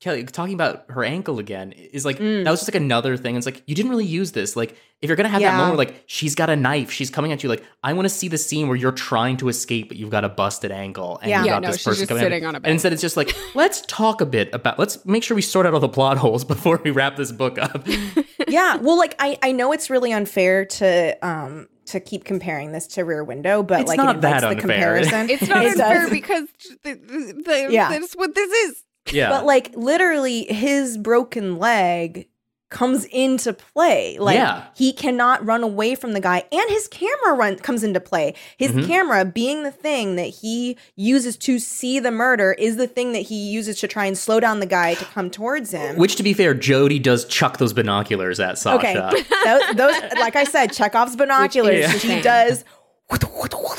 Kelly 0.00 0.24
talking 0.24 0.54
about 0.54 0.84
her 0.90 1.02
ankle 1.04 1.38
again 1.38 1.72
is 1.72 2.04
like 2.04 2.18
Mm. 2.18 2.44
that 2.44 2.50
was 2.50 2.60
just 2.60 2.70
like 2.72 2.80
another 2.80 3.16
thing. 3.16 3.34
It's 3.36 3.46
like 3.46 3.62
you 3.66 3.74
didn't 3.74 3.90
really 3.90 4.04
use 4.04 4.32
this. 4.32 4.54
Like 4.54 4.76
if 5.00 5.08
you're 5.08 5.16
gonna 5.16 5.30
have 5.30 5.40
that 5.40 5.52
Yeah. 5.52 5.56
moment 5.56 5.78
where 5.78 5.86
like 5.86 6.02
she's 6.06 6.34
got 6.34 6.50
a 6.50 6.56
knife, 6.56 6.90
she's 6.90 7.08
coming 7.10 7.32
at 7.32 7.42
you. 7.42 7.48
Like 7.48 7.64
I 7.82 7.94
want 7.94 8.04
to 8.04 8.10
see 8.14 8.28
the 8.28 8.36
scene 8.36 8.68
where 8.68 8.76
you're 8.76 8.92
trying 8.92 9.38
to 9.38 9.48
escape, 9.48 9.88
but 9.88 9.96
you've 9.96 10.10
got 10.10 10.22
a 10.24 10.28
busted 10.28 10.70
ankle 10.70 11.18
and 11.22 11.30
Yeah. 11.30 11.40
you 11.40 11.46
Yeah, 11.46 11.52
got 11.52 11.62
no, 11.62 11.68
this 11.68 11.78
she's 11.78 11.84
person 11.84 12.00
just 12.02 12.08
coming 12.08 12.22
at 12.22 12.26
sitting 12.26 12.42
you. 12.42 12.48
on 12.48 12.54
a 12.56 12.60
bed. 12.60 12.68
And 12.68 12.72
instead, 12.74 12.92
it's 12.92 13.00
just 13.02 13.16
like 13.16 13.34
let's 13.54 13.80
talk 13.82 14.20
a 14.20 14.26
bit 14.26 14.50
about. 14.52 14.78
Let's 14.78 15.04
make 15.06 15.22
sure 15.22 15.34
we 15.34 15.42
sort 15.42 15.64
out 15.66 15.72
all 15.72 15.80
the 15.80 15.88
plot 15.88 16.18
holes 16.18 16.44
before 16.54 16.78
we 16.84 16.90
wrap 16.90 17.16
this 17.16 17.32
book 17.32 17.58
up. 17.58 17.86
yeah. 18.48 18.76
Well, 18.76 18.98
like 18.98 19.14
I 19.18 19.38
I 19.42 19.52
know 19.52 19.72
it's 19.72 19.88
really 19.88 20.12
unfair 20.12 20.66
to 20.66 21.16
um 21.26 21.68
to 21.86 22.00
keep 22.00 22.24
comparing 22.24 22.72
this 22.72 22.86
to 22.88 23.02
Rear 23.04 23.22
Window, 23.22 23.62
but 23.62 23.80
It's 23.82 23.88
like 23.88 23.96
not 23.96 24.16
it 24.16 24.20
that 24.22 24.42
invites 24.42 24.54
the 24.56 24.60
comparison. 24.60 25.30
It's 25.30 25.48
not 25.48 25.64
It 25.64 25.70
unfair 25.72 26.00
does. 26.02 26.10
because 26.10 26.48
the, 26.82 26.94
the, 26.94 27.42
the, 27.46 27.68
Yeah. 27.70 27.90
that's 27.90 28.14
what 28.14 28.34
this 28.34 28.50
is. 28.50 28.82
Yeah, 29.12 29.28
But 29.30 29.44
like 29.44 29.70
literally 29.76 30.44
his 30.44 30.96
broken 30.98 31.58
leg 31.58 32.28
comes 32.68 33.04
into 33.06 33.52
play. 33.52 34.18
Like 34.18 34.34
Yeah. 34.34 34.64
he 34.74 34.92
cannot 34.92 35.46
run 35.46 35.62
away 35.62 35.94
from 35.94 36.14
the 36.14 36.20
guy 36.20 36.42
and 36.50 36.68
his 36.68 36.88
camera 36.88 37.32
run 37.32 37.54
comes 37.58 37.84
into 37.84 38.00
play. 38.00 38.34
His 38.56 38.72
Mhm. 38.72 38.86
camera 38.88 39.24
being 39.24 39.62
the 39.62 39.70
thing 39.70 40.16
that 40.16 40.26
he 40.42 40.76
uses 40.96 41.36
to 41.38 41.60
see 41.60 42.00
the 42.00 42.10
murder 42.10 42.56
is 42.58 42.74
the 42.76 42.88
thing 42.88 43.12
that 43.12 43.20
he 43.22 43.36
uses 43.36 43.78
to 43.80 43.86
try 43.88 44.06
and 44.06 44.18
slow 44.18 44.40
down 44.40 44.58
the 44.58 44.66
guy 44.66 44.94
to 44.94 45.04
come 45.04 45.30
towards 45.30 45.70
him. 45.70 45.94
which 45.96 46.16
to 46.16 46.24
be 46.24 46.32
fair, 46.32 46.54
Jody 46.54 46.98
does 46.98 47.24
chuck 47.26 47.58
those 47.58 47.72
binoculars 47.72 48.40
at 48.40 48.58
Sasha. 48.58 48.76
okay. 49.10 49.22
those, 49.44 49.62
those 49.76 49.94
like 50.18 50.34
I 50.34 50.42
said, 50.42 50.72
Chekhov's 50.72 51.14
binoculars. 51.14 51.84
is 51.84 52.00
She 52.02 52.08
insane. 52.08 52.22
does 52.24 52.64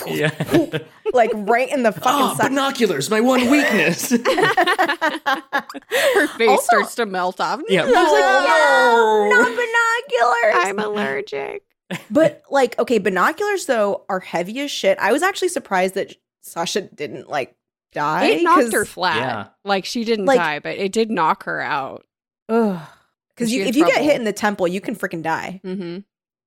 Yeah. 0.09 0.31
like 1.13 1.31
right 1.33 1.69
in 1.71 1.83
the 1.83 1.91
fucking 1.91 2.09
oh, 2.31 2.35
side. 2.35 2.49
binoculars, 2.49 3.09
my 3.09 3.19
one 3.21 3.49
weakness. 3.49 4.09
Her 4.11 4.17
face 6.37 6.49
Also- 6.49 6.63
starts 6.63 6.95
to 6.95 7.05
melt 7.05 7.39
off. 7.39 7.61
yeah. 7.67 7.85
No, 7.85 9.29
not 9.29 9.49
binoculars. 9.49 10.65
I'm 10.65 10.79
allergic. 10.79 11.63
But 12.11 12.43
like, 12.49 12.77
okay, 12.79 12.97
binoculars 12.97 13.65
though 13.65 14.03
are 14.09 14.19
heavy 14.19 14.59
as 14.59 14.69
shit. 14.69 14.97
I 14.99 15.13
was 15.13 15.23
actually 15.23 15.47
surprised 15.47 15.93
that 15.95 16.13
Sasha 16.41 16.81
didn't 16.81 17.29
like 17.29 17.55
die. 17.93 18.25
It 18.25 18.43
knocked 18.43 18.73
her 18.73 18.83
flat. 18.83 19.15
Yeah. 19.17 19.47
Like 19.63 19.85
she 19.85 20.03
didn't 20.03 20.25
Like- 20.25 20.37
die, 20.37 20.59
but 20.59 20.77
it 20.77 20.91
did 20.91 21.09
knock 21.09 21.43
her 21.43 21.61
out. 21.61 22.05
Ugh. 22.49 22.77
Because 23.29 23.49
She 23.51 23.57
you, 23.57 23.61
had 23.63 23.69
if 23.69 23.77
you 23.77 23.85
get 23.85 24.01
hit 24.01 24.17
in 24.17 24.25
the 24.25 24.33
temple, 24.33 24.67
you 24.67 24.81
can 24.81 24.95
freaking 24.97 25.21
die. 25.23 25.61
Mm-hmm. 25.63 25.99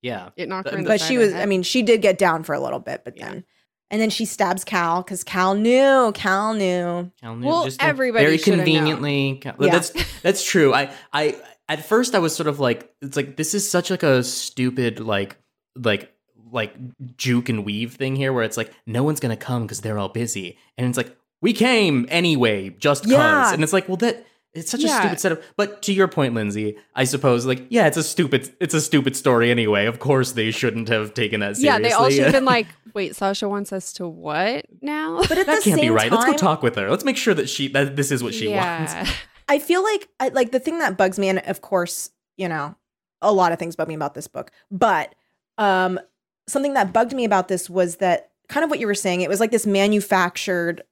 Yeah. 0.03 0.31
It 0.37 0.49
knocked 0.49 0.65
But- 0.65 0.73
her 0.75 0.79
in 0.79 0.85
the 0.85 0.89
But 0.91 1.01
she 1.01 1.17
of 1.17 1.21
the 1.21 1.27
was, 1.27 1.35
I 1.35 1.47
mean, 1.47 1.63
she 1.63 1.83
did 1.83 2.03
get 2.03 2.19
down 2.19 2.43
for 2.43 2.55
a 2.55 2.61
little 2.61 2.79
bit, 2.81 3.03
but 3.05 3.17
Yeah. 3.17 3.29
then, 3.31 3.45
and 3.91 4.01
then 4.01 4.11
she 4.11 4.25
stabs 4.25 4.63
Cal 4.65 5.03
because 5.03 5.25
Cal 5.25 5.55
knew. 5.55 6.13
Cal 6.15 6.55
knew. 6.55 7.11
Cal 7.21 7.37
knew 7.37 7.47
Well, 7.47 7.65
just, 7.65 7.83
everybody 7.83 8.25
very 8.25 8.39
shoulda 8.39 8.59
known. 8.59 8.67
conveniently. 8.67 9.39
Cal- 9.43 9.57
Yeah. 9.59 9.73
That's 9.73 9.93
that's 10.23 10.45
true. 10.45 10.73
I 10.73 10.91
I 11.13 11.37
at 11.69 11.85
first 11.85 12.15
I 12.15 12.19
was 12.21 12.35
sort 12.35 12.47
of 12.49 12.61
like 12.61 12.93
it's 13.03 13.17
like 13.17 13.37
this 13.37 13.55
is 13.55 13.69
such 13.71 13.91
like 13.91 14.03
a 14.03 14.23
stupid 14.23 15.01
like 15.01 15.37
like 15.77 16.13
like 16.53 16.75
juke 17.17 17.49
and 17.49 17.65
weave 17.65 17.95
thing 17.95 18.17
here 18.17 18.33
where 18.33 18.43
it's 18.45 18.57
like 18.57 18.73
no 18.87 19.03
one's 19.05 19.21
gonna 19.21 19.37
come 19.37 19.63
because 19.63 19.81
they're 19.83 19.99
all 19.99 20.09
busy 20.09 20.59
and 20.77 20.89
it's 20.89 20.97
like 20.97 21.17
we 21.41 21.53
came 21.53 22.07
anyway 22.11 22.71
just 22.71 23.05
cause 23.09 23.53
and 23.53 23.63
it's 23.63 23.73
like 23.73 23.87
well 23.87 23.97
that 23.97 24.27
It's 24.53 24.71
such 24.71 24.83
a 24.83 24.89
stupid 24.89 25.21
setup. 25.21 25.43
But 25.57 25.83
to 25.83 25.93
your 25.93 26.09
point, 26.09 26.35
Lindsay, 26.35 26.77
I 26.95 27.05
suppose 27.05 27.47
like 27.47 27.67
yeah, 27.71 27.87
it's 27.87 27.97
a 27.97 28.03
stupid 28.03 28.51
it's 28.61 28.75
a 28.75 28.81
stupid 28.81 29.15
story 29.15 29.51
anyway. 29.51 29.87
Of 29.87 30.01
course 30.01 30.33
they 30.33 30.51
shouldn't 30.51 30.89
have 30.89 31.15
taken 31.15 31.41
that 31.41 31.57
seriously. 31.57 31.67
Yeah, 31.67 31.79
they 31.79 31.93
all 31.93 32.11
should 32.11 32.25
have 32.25 32.33
been 32.33 32.45
like, 32.57 32.67
wait, 32.93 33.15
Sasha 33.15 33.49
wants 33.49 33.73
us 33.73 33.93
to 33.95 34.09
what 34.09 34.67
now? 34.83 35.19
But 35.29 35.39
at 35.39 35.47
that 35.47 35.59
the 35.59 35.71
can't 35.71 35.81
same 35.81 35.81
be 35.81 35.91
right. 35.91 36.11
Let's 36.11 36.25
go 36.25 36.37
talk 36.37 36.63
with 36.63 36.75
her. 36.77 36.91
Let's 36.91 37.05
make 37.05 37.17
sure 37.17 37.35
that 37.35 37.49
she 37.49 37.69
that 37.69 37.95
this 37.95 38.11
is 38.11 38.23
what 38.23 38.35
she 38.35 38.49
wants. 38.49 38.95
I 39.49 39.59
feel 39.59 39.83
like 39.83 40.09
I, 40.19 40.29
like 40.29 40.51
the 40.51 40.61
thing 40.61 40.79
that 40.79 40.97
bugs 40.97 41.19
me, 41.19 41.29
and 41.29 41.39
of 41.41 41.61
course, 41.61 42.11
you 42.37 42.49
know, 42.49 42.75
a 43.23 43.33
lot 43.33 43.53
of 43.53 43.59
things 43.59 43.77
bug 43.77 43.89
me 43.89 43.95
about 43.95 44.15
this 44.15 44.27
book, 44.27 44.51
but 44.71 45.15
um, 45.59 46.01
something 46.49 46.75
that 46.75 46.93
bugged 46.93 47.15
me 47.15 47.25
about 47.25 47.49
this 47.49 47.71
was 47.71 47.97
that 47.97 48.31
kind 48.49 48.65
of 48.65 48.71
what 48.71 48.81
you 48.81 48.87
were 48.87 48.95
saying. 48.95 49.21
It 49.21 49.29
was 49.29 49.41
like 49.41 49.51
this 49.51 49.67
manufactured 49.67 50.83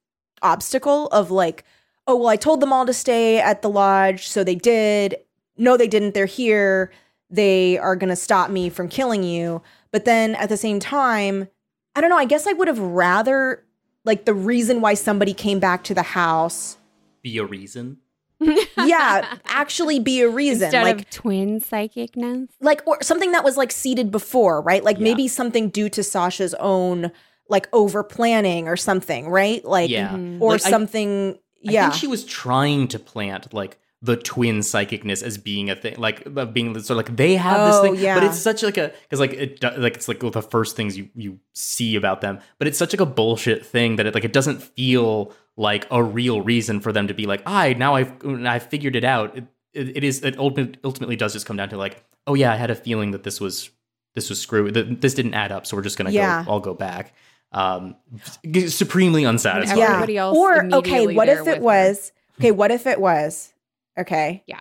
obstacle 0.41 1.07
of 1.07 1.31
like, 1.31 1.65
oh 2.09 2.15
well, 2.15 2.27
I 2.27 2.35
told 2.35 2.59
them 2.59 2.73
all 2.73 2.85
to 2.85 2.93
stay 2.93 3.39
at 3.39 3.61
the 3.61 3.69
lodge, 3.69 4.27
so 4.27 4.43
they 4.43 4.55
did. 4.55 5.15
No, 5.57 5.77
they 5.77 5.87
didn't. 5.87 6.13
They're 6.13 6.25
here. 6.25 6.91
They 7.29 7.77
are 7.77 7.95
gonna 7.95 8.15
stop 8.15 8.49
me 8.49 8.69
from 8.69 8.89
killing 8.89 9.23
you. 9.23 9.61
But 9.91 10.05
then 10.05 10.35
at 10.35 10.49
the 10.49 10.57
same 10.57 10.79
time, 10.79 11.47
I 11.95 12.01
don't 12.01 12.09
know. 12.09 12.17
I 12.17 12.25
guess 12.25 12.47
I 12.47 12.53
would 12.53 12.67
have 12.67 12.79
rather 12.79 13.63
like 14.05 14.25
the 14.25 14.33
reason 14.33 14.81
why 14.81 14.93
somebody 14.95 15.33
came 15.33 15.59
back 15.59 15.83
to 15.85 15.93
the 15.93 16.01
house 16.03 16.77
Be 17.21 17.37
a 17.37 17.45
reason. 17.45 17.97
yeah, 18.39 19.37
actually 19.47 19.99
be 19.99 20.21
a 20.21 20.29
reason. 20.29 20.63
Instead 20.65 20.83
like 20.83 20.99
of 21.01 21.09
twin 21.09 21.59
psychicness. 21.59 22.47
like 22.61 22.81
or 22.87 23.03
something 23.03 23.33
that 23.33 23.43
was 23.43 23.57
like 23.57 23.71
seeded 23.71 24.09
before, 24.11 24.61
right? 24.61 24.83
Like 24.83 24.97
Yeah. 24.97 25.03
maybe 25.03 25.27
something 25.27 25.69
due 25.69 25.89
to 25.89 26.01
Sasha's 26.03 26.53
own 26.55 27.11
like 27.49 27.67
over 27.73 28.01
planning 28.03 28.67
or 28.69 28.77
something, 28.77 29.27
right? 29.27 29.63
Like 29.65 29.89
Yeah. 29.89 30.09
Mhm. 30.11 30.39
or 30.39 30.51
Like, 30.53 30.61
something 30.61 31.33
I 31.33 31.39
yeah. 31.61 31.89
think 31.89 31.99
she 31.99 32.07
was 32.07 32.23
trying 32.25 32.87
to 32.89 32.99
plant 32.99 33.53
like 33.53 33.77
the 34.01 34.15
twin 34.15 34.59
psychicness 34.59 35.21
as 35.21 35.37
being 35.37 35.69
a 35.69 35.75
thing, 35.75 35.95
like 35.97 36.25
of 36.25 36.53
being 36.53 36.73
sort 36.75 36.91
of 36.91 36.97
like 36.97 37.15
they 37.17 37.35
have 37.35 37.57
Oh, 37.59 37.65
this 37.67 37.81
thing, 37.81 38.03
yeah. 38.03 38.15
but 38.15 38.23
it's 38.23 38.39
such 38.39 38.63
like 38.63 38.77
a 38.77 38.93
because 39.03 39.19
like 39.19 39.33
it 39.33 39.61
like 39.77 39.95
it's 39.95 40.07
like 40.07 40.19
the 40.21 40.41
first 40.41 40.75
things 40.77 40.97
you 40.97 41.09
you 41.15 41.39
see 41.53 41.95
about 41.97 42.21
them, 42.21 42.39
but 42.59 42.67
it's 42.67 42.77
such 42.77 42.93
like 42.93 43.01
a 43.01 43.05
bullshit 43.05 43.65
thing 43.65 43.97
that 43.97 44.05
it 44.05 44.13
like 44.15 44.23
it 44.23 44.31
doesn't 44.31 44.63
feel 44.63 45.33
like 45.57 45.85
a 45.91 46.01
real 46.01 46.39
reason 46.41 46.79
for 46.79 46.93
them 46.93 47.07
to 47.07 47.13
be 47.13 47.25
like, 47.25 47.41
I 47.45 47.73
now 47.73 47.95
I've 47.95 48.13
I 48.25 48.59
figured 48.59 48.95
it 48.95 49.03
out. 49.03 49.37
It, 49.37 49.43
it, 49.73 49.97
it 49.97 50.03
is 50.05 50.23
it 50.23 50.37
ultimately 50.39 51.17
does 51.17 51.33
just 51.33 51.45
come 51.45 51.57
down 51.57 51.67
to 51.69 51.77
like, 51.77 52.01
oh 52.25 52.35
yeah, 52.35 52.53
I 52.53 52.55
had 52.55 52.71
a 52.71 52.75
feeling 52.75 53.11
that 53.11 53.23
this 53.23 53.41
was 53.41 53.69
this 54.15 54.29
was 54.29 54.39
screw 54.41 54.71
that 54.71 55.01
this 55.01 55.13
didn't 55.13 55.33
add 55.33 55.51
up, 55.51 55.67
so 55.67 55.75
we're 55.75 55.83
just 55.83 55.97
gonna 55.97 56.11
Yeah. 56.11 56.45
go 56.45 56.51
all 56.51 56.59
go 56.61 56.73
back. 56.73 57.13
Um, 57.51 57.95
supremely 58.67 59.23
unsatisfying. 59.23 59.79
yeah. 59.79 59.87
everybody 59.93 60.17
else 60.17 60.37
or 60.37 60.65
okay, 60.75 61.07
what 61.15 61.27
if 61.29 61.39
it 61.39 61.45
with 61.45 61.55
her. 61.55 61.61
was 61.61 62.11
okay, 62.39 62.51
what 62.51 62.69
if 62.71 62.85
it 62.85 63.01
was 63.01 63.53
okay? 63.97 64.43
Yeah. 64.45 64.59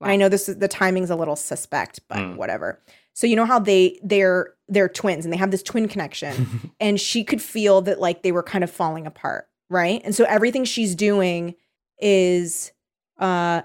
And 0.00 0.10
I 0.10 0.16
know 0.16 0.30
this 0.30 0.48
is 0.48 0.56
the 0.56 0.68
timing's 0.68 1.10
a 1.10 1.16
little 1.16 1.36
suspect, 1.36 2.00
but 2.08 2.16
Mm. 2.18 2.36
whatever. 2.36 2.80
So 3.12 3.26
you 3.26 3.36
know 3.36 3.44
how 3.44 3.58
they 3.58 3.98
they're 4.02 4.54
they're 4.68 4.88
twins 4.88 5.26
and 5.26 5.32
they 5.32 5.36
have 5.36 5.50
this 5.50 5.62
twin 5.62 5.86
connection 5.88 6.72
and 6.80 6.98
she 6.98 7.24
could 7.24 7.42
feel 7.42 7.82
that 7.82 8.00
like 8.00 8.22
they 8.22 8.32
were 8.32 8.42
kind 8.42 8.64
of 8.64 8.70
falling 8.70 9.06
apart, 9.06 9.46
right? 9.68 10.00
And 10.02 10.14
so 10.14 10.24
everything 10.24 10.64
she's 10.64 10.94
doing 10.94 11.54
is 11.98 12.72
uh 13.18 13.62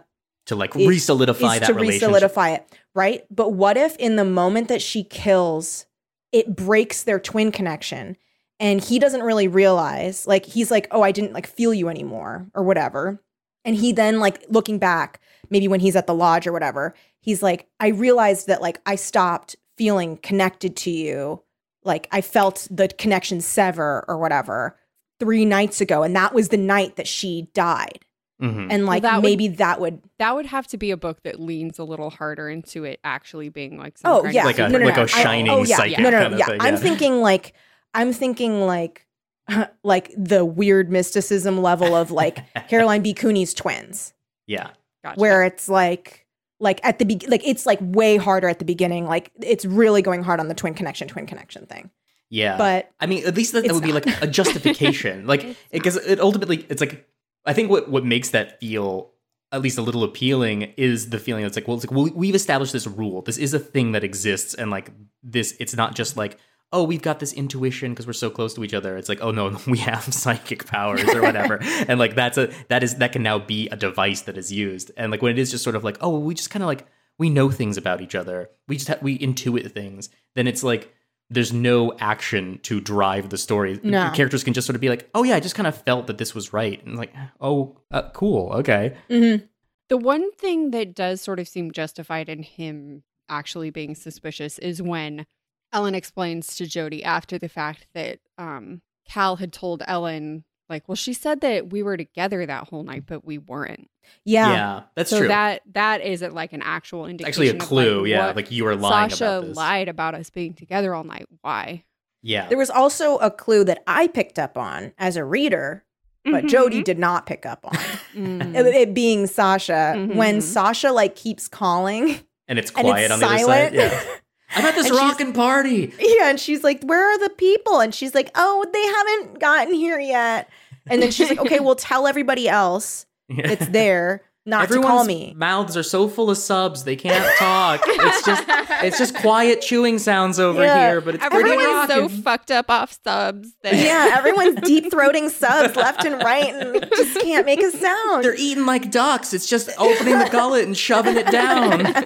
to 0.47 0.55
like 0.55 0.76
is- 0.76 0.86
re-solidify 0.88 1.53
is 1.55 1.59
that 1.61 1.67
to 1.67 1.73
relationship. 1.73 2.01
re-solidify 2.09 2.49
it, 2.51 2.78
right? 2.93 3.23
But 3.32 3.53
what 3.53 3.78
if 3.78 3.95
in 3.95 4.17
the 4.17 4.26
moment 4.26 4.67
that 4.67 4.82
she 4.82 5.03
kills, 5.05 5.86
it 6.34 6.55
breaks 6.57 7.03
their 7.03 7.19
twin 7.19 7.51
connection 7.53 8.17
and 8.60 8.84
he 8.84 8.99
doesn't 8.99 9.24
really 9.24 9.47
realize, 9.47 10.26
like 10.28 10.45
he's 10.45 10.72
like, 10.72 10.88
"Oh, 10.91 11.01
I 11.01 11.12
didn't 11.12 11.34
like 11.34 11.47
feel 11.47 11.74
you 11.74 11.89
anymore" 11.89 12.47
or 12.53 12.64
whatever. 12.64 13.22
And 13.64 13.76
he 13.76 13.91
then 13.91 14.20
like 14.20 14.43
looking 14.49 14.78
back, 14.80 15.20
maybe 15.49 15.68
when 15.68 15.80
he's 15.80 15.95
at 15.95 16.08
the 16.08 16.14
lodge 16.14 16.45
or 16.47 16.53
whatever, 16.53 16.93
he's 17.20 17.41
like, 17.43 17.68
"I 17.80 17.88
realized 17.89 18.47
that 18.47 18.62
like 18.62 18.80
I 18.86 18.95
stopped 18.95 19.56
feeling 19.78 20.18
connected 20.18 20.76
to 20.78 20.91
you. 20.91 21.41
Like 21.84 22.08
I 22.12 22.22
felt 22.22 22.68
the 22.72 22.88
connection 22.88 23.41
sever 23.41 24.06
or 24.08 24.18
whatever 24.18 24.78
3 25.20 25.45
nights 25.45 25.82
ago 25.82 26.03
and 26.03 26.16
that 26.16 26.34
was 26.34 26.49
the 26.49 26.58
night 26.58 26.95
that 26.95 27.08
she 27.08 27.49
died." 27.53 27.99
Mhm. 28.41 28.68
And 28.70 28.86
like 28.86 29.01
that 29.03 29.16
would- 29.18 29.24
maybe 29.24 29.47
that 29.47 29.80
would 29.80 30.01
That 30.20 30.36
would 30.36 30.45
have 30.45 30.68
to 30.68 30.78
be 30.78 30.91
a 30.91 30.97
book 30.97 31.24
that 31.24 31.39
leans 31.39 31.80
a 31.80 31.84
little 31.86 32.10
harder 32.10 32.49
into 32.49 32.84
it 32.84 32.99
actually 33.03 33.47
being 33.49 33.78
like 33.78 33.97
some 33.97 34.12
Oh 34.12 34.26
yeah, 34.26 34.43
Like 34.45 34.60
a- 34.60 34.68
no, 34.68 34.78
no, 34.78 34.86
like 34.86 34.95
no. 34.97 35.01
a 35.03 35.06
I- 35.06 35.08
shining 35.08 35.49
oh, 35.51 35.64
yeah. 35.64 35.78
psychic 35.78 35.99
No, 35.99 36.10
no, 36.10 36.20
kind 36.22 36.34
of 36.34 36.39
yeah. 36.39 36.45
thing, 36.47 36.58
I'm 36.62 36.76
thinking 36.78 37.22
like 37.22 37.53
I'm 37.96 38.14
thinking 38.14 38.62
like 38.62 39.08
like 39.84 40.12
the 40.18 40.46
weird 40.46 40.91
mysticism 40.91 41.62
level 41.62 41.96
of 41.96 42.12
like 42.12 42.43
Caroline 42.70 43.02
B. 43.02 43.14
Cooney's 43.14 43.54
twins, 43.54 44.14
yeah. 44.48 44.72
Gotcha. 45.04 45.20
where 45.20 45.43
it's 45.43 45.70
like 45.70 46.26
like 46.60 46.80
at 46.84 47.00
the 47.00 47.06
be- 47.06 47.28
like 47.28 47.41
it's 47.46 47.66
like 47.66 47.80
way 47.82 48.18
harder 48.18 48.48
at 48.48 48.60
the 48.60 48.66
beginning. 48.66 49.06
Like 49.06 49.32
it's 49.41 49.66
really 49.66 50.02
going 50.02 50.24
hard 50.24 50.39
on 50.39 50.48
the 50.48 50.56
twin 50.56 50.74
connection, 50.74 51.08
twin 51.08 51.26
connection 51.26 51.66
thing. 51.66 51.89
Yeah. 52.30 52.58
But 52.58 52.91
I 53.00 53.06
mean, 53.06 53.26
at 53.26 53.36
least 53.36 53.54
that, 53.54 53.62
that 53.62 53.66
It's 53.68 53.74
would 53.74 53.84
be 53.84 53.93
like 53.93 54.08
a 54.22 54.28
justification. 54.28 55.28
like, 55.28 55.56
because 55.72 55.96
it 55.96 56.20
ultimately, 56.20 56.66
it's 56.70 56.82
like, 56.82 57.08
I 57.46 57.54
think 57.54 57.70
what, 57.70 57.89
what 57.89 58.04
makes 58.04 58.30
that 58.32 58.60
feel 58.60 59.12
at 59.52 59.62
least 59.62 59.78
a 59.78 59.82
little 59.82 60.04
appealing 60.04 60.74
is 60.76 61.12
the 61.12 61.20
feeling 61.20 61.43
that's 61.43 61.56
like, 61.56 61.68
well, 61.68 61.78
it's 61.78 61.86
like, 61.86 61.96
well, 61.96 62.10
we've 62.14 62.36
established 62.36 62.74
this 62.74 62.88
rule. 62.88 63.22
This 63.22 63.38
is 63.38 63.54
a 63.54 63.60
thing 63.60 63.91
that 63.91 64.04
exists. 64.04 64.54
And 64.54 64.72
like, 64.72 64.91
this, 65.24 65.56
it's 65.60 65.76
not 65.76 65.96
just 65.96 66.18
like, 66.18 66.38
oh, 66.76 66.84
we've 66.84 67.01
got 67.01 67.19
this 67.19 67.32
intuition 67.32 67.93
because 67.93 68.05
we're 68.05 68.13
so 68.13 68.30
close 68.30 68.53
to 68.53 68.63
each 68.63 68.73
other. 68.73 68.97
It's 68.97 69.07
like, 69.07 69.21
oh 69.21 69.32
no, 69.32 69.57
we 69.67 69.78
have 69.80 70.03
psychic 70.13 70.65
powers 70.67 71.03
or 71.13 71.21
whatever. 71.21 71.59
and 71.88 71.97
like, 71.97 72.15
that's 72.15 72.38
a, 72.38 72.51
that 72.67 72.84
is, 72.84 72.95
that 72.95 73.13
can 73.13 73.23
now 73.23 73.39
be 73.39 73.69
a 73.69 73.78
device 73.78 74.21
that 74.23 74.38
is 74.38 74.51
used. 74.51 74.91
And 74.97 75.11
like, 75.11 75.21
when 75.21 75.32
it 75.32 75.39
is 75.39 75.51
just 75.51 75.63
sort 75.63 75.76
of 75.76 75.84
like, 75.84 75.97
oh, 76.01 76.19
we 76.19 76.34
just 76.34 76.49
kind 76.49 76.61
of 76.61 76.67
like, 76.67 76.86
we 77.17 77.30
know 77.30 77.49
things 77.49 77.78
about 77.78 78.01
each 78.01 78.13
other. 78.13 78.49
We 78.67 78.76
just, 78.76 78.89
ha- 78.89 78.97
we 79.01 79.17
intuit 79.17 79.71
things. 79.71 80.09
Then 80.36 80.47
it's 80.47 80.63
like, 80.63 80.93
there's 81.30 81.53
no 81.53 81.95
action 81.99 82.59
to 82.63 82.82
drive 82.82 83.30
the 83.30 83.38
story. 83.38 83.80
No. 83.82 84.11
Characters 84.13 84.43
can 84.43 84.53
just 84.53 84.67
sort 84.67 84.76
of 84.76 84.82
be 84.82 84.89
like, 84.89 85.09
"Oh 85.15 85.23
yeah, 85.23 85.36
I 85.36 85.39
just 85.39 85.55
kind 85.55 85.65
of 85.65 85.76
felt 85.82 86.05
that 86.05 86.19
this 86.19 86.36
was 86.36 86.53
right," 86.53 86.86
and 86.86 86.95
like, 86.97 87.11
"Oh, 87.41 87.80
uh, 87.89 88.09
cool, 88.13 88.51
okay." 88.53 88.95
mhm. 89.09 89.47
The 89.89 89.97
one 89.97 90.32
thing 90.34 90.69
that 90.71 90.93
does 90.93 91.21
sort 91.21 91.39
of 91.39 91.47
seem 91.47 91.71
justified 91.71 92.30
in 92.30 92.43
him 92.43 93.01
actually 93.28 93.71
being 93.71 93.95
suspicious 93.95 94.59
is 94.59 94.82
when 94.82 95.26
Ellen 95.74 95.95
explains 95.95 96.55
to 96.57 96.66
Jody 96.66 97.03
after 97.03 97.38
the 97.38 97.49
fact 97.49 97.88
that 97.93 98.20
um, 98.38 98.82
Cal 99.07 99.36
had 99.38 99.51
told 99.53 99.84
Ellen, 99.88 100.43
like, 100.70 100.88
well, 100.88 100.95
she 100.95 101.13
said 101.13 101.41
that 101.41 101.70
we 101.72 101.84
were 101.84 101.97
together 101.97 102.45
that 102.45 102.70
whole 102.70 102.84
night, 102.84 103.03
but 103.05 103.26
we 103.26 103.38
weren't. 103.38 103.89
yeah. 104.24 104.84
that's 104.95 105.09
so 105.09 105.20
true. 105.20 105.28
that 105.28 105.61
that 105.74 106.01
is 106.01 106.22
a, 106.22 106.30
like 106.30 106.53
an 106.53 106.61
actual 106.63 107.05
indication. 107.07 107.28
actually 107.28 107.49
a 107.49 107.53
of, 107.53 107.59
clue. 107.59 108.01
like, 108.01 108.09
yeah, 108.09 108.32
like 108.36 108.51
you 108.51 108.63
were 108.63 108.76
lying 108.76 109.09
Sasha 109.09 109.26
about 109.26 109.47
this. 109.47 109.57
lied 109.57 109.88
about 109.89 110.16
us 110.16 110.30
being 110.30 110.53
together 110.53 110.93
all 110.95 111.03
night. 111.03 111.26
Why? 111.41 111.84
Yeah, 112.24 112.47
There 112.49 112.57
was 112.57 112.72
also 112.72 113.18
a 113.18 113.30
clue 113.30 113.63
that 113.66 113.84
I 113.86 114.07
picked 114.07 114.39
up 114.39 114.57
on 114.57 114.93
as 114.97 115.16
a 115.16 115.24
reader, 115.24 115.84
but 116.24 116.47
Jody 116.47 116.82
did 116.82 116.97
not 116.97 117.28
pick 117.28 117.45
up 117.45 117.59
on. 117.66 117.74
Mhm. 118.16 118.55
it, 118.55 118.66
it 118.66 118.93
being 118.95 119.28
Sasha 119.28 119.93
when 120.13 120.38
Mhm. 120.39 120.41
Sasha 120.41 120.91
like 120.91 121.16
keeps 121.16 121.47
calling 121.47 122.20
and 122.47 122.57
it's 122.57 122.72
and 122.72 122.88
quiet 122.88 123.03
it's 123.05 123.13
on 123.13 123.20
the 123.20 123.26
silent. 123.28 123.78
other 123.78 123.89
side. 123.89 124.05
Yeah, 124.07 124.16
I'm 124.56 124.66
at 124.66 124.76
this 124.76 124.88
And 124.89 124.96
rockin' 124.96 125.34
party. 125.34 125.93
Yeah, 126.00 126.30
and 126.30 126.39
she's 126.39 126.64
like, 126.64 126.84
"Where 126.84 127.04
are 127.12 127.18
the 127.20 127.30
people?" 127.32 127.80
And 127.80 127.93
she's 127.93 128.14
like, 128.14 128.30
"Oh, 128.36 128.66
they 128.72 128.84
haven't 128.86 129.39
gotten 129.39 129.74
here 129.74 130.00
yet." 130.00 130.50
And 130.88 131.02
then 131.02 131.12
she's 131.12 131.30
like, 131.30 131.39
"Okay, 131.39 131.60
well, 131.62 131.76
tell 131.76 132.08
everybody 132.08 132.48
else 132.48 133.06
it's 133.30 133.68
there 133.68 134.22
not 134.46 134.66
Everyone's 134.66 134.86
to 134.86 134.88
call 134.91 135.04
me." 135.06 135.34
mouths 135.36 135.76
are 135.76 135.82
so 135.82 136.08
full 136.08 136.30
of 136.30 136.38
subs 136.38 136.84
they 136.84 136.96
can't 136.96 137.26
talk. 137.39 137.82
it's 137.86 138.24
just 138.24 138.43
it's 138.84 138.98
just 139.00 139.16
quiet 139.16 139.62
chewing 139.62 139.98
sounds 139.98 140.39
over 140.39 140.62
Yeah. 140.62 140.89
here, 140.91 141.02
but 141.02 141.16
it's 141.16 141.26
pretty 141.26 141.50
Everyone's 141.50 141.88
so 141.89 142.08
fucked 142.10 142.52
up 142.52 142.70
off 142.70 142.96
subs 143.04 143.52
that 143.64 143.74
Yeah, 143.76 144.14
everyone's 144.18 144.62
deep 144.62 144.91
throating 144.91 145.32
subs 145.32 145.76
left 145.76 146.06
and 146.06 146.22
right, 146.24 146.54
and 146.54 146.86
just 146.96 147.20
can't 147.22 147.48
make 147.48 147.64
a 147.64 147.72
sound. 147.72 148.24
They're 148.24 148.36
eating 148.36 148.68
like 148.68 148.91
ducks. 148.91 149.34
It's 149.34 149.48
just 149.50 149.72
opening 149.80 150.20
the 150.20 150.30
gullet 150.32 150.66
and 150.66 150.78
shoving 150.78 151.18
it 151.18 151.26
down. 151.32 152.06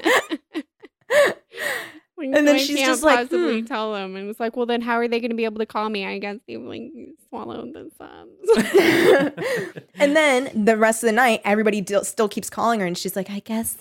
And 2.27 2.35
And 2.35 2.47
then 2.47 2.55
I 2.55 2.59
she's 2.59 2.75
can't 2.77 2.87
just 2.87 3.03
like, 3.03 3.17
possibly 3.17 3.61
hmm. 3.61 3.65
tell 3.65 3.93
them. 3.93 4.15
And 4.15 4.29
it's 4.29 4.39
like, 4.39 4.55
well, 4.55 4.65
then 4.65 4.81
how 4.81 4.95
are 4.95 5.07
they 5.07 5.19
going 5.19 5.31
to 5.31 5.35
be 5.35 5.45
able 5.45 5.59
to 5.59 5.65
call 5.65 5.89
me? 5.89 6.05
I 6.05 6.19
guess 6.19 6.37
they've 6.47 6.61
like 6.61 6.91
swallowed 7.29 7.73
the 7.73 7.89
subs. 7.97 9.83
and 9.95 10.15
then 10.15 10.65
the 10.65 10.77
rest 10.77 11.03
of 11.03 11.07
the 11.07 11.13
night, 11.13 11.41
everybody 11.43 11.81
d- 11.81 12.03
still 12.03 12.29
keeps 12.29 12.49
calling 12.49 12.79
her, 12.79 12.85
and 12.85 12.97
she's 12.97 13.15
like, 13.15 13.29
"I 13.29 13.39
guess 13.39 13.77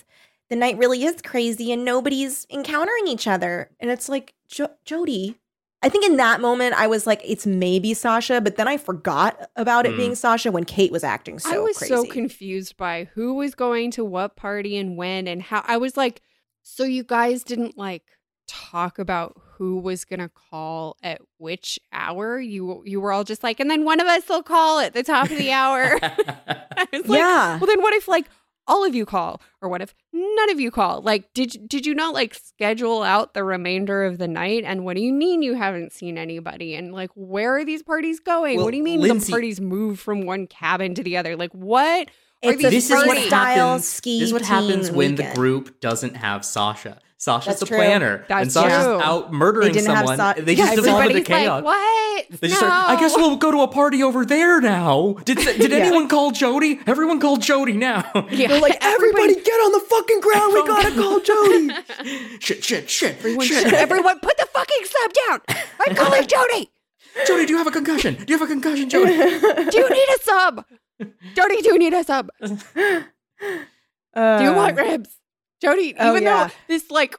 the 0.49 0.55
night 0.55 0.77
really 0.77 1.03
is 1.03 1.21
crazy, 1.21 1.71
and 1.71 1.83
nobody's 1.85 2.45
encountering 2.49 3.07
each 3.07 3.27
other." 3.27 3.69
And 3.79 3.89
it's 3.91 4.09
like, 4.09 4.33
jo- 4.47 4.73
Jody. 4.85 5.37
I 5.81 5.87
think 5.87 6.03
in 6.05 6.17
that 6.17 6.41
moment, 6.41 6.73
I 6.77 6.87
was 6.87 7.07
like, 7.07 7.21
"It's 7.23 7.45
maybe 7.45 7.93
Sasha," 7.93 8.41
but 8.41 8.57
then 8.57 8.67
I 8.67 8.75
forgot 8.75 9.49
about 9.55 9.85
it 9.85 9.93
Mm. 9.93 9.97
being 9.97 10.15
Sasha 10.15 10.51
when 10.51 10.65
Kate 10.65 10.91
was 10.91 11.05
acting 11.05 11.39
so 11.39 11.53
I 11.53 11.57
was 11.59 11.77
crazy. 11.77 11.93
so 11.93 12.03
confused 12.03 12.75
by 12.75 13.07
who 13.13 13.33
was 13.35 13.55
going 13.55 13.91
to 13.91 14.03
what 14.03 14.35
party 14.35 14.75
and 14.77 14.97
when 14.97 15.25
and 15.25 15.41
how. 15.41 15.63
I 15.65 15.77
was 15.77 15.95
like, 15.95 16.21
so 16.63 16.83
you 16.83 17.03
guys 17.03 17.45
didn't 17.45 17.77
like 17.77 18.03
talk 18.49 18.99
about 18.99 19.39
who 19.57 19.77
was 19.79 20.03
going 20.05 20.19
to 20.19 20.29
call 20.29 20.97
at 21.03 21.21
which 21.37 21.79
hour? 21.93 22.39
You 22.39 22.81
you 22.85 22.99
were 22.99 23.11
all 23.11 23.23
just 23.23 23.43
like, 23.43 23.59
and 23.59 23.69
then 23.69 23.85
one 23.85 23.99
of 23.99 24.07
us 24.07 24.27
will 24.27 24.43
call 24.43 24.79
at 24.79 24.93
the 24.93 25.03
top 25.03 25.29
of 25.29 25.37
the 25.37 25.51
hour. 25.51 25.99
I 26.01 26.87
was 26.91 27.07
like, 27.07 27.19
yeah, 27.19 27.57
well, 27.57 27.67
then 27.67 27.81
what 27.81 27.93
if 27.93 28.07
like 28.07 28.25
all 28.67 28.85
of 28.85 28.93
you 28.95 29.05
call? 29.05 29.41
Or 29.61 29.69
what 29.69 29.81
if 29.81 29.93
none 30.13 30.49
of 30.49 30.59
you 30.59 30.71
call? 30.71 31.01
Like, 31.01 31.33
did 31.33 31.67
did 31.67 31.85
you 31.85 31.93
not 31.93 32.13
like 32.13 32.33
schedule 32.33 33.03
out 33.03 33.33
the 33.33 33.43
remainder 33.43 34.03
of 34.05 34.17
the 34.17 34.27
night? 34.27 34.63
And 34.65 34.85
what 34.85 34.95
do 34.95 35.01
you 35.01 35.13
mean 35.13 35.41
you 35.41 35.55
haven't 35.55 35.91
seen 35.91 36.17
anybody? 36.17 36.75
And 36.75 36.93
like, 36.93 37.11
where 37.15 37.57
are 37.57 37.65
these 37.65 37.83
parties 37.83 38.19
going? 38.19 38.57
Well, 38.57 38.65
what 38.65 38.71
do 38.71 38.77
you 38.77 38.83
mean 38.83 39.01
Lindsay- 39.01 39.25
the 39.27 39.31
parties 39.31 39.59
move 39.59 39.99
from 39.99 40.25
one 40.25 40.47
cabin 40.47 40.95
to 40.95 41.03
the 41.03 41.17
other? 41.17 41.35
Like, 41.35 41.51
what? 41.51 42.09
Are 42.43 42.51
It's 42.53 42.63
a 42.63 42.69
this 42.69 42.85
is 42.89 43.05
what 43.05 43.17
style 43.27 43.67
happens. 43.71 43.87
ski 43.87 44.19
This 44.19 44.27
is 44.27 44.33
what 44.33 44.43
happens 44.43 44.89
when 44.91 45.11
weekend. 45.11 45.31
the 45.31 45.35
group 45.35 45.79
doesn't 45.81 46.15
have 46.15 46.45
Sasha. 46.45 46.99
Sasha's 47.17 47.47
That's 47.47 47.59
the 47.59 47.65
true. 47.65 47.75
planner, 47.77 48.25
and 48.29 48.49
Sasha's 48.49 48.85
true. 48.85 49.01
out 49.01 49.33
murdering 49.33 49.73
They 49.73 49.81
someone. 49.81 50.15
Sa- 50.15 50.35
they 50.37 50.55
just 50.55 50.73
devolve 50.73 51.01
into 51.03 51.17
Everybody's 51.19 51.27
chaos. 51.27 51.55
like, 51.55 51.63
what? 51.65 52.25
They 52.39 52.47
just 52.47 52.61
no. 52.61 52.67
start, 52.67 52.89
I 52.91 52.97
guess 52.97 53.13
we'll 53.17 53.35
go 53.35 53.51
to 53.51 53.59
a 53.59 53.67
party 53.67 54.01
over 54.01 54.23
there 54.25 54.61
now. 54.61 55.17
Did 55.25 55.37
did 55.59 55.69
Yeah. 55.71 55.77
anyone 55.79 56.07
call 56.07 56.31
Jody? 56.31 56.79
Everyone 56.87 57.19
called 57.19 57.41
Jody 57.41 57.73
now. 57.73 58.09
Yeah, 58.31 58.47
They're 58.47 58.61
like, 58.61 58.77
everybody 58.79 59.35
get 59.35 59.51
on 59.51 59.71
the 59.73 59.81
fucking 59.81 60.21
ground. 60.21 60.53
We 60.53 60.65
gotta 60.65 60.91
call 60.95 61.19
Jody. 61.29 62.39
shit, 62.39 62.63
shit, 62.63 62.89
shit, 62.89 63.17
Everyone, 63.17 63.45
shit. 63.45 63.73
everyone, 63.73 64.19
put 64.21 64.37
the 64.37 64.47
fucking 64.53 64.85
sub 64.85 65.11
down. 65.27 65.41
I'm 65.85 65.95
calling 65.97 66.25
Jody. 66.25 66.71
Jody, 67.27 67.45
do 67.47 67.51
you 67.51 67.57
have 67.57 67.67
a 67.67 67.71
concussion? 67.71 68.13
Do 68.15 68.31
you 68.31 68.39
have 68.39 68.47
a 68.47 68.49
concussion, 68.49 68.87
Jody? 68.89 69.11
Do 69.17 69.77
you 69.77 69.89
need 69.89 70.07
a 70.15 70.19
sub? 70.23 70.63
Jody, 71.35 71.61
do 71.61 71.69
you 71.73 71.79
need 71.79 71.93
a 71.93 72.03
sub? 72.03 72.29
Do 72.41 72.51
you 74.43 74.53
want 74.53 74.77
um, 74.79 74.85
ribs? 74.85 75.17
Jody, 75.61 75.93
oh, 75.99 76.11
even 76.11 76.23
yeah. 76.23 76.47
though 76.47 76.53
this 76.67 76.89
like 76.91 77.15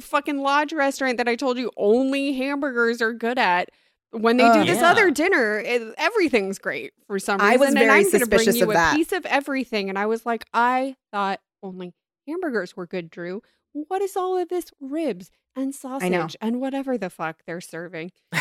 fucking 0.00 0.40
lodge 0.40 0.72
restaurant 0.72 1.18
that 1.18 1.28
I 1.28 1.36
told 1.36 1.58
you 1.58 1.70
only 1.76 2.32
hamburgers 2.32 3.02
are 3.02 3.12
good 3.12 3.38
at, 3.38 3.68
when 4.12 4.36
they 4.36 4.44
do 4.52 4.60
Oh. 4.60 4.64
this 4.64 4.80
Yeah. 4.80 4.90
other 4.90 5.10
dinner, 5.10 5.58
it, 5.60 5.94
everything's 5.98 6.58
great 6.58 6.92
for 7.06 7.18
some 7.18 7.38
reason. 7.40 7.52
I 7.52 7.56
was 7.56 7.68
and 7.68 7.78
very 7.78 7.90
I'm 7.90 8.02
gonna 8.04 8.18
suspicious 8.20 8.46
bring 8.46 8.56
you 8.56 8.62
of 8.64 8.70
a 8.70 8.72
that. 8.74 8.96
piece 8.96 9.12
of 9.12 9.26
everything, 9.26 9.88
and 9.88 9.98
I 9.98 10.06
was 10.06 10.24
like, 10.26 10.44
I 10.54 10.96
thought 11.12 11.40
only 11.62 11.92
hamburgers 12.26 12.76
were 12.76 12.86
good, 12.86 13.10
Drew. 13.10 13.42
What 13.72 14.02
is 14.02 14.16
all 14.16 14.36
of 14.38 14.48
this 14.48 14.66
ribs 14.80 15.30
and 15.54 15.74
sausage 15.74 16.36
and 16.40 16.60
whatever 16.60 16.96
the 16.98 17.10
fuck 17.10 17.42
they're 17.46 17.60
serving? 17.60 18.10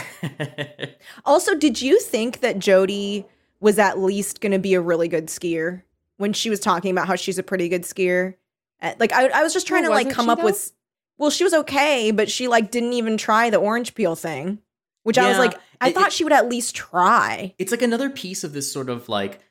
Also, 1.25 1.55
did 1.55 1.81
you 1.81 1.99
think 1.99 2.41
that 2.41 2.59
Jody 2.59 3.25
was 3.61 3.77
at 3.79 3.99
least 3.99 4.41
going 4.41 4.51
to 4.51 4.59
be 4.59 4.73
a 4.73 4.81
really 4.81 5.07
good 5.07 5.27
skier 5.27 5.83
when 6.17 6.33
she 6.33 6.49
was 6.49 6.59
talking 6.59 6.91
about 6.91 7.07
how 7.07 7.15
she's 7.15 7.37
a 7.37 7.43
pretty 7.43 7.69
good 7.69 7.83
skier? 7.83 8.35
Uh, 8.81 8.93
Like, 8.99 9.11
I, 9.13 9.27
I 9.27 9.43
was 9.43 9.53
just 9.53 9.67
trying 9.67 9.83
Well, 9.83 9.91
to 9.99 10.05
like 10.05 10.13
come 10.15 10.29
up 10.29 10.39
though? 10.39 10.45
with. 10.45 10.71
Well, 11.17 11.29
she 11.29 11.43
was 11.43 11.53
okay, 11.53 12.11
but 12.11 12.31
she 12.31 12.47
like 12.47 12.71
didn't 12.71 12.93
even 12.93 13.17
try 13.17 13.49
the 13.49 13.57
orange 13.57 13.93
peel 13.93 14.15
thing, 14.15 14.59
which 15.03 15.17
I 15.17 15.27
was 15.27 15.37
like, 15.37 15.53
I 15.81 15.89
it- 15.89 15.93
thought 15.95 16.07
it- 16.07 16.13
she 16.13 16.23
would 16.23 16.31
at 16.33 16.47
least 16.47 16.75
try. 16.75 17.53
it's 17.59 17.71
like 17.71 17.81
another 17.81 18.09
piece 18.09 18.43
of 18.45 18.53
this 18.53 18.71
sort 18.71 18.89
of 18.89 19.09
like 19.09 19.41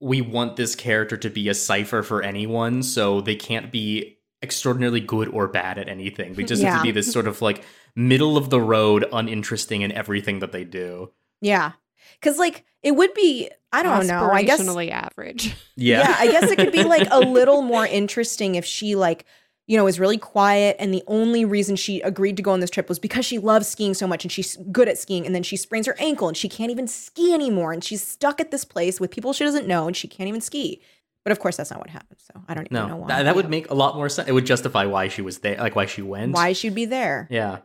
we 0.00 0.20
want 0.22 0.56
this 0.56 0.74
character 0.74 1.16
to 1.16 1.30
be 1.30 1.48
a 1.48 1.54
cipher 1.54 2.02
for 2.02 2.22
anyone, 2.22 2.82
so 2.82 3.20
they 3.22 3.36
can't 3.36 3.70
be 3.72 4.18
extraordinarily 4.42 5.00
good 5.00 5.28
or 5.28 5.48
bad 5.48 5.78
at 5.78 5.88
anything. 5.88 6.34
They 6.34 6.44
just 6.44 6.62
have 6.62 6.78
to 6.80 6.82
be 6.82 6.90
this 6.90 7.10
sort 7.10 7.26
of 7.26 7.40
like 7.42 7.64
middle 7.96 8.36
of 8.36 8.50
the 8.50 8.60
road, 8.60 9.06
uninteresting 9.12 9.82
in 9.82 9.90
everything 9.92 10.38
that 10.40 10.52
they 10.52 10.64
do. 10.64 11.10
Yeah, 11.40 11.72
because 12.20 12.38
like 12.38 12.64
it 12.82 12.92
would 12.92 13.14
be. 13.14 13.50
I 13.70 13.82
don't 13.82 14.06
know. 14.06 14.30
I 14.30 14.44
guess 14.44 14.62
Aspirationally 14.62 14.90
average. 14.90 15.54
yeah. 15.76 16.16
I 16.18 16.28
guess 16.28 16.50
it 16.50 16.56
could 16.56 16.72
be 16.72 16.84
like 16.84 17.06
a 17.10 17.20
little 17.20 17.60
more 17.60 17.86
interesting 17.86 18.54
if 18.54 18.64
she 18.64 18.94
like 18.94 19.26
you 19.66 19.76
know 19.76 19.86
is 19.86 20.00
really 20.00 20.16
quiet 20.16 20.74
and 20.78 20.92
the 20.92 21.02
only 21.06 21.44
reason 21.44 21.76
she 21.76 22.00
agreed 22.00 22.36
to 22.38 22.42
go 22.42 22.50
on 22.50 22.60
this 22.60 22.70
trip 22.70 22.88
was 22.88 22.98
because 22.98 23.26
she 23.26 23.38
loves 23.38 23.68
skiing 23.68 23.92
so 23.92 24.06
much 24.06 24.24
and 24.24 24.32
she's 24.32 24.56
good 24.72 24.88
at 24.88 24.96
skiing 24.98 25.26
and 25.26 25.34
then 25.34 25.42
she 25.42 25.56
sprains 25.56 25.86
her 25.86 25.94
ankle 25.98 26.26
and 26.26 26.36
she 26.36 26.48
can't 26.48 26.70
even 26.70 26.88
ski 26.88 27.34
anymore 27.34 27.72
and 27.72 27.84
she's 27.84 28.02
stuck 28.04 28.40
at 28.40 28.50
this 28.50 28.64
place 28.64 28.98
with 28.98 29.10
people 29.10 29.32
she 29.32 29.44
doesn't 29.44 29.66
know 29.66 29.86
and 29.86 29.96
she 29.96 30.08
can't 30.08 30.28
even 30.28 30.40
ski. 30.40 30.80
But 31.24 31.32
of 31.32 31.40
course 31.40 31.58
that's 31.58 31.70
not 31.70 31.78
what 31.78 31.90
happened. 31.90 32.18
So 32.20 32.42
I 32.48 32.54
don't 32.54 32.66
even 32.72 32.88
know 32.88 32.96
why. 32.96 33.08
that, 33.08 33.24
that 33.24 33.36
would 33.36 33.50
make 33.50 33.70
a 33.70 33.74
lot 33.74 33.96
more 33.96 34.08
sense. 34.08 34.28
It 34.28 34.32
would 34.32 34.46
justify 34.46 34.86
why 34.86 35.08
she 35.08 35.20
was 35.20 35.40
there, 35.40 35.58
like 35.58 35.76
why 35.76 35.84
she 35.84 36.00
went. 36.00 36.32
why 36.32 36.54
she'd 36.54 36.74
be 36.74 36.86
there. 36.86 37.28
Yeah. 37.30 37.58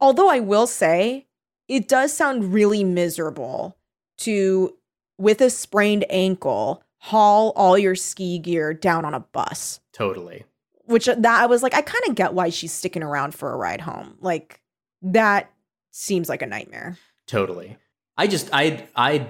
Although 0.00 0.30
I 0.30 0.40
will 0.40 0.66
say, 0.66 1.26
it 1.68 1.86
does 1.86 2.14
sound 2.14 2.54
really 2.54 2.82
miserable 2.82 3.76
to, 4.20 4.76
with 5.18 5.40
a 5.40 5.50
sprained 5.50 6.04
ankle, 6.10 6.82
haul 6.98 7.52
all 7.56 7.76
your 7.78 7.94
ski 7.94 8.38
gear 8.38 8.72
down 8.74 9.04
on 9.04 9.14
a 9.14 9.20
bus. 9.20 9.80
Totally. 9.92 10.44
Which 10.84 11.08
uh, 11.08 11.14
that 11.18 11.42
I 11.42 11.46
was 11.46 11.62
like, 11.62 11.74
I 11.74 11.82
kind 11.82 12.04
of 12.08 12.14
get 12.14 12.34
why 12.34 12.48
she's 12.50 12.72
sticking 12.72 13.02
around 13.02 13.34
for 13.34 13.52
a 13.52 13.56
ride 13.56 13.80
home. 13.80 14.16
Like 14.20 14.60
that 15.02 15.50
seems 15.92 16.28
like 16.28 16.42
a 16.42 16.46
nightmare. 16.46 16.98
Totally. 17.26 17.76
I 18.16 18.26
just 18.26 18.48
I 18.52 18.86
I 18.96 19.26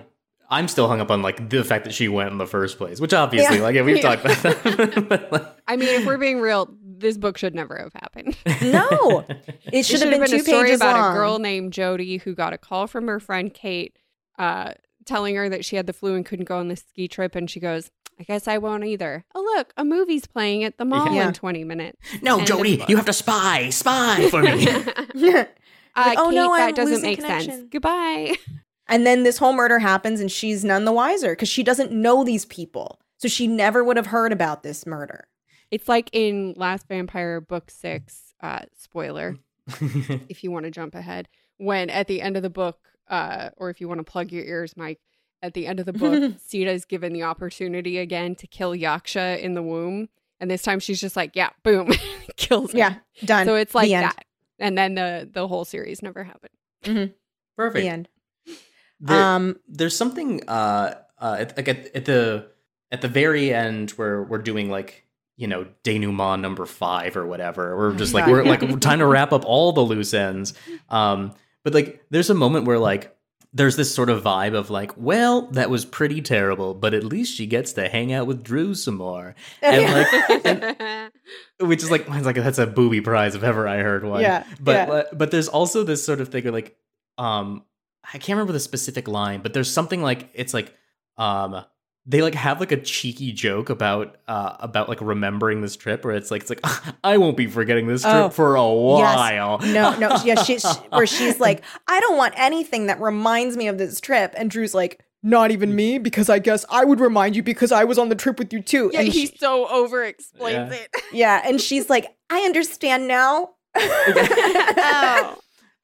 I'm 0.49 0.67
still 0.69 0.89
hung 0.89 1.01
up 1.01 1.11
on 1.11 1.23
like 1.23 1.49
the 1.51 1.63
fact 1.63 1.85
that 1.85 1.93
she 1.95 2.09
went 2.09 2.33
in 2.33 2.39
the 2.39 2.47
first 2.47 2.79
place, 2.79 2.99
which 3.01 3.13
obviously 3.13 3.57
Yeah. 3.59 3.63
like 3.63 3.75
yeah, 3.75 3.83
we've 3.83 3.97
Yeah. 3.99 4.17
talked 4.17 4.25
about 4.25 4.43
that. 4.65 5.05
But, 5.09 5.33
like, 5.33 5.47
I 5.69 5.77
mean, 5.77 5.89
if 6.01 6.07
we're 6.07 6.19
being 6.19 6.41
real, 6.41 6.69
this 6.83 7.17
book 7.19 7.37
should 7.39 7.55
never 7.55 7.77
have 7.79 7.93
happened. 7.93 8.37
No, 8.63 9.25
it 9.29 9.61
It 9.73 9.87
should 9.87 10.01
have 10.01 10.11
been, 10.11 10.27
two 10.29 10.37
a 10.37 10.41
story 10.41 10.63
pages 10.65 10.81
about 10.81 10.97
long. 10.99 11.13
a 11.13 11.15
girl 11.15 11.39
named 11.39 11.73
Jody 11.73 12.17
who 12.17 12.35
got 12.35 12.53
a 12.53 12.59
call 12.59 12.87
from 12.87 13.07
her 13.07 13.21
friend 13.21 13.53
Kate, 13.55 13.97
uh, 14.41 14.73
telling 15.05 15.37
her 15.37 15.49
that 15.49 15.65
she 15.65 15.77
had 15.77 15.87
the 15.87 15.93
flu 15.93 16.15
and 16.15 16.25
couldn't 16.25 16.47
go 16.47 16.59
on 16.59 16.69
the 16.69 16.77
ski 16.77 17.07
trip, 17.09 17.35
and 17.35 17.51
she 17.51 17.61
goes, 17.61 17.91
"I 18.19 18.23
guess 18.25 18.49
I 18.49 18.59
won't 18.59 18.85
either." 18.85 19.25
Oh 19.35 19.43
look, 19.57 19.73
a 19.77 19.85
movie's 19.85 20.27
playing 20.27 20.65
at 20.65 20.79
the 20.79 20.85
mall 20.85 21.13
Yeah. 21.15 21.29
in 21.29 21.35
twenty 21.35 21.65
minutes. 21.65 21.99
no, 22.23 22.39
End 22.39 22.47
Jody, 22.47 22.83
you 22.89 22.97
have 22.97 23.07
to 23.07 23.13
spy, 23.13 23.71
spy 23.71 24.29
for 24.31 24.43
me. 24.43 24.67
uh, 24.69 25.45
Like, 25.97 26.19
oh, 26.19 26.31
Kate, 26.31 26.35
no, 26.35 26.57
that 26.57 26.69
I'm 26.69 26.75
doesn't 26.75 27.03
losing 27.03 27.11
make 27.11 27.21
sense. 27.21 27.65
Goodbye. 27.71 28.37
and 28.89 29.07
then 29.07 29.23
this 29.25 29.39
whole 29.39 29.53
murder 29.53 29.79
happens, 29.79 30.21
and 30.21 30.31
she's 30.33 30.65
none 30.65 30.85
the 30.85 30.93
wiser 30.93 31.33
because 31.33 31.49
she 31.49 31.63
doesn't 31.63 31.93
know 31.93 32.25
these 32.25 32.45
people, 32.47 33.01
so 33.19 33.29
she 33.29 33.47
never 33.47 33.85
would 33.85 33.97
have 33.97 34.07
heard 34.07 34.33
about 34.33 34.63
this 34.63 34.87
murder. 34.87 35.27
It's 35.71 35.89
like 35.89 36.09
in 36.13 36.55
Last 36.57 36.89
Vampire 36.89 37.41
Book 37.41 37.71
Six. 37.71 38.35
Uh, 38.43 38.61
spoiler. 38.77 39.37
if 40.29 40.43
you 40.43 40.51
want 40.51 40.65
to 40.65 40.71
jump 40.71 40.95
ahead, 40.95 41.29
when 41.59 41.91
at 41.91 42.07
the 42.09 42.23
end 42.23 42.37
of 42.37 42.43
the 42.43 42.49
book, 42.51 42.79
uh, 43.11 43.51
or 43.59 43.69
if 43.71 43.81
you 43.81 43.89
want 43.89 43.99
to 43.99 44.05
plug 44.11 44.33
your 44.33 44.45
ears, 44.45 44.75
Mike, 44.77 45.01
at 45.43 45.53
the 45.55 45.67
end 45.67 45.81
of 45.81 45.87
the 45.87 45.93
book, 45.93 46.35
Sita 46.47 46.71
is 46.71 46.85
given 46.87 47.13
the 47.13 47.25
opportunity 47.25 47.99
again 47.99 48.35
to 48.37 48.47
kill 48.47 48.73
Yaksha 48.73 49.39
in 49.41 49.55
the 49.55 49.63
womb. 49.63 50.09
And 50.39 50.51
this 50.51 50.63
time 50.63 50.81
she's 50.81 51.01
just 51.01 51.17
like, 51.17 51.37
yeah, 51.37 51.51
boom, 51.63 51.93
kills 52.37 52.73
him. 52.73 52.79
Yeah, 52.79 52.95
done. 53.25 53.47
So 53.47 53.57
it's 53.57 53.75
like 53.75 53.89
The 53.89 53.95
end. 53.95 54.05
that. 54.07 54.25
And 54.59 54.77
then 54.79 54.95
the 54.95 55.29
the 55.31 55.47
whole 55.49 55.65
series 55.67 56.03
never 56.03 56.25
happened. 56.25 57.13
Perfect. 57.57 57.83
The 57.85 57.89
end. 57.89 58.09
There- 59.01 59.17
Um, 59.23 59.59
there's 59.69 59.97
something 59.97 60.43
uh 60.49 60.95
uh 61.19 61.37
at, 61.41 61.57
like 61.57 61.69
at, 61.69 61.95
at 61.97 62.05
the 62.05 62.49
at 62.93 63.01
the 63.01 63.09
very 63.09 63.53
end 63.53 63.91
where 63.93 64.23
we're 64.23 64.39
doing 64.39 64.71
like 64.71 65.07
you 65.37 65.47
know 65.47 65.67
denouement 65.85 66.41
number 66.43 66.67
five 66.67 67.17
or 67.17 67.27
whatever 67.27 67.75
we're 67.77 67.95
just 67.95 68.13
like 68.13 68.27
God. 68.27 68.33
we're 68.33 68.45
like 68.45 68.81
time 68.81 68.99
to 68.99 69.07
wrap 69.07 69.33
up 69.33 69.45
all 69.47 69.73
the 69.73 69.81
loose 69.81 70.13
ends 70.13 70.53
um 70.91 71.33
but 71.65 71.75
like 71.75 72.03
there's 72.11 72.31
a 72.31 72.35
moment 72.35 72.67
where 72.67 72.79
like 72.79 73.17
there's 73.53 73.75
this 73.75 73.93
sort 73.93 74.09
of 74.09 74.23
vibe 74.23 74.55
of 74.55 74.71
like 74.71 74.93
well 74.97 75.43
that 75.51 75.71
was 75.71 75.85
pretty 75.85 76.23
terrible 76.23 76.73
but 76.73 76.95
at 76.95 77.03
least 77.03 77.35
she 77.35 77.47
gets 77.47 77.73
to 77.73 77.89
hang 77.89 78.13
out 78.13 78.27
with 78.29 78.45
drew 78.45 78.75
some 78.75 78.95
more 78.95 79.35
and 79.61 79.93
like 79.93 80.47
and, 80.47 81.13
which 81.69 81.83
is 81.83 81.91
like 81.91 82.07
it's 82.09 82.27
like 82.27 82.37
that's 82.37 82.59
a 82.59 82.67
booby 82.67 83.01
prize 83.01 83.35
if 83.35 83.43
ever 83.43 83.67
I 83.67 83.79
heard 83.79 84.05
one. 84.05 84.21
Yeah, 84.21 84.45
But 84.61 84.73
yeah. 84.89 84.95
uh, 84.95 85.05
but 85.13 85.31
there's 85.31 85.49
also 85.49 85.83
this 85.83 86.05
sort 86.05 86.21
of 86.21 86.29
thing 86.29 86.47
of 86.47 86.55
like 86.55 86.77
um 87.19 87.65
I 88.05 88.19
can't 88.19 88.37
remember 88.37 88.53
the 88.53 88.61
specific 88.61 89.09
line, 89.09 89.41
but 89.43 89.53
there's 89.53 89.71
something 89.71 90.01
like 90.03 90.31
it's 90.35 90.55
like 90.55 90.75
um 91.19 91.65
they 92.11 92.23
like 92.23 92.35
have 92.35 92.59
like 92.59 92.73
a 92.73 92.77
cheeky 92.77 93.31
joke 93.33 93.71
about 93.71 94.17
uh 94.27 94.57
about 94.59 94.89
like 94.89 95.01
remembering 95.01 95.61
this 95.63 95.77
trip 95.77 96.05
where 96.05 96.15
it's 96.15 96.31
like 96.31 96.43
it's 96.43 96.51
like 96.51 96.61
I 97.05 97.17
won't 97.19 97.37
be 97.37 97.47
forgetting 97.47 97.87
this 97.87 98.03
trip 98.03 98.15
Oh, 98.15 98.29
for 98.31 98.57
a 98.57 98.67
while. 98.69 99.59
No, 99.61 99.97
no, 99.97 100.19
yeah, 100.25 100.43
she, 100.43 100.59
she- 100.59 100.69
where 100.91 101.07
she's 101.07 101.39
like, 101.39 101.63
I 101.87 102.01
don't 102.01 102.17
want 102.17 102.35
anything 102.37 102.87
that 102.87 103.01
reminds 103.01 103.57
me 103.57 103.69
of 103.69 103.79
this 103.79 104.01
trip, 104.01 104.35
and 104.37 104.51
Drew's 104.51 104.75
like, 104.75 105.01
not 105.23 105.51
even 105.51 105.75
me, 105.77 105.99
because 105.99 106.29
I 106.29 106.39
guess 106.41 106.65
I 106.71 106.85
would 106.85 106.99
remind 106.99 107.37
you 107.37 107.43
because 107.43 107.71
I 107.73 107.85
was 107.85 107.99
on 107.99 108.09
the 108.09 108.15
trip 108.17 108.39
with 108.39 108.53
you 108.53 108.61
too. 108.63 108.91
yeah, 108.93 109.01
and 109.01 109.09
he 109.09 109.27
she- 109.27 109.37
so 109.39 109.69
over 109.69 110.03
explains 110.05 110.73
Yeah. 110.73 110.79
it. 110.81 110.89
yeah, 111.13 111.43
and 111.45 111.61
she's 111.61 111.89
like, 111.89 112.07
I 112.31 112.41
understand 112.41 113.07
now. 113.07 113.51
oh, 113.77 115.37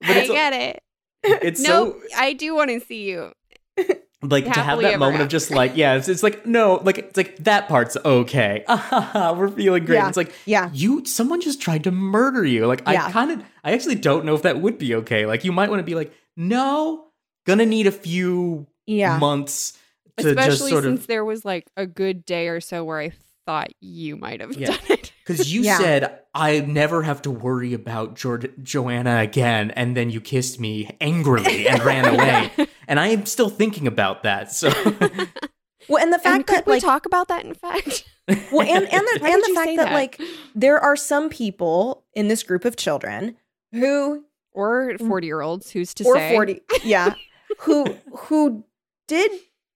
I 0.03 0.27
get 0.27 0.53
it. 0.53 0.82
it's 1.23 1.61
No, 1.61 1.69
so 1.93 2.01
I 2.16 2.32
do 2.32 2.55
want 2.55 2.70
to 2.70 2.81
see 2.81 3.05
you. 3.05 3.32
Like 4.28 4.44
to 4.44 4.61
have 4.61 4.81
that 4.81 4.98
moment 4.98 5.23
of 5.23 5.28
just 5.28 5.51
like 5.51 5.77
yeah 5.77 5.94
it's, 5.94 6.09
it's 6.09 6.23
like 6.23 6.47
no 6.47 6.81
like 6.85 6.98
it's 6.98 7.16
like 7.16 7.36
that 7.39 7.69
part's 7.69 7.97
okay 8.05 8.65
we're 9.35 9.48
feeling 9.48 9.85
great 9.85 9.97
Yeah. 9.97 10.09
it's 10.09 10.16
like 10.16 10.32
Yeah. 10.44 10.70
you 10.73 11.05
someone 11.05 11.40
just 11.40 11.61
tried 11.61 11.85
to 11.85 11.90
murder 11.90 12.44
you 12.44 12.66
like 12.66 12.82
Yeah. 12.86 13.07
i 13.07 13.11
kind 13.12 13.31
of 13.31 13.43
i 13.65 13.73
actually 13.73 13.97
don't 13.97 14.24
know 14.24 14.35
if 14.35 14.43
that 14.43 14.61
would 14.61 14.78
be 14.78 14.94
okay 14.97 15.27
like 15.27 15.44
you 15.44 15.53
might 15.53 15.70
want 15.70 15.81
to 15.81 15.85
be 15.85 15.94
like 15.94 16.12
no 16.36 17.07
gonna 17.47 17.66
need 17.66 17.86
a 17.86 17.93
few 17.93 18.66
Yeah. 18.86 19.19
months 19.19 19.78
to 20.19 20.28
Especially 20.28 20.51
just 20.51 20.69
sort 20.69 20.85
since 20.85 21.01
of 21.03 21.07
there 21.09 21.24
was 21.24 21.44
like 21.44 21.66
a 21.77 21.86
good 21.86 22.24
day 22.24 22.48
or 22.48 22.61
so 22.61 22.85
where 22.85 22.98
I 23.01 23.12
thought 23.44 23.69
you 23.81 24.16
might 24.16 24.40
have 24.40 24.57
Yeah. 24.57 24.69
done 24.69 24.78
it. 24.89 25.12
because 25.24 25.53
you 25.53 25.62
said 25.62 26.19
i 26.35 26.59
never 26.61 27.03
have 27.05 27.23
to 27.23 27.31
worry 27.31 27.74
about 27.74 28.15
Jord- 28.16 28.53
joanna 28.62 29.19
again 29.20 29.70
and 29.73 29.97
then 29.97 30.11
you 30.11 30.20
kissed 30.20 30.59
me 30.59 30.90
angrily 31.01 31.69
and 31.69 31.81
ran 31.85 32.05
away 32.15 32.51
and 32.89 32.99
i 33.01 33.09
am 33.09 33.27
still 33.27 33.49
thinking 33.49 33.87
about 33.87 34.23
that 34.23 34.53
so 34.53 34.71
Well, 35.89 36.03
and 36.03 36.13
the 36.13 36.17
And 36.17 36.23
fact 36.23 36.47
could 36.49 36.57
that 36.57 36.67
we 36.67 36.73
like 36.75 36.83
talk 36.83 37.07
about 37.07 37.29
that? 37.29 37.45
In 37.45 37.55
fact, 37.55 38.05
Well, 38.51 38.63
and 38.63 38.93
and 38.93 39.07
the, 39.07 39.21
and 39.25 39.43
the 39.45 39.53
fact 39.55 39.77
that, 39.77 39.85
that? 39.85 39.93
like 39.93 40.21
there 40.55 40.81
are 40.81 40.97
some 40.97 41.29
people 41.31 42.03
in 42.13 42.27
this 42.27 42.43
group 42.43 42.65
of 42.65 42.75
children 42.77 43.37
who 43.73 44.25
or 44.53 44.95
mm. 44.95 45.07
40 45.07 45.27
year 45.29 45.43
olds, 45.43 45.71
who's 45.71 45.95
to 45.95 46.05
or 46.05 46.17
say? 46.17 46.33
40 46.35 46.61
yeah 46.83 47.15
who 47.61 47.85
who 48.17 48.65
did 49.07 49.31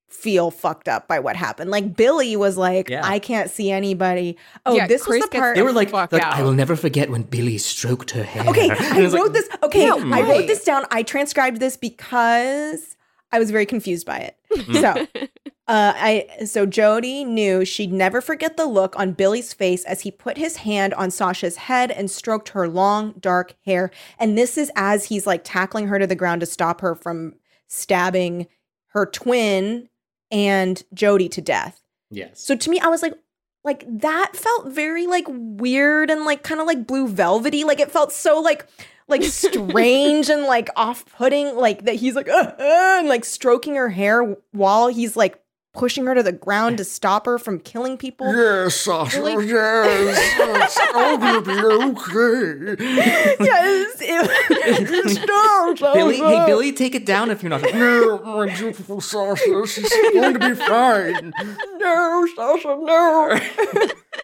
feel 0.09 0.51
fucked 0.51 0.89
up 0.89 1.07
by 1.07 1.21
what 1.21 1.37
happened 1.37 1.71
like 1.71 1.95
billy 1.95 2.35
was 2.35 2.57
like 2.59 2.89
Yeah. 2.89 3.03
i 3.05 3.21
can't 3.21 3.49
see 3.49 3.71
anybody 3.71 4.37
oh 4.67 4.75
Yeah, 4.75 4.89
this 4.89 5.05
Chris 5.05 5.21
was 5.21 5.31
the 5.31 5.39
part 5.39 5.55
They 5.55 5.63
were 5.63 5.71
like, 5.73 5.93
like. 5.93 6.13
I 6.15 6.43
will 6.43 6.53
never 6.53 6.75
forget 6.75 7.09
when 7.11 7.23
Billy 7.23 7.59
stroked 7.59 8.11
her 8.11 8.25
hair. 8.25 8.45
okay 8.49 8.71
i 8.71 9.01
was 9.01 9.13
like, 9.13 9.23
wrote 9.23 9.33
this 9.33 9.49
okay 9.63 9.85
Yeah, 9.87 9.95
i 9.95 9.99
right. 10.23 10.25
wrote 10.29 10.47
this 10.49 10.65
down 10.65 10.85
i 10.91 11.05
transcribed 11.05 11.61
this 11.61 11.77
because 11.77 12.97
i 13.33 13.39
was 13.39 13.51
very 13.51 13.67
confused 13.67 14.07
by 14.07 14.19
it. 14.19 14.37
So 14.73 15.07
uh 15.69 15.93
i 15.97 16.27
so 16.45 16.67
jody 16.67 17.25
knew 17.25 17.65
she'd 17.65 17.93
never 17.93 18.21
forget 18.21 18.57
the 18.57 18.67
look 18.67 18.99
on 18.99 19.13
billy's 19.13 19.53
face 19.53 19.85
as 19.85 20.01
he 20.01 20.11
put 20.11 20.37
his 20.37 20.57
hand 20.59 20.95
on 20.95 21.11
sasha's 21.11 21.57
head 21.57 21.91
and 21.91 22.11
stroked 22.11 22.51
her 22.51 22.69
long 22.69 23.15
dark 23.21 23.55
hair. 23.65 23.91
And 24.19 24.37
this 24.37 24.59
is 24.59 24.71
as 24.77 25.05
he's 25.07 25.27
like 25.27 25.43
tackling 25.45 25.87
her 25.89 25.99
to 25.99 26.07
the 26.07 26.17
ground 26.17 26.41
to 26.41 26.47
stop 26.47 26.81
her 26.81 26.95
from 26.95 27.35
stabbing 27.69 28.47
her 28.89 29.07
twin 29.07 29.89
and 30.31 30.83
jody 30.93 31.29
to 31.29 31.41
death. 31.41 31.83
Yes. 32.11 32.41
so 32.41 32.57
to 32.57 32.71
me 32.71 32.81
i 32.81 32.89
was 32.89 33.03
like 33.03 33.15
like 33.63 33.85
that 33.87 34.35
felt 34.35 34.69
very 34.69 35.07
like 35.07 35.27
weird 35.29 36.11
and 36.11 36.25
like 36.25 36.43
kind 36.43 36.61
of 36.61 36.67
like 36.67 36.87
blue 36.87 37.07
velvety. 37.09 37.65
Like 37.65 37.81
it 37.81 37.91
felt 37.91 38.13
so 38.13 38.41
like 38.41 38.67
like 39.11 39.23
strange 39.25 40.29
and 40.31 40.45
like 40.45 40.69
off-putting 40.77 41.57
like 41.57 41.85
that 41.85 41.97
he's 41.97 42.15
like 42.15 42.29
uh, 42.29 42.53
uh, 42.59 42.97
and 42.99 43.09
like 43.09 43.25
stroking 43.25 43.75
her 43.75 43.89
hair 43.91 44.37
while 44.53 44.89
he's 44.89 45.17
like 45.17 45.41
pushing 45.73 46.05
her 46.05 46.17
to 46.17 46.23
the 46.25 46.33
ground 46.33 46.77
to 46.79 46.85
stop 46.85 47.27
her 47.27 47.39
from 47.39 47.61
killing 47.61 47.97
people 47.97 48.27
Yes, 48.35 48.75
Sasha, 48.75 49.23
Really? 49.23 49.47
yes. 49.47 50.77
It's 50.77 50.95
all 50.95 51.17
gonna 51.17 51.43
be 51.43 51.53
okay. 51.53 52.85
yes 53.45 53.97
it, 54.01 55.11
stop, 55.11 55.77
stop, 55.77 55.95
Billy, 55.95 56.17
hey. 56.17 56.47
Billy, 56.47 56.73
take 56.73 56.95
it 56.97 57.07
down 57.07 57.31
if 57.31 57.43
you're 57.43 57.51
not. 57.51 57.63
No, 57.63 58.19
my 58.19 58.53
beautiful 58.55 59.01
Sasha, 59.01 59.67
she's 59.67 59.89
going 60.13 60.35
to 60.35 60.39
be 60.41 60.55
fine. 60.57 61.33
no 61.79 62.27
Sasha, 62.35 62.77
no 62.81 63.39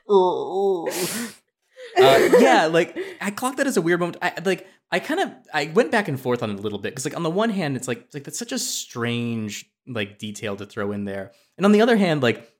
Oh, 0.08 0.88
uh, 1.98 2.28
yeah, 2.40 2.66
like 2.66 2.96
I 3.20 3.30
clocked 3.30 3.58
that 3.58 3.66
as 3.66 3.76
a 3.76 3.82
weird 3.82 4.00
moment. 4.00 4.18
I 4.22 4.32
like 4.44 4.66
I 4.90 5.00
kind 5.00 5.20
of 5.20 5.32
I 5.52 5.70
went 5.74 5.90
back 5.90 6.08
and 6.08 6.18
forth 6.18 6.42
on 6.42 6.50
it 6.50 6.58
a 6.58 6.62
little 6.62 6.78
bit 6.78 6.90
because 6.90 7.04
like 7.04 7.16
on 7.16 7.22
the 7.22 7.30
one 7.30 7.50
hand 7.50 7.76
it's 7.76 7.88
like 7.88 8.02
it's 8.02 8.14
like 8.14 8.24
that's 8.24 8.38
such 8.38 8.52
a 8.52 8.58
strange 8.58 9.68
like 9.86 10.18
detail 10.18 10.56
to 10.56 10.66
throw 10.66 10.92
in 10.92 11.04
there, 11.04 11.32
and 11.56 11.64
on 11.64 11.72
the 11.72 11.80
other 11.80 11.96
hand 11.96 12.22
like 12.22 12.52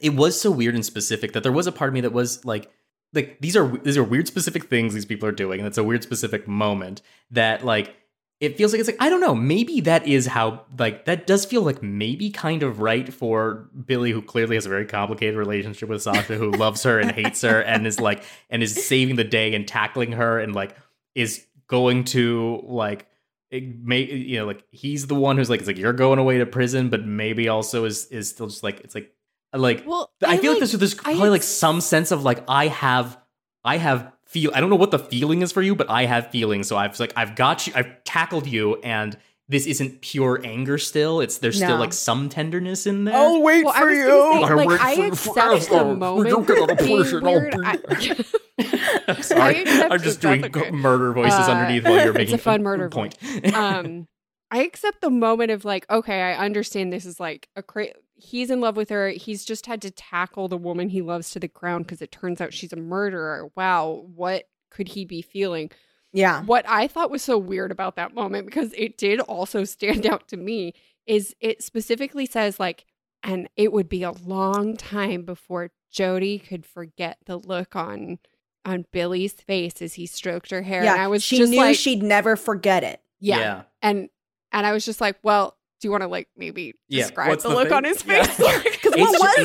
it 0.00 0.14
was 0.14 0.40
so 0.40 0.50
weird 0.50 0.74
and 0.74 0.84
specific 0.84 1.32
that 1.32 1.42
there 1.42 1.52
was 1.52 1.66
a 1.66 1.72
part 1.72 1.88
of 1.88 1.94
me 1.94 2.00
that 2.00 2.12
was 2.12 2.44
like 2.44 2.70
like 3.12 3.38
these 3.40 3.56
are 3.56 3.68
these 3.78 3.96
are 3.96 4.04
weird 4.04 4.26
specific 4.26 4.68
things 4.68 4.94
these 4.94 5.04
people 5.04 5.28
are 5.28 5.32
doing, 5.32 5.60
and 5.60 5.66
it's 5.66 5.78
a 5.78 5.84
weird 5.84 6.02
specific 6.02 6.48
moment 6.48 7.02
that 7.30 7.64
like 7.64 7.94
it 8.40 8.56
feels 8.58 8.72
like 8.72 8.80
it's 8.80 8.88
like 8.88 9.00
I 9.00 9.08
don't 9.08 9.20
know 9.20 9.34
maybe 9.34 9.80
that 9.82 10.06
is 10.06 10.26
how 10.26 10.62
like 10.78 11.04
that 11.04 11.26
does 11.26 11.44
feel 11.44 11.62
like 11.62 11.82
maybe 11.82 12.30
kind 12.30 12.62
of 12.62 12.80
right 12.80 13.12
for 13.12 13.68
Billy 13.86 14.10
who 14.10 14.20
clearly 14.20 14.56
has 14.56 14.66
a 14.66 14.68
very 14.68 14.86
complicated 14.86 15.36
relationship 15.36 15.88
with 15.88 16.02
Sasha 16.02 16.36
who 16.36 16.50
loves 16.50 16.82
her 16.82 16.98
and 16.98 17.12
hates 17.12 17.42
her 17.42 17.60
and 17.62 17.86
is 17.86 18.00
like 18.00 18.24
and 18.50 18.62
is 18.62 18.84
saving 18.86 19.16
the 19.16 19.24
day 19.24 19.54
and 19.54 19.68
tackling 19.68 20.12
her 20.12 20.40
and 20.40 20.54
like 20.54 20.76
is 21.14 21.46
going 21.66 22.04
to 22.04 22.60
like 22.64 23.06
it 23.50 23.78
may 23.84 24.02
you 24.02 24.38
know 24.38 24.46
like 24.46 24.64
he's 24.70 25.06
the 25.06 25.14
one 25.14 25.36
who's 25.36 25.48
like 25.48 25.60
it's 25.60 25.66
like 25.66 25.78
you're 25.78 25.92
going 25.92 26.18
away 26.18 26.38
to 26.38 26.46
prison 26.46 26.88
but 26.90 27.04
maybe 27.04 27.48
also 27.48 27.84
is 27.84 28.06
is 28.06 28.28
still 28.28 28.46
just 28.46 28.62
like 28.62 28.80
it's 28.80 28.94
like 28.94 29.14
like 29.56 29.84
well, 29.86 30.10
I, 30.22 30.36
feel 30.36 30.52
like, 30.52 30.60
like 30.60 30.70
there's 30.70 30.72
there's 30.72 30.94
probably 30.94 31.20
had 31.20 31.28
like 31.28 31.42
some 31.42 31.80
sense 31.80 32.10
of 32.10 32.24
like 32.24 32.42
I 32.48 32.68
have 32.68 33.18
I 33.64 33.76
have 33.78 34.12
feel 34.26 34.50
I 34.54 34.60
don't 34.60 34.70
know 34.70 34.76
what 34.76 34.90
the 34.90 34.98
feeling 34.98 35.42
is 35.42 35.52
for 35.52 35.62
you, 35.62 35.74
but 35.74 35.88
I 35.88 36.06
have 36.06 36.30
feelings. 36.30 36.68
So 36.68 36.76
I've 36.76 36.98
like 36.98 37.12
I've 37.16 37.36
got 37.36 37.66
you, 37.66 37.72
I've 37.76 38.02
tackled 38.04 38.46
you, 38.46 38.76
and 38.76 39.16
this 39.48 39.66
isn't 39.66 40.00
pure 40.00 40.40
anger. 40.44 40.78
Still, 40.78 41.20
it's 41.20 41.38
there's 41.38 41.56
still 41.56 41.76
like 41.76 41.92
some 41.92 42.28
tenderness 42.28 42.86
in 42.86 43.04
there. 43.04 43.14
I'll 43.16 43.42
wait 43.42 43.64
Well, 43.64 43.74
I 43.74 43.78
for 43.80 43.86
was 43.88 43.96
you. 43.98 44.04
say, 44.06 44.42
I 44.44 44.54
like, 44.54 44.68
wait 44.68 44.80
I 44.80 44.94
for 44.94 45.00
you 45.02 45.08
accept 45.08 45.34
forever. 45.34 45.64
the 45.78 45.84
We 45.84 45.94
moment 45.96 46.30
don't 46.30 46.46
get 46.46 46.58
out 46.62 46.70
of 46.70 46.78
being 46.78 47.00
prison. 47.00 47.26
I'll 47.26 47.32
weird. 47.40 47.52
be- 47.52 47.58
I- 47.64 48.24
I'm 49.08 49.22
sorry, 49.22 49.64
I'm 49.66 50.00
just 50.00 50.20
doing 50.20 50.44
okay. 50.44 50.70
murder 50.72 51.12
voices 51.12 51.38
Uh, 51.40 51.52
underneath 51.52 51.84
while 51.84 51.94
you're 51.96 52.08
it's 52.10 52.16
making 52.18 52.34
a 52.36 52.38
fun 52.38 52.62
murder 52.62 52.88
point. 52.88 53.16
um 53.54 54.06
i 54.50 54.58
accept 54.62 55.00
the 55.00 55.10
moment 55.10 55.50
of 55.50 55.64
like 55.64 55.84
okay 55.90 56.22
i 56.22 56.34
understand 56.44 56.92
this 56.92 57.04
is 57.04 57.18
like 57.18 57.48
a 57.56 57.62
cra- 57.62 57.88
he's 58.14 58.50
in 58.50 58.60
love 58.60 58.76
with 58.76 58.90
her 58.90 59.08
he's 59.10 59.44
just 59.44 59.66
had 59.66 59.82
to 59.82 59.90
tackle 59.90 60.46
the 60.48 60.56
woman 60.56 60.88
he 60.88 61.02
loves 61.02 61.30
to 61.30 61.40
the 61.40 61.48
ground 61.48 61.84
because 61.84 62.00
it 62.00 62.12
turns 62.12 62.40
out 62.40 62.52
she's 62.54 62.72
a 62.72 62.76
murderer 62.76 63.50
wow 63.56 64.04
what 64.14 64.44
could 64.70 64.88
he 64.88 65.04
be 65.04 65.20
feeling 65.20 65.70
yeah. 66.14 66.42
What 66.44 66.68
i 66.68 66.86
thought 66.86 67.10
was 67.10 67.22
so 67.22 67.36
weird 67.36 67.70
about 67.70 67.96
that 67.96 68.14
moment 68.14 68.46
because 68.46 68.72
it 68.76 68.96
did 68.96 69.20
also 69.20 69.64
stand 69.64 70.06
out 70.12 70.28
to 70.28 70.36
me 70.36 70.74
is 71.06 71.34
it 71.40 71.62
specifically 71.62 72.26
says 72.26 72.58
like 72.58 72.86
and 73.22 73.48
it 73.56 73.72
would 73.72 73.88
be 73.88 74.02
a 74.02 74.12
long 74.12 74.76
time 74.76 75.22
before 75.22 75.70
jody 75.90 76.38
could 76.38 76.64
forget 76.64 77.18
the 77.26 77.36
look 77.36 77.76
on 77.76 78.18
on 78.64 78.86
billy's 78.92 79.32
face 79.32 79.82
as 79.82 79.94
he 79.94 80.06
stroked 80.06 80.50
her 80.50 80.62
hair. 80.62 80.84
Yeah. 80.84 80.92
And 80.92 81.02
i 81.02 81.08
was 81.08 81.22
she 81.22 81.36
just 81.36 81.50
knew 81.50 81.58
like 81.58 81.76
she'd 81.76 82.02
never 82.02 82.36
forget 82.36 82.82
it. 82.82 83.02
Yeah. 83.20 83.62
and 83.82 84.08
and 84.54 84.64
I 84.64 84.72
was 84.72 84.84
just 84.84 85.00
like, 85.00 85.16
well, 85.22 85.56
do 85.84 85.88
you 85.88 85.90
want 85.92 86.00
to 86.02 86.08
like 86.08 86.28
maybe 86.34 86.72
Yeah, 86.88 87.02
describe 87.02 87.28
what's 87.28 87.42
the, 87.42 87.50
the 87.50 87.54
look 87.56 87.70
on 87.70 87.84
his 87.84 88.02
Yeah. 88.06 88.24
face? 88.24 88.36
because 88.72 88.92
what 88.96 89.10
was 89.20 89.34
it 89.36 89.42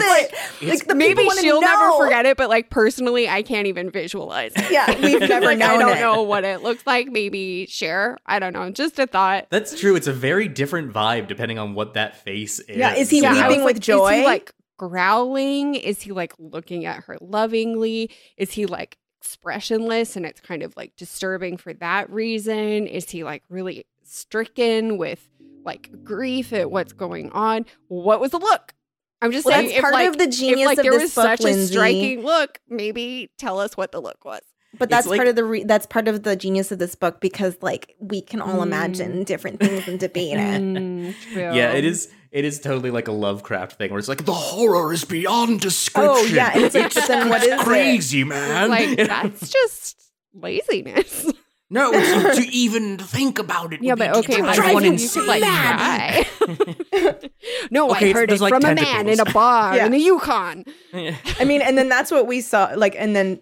it's- 0.61 0.79
like 0.79 0.87
the 0.87 0.95
maybe 0.95 1.29
she'll 1.41 1.59
never 1.59 1.97
forget 1.97 2.25
it, 2.25 2.37
but 2.37 2.47
like 2.47 2.69
personally, 2.69 3.27
I 3.27 3.41
can't 3.41 3.67
even 3.67 3.91
visualize 3.91 4.53
it. 4.55 4.71
yeah 4.71 4.87
we've 5.01 5.19
never 5.27 5.47
like, 5.47 5.57
known 5.57 5.69
I 5.71 5.77
don't 5.77 5.97
it. 5.97 5.99
know 5.99 6.21
what 6.23 6.45
it 6.45 6.63
looks 6.63 6.87
like. 6.87 7.09
Maybe 7.09 7.65
share. 7.67 8.17
I 8.25 8.39
don't 8.39 8.53
know. 8.53 8.69
Just 8.71 8.97
a 8.99 9.05
thought. 9.05 9.47
That's 9.49 9.77
true. 9.77 9.97
It's 9.97 10.07
a 10.07 10.13
very 10.13 10.47
different 10.47 10.93
vibe 10.93 11.27
depending 11.27 11.59
on 11.59 11.73
what 11.73 11.95
that 11.95 12.15
face 12.23 12.59
is. 12.61 12.77
Yeah, 12.77 12.93
is 12.95 13.09
he 13.09 13.25
I 13.25 13.49
weeping 13.49 13.65
with 13.65 13.81
joy? 13.81 14.13
Is 14.13 14.19
he 14.19 14.23
like 14.25 14.53
growling? 14.77 15.75
Is 15.75 16.01
he 16.03 16.13
like 16.13 16.31
looking 16.39 16.85
at 16.85 17.03
her 17.03 17.17
lovingly? 17.19 18.11
Is 18.37 18.51
he 18.53 18.65
like 18.65 18.97
expressionless 19.19 20.15
and 20.15 20.25
it's 20.25 20.39
kind 20.39 20.63
of 20.63 20.73
like 20.77 20.95
disturbing 20.95 21.57
for 21.57 21.73
that 21.73 22.09
reason? 22.09 22.87
Is 22.87 23.09
he 23.09 23.25
like 23.25 23.43
really 23.49 23.85
stricken 24.03 24.97
with 24.97 25.27
like 25.65 25.89
grief 26.03 26.53
at 26.53 26.69
what's 26.71 26.93
going 26.93 27.29
on? 27.31 27.65
What 27.87 28.19
was 28.19 28.31
the 28.31 28.39
look? 28.39 28.73
I'm 29.21 29.31
just 29.31 29.45
Well, 29.45 29.55
saying 29.55 29.67
that's 29.67 29.77
if 29.77 29.81
part 29.81 29.93
like, 29.93 30.09
of 30.09 30.17
the 30.17 30.23
if 30.25 30.31
genius 30.37 30.65
like 30.65 30.77
of 30.77 30.83
there 30.83 30.91
this 30.93 31.01
was 31.03 31.15
book, 31.15 31.23
such 31.39 31.45
a 31.45 31.67
striking 31.67 32.21
look, 32.23 32.59
maybe 32.69 33.29
tell 33.37 33.59
us 33.59 33.75
what 33.75 33.91
the 33.91 33.99
look 34.01 34.23
was. 34.23 34.39
But 34.77 34.89
that's 34.89 35.07
like- 35.07 35.17
part 35.17 35.27
of 35.27 35.35
the 35.35 35.43
re- 35.43 35.63
that's 35.63 35.85
part 35.87 36.07
of 36.07 36.23
the 36.23 36.35
genius 36.35 36.71
of 36.71 36.79
this 36.79 36.93
book 36.95 37.19
because 37.19 37.57
like 37.61 37.95
we 37.99 38.21
can 38.21 38.39
all 38.39 38.59
Mm. 38.59 38.63
imagine 38.63 39.23
different 39.23 39.59
things 39.59 39.87
and 39.87 39.99
debate 39.99 40.33
it. 40.37 40.61
Mm, 40.61 41.13
true. 41.33 41.41
Yeah, 41.53 41.71
it 41.73 41.83
is. 41.85 42.09
It 42.31 42.45
is 42.45 42.59
totally 42.59 42.91
like 42.91 43.07
a 43.07 43.11
Lovecraft 43.11 43.77
thing 43.79 43.89
where 43.89 43.97
it's 43.97 44.07
like 44.07 44.23
the 44.25 44.31
horror 44.33 44.93
is 44.93 45.03
beyond 45.03 45.61
description. 45.61 46.11
Oh 46.15 46.23
yeah, 46.25 46.51
and 46.53 46.63
it's 46.63 46.75
like, 46.75 46.93
but 46.93 47.07
then 47.07 47.27
what 47.29 47.41
is 47.41 47.47
it? 47.49 47.59
Crazy, 47.61 48.23
man. 48.23 48.69
Like 48.69 48.95
that's 49.07 49.49
just 49.51 50.11
laziness. 50.33 51.25
no, 51.69 51.91
it's 51.93 52.37
to 52.39 52.47
even 52.51 52.97
think 52.97 53.37
about 53.39 53.73
it. 53.73 53.81
Yeah, 53.81 53.93
would 53.93 53.99
but 53.99 54.13
be 54.13 54.19
okay, 54.19 54.35
to 54.37 54.41
but 54.43 54.55
drive 54.55 54.73
what 54.73 54.83
one 54.83 54.97
you 54.97 55.09
could 55.09 55.27
like 55.27 55.41
mad. 55.41 56.25
try? 56.25 56.49
no, 57.71 57.91
Okay, 57.91 58.07
I 58.07 58.09
it's- 58.09 58.13
heard 58.13 58.31
it 58.31 58.39
like, 58.41 58.53
from 58.53 58.63
a 58.65 58.75
man 58.75 59.07
in 59.07 59.19
a 59.19 59.25
bar 59.25 59.75
Yeah. 59.75 59.85
in 59.85 59.91
the 59.91 59.99
Yukon. 59.99 60.65
Yeah. 60.93 61.15
I 61.39 61.45
mean, 61.45 61.61
and 61.61 61.77
then 61.77 61.89
that's 61.89 62.11
what 62.11 62.27
we 62.27 62.41
saw. 62.41 62.71
Like, 62.75 62.95
and 62.97 63.15
then 63.15 63.39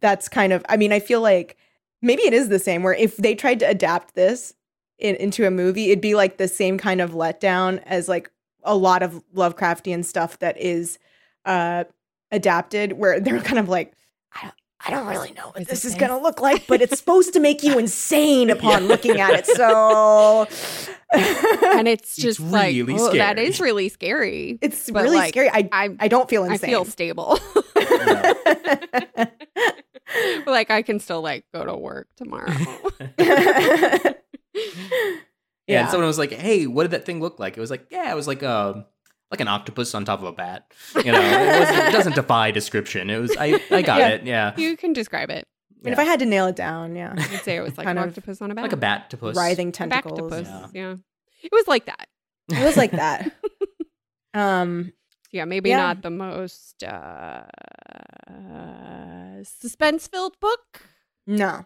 that's 0.00 0.28
kind 0.28 0.52
of. 0.52 0.64
I 0.68 0.76
mean, 0.76 0.92
I 0.92 1.00
feel 1.00 1.20
like 1.20 1.56
maybe 2.02 2.22
it 2.22 2.32
is 2.32 2.48
the 2.48 2.58
same. 2.58 2.82
Where 2.82 2.94
if 2.94 3.16
they 3.18 3.34
tried 3.34 3.60
to 3.60 3.68
adapt 3.68 4.14
this 4.14 4.54
in, 4.98 5.16
into 5.16 5.46
a 5.46 5.50
movie, 5.50 5.86
it'd 5.90 6.00
be 6.00 6.14
like 6.14 6.38
the 6.38 6.48
same 6.48 6.78
kind 6.78 7.00
of 7.00 7.12
letdown 7.12 7.82
as 7.86 8.08
like 8.08 8.30
a 8.62 8.76
lot 8.76 9.02
of 9.02 9.22
Lovecraftian 9.34 10.04
stuff 10.04 10.38
that 10.40 10.58
is 10.60 10.98
uh 11.44 11.84
adapted, 12.32 12.92
where 12.94 13.20
they're 13.20 13.40
kind 13.40 13.58
of 13.58 13.68
like. 13.68 13.92
I 14.32 14.42
don't, 14.42 14.54
I 14.86 14.90
don't 14.90 15.06
really 15.06 15.32
know 15.32 15.48
what 15.48 15.60
Is 15.60 15.66
this 15.68 15.84
is 15.84 15.94
going 15.94 16.10
to 16.10 16.16
look 16.18 16.40
like, 16.40 16.66
but 16.66 16.80
it's 16.80 16.96
supposed 16.98 17.34
to 17.34 17.40
make 17.40 17.62
you 17.62 17.78
insane 17.84 18.48
upon 18.50 18.86
looking 18.88 19.20
at 19.20 19.34
it. 19.34 19.46
So, 19.46 20.46
And 21.12 21.86
it's 21.86 22.16
It's 22.16 22.16
just 22.16 22.40
like 22.40 22.74
really 22.74 22.94
oh, 22.94 23.12
that 23.12 23.32
scary. 23.36 23.46
is 23.46 23.60
really 23.60 23.88
scary. 23.90 24.58
it's 24.62 24.90
But, 24.90 25.02
really 25.04 25.16
like, 25.18 25.28
scary. 25.34 25.50
I 25.50 25.68
I 25.72 25.96
I 26.00 26.08
don't 26.08 26.28
feel 26.30 26.44
insane. 26.44 26.70
I 26.70 26.72
feel 26.72 26.84
stable. 26.86 27.38
like 30.46 30.70
I 30.70 30.82
can 30.82 30.98
still 30.98 31.20
like 31.22 31.44
go 31.52 31.64
to 31.64 31.76
work 31.76 32.08
tomorrow. 32.16 32.52
Yeah. 33.18 34.12
Yeah. 35.66 35.82
And 35.82 35.90
someone 35.90 36.08
was 36.08 36.18
like, 36.18 36.32
"Hey, 36.32 36.66
what 36.66 36.82
did 36.82 36.90
that 36.92 37.04
thing 37.06 37.20
look 37.20 37.38
like?" 37.38 37.56
It 37.56 37.60
was 37.60 37.70
like, 37.70 37.86
"Yeah, 37.92 38.10
it 38.10 38.16
was 38.16 38.26
like 38.26 38.42
a 38.42 38.86
like 39.30 39.40
an 39.40 39.48
octopus 39.48 39.94
on 39.94 40.04
top 40.04 40.20
of 40.20 40.26
a 40.26 40.32
bat." 40.32 40.66
You 41.04 41.12
know, 41.12 41.20
it, 41.20 41.60
wasn't, 41.60 41.78
it 41.88 41.92
doesn't 41.92 42.14
defy 42.14 42.50
description. 42.50 43.10
It 43.10 43.18
was 43.18 43.36
I 43.38 43.60
I 43.70 43.82
got 43.82 43.98
Yeah. 44.00 44.08
it. 44.08 44.24
Yeah, 44.24 44.54
you 44.56 44.76
can 44.76 44.92
describe 44.92 45.30
it. 45.30 45.46
And 45.84 45.92
if 45.94 45.98
I 45.98 46.04
had 46.04 46.18
to 46.20 46.26
nail 46.26 46.46
it 46.46 46.56
down, 46.56 46.94
yeah, 46.94 47.14
I'd 47.18 47.40
say 47.42 47.56
it 47.56 47.62
was 47.62 47.78
like 47.78 47.86
an 47.86 47.96
octopus 47.98 48.42
on 48.42 48.50
a 48.50 48.54
bat. 48.54 48.62
like 48.64 48.72
a 48.72 48.76
bat 48.76 49.08
to 49.10 49.16
writhing 49.16 49.68
A 49.68 49.72
tentacles. 49.72 50.32
Yeah. 50.32 50.66
yeah. 50.74 50.94
It 51.42 51.50
was 51.52 51.66
like 51.66 51.86
that. 51.86 52.06
It 52.50 52.62
was 52.64 52.76
like 52.76 52.90
that. 52.92 53.32
Um, 54.32 54.92
Yeah, 55.32 55.44
maybe 55.44 55.70
Yeah. 55.70 55.78
not 55.78 56.02
the 56.02 56.10
most 56.10 56.84
uh, 56.84 57.42
suspense 59.42 60.06
filled 60.08 60.38
book. 60.40 60.82
No. 61.26 61.62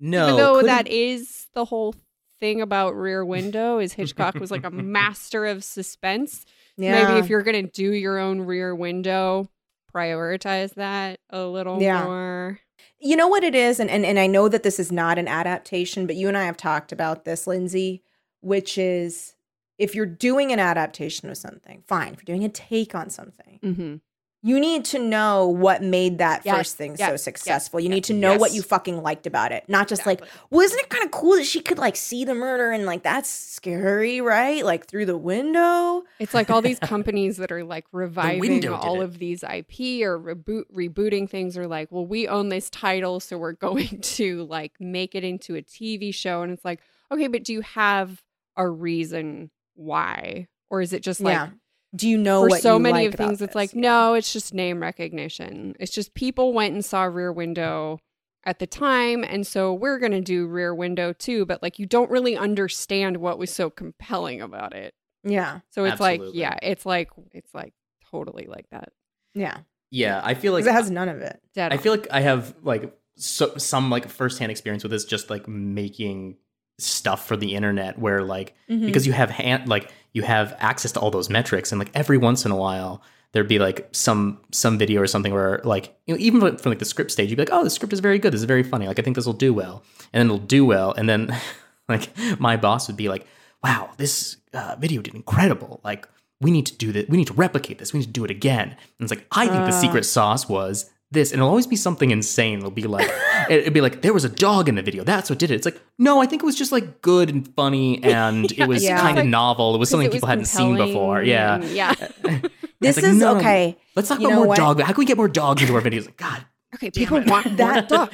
No, 0.00 0.24
Even 0.24 0.36
though 0.36 0.54
couldn't- 0.56 0.66
that 0.68 0.88
is 0.88 1.46
the 1.54 1.64
whole 1.64 1.94
thing 2.40 2.60
about 2.60 2.94
Rear 2.96 3.24
Window 3.24 3.78
is 3.78 3.92
Hitchcock 3.94 4.34
was 4.36 4.50
like 4.50 4.64
a 4.64 4.70
master 4.98 5.46
of 5.46 5.64
suspense. 5.64 6.44
Yeah. 6.76 7.04
Maybe 7.06 7.18
if 7.20 7.28
you're 7.28 7.42
gonna 7.42 7.62
do 7.62 7.92
your 7.92 8.18
own 8.18 8.40
Rear 8.40 8.74
Window, 8.74 9.48
prioritize 9.94 10.74
that 10.74 11.20
a 11.30 11.44
little 11.44 11.80
Yeah. 11.80 12.04
more. 12.04 12.60
You 12.98 13.16
know 13.16 13.28
what 13.28 13.44
it 13.44 13.54
is, 13.54 13.78
and, 13.80 13.90
and 13.90 14.04
and 14.04 14.18
I 14.18 14.26
know 14.26 14.48
that 14.48 14.62
this 14.62 14.78
is 14.80 14.90
not 14.90 15.18
an 15.18 15.28
adaptation, 15.28 16.06
but 16.06 16.16
you 16.16 16.26
and 16.28 16.36
I 16.36 16.44
have 16.44 16.56
talked 16.56 16.90
about 16.92 17.24
this, 17.24 17.46
Lindsay, 17.46 18.02
which 18.40 18.76
is 18.78 19.34
if 19.78 19.94
you're 19.94 20.06
doing 20.06 20.52
an 20.52 20.58
adaptation 20.58 21.28
of 21.30 21.36
something, 21.36 21.82
fine. 21.86 22.12
If 22.14 22.20
you're 22.26 22.36
doing 22.36 22.44
a 22.44 22.48
take 22.52 22.94
on 22.94 23.10
something, 23.10 23.58
Mm-hmm. 23.62 23.96
You 24.44 24.60
need 24.60 24.84
to 24.84 24.98
know 24.98 25.48
what 25.48 25.82
made 25.82 26.18
that 26.18 26.42
Yes, 26.44 26.54
first 26.54 26.76
thing 26.76 26.96
yes, 26.98 27.08
so 27.08 27.12
yes, 27.12 27.22
successful. 27.22 27.80
you 27.80 27.88
need 27.88 28.04
to 28.04 28.12
know 28.12 28.36
what 28.36 28.52
you 28.52 28.60
fucking 28.60 29.02
liked 29.02 29.26
about 29.26 29.52
it, 29.52 29.64
not 29.68 29.88
just 29.88 30.04
like, 30.04 30.22
well, 30.50 30.60
isn't 30.60 30.78
it 30.78 30.90
kind 30.90 31.02
of 31.02 31.10
cool 31.10 31.36
that 31.36 31.46
she 31.46 31.60
could 31.60 31.78
like 31.78 31.96
see 31.96 32.26
the 32.26 32.34
murder 32.34 32.70
and 32.70 32.84
like 32.84 33.02
that's 33.02 33.30
scary, 33.30 34.20
right? 34.20 34.62
Like 34.62 34.86
through 34.86 35.06
the 35.06 35.16
window. 35.16 36.02
It's 36.18 36.34
like 36.34 36.50
all 36.50 36.60
these 36.60 36.78
companies 36.78 37.38
that 37.38 37.50
are 37.50 37.64
like 37.64 37.86
reviving 37.92 38.68
all 38.68 39.00
of 39.00 39.18
these 39.18 39.42
IP 39.42 40.02
or 40.02 40.20
reboot 40.20 40.64
rebooting 40.70 41.28
things 41.28 41.56
are 41.56 41.66
like, 41.66 41.90
well, 41.90 42.04
we 42.04 42.28
own 42.28 42.50
this 42.50 42.68
title, 42.68 43.20
so 43.20 43.38
we're 43.38 43.52
going 43.68 44.02
to 44.02 44.44
like 44.44 44.74
make 44.78 45.14
it 45.14 45.24
into 45.24 45.56
a 45.56 45.62
TV 45.62 46.14
show. 46.14 46.42
And 46.42 46.52
it's 46.52 46.66
like, 46.66 46.82
okay, 47.10 47.28
but 47.28 47.44
do 47.44 47.54
you 47.54 47.62
have 47.62 48.22
a 48.58 48.68
reason 48.68 49.50
why? 49.74 50.48
Or 50.68 50.82
is 50.82 50.92
it 50.92 51.02
just 51.02 51.22
like 51.22 51.32
yeah. 51.32 51.48
Do 51.94 52.08
you 52.08 52.18
know 52.18 52.42
for 52.42 52.48
what 52.48 52.62
so 52.62 52.74
you 52.74 52.80
many 52.80 52.94
like 52.98 53.08
of 53.08 53.14
about 53.14 53.26
things, 53.28 53.42
it's 53.42 53.50
this? 53.50 53.54
like, 53.54 53.74
Yeah. 53.74 53.80
no, 53.80 54.14
it's 54.14 54.32
just 54.32 54.52
name 54.54 54.80
recognition. 54.80 55.76
It's 55.78 55.92
just 55.92 56.14
people 56.14 56.52
went 56.52 56.74
and 56.74 56.84
saw 56.84 57.04
Rear 57.04 57.32
Window 57.32 57.98
at 58.44 58.58
the 58.58 58.66
time. 58.66 59.22
And 59.24 59.46
so 59.46 59.72
we're 59.72 59.98
going 59.98 60.12
to 60.12 60.20
do 60.20 60.46
Rear 60.46 60.74
Window 60.74 61.12
too. 61.12 61.46
But 61.46 61.62
like, 61.62 61.78
you 61.78 61.86
don't 61.86 62.10
really 62.10 62.36
understand 62.36 63.18
what 63.18 63.38
was 63.38 63.50
so 63.50 63.70
compelling 63.70 64.40
about 64.42 64.74
it. 64.74 64.94
Yeah. 65.22 65.60
So 65.70 65.84
it's 65.84 66.00
like, 66.00 66.20
yeah, 66.32 66.58
it's 66.62 66.84
like, 66.84 67.10
it's 67.32 67.54
like 67.54 67.72
totally 68.10 68.46
like 68.46 68.66
that. 68.70 68.90
Yeah. 69.34 69.58
yeah, 69.90 70.20
I 70.22 70.34
feel 70.34 70.52
like 70.52 70.64
Because 70.64 70.74
it 70.76 70.82
has 70.82 70.90
none 70.90 71.08
of 71.08 71.20
it. 71.22 71.40
Dead 71.54 71.72
I 71.72 71.76
on. 71.76 71.82
feel 71.82 71.92
like 71.92 72.06
I 72.10 72.20
have 72.20 72.54
like 72.62 72.92
so, 73.16 73.56
some 73.56 73.88
like 73.90 74.08
firsthand 74.08 74.50
experience 74.52 74.82
with 74.82 74.90
this, 74.92 75.04
just 75.04 75.30
like 75.30 75.48
making 75.48 76.36
stuff 76.78 77.26
for 77.26 77.36
the 77.36 77.54
internet, 77.54 77.98
where 77.98 78.22
like 78.22 78.54
Mhm. 78.68 78.84
because 78.86 79.06
you 79.06 79.12
have 79.12 79.30
hand 79.30 79.68
like 79.68 79.90
you 80.14 80.22
have 80.22 80.56
access 80.58 80.92
to 80.92 81.00
all 81.00 81.10
those 81.10 81.28
metrics, 81.28 81.70
and 81.72 81.78
like 81.78 81.90
every 81.94 82.16
once 82.16 82.46
in 82.46 82.50
a 82.50 82.56
while 82.56 83.02
there'd 83.32 83.48
be 83.48 83.58
like 83.58 83.88
some 83.92 84.40
some 84.52 84.78
video 84.78 85.02
or 85.02 85.06
something 85.06 85.34
where 85.34 85.60
like 85.64 85.94
you 86.06 86.14
know, 86.14 86.20
even 86.20 86.56
from 86.56 86.70
like 86.70 86.78
the 86.78 86.84
script 86.86 87.10
stage, 87.10 87.28
you'd 87.28 87.36
be 87.36 87.42
like, 87.42 87.52
oh, 87.52 87.64
the 87.64 87.70
script 87.70 87.92
is 87.92 88.00
very 88.00 88.18
good, 88.18 88.32
this 88.32 88.40
is 88.40 88.46
very 88.46 88.62
funny, 88.62 88.86
like 88.86 88.98
I 88.98 89.02
think 89.02 89.16
this 89.16 89.26
will 89.26 89.34
do 89.34 89.52
well, 89.52 89.82
and 90.12 90.20
then 90.20 90.26
it'll 90.28 90.46
do 90.46 90.64
well, 90.64 90.92
and 90.92 91.06
then 91.08 91.36
like 91.88 92.08
my 92.38 92.56
boss 92.56 92.86
would 92.88 92.96
be 92.96 93.08
like, 93.10 93.26
wow, 93.62 93.90
this 93.98 94.38
uh, 94.54 94.76
video 94.78 95.02
did 95.02 95.14
incredible, 95.14 95.80
like. 95.84 96.08
We 96.40 96.50
need 96.50 96.66
to 96.66 96.76
do 96.76 96.92
that. 96.92 97.08
We 97.08 97.16
need 97.16 97.28
to 97.28 97.32
replicate 97.32 97.78
this. 97.78 97.92
We 97.94 98.00
need 98.00 98.06
to 98.06 98.12
do 98.12 98.24
it 98.24 98.30
again. 98.30 98.68
And 98.70 99.00
it's 99.00 99.10
like 99.10 99.24
I 99.32 99.46
think 99.46 99.64
the 99.64 99.76
Uh. 99.76 99.80
secret 99.80 100.04
sauce 100.04 100.46
was 100.46 100.90
this, 101.14 101.32
and 101.32 101.38
it'll 101.38 101.48
always 101.48 101.66
be 101.66 101.76
something 101.76 102.10
insane. 102.10 102.58
It'll 102.58 102.70
be 102.70 102.82
like, 102.82 103.10
it'll 103.48 103.72
be 103.72 103.80
like 103.80 104.02
there 104.02 104.12
was 104.12 104.24
a 104.24 104.28
dog 104.28 104.68
in 104.68 104.74
the 104.74 104.82
video. 104.82 105.04
That's 105.04 105.30
what 105.30 105.38
did 105.38 105.50
it. 105.50 105.54
It's 105.54 105.64
like 105.64 105.80
no, 105.98 106.20
I 106.20 106.26
think 106.26 106.42
it 106.42 106.46
was 106.46 106.56
just 106.56 106.72
like 106.72 107.00
good 107.00 107.30
and 107.30 107.48
funny, 107.54 108.02
and 108.04 108.50
it 108.52 108.66
was 108.68 108.84
Yeah. 108.84 109.00
kind 109.00 109.18
of 109.18 109.24
Like, 109.24 109.30
novel. 109.30 109.74
It 109.74 109.78
was 109.78 109.88
something 109.88 110.08
it 110.08 110.12
people 110.12 110.28
hadn't 110.28 110.44
seen 110.46 110.76
before. 110.76 111.22
Yeah, 111.22 111.62
yeah. 111.64 111.94
This 112.80 112.96
like, 112.96 113.04
is 113.06 113.16
no, 113.16 113.36
okay. 113.38 113.78
Let's 113.96 114.08
talk 114.08 114.20
You 114.20 114.26
about 114.26 114.36
more 114.36 114.46
what? 114.48 114.56
dog. 114.58 114.80
How 114.80 114.88
can 114.92 114.98
we 114.98 115.06
get 115.06 115.16
more 115.16 115.28
dogs 115.28 115.62
into 115.62 115.74
our 115.74 115.80
videos? 115.80 116.04
Like, 116.04 116.18
God, 116.18 116.44
okay. 116.74 116.90
People 116.90 117.22
want 117.24 117.56
that 117.56 117.88
dog. 117.88 118.12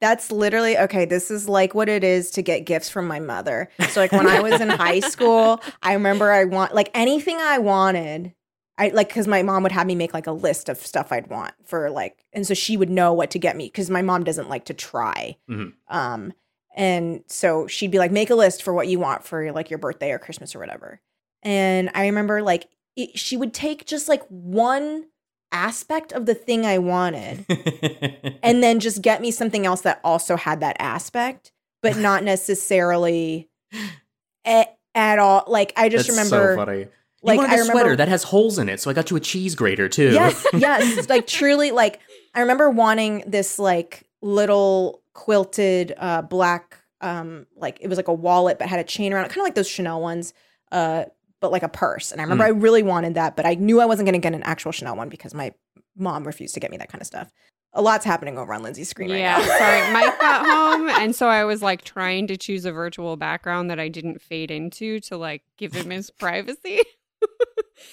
That's 0.00 0.30
literally 0.30 0.78
okay. 0.78 1.06
This 1.06 1.28
is 1.30 1.48
like 1.48 1.74
what 1.74 1.88
it 1.88 2.04
is 2.04 2.30
to 2.32 2.42
get 2.42 2.60
gifts 2.60 2.88
from 2.88 3.08
my 3.08 3.18
mother. 3.18 3.68
So 3.88 4.00
like 4.00 4.12
when 4.12 4.28
I 4.28 4.40
was 4.40 4.60
in 4.60 4.68
high 4.68 5.00
school, 5.00 5.60
I 5.82 5.94
remember 5.94 6.30
I 6.30 6.44
want 6.44 6.72
like 6.74 6.90
anything 6.94 7.38
I 7.38 7.58
wanted. 7.58 8.32
I 8.78 8.88
like 8.88 9.08
because 9.08 9.28
my 9.28 9.42
mom 9.42 9.62
would 9.62 9.72
have 9.72 9.86
me 9.86 9.94
make 9.94 10.14
like 10.14 10.26
a 10.26 10.32
list 10.32 10.68
of 10.68 10.78
stuff 10.78 11.12
I'd 11.12 11.28
want 11.28 11.54
for 11.64 11.90
like, 11.90 12.24
and 12.32 12.46
so 12.46 12.54
she 12.54 12.76
would 12.76 12.90
know 12.90 13.12
what 13.12 13.30
to 13.32 13.38
get 13.38 13.56
me 13.56 13.66
because 13.66 13.90
my 13.90 14.02
mom 14.02 14.24
doesn't 14.24 14.48
like 14.48 14.64
to 14.66 14.74
try. 14.74 15.36
Mhm. 15.48 15.74
Um, 15.88 16.32
and 16.74 17.22
so 17.26 17.66
she'd 17.66 17.90
be 17.90 17.98
like, 17.98 18.10
make 18.10 18.30
a 18.30 18.34
list 18.34 18.62
for 18.62 18.72
what 18.72 18.88
you 18.88 18.98
want 18.98 19.24
for 19.24 19.52
like 19.52 19.70
your 19.70 19.78
birthday 19.78 20.10
or 20.10 20.18
Christmas 20.18 20.54
or 20.54 20.58
whatever. 20.58 21.00
And 21.42 21.90
I 21.94 22.06
remember 22.06 22.42
like 22.42 22.68
it, 22.96 23.18
she 23.18 23.36
would 23.36 23.52
take 23.52 23.86
just 23.86 24.08
like 24.08 24.22
one 24.28 25.06
aspect 25.50 26.12
of 26.12 26.24
the 26.24 26.34
thing 26.34 26.64
I 26.64 26.78
wanted 26.78 27.44
and 28.42 28.62
then 28.62 28.80
just 28.80 29.02
get 29.02 29.20
me 29.20 29.30
something 29.30 29.66
else 29.66 29.82
that 29.82 30.00
also 30.02 30.36
had 30.36 30.60
that 30.60 30.76
aspect, 30.78 31.52
but 31.82 31.96
not 31.98 32.24
necessarily 32.24 33.50
at, 34.44 34.78
at 34.94 35.18
all. 35.18 35.44
Like 35.46 35.72
I 35.76 35.88
just 35.88 36.06
That's 36.08 36.30
remember, 36.30 36.56
so 36.56 36.90
like, 37.22 37.38
wanted 37.38 37.50
I 37.52 37.54
a 37.54 37.58
remember- 37.58 37.72
sweater 37.72 37.96
that 37.96 38.08
has 38.08 38.22
holes 38.24 38.58
in 38.58 38.68
it, 38.68 38.80
so 38.80 38.90
I 38.90 38.94
got 38.94 39.10
you 39.10 39.16
a 39.16 39.20
cheese 39.20 39.54
grater 39.54 39.88
too. 39.88 40.10
yes, 40.12 40.44
yes, 40.52 41.08
like 41.08 41.26
truly, 41.26 41.70
like 41.70 42.00
I 42.34 42.40
remember 42.40 42.70
wanting 42.70 43.24
this 43.26 43.58
like 43.58 44.04
little 44.22 45.02
quilted 45.14 45.92
uh 45.98 46.22
black 46.22 46.78
um 47.02 47.46
like 47.56 47.76
it 47.82 47.88
was 47.88 47.98
like 47.98 48.08
a 48.08 48.12
wallet 48.14 48.58
but 48.58 48.66
had 48.68 48.80
a 48.80 48.84
chain 48.84 49.12
around 49.12 49.24
it, 49.24 49.28
kind 49.28 49.38
of 49.40 49.44
like 49.44 49.54
those 49.54 49.68
Chanel 49.68 50.00
ones, 50.00 50.32
uh, 50.70 51.04
but 51.40 51.50
like 51.52 51.62
a 51.64 51.68
purse. 51.68 52.12
And 52.12 52.20
I 52.20 52.24
remember 52.24 52.44
I 52.44 52.48
really 52.48 52.82
wanted 52.82 53.14
that, 53.14 53.36
but 53.36 53.44
I 53.46 53.54
knew 53.54 53.80
I 53.80 53.86
wasn't 53.86 54.06
going 54.06 54.20
to 54.20 54.24
get 54.24 54.34
an 54.34 54.42
actual 54.44 54.70
Chanel 54.72 54.96
one 54.96 55.08
because 55.08 55.34
my 55.34 55.52
mom 55.96 56.24
refused 56.24 56.54
to 56.54 56.60
get 56.60 56.70
me 56.70 56.76
that 56.78 56.88
kind 56.90 57.02
of 57.02 57.06
stuff. 57.06 57.30
A 57.74 57.82
lot's 57.82 58.04
happening 58.04 58.36
over 58.38 58.52
on 58.54 58.62
Lindsay's 58.62 58.88
screen 58.90 59.08
Yeah, 59.10 59.34
right 59.38 59.46
now. 59.48 59.58
sorry. 59.58 59.92
Mike 59.92 60.20
got 60.20 60.46
home, 60.46 60.88
and 60.90 61.16
so 61.16 61.26
I 61.26 61.44
was 61.44 61.62
like 61.62 61.82
trying 61.84 62.26
to 62.28 62.36
choose 62.36 62.64
a 62.64 62.70
virtual 62.72 63.16
background 63.16 63.70
that 63.70 63.80
I 63.80 63.88
didn't 63.88 64.20
fade 64.22 64.50
into 64.50 65.00
to 65.00 65.16
like 65.16 65.42
give 65.58 65.72
him 65.72 65.90
his 65.90 66.10
privacy. 66.10 66.80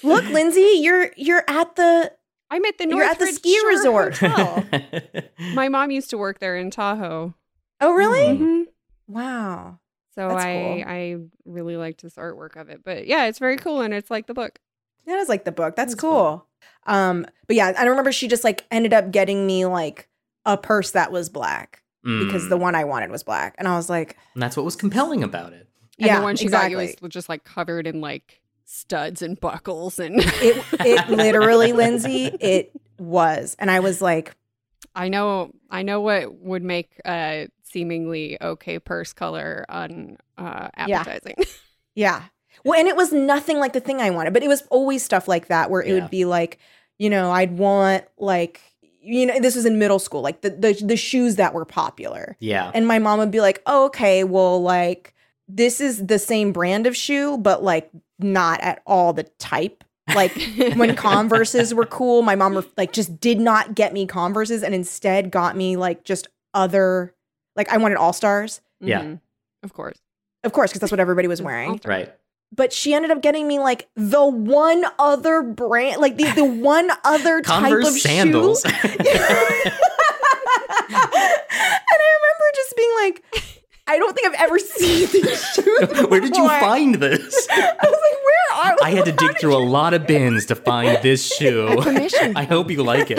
Look, 0.04 0.26
Lindsay, 0.26 0.80
you're 0.82 1.12
you're 1.18 1.44
at 1.48 1.76
the 1.76 2.12
I'm 2.52 2.66
at 2.66 2.78
the 2.78 2.88
You're 2.88 3.04
at 3.04 3.20
the 3.20 3.26
Northridge 3.26 3.36
ski 3.36 3.58
Shore 3.60 3.70
resort. 3.70 4.18
Hotel. 4.18 4.66
My 5.54 5.70
mom 5.70 5.92
used 5.92 6.10
to 6.12 6.18
work 6.18 6.40
there 6.40 6.56
in 6.58 6.72
Tahoe. 6.72 7.34
Oh, 7.82 7.94
really? 7.94 8.38
Mm. 8.38 8.40
Mhm. 8.40 8.64
Wow. 9.08 9.80
So 10.16 10.28
That's 10.30 10.44
I 10.44 10.54
cool. 10.56 10.84
I 10.88 11.16
really 11.46 11.78
liked 11.78 12.02
this 12.02 12.16
artwork 12.16 12.56
of 12.60 12.70
it. 12.70 12.84
But 12.84 13.08
yeah, 13.08 13.26
it's 13.26 13.40
very 13.40 13.58
cool 13.58 13.82
and 13.82 13.94
it's 13.94 14.10
like 14.12 14.28
the 14.28 14.34
book. 14.34 14.60
That 15.06 15.20
is 15.20 15.30
like 15.30 15.46
the 15.46 15.52
book. 15.52 15.76
That's, 15.76 15.94
That's 15.94 16.02
cool. 16.02 16.46
Um, 16.88 17.26
but 17.48 17.56
yeah, 17.56 17.74
I 17.78 17.86
remember 17.86 18.12
she 18.12 18.28
just 18.28 18.44
like 18.44 18.66
ended 18.72 18.94
up 18.94 19.12
getting 19.12 19.46
me 19.48 19.66
like 19.66 20.08
a 20.46 20.58
purse 20.58 20.92
that 20.92 21.12
was 21.12 21.30
black 21.30 21.84
because 22.04 22.44
Mm. 22.46 22.50
the 22.50 22.58
one 22.58 22.76
I 22.76 22.84
wanted 22.86 23.12
was 23.12 23.24
black. 23.24 23.56
And 23.60 23.68
I 23.68 23.76
was 23.76 23.90
like, 23.90 24.18
And 24.34 24.42
that's 24.42 24.56
what 24.58 24.66
was 24.66 24.76
compelling 24.76 25.24
about 25.24 25.54
it. 25.54 25.68
And 26.00 26.08
yeah, 26.08 26.18
the 26.18 26.24
one 26.24 26.36
she 26.36 26.46
exactly. 26.46 26.74
got 26.88 26.92
you 26.94 26.96
was 27.02 27.12
just 27.12 27.30
like 27.30 27.44
covered 27.44 27.86
in 27.88 28.02
like 28.02 28.42
studs 28.72 29.24
and 29.24 29.40
buckles 29.40 30.00
and 30.00 30.16
it 30.20 30.64
it 30.86 31.10
literally, 31.24 31.74
Lindsay, 31.74 32.26
it 32.40 32.72
was. 33.00 33.56
And 33.58 33.72
I 33.72 33.80
was 33.80 34.00
like, 34.02 34.36
I 34.96 35.10
know 35.10 35.52
I 35.72 35.82
know 35.82 36.02
what 36.02 36.36
would 36.36 36.64
make 36.64 36.92
a 37.06 37.48
seemingly 37.64 38.38
okay 38.42 38.78
purse 38.80 39.12
color 39.12 39.66
on 39.70 40.18
uh 40.38 40.70
Yeah. 40.88 41.04
yeah. 41.96 42.24
Well, 42.64 42.78
and 42.80 42.88
it 42.88 42.96
was 42.96 43.12
nothing 43.12 43.58
like 43.58 43.74
the 43.74 43.80
thing 43.80 44.02
I 44.02 44.10
wanted, 44.12 44.34
but 44.34 44.44
it 44.44 44.48
was 44.50 44.64
always 44.70 45.02
stuff 45.04 45.28
like 45.28 45.48
that 45.48 45.72
where 45.72 45.82
it 45.82 45.88
Yeah. 45.88 46.02
would 46.02 46.12
be 46.12 46.26
like, 46.26 46.60
you 47.00 47.10
know, 47.10 47.32
I'd 47.32 47.58
want 47.58 48.06
like 48.18 48.62
you 49.02 49.26
know, 49.26 49.40
this 49.40 49.56
was 49.56 49.66
in 49.66 49.80
middle 49.80 49.98
school, 49.98 50.22
like 50.22 50.42
the 50.42 50.52
the, 50.52 50.74
the 50.86 50.98
shoes 50.98 51.38
that 51.38 51.54
were 51.56 51.66
popular. 51.66 52.36
Yeah. 52.40 52.70
And 52.76 52.86
my 52.86 53.00
mom 53.00 53.18
would 53.20 53.32
be 53.32 53.42
like, 53.42 53.62
oh, 53.66 53.86
okay, 53.86 54.24
well, 54.26 54.62
like, 54.62 55.16
this 55.48 55.80
is 55.82 56.06
the 56.06 56.20
same 56.20 56.52
brand 56.52 56.86
of 56.86 56.96
shoe, 56.96 57.38
but 57.38 57.64
like 57.64 57.90
not 58.20 58.60
at 58.62 58.82
all 58.86 59.14
the 59.14 59.24
type. 59.40 59.84
Like 60.14 60.32
when 60.76 60.96
Converses 60.98 61.74
were 61.74 61.86
cool, 61.86 62.22
my 62.24 62.36
mom 62.36 62.64
like 62.78 62.92
just 62.94 63.20
did 63.20 63.40
not 63.40 63.76
get 63.76 63.94
me 63.94 64.06
Converses 64.08 64.64
and 64.64 64.74
instead 64.74 65.32
got 65.32 65.56
me 65.56 65.76
like 65.78 66.04
just 66.04 66.28
other, 66.54 67.14
like 67.56 67.70
I 67.70 67.78
wanted 67.78 67.98
All 67.98 68.14
Stars, 68.14 68.62
Yeah. 68.82 69.02
Mhm. 69.02 69.20
Of 69.64 69.74
course. 69.74 69.98
of 70.44 70.54
course, 70.54 70.72
because 70.72 70.80
that's 70.82 70.92
what 70.92 71.00
everybody 71.00 71.28
was 71.28 71.42
wearing. 71.42 71.80
right. 71.86 72.14
But 72.56 72.74
she 72.74 72.96
ended 72.96 73.12
up 73.12 73.22
getting 73.22 73.48
me 73.48 73.60
like 73.60 73.88
the 73.96 74.26
one 74.26 74.84
other 74.98 75.44
brand, 75.44 76.02
like 76.02 76.18
the, 76.18 76.24
the 76.32 76.44
one 76.46 76.90
other 77.04 77.42
Converse 77.44 77.84
type 77.86 77.94
of 77.94 78.00
sandals. 78.00 78.62
shoe. 78.62 78.70
and 79.70 79.74
I 80.92 82.16
remember 82.18 82.46
just 82.56 82.76
being 82.76 82.94
like, 83.02 83.24
I 83.90 83.98
don't 83.98 84.16
think 84.16 84.28
I've 84.28 84.42
ever 84.46 84.60
seen 84.78 85.08
these 85.12 85.44
shoes. 85.54 86.02
Where 86.10 86.20
did 86.22 86.36
you 86.38 86.44
before. 86.44 86.60
find 86.60 86.96
this? 86.96 87.48
I 87.52 87.76
was 87.84 87.92
like, 87.92 87.92
where 88.24 88.72
are 88.72 88.76
I 88.84 88.90
had 88.92 89.06
to 89.06 89.12
dig 89.12 89.38
through 89.40 89.56
a 89.56 89.60
lot 89.64 89.94
of 89.94 90.06
bins 90.08 90.46
to 90.48 90.56
find 90.56 91.02
this 91.02 91.26
shoe. 91.36 91.76
Permission. 91.82 92.38
I 92.38 92.44
hope 92.44 92.70
you 92.72 92.84
like 92.84 93.08
it. 93.10 93.18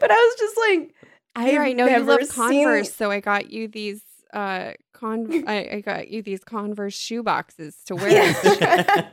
But 0.00 0.10
I 0.10 0.14
was 0.14 0.34
just 0.38 0.56
like, 0.68 0.94
I 1.36 1.46
Here, 1.48 1.62
I 1.62 1.72
know 1.72 1.84
you 1.84 1.90
never 1.92 2.04
love 2.04 2.24
seen- 2.24 2.64
Converse, 2.64 2.92
so 2.94 3.10
I 3.10 3.20
got 3.20 3.50
you 3.50 3.68
these 3.68 4.02
uh 4.32 4.72
con 4.92 5.44
I, 5.48 5.68
I 5.76 5.80
got 5.80 6.08
you 6.08 6.22
these 6.22 6.42
Converse 6.44 6.94
shoe 6.94 7.22
boxes 7.22 7.76
to 7.86 7.96
wear. 7.96 8.10
Yeah. 8.10 9.10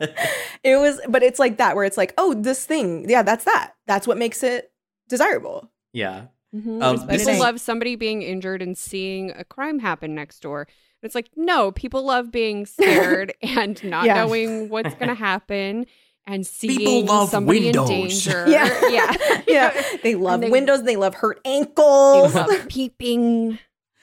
it 0.63 0.77
was, 0.77 0.99
but 1.07 1.23
it's 1.23 1.39
like 1.39 1.57
that 1.57 1.75
where 1.75 1.85
it's 1.85 1.97
like, 1.97 2.13
oh, 2.17 2.33
this 2.33 2.65
thing, 2.65 3.09
yeah, 3.09 3.21
that's 3.23 3.45
that. 3.45 3.73
That's 3.87 4.05
what 4.07 4.17
makes 4.17 4.43
it 4.43 4.71
desirable. 5.09 5.69
yeah. 5.93 6.25
Mhm. 6.55 6.81
Um, 6.81 7.07
people 7.07 7.29
ain't. 7.29 7.39
love 7.39 7.59
somebody 7.59 7.95
being 7.95 8.21
injured 8.21 8.61
and 8.61 8.77
seeing 8.77 9.31
a 9.31 9.43
crime 9.43 9.79
happen 9.79 10.15
next 10.15 10.39
door. 10.39 10.61
And 10.61 11.07
it's 11.07 11.13
like, 11.15 11.29
no, 11.35 11.71
people 11.71 12.03
love 12.03 12.31
being 12.31 12.65
scared 12.65 13.33
and 13.41 13.81
not 13.83 14.05
Yeah. 14.05 14.15
knowing 14.25 14.69
what's 14.69 14.93
going 14.95 15.09
to 15.15 15.15
happen 15.15 15.85
and 16.25 16.45
People 16.59 16.85
seeing 16.85 17.05
love 17.05 17.29
somebody 17.29 17.65
windows. 17.65 17.89
in 17.89 17.95
danger. 18.01 18.45
Yeah. 18.47 18.79
yeah. 18.89 19.41
Yeah, 19.47 19.81
they 20.03 20.15
love 20.15 20.41
they- 20.41 20.49
windows. 20.49 20.83
They 20.83 20.95
love 20.95 21.15
hurt 21.15 21.41
They 21.43 21.51
ankles. 21.57 22.33
love 22.35 22.67
peeping. 22.69 23.59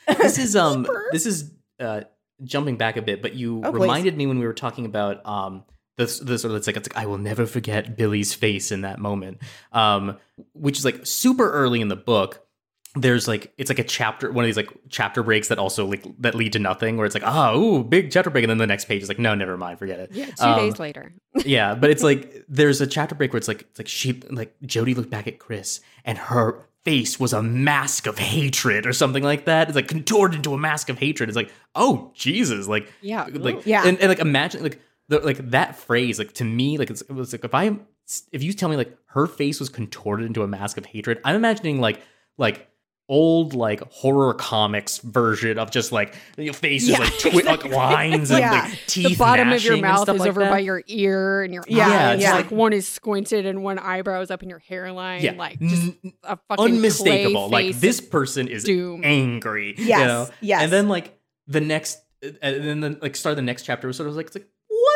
this 0.07 0.39
is 0.39 0.55
um 0.55 0.85
Keeper. 0.85 1.07
this 1.13 1.25
is 1.27 1.51
uh 1.81 2.03
jumping 2.43 2.77
back 2.77 2.97
a 2.99 3.03
bit 3.03 3.23
but 3.23 3.33
you 3.35 3.63
Oh, 3.65 3.71
please. 3.71 3.81
reminded 3.81 4.17
me 4.19 4.27
when 4.27 4.39
we 4.39 4.45
were 4.47 4.53
talking 4.53 4.85
about 4.85 5.25
um 5.27 5.65
the, 5.97 6.05
the 6.23 6.39
sort 6.39 6.51
of 6.53 6.57
it's 6.57 6.67
like 6.67 6.77
it's 6.77 6.89
like 6.89 6.97
I 7.03 7.07
will 7.07 7.19
never 7.19 7.47
forget 7.47 7.97
Billy's 7.97 8.35
face 8.35 8.73
in 8.73 8.81
that 8.83 8.99
moment 8.99 9.39
um 9.73 10.17
which 10.53 10.79
is 10.79 10.85
like 10.85 11.07
super 11.07 11.51
early 11.53 11.81
in 11.81 11.89
the 11.89 11.97
book 11.97 12.41
there's 12.97 13.27
like 13.27 13.53
it's 13.59 13.69
like 13.71 13.81
a 13.81 13.85
chapter 13.85 14.31
one 14.31 14.45
of 14.45 14.47
these 14.49 14.57
like 14.57 14.71
chapter 14.89 15.23
breaks 15.25 15.49
that 15.49 15.59
also 15.59 15.85
like 15.87 16.05
that 16.21 16.35
lead 16.37 16.53
to 16.53 16.61
nothing 16.61 16.97
where 16.97 17.07
it's 17.07 17.15
like 17.15 17.25
ah 17.27 17.53
ooh 17.55 17.83
big 17.83 18.11
chapter 18.13 18.31
break 18.31 18.45
and 18.45 18.51
then 18.51 18.59
the 18.59 18.67
next 18.67 18.85
page 18.85 19.03
is 19.03 19.09
like 19.09 19.19
no 19.19 19.35
never 19.35 19.57
mind 19.57 19.79
forget 19.79 19.99
it 19.99 20.11
Yeah, 20.13 20.27
two 20.27 20.45
Um, 20.45 20.57
days 20.59 20.79
later. 20.79 21.13
yeah, 21.45 21.75
but 21.75 21.91
it's 21.91 22.03
like 22.05 22.45
there's 22.49 22.81
a 22.81 22.87
chapter 22.87 23.15
break 23.17 23.33
where 23.33 23.39
it's 23.39 23.49
like 23.49 23.63
it's 23.63 23.79
like 23.81 23.89
she 23.89 24.21
like 24.31 24.55
Jody 24.63 24.95
looked 24.95 25.11
back 25.11 25.27
at 25.27 25.39
Chris 25.41 25.81
and 26.05 26.17
her 26.19 26.69
face 26.85 27.19
was 27.19 27.33
a 27.33 27.43
mask 27.43 28.07
of 28.07 28.19
hatred 28.19 28.87
or 28.87 28.93
something 28.93 29.23
like 29.25 29.47
that. 29.47 29.69
It's 29.69 29.75
like 29.75 29.89
contorted 29.89 30.37
into 30.37 30.53
a 30.53 30.59
mask 30.59 30.89
of 30.91 30.99
hatred. 30.99 31.31
It's 31.31 31.37
like, 31.37 31.51
oh 31.75 32.13
Jesus, 32.15 32.69
like 32.69 32.93
Yeah. 33.01 33.27
like 33.33 33.65
Yeah. 33.67 33.83
and, 33.87 33.99
and 33.99 34.09
like 34.09 34.19
imagine 34.21 34.63
like 34.63 34.81
the 35.09 35.21
like 35.21 35.51
that 35.51 35.77
phrase 35.77 36.19
like 36.19 36.33
to 36.35 36.45
me 36.45 36.79
like 36.79 36.91
it's, 36.91 37.03
it 37.03 37.13
was 37.13 37.33
like 37.33 37.45
if 37.45 37.55
I 37.55 37.77
if 38.33 38.43
you 38.43 38.53
tell 38.53 38.69
me 38.69 38.77
like 38.77 38.97
her 39.07 39.27
face 39.27 39.61
was 39.61 39.69
contorted 39.69 40.27
into 40.27 40.43
a 40.43 40.49
mask 40.49 40.77
of 40.77 40.85
hatred, 40.87 41.21
I'm 41.25 41.37
imagining 41.37 41.81
like 41.81 42.01
like 42.37 42.69
old 43.07 43.53
like 43.53 43.81
horror 43.93 44.33
comics 44.33 44.97
version 44.99 45.59
of 45.59 45.71
just 45.71 45.93
like 45.93 46.15
your 46.39 46.55
face 46.55 46.89
Yeah. 46.89 46.95
is 46.95 47.01
like, 47.01 47.19
twi- 47.19 47.43
like 47.53 47.65
lines 47.67 48.31
and 48.31 48.41
Yeah. 48.41 48.51
like 48.53 48.79
teeth 48.87 49.09
the 49.11 49.17
bottom 49.17 49.53
of 49.53 49.63
your 49.63 49.77
mouth 49.77 50.09
is 50.09 50.19
like 50.21 50.29
over 50.29 50.41
that. 50.41 50.51
by 50.51 50.61
your 50.61 50.83
ear 50.87 51.43
and 51.43 51.53
your 51.53 51.65
Yeah, 51.69 52.11
eyes. 52.13 52.23
yeah. 52.23 52.35
Like 52.35 52.51
one 52.51 52.73
is 52.73 52.89
squinted 52.89 53.45
and 53.45 53.63
one 53.63 53.79
eyebrow 53.79 54.23
is 54.23 54.31
up 54.31 54.43
in 54.43 54.49
your 54.49 54.59
hairline. 54.59 55.21
yeah, 55.23 55.33
Like 55.33 55.61
just 55.61 55.83
N- 56.03 56.13
a 56.23 56.39
fucking 56.49 56.65
unmistakable. 56.77 57.49
clay 57.51 57.67
Like 57.73 57.77
this 57.81 58.01
person 58.01 58.49
is 58.49 58.65
doom. 58.65 59.03
angry. 59.05 59.75
Yes, 59.77 60.01
You 60.01 60.07
know? 60.07 60.29
yes. 60.41 60.63
And 60.63 60.73
then 60.73 60.89
like 60.89 61.19
the 61.47 61.61
next, 61.61 61.99
and 62.23 62.65
then 62.65 62.81
the, 62.81 62.99
like 63.03 63.17
start 63.17 63.33
of 63.33 63.37
the 63.37 63.43
next 63.43 63.65
chapter 63.65 63.87
was 63.87 63.99
sort 63.99 64.09
of 64.09 64.17
like, 64.17 64.27
it's 64.29 64.37
like, 64.37 64.49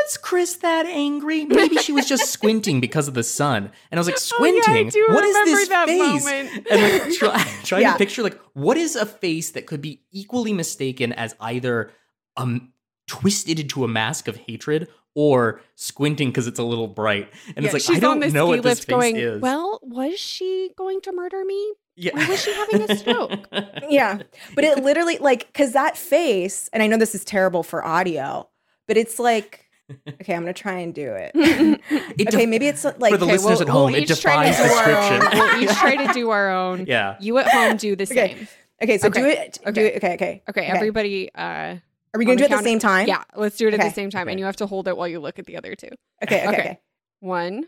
was 0.08 0.16
Chris 0.16 0.56
that 0.56 0.86
angry? 0.86 1.44
Maybe 1.44 1.76
she 1.76 1.92
was 1.92 2.08
just 2.08 2.30
squinting 2.30 2.80
because 2.80 3.08
of 3.08 3.14
the 3.14 3.22
sun. 3.22 3.70
And 3.90 3.98
I 3.98 4.00
was 4.00 4.06
like, 4.06 4.16
Oh, 4.40 4.44
yeah, 4.44 4.52
I 4.52 4.62
squinting. 4.62 4.88
do 4.90 5.06
what 5.08 5.24
is 5.24 5.34
this 5.44 5.68
that 5.68 5.86
face? 5.86 6.24
moment. 6.24 6.66
And 6.70 6.82
like 6.82 7.12
try, 7.18 7.44
trying 7.64 7.82
Yeah. 7.82 7.92
to 7.92 7.98
picture 7.98 8.22
like 8.22 8.38
what 8.54 8.76
is 8.76 8.96
a 8.96 9.06
face 9.06 9.50
that 9.52 9.66
could 9.66 9.80
be 9.82 10.02
equally 10.10 10.52
mistaken 10.52 11.12
as 11.12 11.34
either 11.40 11.90
um 12.36 12.72
twisted 13.06 13.58
into 13.58 13.84
a 13.84 13.88
mask 13.88 14.28
of 14.28 14.36
hatred 14.36 14.88
or 15.14 15.60
squinting 15.74 16.28
because 16.28 16.46
it's 16.46 16.58
a 16.58 16.62
little 16.64 16.86
bright. 16.88 17.28
And 17.56 17.64
Yeah, 17.64 17.64
it's 17.64 17.72
like 17.72 17.82
she's 17.82 17.96
I 17.96 18.00
don't 18.00 18.12
on 18.12 18.20
the 18.20 18.28
know 18.30 18.46
ski 18.46 18.50
what 18.50 18.62
this 18.62 18.64
lift 18.64 18.84
face 18.84 18.90
going, 18.90 19.16
is. 19.16 19.40
Well, 19.40 19.80
was 19.82 20.18
she 20.18 20.70
going 20.76 21.00
to 21.02 21.12
murder 21.12 21.44
me? 21.44 21.72
yeah. 21.96 22.12
or 22.14 22.28
was 22.28 22.42
she 22.44 22.52
having 22.54 22.82
a 22.90 22.96
stroke? 22.96 23.48
yeah, 23.88 24.18
but 24.54 24.62
it 24.64 24.84
literally 24.84 25.18
like 25.18 25.46
because 25.48 25.72
that 25.72 25.96
face, 25.96 26.68
and 26.72 26.82
I 26.82 26.86
know 26.86 26.96
this 26.96 27.14
is 27.14 27.24
terrible 27.24 27.62
for 27.64 27.84
audio, 27.84 28.48
but 28.86 28.96
it's 28.96 29.18
like, 29.18 29.67
okay, 30.20 30.34
I'm 30.34 30.42
gonna 30.42 30.52
try 30.52 30.78
and 30.78 30.94
do 30.94 31.12
it. 31.12 31.32
It 32.18 32.28
okay, 32.28 32.40
def- 32.40 32.48
maybe 32.48 32.66
it's 32.66 32.84
like 32.84 33.12
for 33.12 33.16
the 33.16 33.26
listeners 33.26 33.60
at 33.60 33.68
home, 33.68 33.94
it 33.94 34.10
each 34.10 34.20
try 34.20 34.44
to 34.44 34.50
defies 34.50 34.56
do 34.68 34.74
our 34.74 34.90
own. 34.90 35.20
description. 35.20 35.38
We'll 35.38 35.62
each 35.62 35.70
try 35.76 36.06
to 36.06 36.12
do 36.12 36.30
our 36.30 36.50
own. 36.50 36.86
Yeah. 36.86 37.16
You 37.20 37.38
at 37.38 37.48
home 37.48 37.76
do 37.76 37.94
the 37.96 38.04
Okay. 38.04 38.14
same. 38.36 38.48
okay, 38.82 38.98
so 38.98 39.08
do 39.08 39.20
Okay, 39.20 39.32
it. 39.38 39.58
Do 39.64 39.70
okay. 39.70 39.86
it. 39.86 39.96
Okay, 39.96 40.14
okay. 40.14 40.42
Okay, 40.48 40.66
everybody. 40.66 41.30
Uh, 41.34 41.40
Are 41.40 41.80
we 42.18 42.24
gonna 42.24 42.36
do 42.36 42.44
it 42.44 42.50
at 42.52 42.58
the 42.58 42.64
same 42.64 42.78
time? 42.80 43.06
Yeah, 43.08 43.22
let's 43.36 43.56
do 43.56 43.68
it 43.68 43.74
at 43.74 43.80
the 43.80 43.90
same 43.90 44.10
time, 44.10 44.28
and 44.28 44.38
you 44.38 44.44
have 44.46 44.56
to 44.56 44.66
hold 44.66 44.88
it 44.88 44.96
while 44.96 45.08
you 45.08 45.20
look 45.20 45.38
at 45.38 45.46
the 45.46 45.56
other 45.56 45.74
two. 45.74 45.88
Okay. 46.22 46.40
Okay. 46.40 46.48
Okay. 46.48 46.60
Okay. 46.60 46.80
One, 47.20 47.66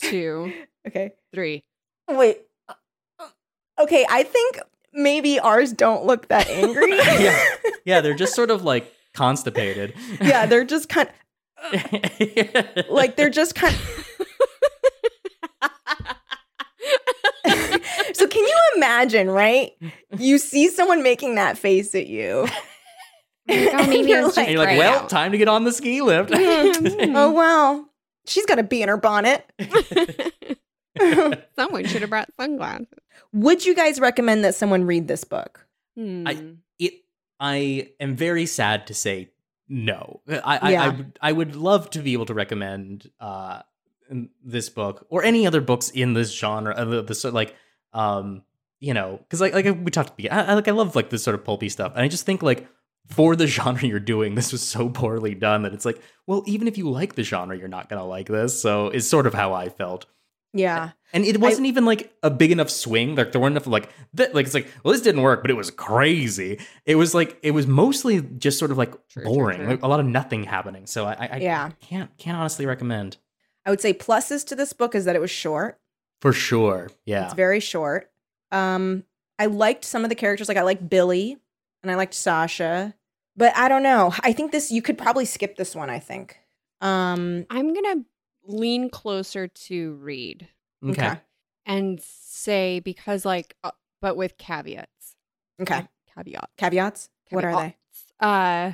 two, 0.00 0.52
Okay. 0.86 1.12
three. 1.32 1.64
Wait. 2.08 2.40
Okay, 3.80 4.04
I 4.08 4.22
think 4.22 4.58
maybe 4.92 5.38
ours 5.40 5.72
don't 5.72 6.04
look 6.04 6.28
that 6.28 6.48
angry. 6.48 6.96
Yeah. 6.96 7.44
Yeah, 7.84 8.00
they're 8.00 8.14
just 8.14 8.34
sort 8.34 8.50
of 8.50 8.62
like 8.62 8.92
constipated. 9.14 9.94
yeah, 10.20 10.46
they're 10.46 10.64
just 10.64 10.88
kind 10.88 11.08
like 12.90 13.16
they're 13.16 13.30
just 13.30 13.54
kind 13.54 13.74
of 13.74 13.98
So 18.14 18.26
can 18.26 18.44
you 18.44 18.58
imagine, 18.76 19.30
right? 19.30 19.72
You 20.18 20.38
see 20.38 20.68
someone 20.68 21.02
making 21.02 21.36
that 21.36 21.58
face 21.58 21.94
at 21.94 22.06
you. 22.06 22.46
Oh, 23.48 23.86
maybe 23.86 24.08
You're 24.10 24.20
it 24.20 24.24
was 24.24 24.36
like, 24.36 24.46
and 24.48 24.54
you're 24.54 24.64
like, 24.64 24.78
well, 24.78 25.00
out. 25.00 25.08
time 25.08 25.32
to 25.32 25.38
get 25.38 25.48
on 25.48 25.64
the 25.64 25.72
ski 25.72 26.00
lift. 26.02 26.30
oh 26.34 27.30
wow. 27.30 27.84
She's 28.26 28.46
got 28.46 28.58
a 28.58 28.62
bee 28.62 28.82
in 28.82 28.88
her 28.88 28.96
bonnet. 28.96 29.50
Someone 31.56 31.84
should 31.86 32.02
have 32.02 32.10
brought 32.10 32.28
sunglasses. 32.38 32.86
Would 33.32 33.64
you 33.64 33.74
guys 33.74 33.98
recommend 33.98 34.44
that 34.44 34.54
someone 34.54 34.84
read 34.84 35.08
this 35.08 35.24
book? 35.24 35.66
Hmm. 35.96 36.26
it 36.78 36.94
I 37.40 37.90
am 37.98 38.14
very 38.14 38.46
sad 38.46 38.86
to 38.86 38.94
say 38.94 39.30
no. 39.72 40.20
I 40.28 40.58
I, 40.58 40.74
I, 40.76 40.88
would- 40.88 41.18
I 41.22 41.32
would 41.32 41.56
love 41.56 41.88
to 41.90 42.00
be 42.00 42.12
able 42.12 42.26
to 42.26 42.34
recommend 42.34 43.10
uh 43.20 43.62
this 44.44 44.68
book 44.68 45.06
or 45.08 45.24
any 45.24 45.46
other 45.46 45.60
books 45.62 45.88
in 45.88 46.12
this 46.12 46.30
genre 46.32 46.74
uh, 46.74 46.84
the, 46.84 47.02
the 47.02 47.14
sort 47.14 47.32
like 47.32 47.56
um 47.94 48.42
you 48.78 48.92
know 48.92 49.16
because 49.18 49.40
like 49.40 49.54
like 49.54 49.64
we 49.64 49.90
talked 49.90 50.10
about 50.20 50.30
I, 50.32 50.52
I 50.52 50.54
like 50.54 50.68
I 50.68 50.72
love 50.72 50.94
like 50.94 51.08
this 51.08 51.22
sort 51.22 51.34
of 51.34 51.44
pulpy 51.44 51.68
stuff. 51.70 51.92
And 51.94 52.02
I 52.04 52.08
just 52.08 52.26
think 52.26 52.42
like 52.42 52.68
for 53.08 53.34
the 53.36 53.46
genre 53.56 53.82
you're 53.82 54.00
doing 54.00 54.34
this 54.34 54.52
was 54.52 54.60
so 54.62 54.88
poorly 54.90 55.34
done 55.34 55.62
that 55.62 55.72
it's 55.72 55.84
like 55.86 56.00
well 56.26 56.42
even 56.46 56.68
if 56.68 56.76
you 56.76 56.90
like 56.90 57.14
the 57.14 57.22
genre 57.22 57.56
you're 57.56 57.68
not 57.68 57.88
gonna 57.88 58.04
like 58.04 58.28
this. 58.28 58.60
So 58.60 58.88
it's 58.88 59.08
sort 59.08 59.26
of 59.26 59.32
how 59.34 59.54
I 59.54 59.70
felt 59.70 60.04
Yeah. 60.54 60.90
and 61.14 61.24
it 61.24 61.40
wasn't 61.40 61.66
even 61.66 61.84
like 61.84 62.12
a 62.22 62.30
big 62.30 62.50
enough 62.52 62.68
swing. 62.70 63.14
Like 63.16 63.32
there 63.32 63.40
weren't 63.40 63.52
enough 63.54 63.66
like 63.66 63.88
that. 64.14 64.34
Like 64.34 64.44
it's 64.46 64.54
like, 64.54 64.68
well, 64.84 64.92
this 64.92 65.00
didn't 65.02 65.22
work, 65.22 65.42
but 65.42 65.50
it 65.50 65.54
was 65.54 65.70
crazy. 65.70 66.58
It 66.84 66.96
was 66.96 67.14
like 67.14 67.38
it 67.42 67.52
was 67.52 67.66
mostly 67.66 68.20
just 68.20 68.58
sort 68.58 68.70
of 68.70 68.76
like 68.78 68.90
True, 69.08 69.22
true, 69.22 69.24
boring. 69.24 69.58
true. 69.60 69.68
Like 69.68 69.82
a 69.82 69.88
lot 69.88 70.00
of 70.00 70.06
nothing 70.06 70.44
happening. 70.44 70.86
So 70.86 71.06
I, 71.06 71.12
I, 71.12 71.28
I 71.32 71.36
Yeah. 71.38 71.70
can't 71.80 72.16
can't 72.18 72.36
honestly 72.36 72.66
recommend 72.66 73.16
I 73.64 73.70
would 73.70 73.80
say 73.80 73.94
pluses 73.94 74.44
to 74.48 74.56
this 74.56 74.72
book 74.72 74.94
is 74.94 75.04
that 75.06 75.14
it 75.16 75.20
was 75.20 75.30
short. 75.30 75.78
for 76.20 76.32
sure. 76.32 76.90
Yeah, 77.06 77.24
It's 77.26 77.34
very 77.34 77.60
short. 77.60 78.10
Um, 78.50 79.04
I 79.38 79.46
liked 79.46 79.84
some 79.84 80.02
of 80.04 80.08
the 80.10 80.14
characters. 80.16 80.48
Like 80.48 80.56
I 80.58 80.62
liked 80.62 80.88
Billy 80.88 81.36
and 81.82 81.90
I 81.90 81.94
liked 81.94 82.14
Sasha. 82.14 82.94
But 83.36 83.56
I 83.56 83.68
don't 83.68 83.82
know. 83.82 84.12
I 84.20 84.32
think 84.32 84.52
this 84.52 84.70
you 84.70 84.82
could 84.82 84.98
probably 84.98 85.24
skip 85.24 85.56
this 85.56 85.74
one, 85.74 85.88
I 85.88 85.98
think. 85.98 86.36
Um 86.82 87.46
I'm 87.48 87.72
gonna 87.72 88.04
lean 88.46 88.90
closer 88.90 89.46
to 89.48 89.92
read 89.94 90.48
okay. 90.84 91.06
okay. 91.08 91.20
and 91.66 92.00
say 92.02 92.80
because 92.80 93.24
like, 93.24 93.54
uh, 93.64 93.70
but 94.00 94.16
with 94.16 94.36
caveats. 94.38 95.16
Okay. 95.60 95.86
Caveat. 96.14 96.50
Caveats? 96.56 97.08
What 97.30 97.44
are 97.44 97.54
they? 97.62 97.76
Uh, 98.20 98.72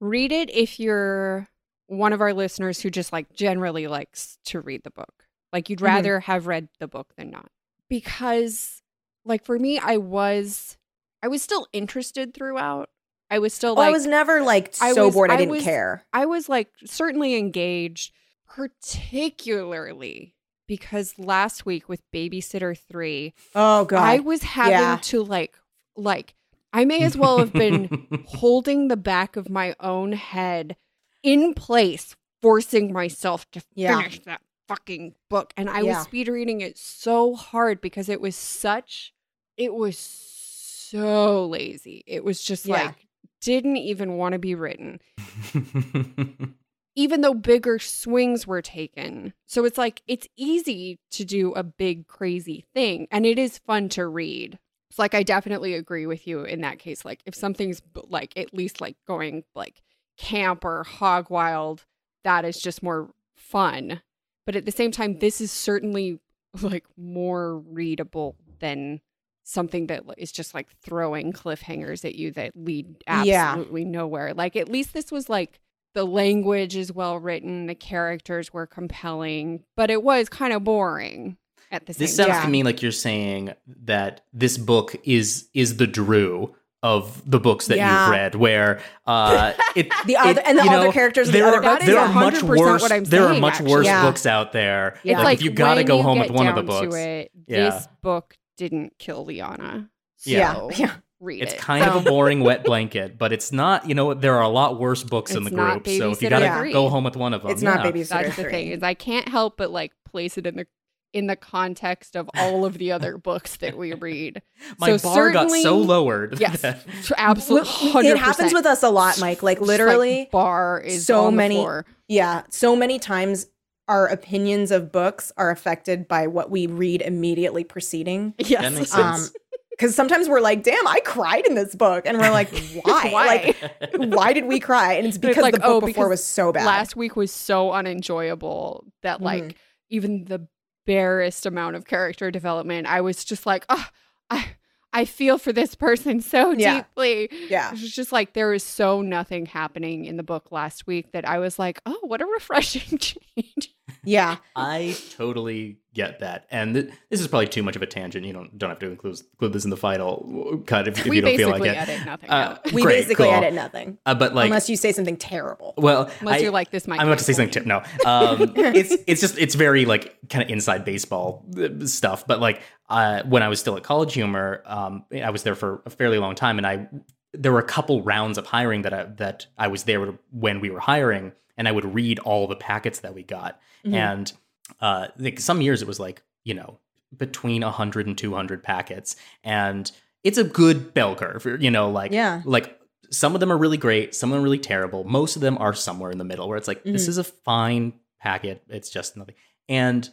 read 0.00 0.32
it 0.32 0.50
if 0.50 0.80
you're 0.80 1.48
one 1.86 2.12
of 2.12 2.20
our 2.20 2.32
listeners 2.32 2.80
who 2.80 2.90
just 2.90 3.12
like 3.12 3.32
generally 3.32 3.86
likes 3.86 4.38
to 4.46 4.60
read 4.60 4.82
the 4.84 4.90
book. 4.90 5.26
Like 5.52 5.68
you'd 5.68 5.80
Mhm. 5.80 5.84
rather 5.86 6.20
have 6.20 6.46
read 6.46 6.68
the 6.78 6.88
book 6.88 7.12
than 7.16 7.30
not. 7.30 7.50
Because 7.88 8.82
like 9.24 9.44
for 9.44 9.58
me, 9.58 9.78
I 9.78 9.96
was 9.98 10.78
I 11.22 11.28
was 11.28 11.42
still 11.42 11.66
interested 11.72 12.32
throughout. 12.32 12.88
I 13.28 13.38
was 13.38 13.52
still 13.52 13.72
Oh, 13.72 13.74
like 13.74 13.88
I 13.88 13.90
was 13.90 14.06
never 14.06 14.40
like 14.42 14.74
I 14.80 14.92
so 14.94 15.06
was- 15.06 15.14
bored 15.14 15.30
I 15.30 15.34
I 15.34 15.36
didn't 15.36 15.50
was- 15.50 15.64
care. 15.64 16.04
I 16.12 16.24
was 16.26 16.48
like 16.48 16.68
certainly 16.86 17.34
engaged, 17.36 18.12
particularly 18.50 20.34
because 20.66 21.18
last 21.18 21.64
week 21.66 21.88
with 21.88 22.02
Babysitter 22.12 22.76
3, 22.76 23.32
Oh 23.54 23.84
god. 23.84 24.02
I 24.02 24.18
was 24.20 24.42
having 24.42 24.72
Yeah. 24.72 24.98
to 25.02 25.22
like 25.22 25.56
like 25.96 26.34
I 26.72 26.84
may 26.84 27.02
as 27.02 27.16
well 27.16 27.40
have 27.40 27.52
been 27.52 28.08
holding 28.26 28.88
the 28.88 28.96
back 28.96 29.36
of 29.36 29.50
my 29.50 29.74
own 29.80 30.12
head 30.12 30.76
in 31.22 31.52
place, 31.54 32.14
forcing 32.40 32.92
myself 32.92 33.50
to 33.52 33.60
Yeah. 33.74 33.98
finish 34.02 34.20
that 34.20 34.40
fucking 34.68 35.14
book. 35.28 35.52
And 35.56 35.68
I 35.68 35.82
Yeah. 35.82 35.96
was 35.98 36.04
speed 36.04 36.28
reading 36.28 36.60
it 36.60 36.78
so 36.78 37.34
hard 37.34 37.80
because 37.80 38.08
it 38.08 38.20
was 38.20 38.36
such 38.36 39.12
it 39.56 39.74
was 39.74 39.98
so 39.98 41.46
lazy. 41.46 42.02
It 42.06 42.24
was 42.24 42.42
just 42.42 42.66
like 42.68 43.06
didn't 43.40 43.76
even 43.78 44.16
want 44.18 44.34
to 44.34 44.38
be 44.38 44.54
written 44.54 45.00
even 46.94 47.20
though 47.20 47.34
bigger 47.34 47.78
swings 47.78 48.46
were 48.46 48.62
taken. 48.62 49.32
So 49.46 49.64
it's 49.64 49.78
like 49.78 50.02
it's 50.06 50.26
easy 50.36 50.98
to 51.12 51.24
do 51.24 51.52
a 51.52 51.62
big 51.62 52.06
crazy 52.06 52.64
thing 52.74 53.06
and 53.10 53.24
it 53.24 53.38
is 53.38 53.58
fun 53.58 53.88
to 53.90 54.06
read. 54.06 54.58
It's 54.90 54.98
like 54.98 55.14
I 55.14 55.22
definitely 55.22 55.74
agree 55.74 56.06
with 56.06 56.26
you 56.26 56.42
in 56.42 56.62
that 56.62 56.78
case. 56.78 57.04
Like 57.04 57.20
if 57.24 57.34
something's 57.34 57.80
like 58.08 58.36
at 58.36 58.52
least 58.52 58.80
like 58.80 58.96
going 59.06 59.44
like 59.54 59.82
camp 60.18 60.64
or 60.64 60.82
hog 60.84 61.30
wild, 61.30 61.86
that 62.24 62.44
is 62.44 62.58
just 62.60 62.82
more 62.82 63.10
fun. 63.34 64.02
But 64.46 64.56
at 64.56 64.64
the 64.64 64.72
same 64.72 64.90
time, 64.90 65.20
this 65.20 65.40
is 65.40 65.52
certainly 65.52 66.18
like 66.60 66.84
more 66.96 67.58
readable 67.58 68.34
than 68.58 69.00
something 69.44 69.86
that 69.86 70.02
is 70.18 70.32
just 70.32 70.54
like 70.54 70.68
throwing 70.82 71.32
cliffhangers 71.32 72.04
at 72.04 72.14
you 72.16 72.30
that 72.32 72.52
lead 72.56 72.96
Yeah. 73.06 73.50
absolutely 73.52 73.84
nowhere. 73.84 74.34
Like 74.34 74.56
at 74.56 74.68
least 74.68 74.92
this 74.92 75.10
was 75.12 75.28
like 75.28 75.60
the 75.94 76.04
language 76.04 76.76
is 76.76 76.92
well 76.92 77.18
written, 77.18 77.66
the 77.66 77.74
characters 77.74 78.52
were 78.52 78.66
compelling, 78.66 79.64
but 79.76 79.90
it 79.90 80.02
was 80.02 80.28
kind 80.28 80.52
of 80.52 80.62
boring 80.64 81.36
at 81.72 81.86
the 81.86 81.92
same 81.94 81.98
time. 81.98 82.04
This 82.06 82.16
sounds 82.16 82.30
time. 82.30 82.42
to 82.44 82.48
me 82.48 82.62
like 82.62 82.82
you're 82.82 82.92
saying 82.92 83.52
that 83.84 84.22
this 84.32 84.56
book 84.58 84.94
is 85.04 85.48
is 85.54 85.76
the 85.76 85.86
Drew 85.86 86.54
of 86.82 87.28
the 87.30 87.38
books 87.38 87.66
that 87.66 87.76
Yeah. 87.76 88.04
you've 88.06 88.10
read, 88.12 88.34
where 88.36 88.80
uh, 89.06 89.52
it, 89.76 89.92
The 90.06 90.16
other- 90.16 90.40
it- 90.40 90.46
and 90.46 90.58
the 90.58 90.62
other 90.62 90.86
know, 90.86 90.92
characters 90.92 91.28
of 91.28 91.32
the 91.34 91.40
there 91.40 91.48
other 91.48 91.62
are, 91.68 91.78
there 91.84 91.98
are 91.98 92.08
much 92.12 92.42
worse. 92.42 92.80
what 92.80 92.90
I'm 92.90 93.04
there 93.04 93.24
are 93.24 93.28
saying, 93.32 93.40
much 93.42 93.60
worse 93.60 93.86
actually. 93.86 94.08
books 94.10 94.24
out 94.24 94.52
there. 94.52 94.94
It's 95.04 95.14
like, 95.16 95.24
like, 95.24 95.38
if 95.40 95.44
you 95.44 95.50
got 95.50 95.74
to 95.74 95.84
go 95.84 96.00
home 96.02 96.18
with 96.20 96.30
one 96.30 96.46
of 96.46 96.54
the 96.54 96.62
books, 96.62 96.94
it, 96.94 97.30
Yeah. 97.46 97.68
this 97.70 97.86
book 98.00 98.34
didn't 98.56 98.94
kill 98.98 99.26
Liana. 99.26 99.90
Yeah. 100.24 100.68
Yeah. 100.76 100.92
Read 101.20 101.42
it's 101.42 101.52
it. 101.54 101.58
kind 101.60 101.84
of 101.84 101.94
a 102.06 102.08
boring 102.08 102.40
wet 102.40 102.64
blanket, 102.70 103.18
but 103.18 103.32
it's 103.32 103.52
not. 103.52 103.88
You 103.88 103.94
know, 103.94 104.14
there 104.14 104.36
are 104.36 104.42
a 104.42 104.48
lot 104.48 104.78
worse 104.80 105.02
books 105.04 105.34
in 105.34 105.44
the 105.44 105.50
group. 105.50 105.86
So 105.86 106.10
if 106.10 106.22
you 106.22 106.30
got 106.30 106.40
to 106.40 106.58
Three. 106.58 106.72
go 106.72 106.88
home 106.88 107.04
with 107.04 107.16
one 107.16 107.34
of 107.34 107.42
them, 107.42 107.50
It's 107.50 107.62
not 107.62 107.84
yeah. 107.84 107.90
Babysitter 107.92 108.08
That's 108.24 108.36
the 108.36 108.44
thing 108.44 108.68
is 108.68 108.82
I 108.82 108.94
can't 108.94 109.28
help 109.28 109.56
but 109.56 109.70
like 109.70 109.92
place 110.10 110.36
it 110.38 110.46
in 110.46 110.56
the 110.56 110.66
in 111.12 111.26
the 111.26 111.34
context 111.34 112.14
of 112.14 112.30
all 112.36 112.64
of 112.64 112.78
the 112.78 112.92
other 112.92 113.18
books 113.30 113.56
that 113.56 113.76
we 113.76 113.92
read. 113.94 114.40
My 114.78 114.96
So 114.96 115.08
bar 115.12 115.32
got 115.32 115.50
so 115.50 115.76
lowered. 115.76 116.38
Yes, 116.40 116.60
that- 116.62 116.86
absolutely. 117.18 118.06
It 118.08 118.16
happens 118.16 118.52
with 118.54 118.64
us 118.66 118.82
a 118.82 118.90
lot, 118.90 119.18
Mike. 119.20 119.42
Like 119.42 119.60
literally, 119.60 120.28
bar 120.30 120.80
is 120.80 121.06
so 121.06 121.30
many- 121.30 121.64
yeah, 122.08 122.42
so 122.48 122.74
many 122.76 122.98
times 122.98 123.46
our 123.88 124.06
opinions 124.06 124.70
of 124.70 124.92
books 124.92 125.32
are 125.36 125.50
affected 125.50 126.06
by 126.06 126.28
what 126.28 126.48
we 126.48 126.68
read 126.68 127.02
immediately 127.02 127.64
preceding. 127.64 128.34
Yes, 128.38 128.62
that 128.62 128.72
makes 128.72 128.94
Um, 128.94 129.16
sense. 129.16 129.32
Because 129.80 129.94
sometimes 129.94 130.28
we're 130.28 130.40
like, 130.42 130.62
"Damn, 130.62 130.86
I 130.86 131.00
cried 131.00 131.46
in 131.46 131.54
this 131.54 131.74
book," 131.74 132.04
and 132.04 132.18
we're 132.18 132.30
like, 132.30 132.50
"Why? 132.84 133.08
Why? 133.10 133.26
Like, 133.26 134.12
why 134.12 134.32
did 134.34 134.44
we 134.44 134.60
cry?" 134.60 134.92
And 134.94 135.06
it's 135.06 135.16
And 135.16 135.24
it's 135.24 135.36
because 135.36 135.42
like, 135.42 135.54
the 135.54 135.60
book 135.60 135.82
oh, 135.82 135.86
before 135.86 136.08
was 136.10 136.22
so 136.22 136.52
bad. 136.52 136.66
last 136.66 136.96
week 136.96 137.16
was 137.16 137.32
so 137.32 137.72
unenjoyable 137.72 138.84
that 139.02 139.22
like 139.22 139.42
Mhm. 139.44 139.54
even 139.88 140.24
the 140.26 140.46
barest 140.86 141.46
amount 141.46 141.76
of 141.76 141.84
character 141.86 142.30
development 142.30 142.86
i 142.86 143.00
was 143.00 143.22
just 143.24 143.46
like 143.46 143.64
oh 143.68 143.86
i 144.30 144.44
i 144.92 145.04
feel 145.04 145.38
for 145.38 145.52
this 145.52 145.74
person 145.74 146.20
so 146.32 146.52
Yeah. 146.52 146.76
deeply 146.82 147.28
yeah, 147.48 147.68
it 147.68 147.80
was 147.80 147.90
just 147.94 148.12
like 148.12 148.32
there 148.32 148.48
was 148.50 148.62
so 148.62 149.02
nothing 149.02 149.46
happening 149.46 150.04
in 150.04 150.16
the 150.16 150.22
book 150.22 150.50
last 150.52 150.86
week 150.86 151.12
that 151.12 151.28
i 151.28 151.38
was 151.38 151.58
like 151.58 151.80
oh 151.86 151.98
what 152.02 152.20
a 152.20 152.26
refreshing 152.38 152.98
change 152.98 153.74
yeah, 154.04 154.36
I 154.54 154.96
totally 155.16 155.78
get 155.94 156.20
that, 156.20 156.46
and 156.52 156.74
th- 156.74 156.90
this 157.10 157.20
is 157.20 157.26
probably 157.26 157.48
too 157.48 157.64
much 157.64 157.74
of 157.74 157.82
a 157.82 157.86
tangent. 157.86 158.24
You 158.24 158.32
don't 158.32 158.56
don't 158.56 158.70
have 158.70 158.78
to 158.78 158.86
include, 158.90 159.20
include 159.32 159.52
this 159.52 159.64
in 159.64 159.70
the 159.70 159.76
final 159.76 160.62
cut 160.64 160.86
if, 160.86 161.00
if 161.00 161.06
we 161.06 161.16
you 161.16 161.22
don't 161.22 161.36
feel 161.36 161.48
basically 161.48 161.68
like 161.70 161.76
it. 161.76 161.88
edit 161.88 162.06
nothing 162.06 162.30
Uh, 162.30 162.32
out 162.34 162.72
we 162.72 162.82
great, 162.82 163.02
basically 163.02 163.26
cool. 163.26 163.34
edit 163.34 163.52
nothing 163.52 163.98
Uh, 164.06 164.14
but 164.14 164.32
like, 164.32 164.44
unless 164.44 164.70
you 164.70 164.76
say 164.76 164.92
something 164.92 165.16
terrible. 165.16 165.74
well, 165.76 166.08
unless 166.20 166.36
I, 166.38 166.42
you're 166.44 166.52
like 166.52 166.70
this 166.70 166.86
might 166.86 167.00
I'm 167.00 167.08
about 167.08 167.18
to 167.18 167.24
say 167.24 167.32
something 167.32 167.48
me. 167.64 167.64
too. 167.64 167.66
No, 167.68 167.82
um, 168.08 168.52
it's 168.56 168.94
it's 169.08 169.20
just 169.20 169.36
it's 169.38 169.56
very 169.56 169.84
like 169.86 170.16
kind 170.28 170.44
of 170.44 170.50
inside 170.50 170.84
baseball 170.84 171.44
uh, 171.58 171.84
stuff. 171.86 172.24
But 172.28 172.38
like 172.40 172.62
uh, 172.90 173.22
when 173.24 173.42
I 173.42 173.48
was 173.48 173.60
still 173.60 173.76
at 173.76 173.82
College 173.82 174.12
Humor, 174.14 174.62
um, 174.66 175.04
I 175.12 175.30
was 175.30 175.42
there 175.44 175.54
for 175.54 175.82
a 175.86 175.90
fairly 175.90 176.18
long 176.18 176.34
time, 176.34 176.58
and 176.58 176.66
I 176.66 176.88
there 177.32 177.52
were 177.52 177.60
a 177.60 177.64
couple 177.64 178.02
rounds 178.02 178.36
of 178.38 178.46
hiring 178.46 178.82
that 178.82 178.92
I, 178.92 179.04
that 179.18 179.46
I 179.56 179.68
was 179.68 179.84
there 179.84 180.18
when 180.32 180.60
we 180.60 180.68
were 180.70 180.80
hiring, 180.80 181.32
and 181.56 181.68
I 181.68 181.72
would 181.72 181.94
read 181.94 182.18
all 182.18 182.46
the 182.48 182.56
packets 182.56 183.00
that 183.00 183.14
we 183.14 183.22
got, 183.22 183.60
Mhm. 183.86 183.94
and 183.94 184.32
uh, 184.80 185.08
like 185.18 185.38
some 185.40 185.60
years 185.60 185.80
it 185.82 185.88
was 185.88 186.00
like 186.00 186.22
you 186.44 186.54
know 186.54 186.78
between 187.16 187.62
100 187.62 188.06
and 188.06 188.18
200 188.18 188.62
packets, 188.62 189.16
and 189.44 189.90
it's 190.24 190.38
a 190.38 190.44
good 190.44 190.92
bell 190.92 191.14
curve. 191.14 191.46
You 191.60 191.70
know, 191.70 191.90
like 191.90 192.12
Yeah. 192.12 192.42
like 192.44 192.78
some 193.10 193.34
of 193.34 193.40
them 193.40 193.50
are 193.52 193.56
really 193.58 193.76
great, 193.76 194.14
some 194.14 194.30
of 194.30 194.34
them 194.34 194.40
are 194.42 194.44
really 194.44 194.58
terrible. 194.58 195.04
Most 195.04 195.34
of 195.36 195.42
them 195.42 195.56
are 195.58 195.74
somewhere 195.74 196.10
in 196.10 196.18
the 196.18 196.24
middle 196.24 196.48
where 196.48 196.56
it's 196.58 196.68
like 196.68 196.82
this 196.84 197.06
Mhm. 197.06 197.08
is 197.08 197.18
a 197.18 197.24
fine 197.24 197.94
packet. 198.20 198.62
It's 198.68 198.90
just 198.90 199.16
nothing. 199.16 199.34
And 199.68 200.08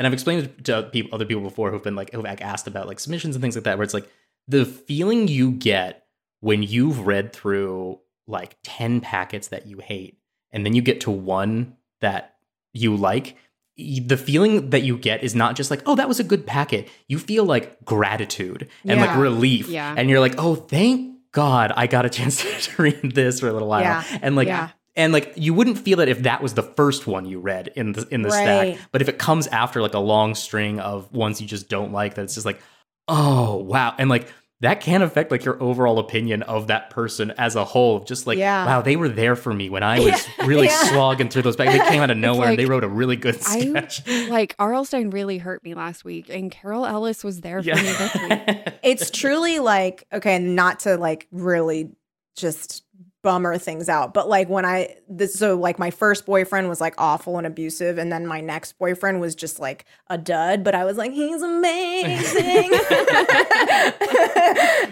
and 0.00 0.06
I've 0.06 0.14
explained 0.14 0.64
to 0.64 0.84
people, 0.84 1.14
other 1.14 1.26
people 1.26 1.42
before 1.42 1.70
who've 1.70 1.82
been 1.82 1.94
like 1.94 2.10
who've 2.12 2.24
asked 2.24 2.66
about 2.66 2.88
like 2.88 2.98
submissions 2.98 3.36
and 3.36 3.42
things 3.42 3.54
like 3.54 3.64
that, 3.64 3.76
where 3.76 3.84
it's 3.84 3.92
like 3.92 4.08
the 4.48 4.64
feeling 4.64 5.28
you 5.28 5.50
get 5.50 6.06
when 6.40 6.62
you've 6.62 7.06
read 7.06 7.34
through 7.34 8.00
like 8.26 8.56
ten 8.62 9.02
packets 9.02 9.48
that 9.48 9.66
you 9.66 9.76
hate, 9.80 10.16
and 10.52 10.64
then 10.64 10.74
you 10.74 10.80
get 10.80 11.02
to 11.02 11.10
one 11.10 11.76
that 12.00 12.36
you 12.72 12.96
like. 12.96 13.36
The 13.76 14.16
feeling 14.16 14.70
that 14.70 14.80
you 14.80 14.96
get 14.96 15.22
is 15.22 15.34
not 15.34 15.54
just 15.54 15.70
like, 15.70 15.82
oh, 15.84 15.96
that 15.96 16.08
was 16.08 16.18
a 16.18 16.24
good 16.24 16.46
packet. 16.46 16.88
You 17.06 17.18
feel 17.18 17.44
like 17.44 17.84
gratitude 17.84 18.70
and 18.86 19.02
like 19.02 19.18
relief. 19.18 19.68
Yeah. 19.68 19.94
And 19.94 20.08
you're 20.08 20.20
like, 20.20 20.34
oh, 20.38 20.54
thank 20.54 21.14
God 21.32 21.74
I 21.76 21.86
got 21.86 22.06
a 22.06 22.10
chance 22.18 22.42
to 22.42 22.82
read 22.82 23.14
this 23.14 23.40
for 23.40 23.48
a 23.48 23.52
little 23.52 23.68
while. 23.68 23.82
Yeah. 23.82 24.04
And 24.22 24.34
like 24.34 24.48
Yeah. 24.48 24.70
And 24.96 25.12
like 25.12 25.32
you 25.36 25.54
wouldn't 25.54 25.78
feel 25.78 25.98
that 25.98 26.08
if 26.08 26.22
that 26.24 26.42
was 26.42 26.54
the 26.54 26.62
first 26.62 27.06
one 27.06 27.24
you 27.24 27.38
read 27.40 27.68
in 27.76 27.92
the 27.92 28.06
in 28.10 28.22
the 28.22 28.28
Right. 28.30 28.74
stack. 28.76 28.88
But 28.92 29.02
if 29.02 29.08
it 29.08 29.18
comes 29.18 29.46
after 29.46 29.80
like 29.82 29.94
a 29.94 29.98
long 30.00 30.34
string 30.34 30.80
of 30.80 31.12
ones 31.12 31.40
you 31.40 31.46
just 31.46 31.68
don't 31.68 31.92
like, 31.92 32.14
that 32.14 32.22
it's 32.22 32.34
just 32.34 32.46
like, 32.46 32.60
oh 33.08 33.56
wow. 33.56 33.94
And 33.98 34.10
like 34.10 34.32
that 34.62 34.82
can 34.82 35.00
affect 35.00 35.30
like 35.30 35.42
your 35.42 35.62
overall 35.62 35.98
opinion 35.98 36.42
of 36.42 36.66
that 36.66 36.90
person 36.90 37.32
as 37.38 37.56
a 37.56 37.64
whole. 37.64 38.00
Just 38.00 38.26
like, 38.26 38.36
Yeah. 38.36 38.66
wow, 38.66 38.82
they 38.82 38.94
were 38.96 39.08
there 39.08 39.34
for 39.34 39.54
me 39.54 39.70
when 39.70 39.82
I 39.82 40.00
was 40.00 40.28
really 40.44 40.66
Yeah. 40.66 40.82
slogging 40.88 41.30
through 41.30 41.42
those 41.42 41.56
bags. 41.56 41.72
They 41.72 41.88
came 41.88 42.02
out 42.02 42.10
of 42.10 42.18
nowhere 42.28 42.50
and 42.50 42.58
they 42.58 42.66
wrote 42.66 42.84
a 42.84 42.88
really 42.88 43.16
good 43.16 43.36
I- 43.46 43.60
sketch. 43.60 44.06
like 44.28 44.54
R.L. 44.58 44.84
Stine 44.84 45.08
really 45.10 45.38
hurt 45.38 45.64
me 45.64 45.72
last 45.74 46.04
week, 46.04 46.28
and 46.28 46.50
Carol 46.50 46.84
Ellis 46.84 47.24
was 47.24 47.40
there 47.40 47.62
for 47.62 47.68
me 47.74 47.74
this 47.74 48.14
week. 48.16 48.74
it's 48.82 49.10
truly 49.10 49.60
like 49.60 50.04
okay 50.12 50.38
not 50.38 50.80
to 50.80 50.98
like 50.98 51.26
really 51.32 51.92
just 52.36 52.84
bummer 53.22 53.58
things 53.58 53.88
out. 53.88 54.14
But 54.14 54.28
like 54.28 54.48
when 54.48 54.64
i 54.64 54.96
this 55.08 55.34
so 55.34 55.54
like 55.56 55.78
my 55.78 55.90
first 55.90 56.24
boyfriend 56.26 56.68
was 56.68 56.80
like 56.80 56.94
awful 56.98 57.36
and 57.38 57.46
abusive 57.46 57.98
and 57.98 58.10
then 58.10 58.26
my 58.26 58.40
next 58.40 58.78
boyfriend 58.78 59.20
was 59.20 59.34
just 59.34 59.58
like 59.60 59.84
a 60.08 60.16
dud 60.16 60.64
but 60.64 60.74
i 60.74 60.84
was 60.84 60.96
like 60.96 61.12
he's 61.12 61.42
amazing. 61.42 62.70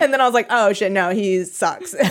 And 0.00 0.12
then 0.12 0.20
i 0.20 0.24
was 0.24 0.34
like 0.34 0.46
oh 0.50 0.72
shit 0.72 0.92
no 0.92 1.10
he 1.10 1.44
sucks. 1.44 1.94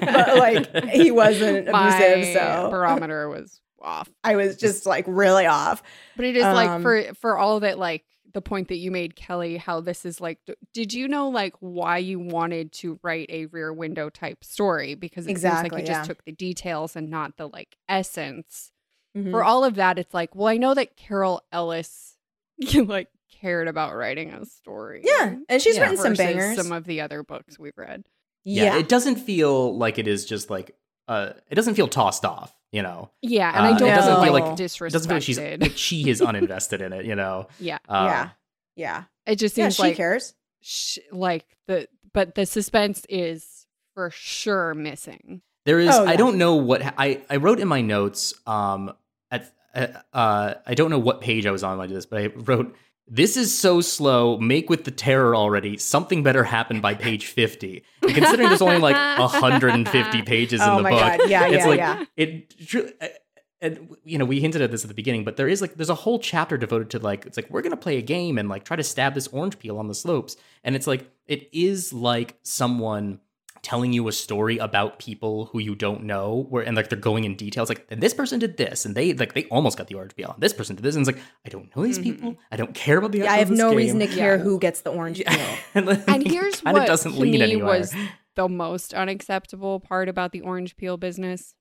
But 0.00 0.36
like 0.38 0.88
he 0.90 1.10
wasn't 1.10 1.70
My 1.70 1.96
abusive 1.96 2.34
so 2.34 2.68
barometer 2.70 3.28
was 3.28 3.60
off. 3.80 4.08
i 4.24 4.36
was 4.36 4.56
just 4.56 4.86
like 4.86 5.04
really 5.06 5.46
off. 5.46 5.82
But 6.16 6.24
it 6.26 6.36
is 6.36 6.42
like 6.42 6.68
Um, 6.68 6.82
for 6.82 7.02
for 7.14 7.38
all 7.38 7.56
of 7.56 7.64
it, 7.64 7.78
like 7.78 8.04
the 8.34 8.42
point 8.42 8.68
that 8.68 8.76
you 8.76 8.90
made, 8.90 9.16
Kelly, 9.16 9.56
how 9.56 9.80
this 9.80 10.04
is 10.04 10.20
like, 10.20 10.38
did 10.74 10.92
you 10.92 11.08
know 11.08 11.28
like 11.30 11.54
why 11.60 11.98
you 11.98 12.18
wanted 12.20 12.72
to 12.72 12.98
write 13.02 13.30
a 13.30 13.46
Rear 13.46 13.72
Window 13.72 14.10
type 14.10 14.44
story? 14.44 14.94
Because 14.94 15.26
it 15.26 15.38
seems 15.38 15.44
like 15.44 15.72
you 15.72 15.82
just 15.86 16.08
took 16.08 16.24
the 16.24 16.32
details 16.32 16.94
and 16.96 17.08
not 17.10 17.36
the 17.36 17.48
like 17.48 17.76
essence. 17.88 18.72
Mhm. 19.16 19.30
For 19.30 19.42
all 19.42 19.64
of 19.64 19.76
that, 19.76 19.98
it's 19.98 20.12
like, 20.12 20.34
well, 20.34 20.48
I 20.48 20.58
know 20.58 20.74
that 20.74 20.96
Carol 20.96 21.42
Ellis 21.50 22.16
like 22.74 23.08
cared 23.40 23.68
about 23.68 23.94
writing 23.94 24.30
a 24.32 24.44
story. 24.44 25.02
yeah 25.04 25.36
and 25.48 25.62
she's 25.62 25.76
Yeah. 25.76 25.82
written 25.82 25.96
some 25.98 26.14
bangers 26.14 26.56
Some 26.56 26.72
of 26.72 26.84
the 26.84 27.00
other 27.00 27.22
books 27.22 27.58
we've 27.58 27.76
read. 27.76 28.04
yeah. 28.44 28.76
It 28.76 28.88
doesn't 28.88 29.16
feel 29.16 29.76
like 29.76 29.98
it 29.98 30.08
is 30.08 30.24
just 30.26 30.50
like 30.50 30.74
uh 31.08 31.32
it 31.50 31.54
doesn't 31.54 31.74
feel 31.74 31.88
tossed 31.88 32.24
off, 32.24 32.54
you 32.70 32.82
know. 32.82 33.10
Yeah, 33.22 33.48
and 33.56 33.66
Uh, 33.66 33.74
I 33.74 33.78
don't 33.78 33.88
doesn't 33.88 34.14
feel 34.14 34.22
feel 34.24 34.32
like 34.32 34.42
like- 34.44 34.52
It 34.52 34.56
doesn't 34.92 35.02
feel 35.08 35.16
like 35.16 35.22
she's 35.22 35.38
disrespected. 35.38 35.62
like 35.62 35.76
she 35.76 36.08
is 36.10 36.20
uninvested 36.20 36.80
in 36.80 36.92
it, 36.92 37.04
you 37.06 37.14
know. 37.16 37.48
yeah, 37.60 37.78
Uh, 37.88 38.04
yeah 38.06 38.28
yeah 38.76 39.04
it 39.26 39.36
just 39.36 39.56
yeah 39.58 39.64
seems 39.66 39.76
she 39.76 39.82
like 39.82 39.96
cares 39.96 40.34
sh- 40.60 40.98
like 41.10 41.44
the 41.66 41.88
but 42.12 42.34
the 42.36 42.46
suspense 42.46 43.04
is 43.08 43.66
for 43.94 44.10
sure 44.10 44.74
missing. 44.74 45.42
There 45.64 45.80
is 45.80 45.94
Oh, 45.94 46.06
I 46.06 46.16
don't 46.16 46.36
know 46.38 46.54
what 46.56 46.82
I 46.96 47.22
I 47.28 47.36
wrote 47.36 47.58
in 47.60 47.68
my 47.68 47.80
notes 47.80 48.34
um 48.46 48.92
at 49.30 49.52
uh 50.12 50.54
I 50.66 50.74
don't 50.74 50.90
know 50.90 50.98
what 50.98 51.20
page 51.20 51.44
I 51.46 51.50
was 51.50 51.62
on 51.64 51.76
when 51.78 51.84
I 51.84 51.88
did 51.88 51.96
this, 51.96 52.06
but 52.06 52.20
I 52.22 52.26
wrote 52.28 52.74
this 53.10 53.36
is 53.36 53.56
so 53.56 53.80
slow. 53.80 54.38
Make 54.38 54.68
with 54.68 54.84
the 54.84 54.90
terror 54.90 55.34
already. 55.34 55.76
Something 55.78 56.22
better 56.22 56.44
happened 56.44 56.82
by 56.82 56.94
page 56.94 57.26
50. 57.26 57.82
And 58.02 58.14
considering 58.14 58.48
there's 58.48 58.62
only 58.62 58.78
like 58.78 58.96
150 59.18 60.22
pages 60.22 60.60
Oh 60.62 60.70
in 60.70 60.76
the 60.76 60.82
my 60.82 60.90
book, 60.90 61.00
God. 61.00 61.30
Yeah, 61.30 61.46
it's 61.46 61.64
yeah, 61.64 61.66
like 61.66 61.78
yeah. 61.78 62.04
it 62.16 62.94
uh, 63.00 63.06
and 63.60 63.96
you 64.04 64.18
know 64.18 64.24
we 64.24 64.40
hinted 64.40 64.62
at 64.62 64.70
this 64.70 64.84
at 64.84 64.88
the 64.88 64.94
beginning 64.94 65.24
but 65.24 65.36
there 65.36 65.48
is 65.48 65.60
like 65.60 65.74
there's 65.74 65.90
a 65.90 65.94
whole 65.94 66.18
chapter 66.18 66.56
devoted 66.56 66.90
to 66.90 66.98
like 66.98 67.26
it's 67.26 67.36
like 67.36 67.50
we're 67.50 67.62
gonna 67.62 67.76
play 67.76 67.96
a 67.98 68.02
game 68.02 68.38
and 68.38 68.48
like 68.48 68.64
try 68.64 68.76
to 68.76 68.84
stab 68.84 69.14
this 69.14 69.26
orange 69.28 69.58
peel 69.58 69.78
on 69.78 69.88
the 69.88 69.94
slopes 69.94 70.36
and 70.62 70.76
it's 70.76 70.86
like 70.86 71.10
it 71.26 71.48
is 71.52 71.92
like 71.92 72.38
someone 72.42 73.20
telling 73.62 73.92
you 73.92 74.06
a 74.08 74.12
story 74.12 74.58
about 74.58 74.98
people 74.98 75.46
who 75.46 75.58
you 75.58 75.74
don't 75.74 76.02
know 76.04 76.46
where 76.48 76.62
and 76.62 76.76
like 76.76 76.88
they're 76.88 76.98
going 76.98 77.24
in 77.24 77.34
details 77.36 77.68
like 77.68 77.86
and 77.90 78.00
this 78.02 78.14
person 78.14 78.38
did 78.38 78.56
this 78.56 78.84
and 78.84 78.94
they 78.94 79.12
like 79.14 79.34
they 79.34 79.44
almost 79.46 79.76
got 79.78 79.86
the 79.88 79.94
orange 79.94 80.14
peel 80.16 80.30
and 80.32 80.42
this 80.42 80.52
person 80.52 80.76
did 80.76 80.82
this 80.82 80.94
and 80.96 81.06
it's 81.06 81.16
like 81.16 81.24
i 81.44 81.48
don't 81.48 81.74
know 81.76 81.82
these 81.82 81.98
Mhm. 81.98 82.02
people 82.02 82.36
i 82.52 82.56
don't 82.56 82.74
care 82.74 82.98
about 82.98 83.12
the 83.12 83.18
Yeah, 83.18 83.32
I 83.32 83.38
have 83.38 83.50
no 83.50 83.68
this 83.70 83.76
reason 83.76 83.98
to 84.00 84.06
care 84.06 84.36
Yeah. 84.36 84.42
who 84.42 84.58
gets 84.58 84.80
the 84.82 84.90
orange 84.90 85.18
peel. 85.24 85.56
and, 85.74 85.86
like, 85.90 86.08
And 86.08 86.26
here's 86.26 86.60
kinda 86.60 86.78
what 86.80 86.86
doesn't 86.86 87.12
to 87.12 87.18
lead 87.18 87.32
me 87.32 87.42
anywhere. 87.42 87.78
was 87.80 87.94
the 88.36 88.48
most 88.48 88.94
unacceptable 88.94 89.80
part 89.80 90.08
about 90.08 90.32
the 90.32 90.40
orange 90.42 90.76
peel 90.76 90.96
business. 90.96 91.54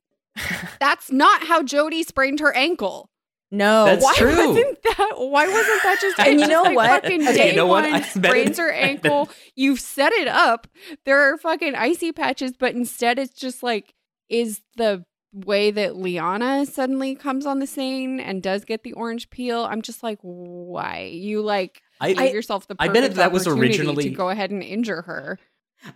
That's 0.79 1.11
not 1.11 1.45
how 1.47 1.63
Jody 1.63 2.03
sprained 2.03 2.39
her 2.39 2.53
ankle. 2.55 3.09
No. 3.51 3.85
That's 3.85 4.03
why 4.03 4.13
true. 4.15 4.35
wasn't 4.49 4.77
that? 4.83 5.11
Why 5.17 5.47
wasn't 5.47 5.83
that 5.83 5.97
just? 6.01 6.19
And 6.27 6.39
you 6.39 6.47
know 6.47 6.63
like 6.63 6.75
what? 6.75 7.03
Fucking 7.03 7.19
day 7.25 7.49
you 7.51 7.55
know 7.55 7.65
what? 7.67 7.89
one 7.89 8.03
sprains 8.03 8.59
it- 8.59 8.61
her 8.61 8.71
ankle. 8.73 9.29
You've 9.55 9.79
set 9.79 10.11
it 10.13 10.27
up. 10.27 10.67
There 11.05 11.19
are 11.33 11.37
fucking 11.37 11.75
icy 11.75 12.11
patches, 12.11 12.53
but 12.57 12.75
instead 12.75 13.19
it's 13.19 13.33
just 13.33 13.63
like 13.63 13.93
is 14.29 14.61
the 14.75 15.05
way 15.33 15.71
that 15.71 15.95
Liana 15.95 16.65
suddenly 16.65 17.15
comes 17.15 17.45
on 17.45 17.59
the 17.59 17.67
scene 17.67 18.19
and 18.19 18.41
does 18.41 18.65
get 18.65 18.83
the 18.83 18.93
orange 18.93 19.29
peel. 19.29 19.63
I'm 19.63 19.81
just 19.81 20.01
like, 20.03 20.19
why 20.21 21.09
you 21.13 21.41
like 21.41 21.81
I, 22.01 22.13
gave 22.13 22.33
yourself 22.33 22.67
the 22.67 22.75
I 22.79 22.87
bet 22.89 23.03
if 23.03 23.15
that 23.15 23.31
was 23.31 23.47
originally- 23.47 24.03
to 24.05 24.09
go 24.09 24.29
ahead 24.29 24.51
and 24.51 24.61
injure 24.63 25.03
her. 25.03 25.39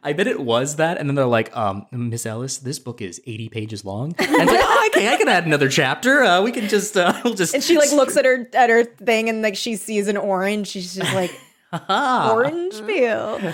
I 0.03 0.13
bet 0.13 0.27
it 0.27 0.39
was 0.39 0.77
that, 0.77 0.97
and 0.97 1.09
then 1.09 1.15
they're 1.15 1.25
like, 1.25 1.55
um, 1.55 1.85
Miss 1.91 2.25
Ellis, 2.25 2.59
this 2.59 2.79
book 2.79 3.01
is 3.01 3.21
80 3.25 3.49
pages 3.49 3.85
long. 3.85 4.15
And 4.17 4.29
it's 4.29 4.51
like, 4.51 4.61
oh, 4.63 4.89
okay, 4.93 5.09
I 5.09 5.17
can 5.17 5.27
add 5.27 5.45
another 5.45 5.69
chapter. 5.69 6.23
Uh, 6.23 6.41
we 6.41 6.51
can 6.51 6.67
just, 6.67 6.95
uh, 6.95 7.19
we'll 7.23 7.33
just. 7.33 7.53
And 7.53 7.63
she 7.63 7.77
like 7.77 7.91
looks 7.91 8.15
at 8.17 8.25
her 8.25 8.47
at 8.53 8.69
her 8.69 8.83
thing 8.83 9.29
and 9.29 9.41
like 9.41 9.55
she 9.55 9.75
sees 9.75 10.07
an 10.07 10.17
orange. 10.17 10.67
She's 10.67 10.95
just 10.95 11.13
like 11.15 11.31
orange 11.89 12.85
peel. 12.85 13.53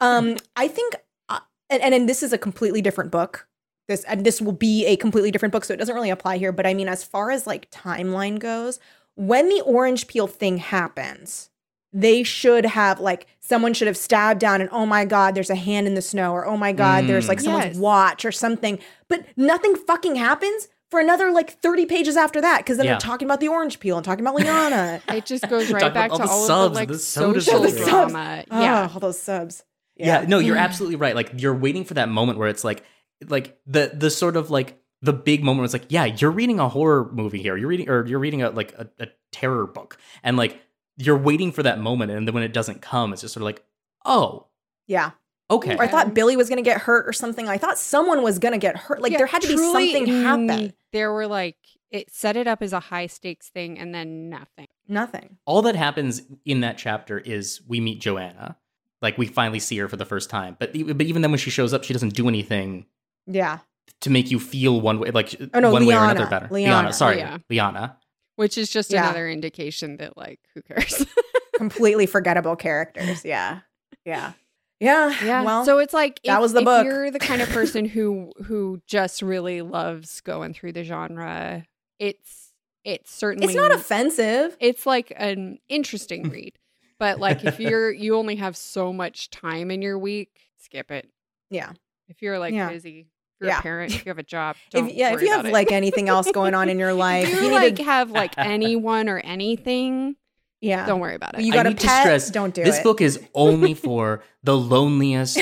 Um, 0.00 0.36
I 0.56 0.68
think, 0.68 0.96
uh, 1.28 1.40
and, 1.70 1.82
and 1.82 1.94
and 1.94 2.08
this 2.08 2.22
is 2.22 2.32
a 2.32 2.38
completely 2.38 2.82
different 2.82 3.10
book. 3.10 3.48
This 3.88 4.04
and 4.04 4.24
this 4.24 4.40
will 4.40 4.52
be 4.52 4.84
a 4.86 4.96
completely 4.96 5.30
different 5.30 5.52
book, 5.52 5.64
so 5.64 5.72
it 5.72 5.78
doesn't 5.78 5.94
really 5.94 6.10
apply 6.10 6.38
here. 6.38 6.52
But 6.52 6.66
I 6.66 6.74
mean, 6.74 6.88
as 6.88 7.04
far 7.04 7.30
as 7.30 7.46
like 7.46 7.70
timeline 7.70 8.38
goes, 8.38 8.80
when 9.14 9.48
the 9.48 9.62
orange 9.62 10.06
peel 10.08 10.26
thing 10.26 10.58
happens, 10.58 11.50
they 11.98 12.22
should 12.22 12.66
have 12.66 13.00
like 13.00 13.26
someone 13.40 13.72
should 13.72 13.86
have 13.86 13.96
stabbed 13.96 14.38
down 14.40 14.60
and 14.60 14.68
oh 14.70 14.84
my 14.84 15.04
god, 15.04 15.34
there's 15.34 15.50
a 15.50 15.54
hand 15.54 15.86
in 15.86 15.94
the 15.94 16.02
snow, 16.02 16.32
or 16.32 16.44
oh 16.46 16.56
my 16.56 16.72
god, 16.72 17.06
there's 17.06 17.26
like 17.28 17.38
Mm. 17.38 17.44
someone's 17.44 17.64
Yes. 17.66 17.76
watch 17.76 18.24
or 18.24 18.32
something. 18.32 18.78
But 19.08 19.24
nothing 19.36 19.74
fucking 19.76 20.16
happens 20.16 20.68
for 20.90 21.00
another 21.00 21.30
like 21.32 21.50
30 21.62 21.86
pages 21.86 22.16
after 22.16 22.40
that 22.42 22.58
because 22.58 22.76
then 22.76 22.86
Yeah. 22.86 22.92
they're 22.92 23.00
talking 23.00 23.26
about 23.26 23.40
the 23.40 23.48
orange 23.48 23.80
peel 23.80 23.96
and 23.96 24.04
talking 24.04 24.24
about 24.26 24.34
Liana. 24.36 25.00
It 25.08 25.24
just 25.24 25.48
goes 25.48 25.70
right 25.72 25.92
back 25.94 26.10
about 26.12 26.16
to 26.26 26.30
all 26.30 26.46
the 26.46 26.52
all 26.52 26.66
of 26.66 26.72
the 26.74 26.78
like 26.80 26.88
the 26.88 26.98
soda 26.98 27.40
social 27.40 27.68
subs. 27.70 27.88
drama. 27.88 28.44
Oh, 28.50 28.60
Yeah. 28.60 28.88
all 28.92 29.00
those 29.00 29.18
subs. 29.18 29.64
Yeah. 29.96 30.24
no, 30.28 30.38
you're 30.38 30.56
absolutely 30.58 30.96
right. 30.96 31.14
Like 31.16 31.30
you're 31.38 31.54
waiting 31.56 31.84
for 31.84 31.94
that 31.94 32.08
moment 32.10 32.38
where 32.38 32.48
it's 32.48 32.62
like, 32.64 32.84
like 33.28 33.56
the 33.66 33.92
the 33.94 34.10
sort 34.10 34.36
of 34.36 34.50
like 34.50 34.78
the 35.02 35.12
big 35.14 35.42
moment 35.42 35.60
where 35.60 35.64
it's 35.66 35.72
like, 35.74 35.86
yeah, 35.88 36.04
you're 36.04 36.30
reading 36.30 36.58
a 36.60 36.68
horror 36.68 37.08
movie 37.12 37.40
here. 37.40 37.56
You're 37.56 37.68
reading 37.68 37.88
or 37.88 38.06
you're 38.06 38.18
reading 38.18 38.42
a 38.42 38.50
like 38.50 38.72
a, 38.74 38.88
a 39.00 39.06
terror 39.32 39.66
book, 39.66 39.96
and 40.22 40.36
like 40.36 40.60
you're 40.96 41.18
waiting 41.18 41.52
for 41.52 41.62
that 41.62 41.78
moment, 41.80 42.10
and 42.12 42.26
then 42.26 42.34
when 42.34 42.42
it 42.44 42.52
doesn't 42.52 42.82
come, 42.82 43.12
it's 43.12 43.22
just 43.22 43.34
sort 43.34 43.42
of 43.42 43.46
like, 43.46 43.62
oh, 44.04 44.46
Yeah. 44.86 45.10
okay. 45.50 45.76
Or 45.76 45.82
I 45.82 45.88
thought 45.88 46.14
Billy 46.14 46.36
was 46.36 46.48
going 46.48 46.62
to 46.62 46.68
get 46.68 46.80
hurt 46.82 47.06
or 47.08 47.12
something. 47.12 47.48
I 47.48 47.58
thought 47.58 47.78
someone 47.78 48.22
was 48.22 48.38
going 48.38 48.52
to 48.52 48.58
get 48.58 48.76
hurt. 48.76 49.00
Like 49.02 49.12
Yeah, 49.12 49.18
there 49.18 49.26
had 49.26 49.42
to 49.42 49.48
be 49.48 49.56
something 49.56 50.06
happen. 50.22 50.72
There 50.92 51.12
were 51.12 51.26
like 51.26 51.56
it 51.90 52.12
set 52.12 52.36
it 52.36 52.46
up 52.46 52.62
as 52.62 52.72
a 52.72 52.80
high 52.80 53.06
stakes 53.06 53.48
thing 53.48 53.78
and 53.78 53.94
then 53.94 54.28
nothing. 54.28 54.66
Nothing. 54.88 55.36
all 55.46 55.62
that 55.62 55.74
happens 55.76 56.22
in 56.44 56.60
that 56.60 56.78
chapter 56.78 57.18
is 57.18 57.60
we 57.66 57.80
meet 57.80 58.00
Joanna. 58.00 58.56
Like 59.02 59.18
we 59.18 59.26
finally 59.26 59.58
see 59.60 59.76
her 59.78 59.88
for 59.88 59.96
the 59.96 60.04
first 60.04 60.30
time, 60.30 60.56
but 60.58 60.72
but 60.72 61.02
even 61.02 61.22
then 61.22 61.30
when 61.32 61.38
she 61.38 61.50
shows 61.50 61.74
up, 61.74 61.84
she 61.84 61.92
doesn't 61.92 62.14
do 62.14 62.28
anything 62.28 62.86
Yeah. 63.26 63.58
to 64.02 64.10
make 64.10 64.30
you 64.30 64.38
feel 64.40 64.80
one 64.80 64.98
way, 65.00 65.10
like 65.10 65.34
Oh, 65.54 65.60
no, 65.60 65.70
one 65.72 65.84
way 65.86 65.94
or 65.94 65.98
Liana. 66.00 66.12
another 66.12 66.30
better. 66.30 66.48
Liana. 66.50 66.92
sorry, 66.92 67.18
Yeah. 67.18 67.38
Liana. 67.50 67.98
Which 68.36 68.56
is 68.58 68.70
just 68.70 68.90
Yeah. 68.92 69.04
another 69.04 69.28
indication 69.28 69.96
that 69.98 70.16
like 70.16 70.40
who 70.54 70.62
cares? 70.62 71.04
Completely 71.56 72.06
forgettable 72.06 72.56
characters. 72.56 73.24
Yeah. 73.24 73.60
Yeah. 74.04 74.32
Yeah. 74.78 75.14
yeah. 75.24 75.42
Well, 75.42 75.64
so 75.64 75.78
it's 75.78 75.94
like 75.94 76.20
that 76.24 76.36
if, 76.36 76.40
was 76.40 76.52
the 76.52 76.58
if 76.60 76.64
book. 76.66 76.84
you're 76.84 77.10
the 77.10 77.18
kind 77.18 77.40
of 77.42 77.48
person 77.50 77.84
who 77.86 78.32
who 78.44 78.80
just 78.86 79.22
really 79.22 79.62
loves 79.62 80.20
going 80.20 80.52
through 80.52 80.72
the 80.72 80.84
genre, 80.84 81.64
it's 81.98 82.52
it's 82.84 83.10
certainly 83.12 83.46
it's 83.46 83.56
not 83.56 83.72
offensive. 83.72 84.56
it's 84.60 84.84
like 84.86 85.12
an 85.16 85.58
interesting 85.68 86.28
read. 86.30 86.58
But 86.98 87.18
like 87.18 87.44
if 87.44 87.58
you're 87.58 87.90
you 87.90 88.16
only 88.16 88.36
have 88.36 88.56
so 88.56 88.92
much 88.92 89.30
time 89.30 89.70
in 89.70 89.80
your 89.82 89.98
week, 89.98 90.30
skip 90.58 90.90
it. 90.90 91.08
Yeah. 91.50 91.72
If 92.08 92.20
you're 92.22 92.38
like 92.38 92.52
Yeah. 92.54 92.68
busy, 92.68 93.06
you're 93.40 93.50
Yeah. 93.50 93.58
a 93.58 93.62
parent, 93.62 93.94
if 93.94 94.04
you 94.06 94.10
have 94.10 94.18
a 94.18 94.22
job, 94.22 94.56
don't 94.70 94.88
If, 94.88 94.94
yeah. 94.94 95.08
If 95.08 95.14
worry 95.16 95.26
you 95.26 95.32
have 95.32 95.46
it. 95.46 95.52
like 95.52 95.72
anything 95.72 96.08
else 96.08 96.30
going 96.32 96.54
on 96.54 96.68
in 96.68 96.78
your 96.78 96.92
life, 97.08 97.28
if 97.28 97.34
if 97.34 97.38
you, 97.40 97.44
you 97.46 97.50
need 97.50 97.54
like 97.56 97.76
to, 97.76 97.84
have 97.84 98.10
like 98.10 98.34
anyone 98.38 99.08
or 99.08 99.18
anything, 99.18 100.16
yeah. 100.60 100.86
don't 100.86 101.00
worry 101.00 101.14
about 101.14 101.38
it. 101.38 101.44
You 101.44 101.52
got 101.52 101.66
a 101.66 101.70
need 101.70 101.78
to 101.80 101.86
pet? 101.86 102.02
stress 102.02 102.30
Don't 102.30 102.54
do 102.54 102.62
it. 102.62 102.64
this 102.64 102.78
it. 102.78 102.82
book 102.84 103.00
is 103.00 103.20
only 103.34 103.74
for 103.74 104.22
the 104.42 104.56
loneliest, 104.56 105.38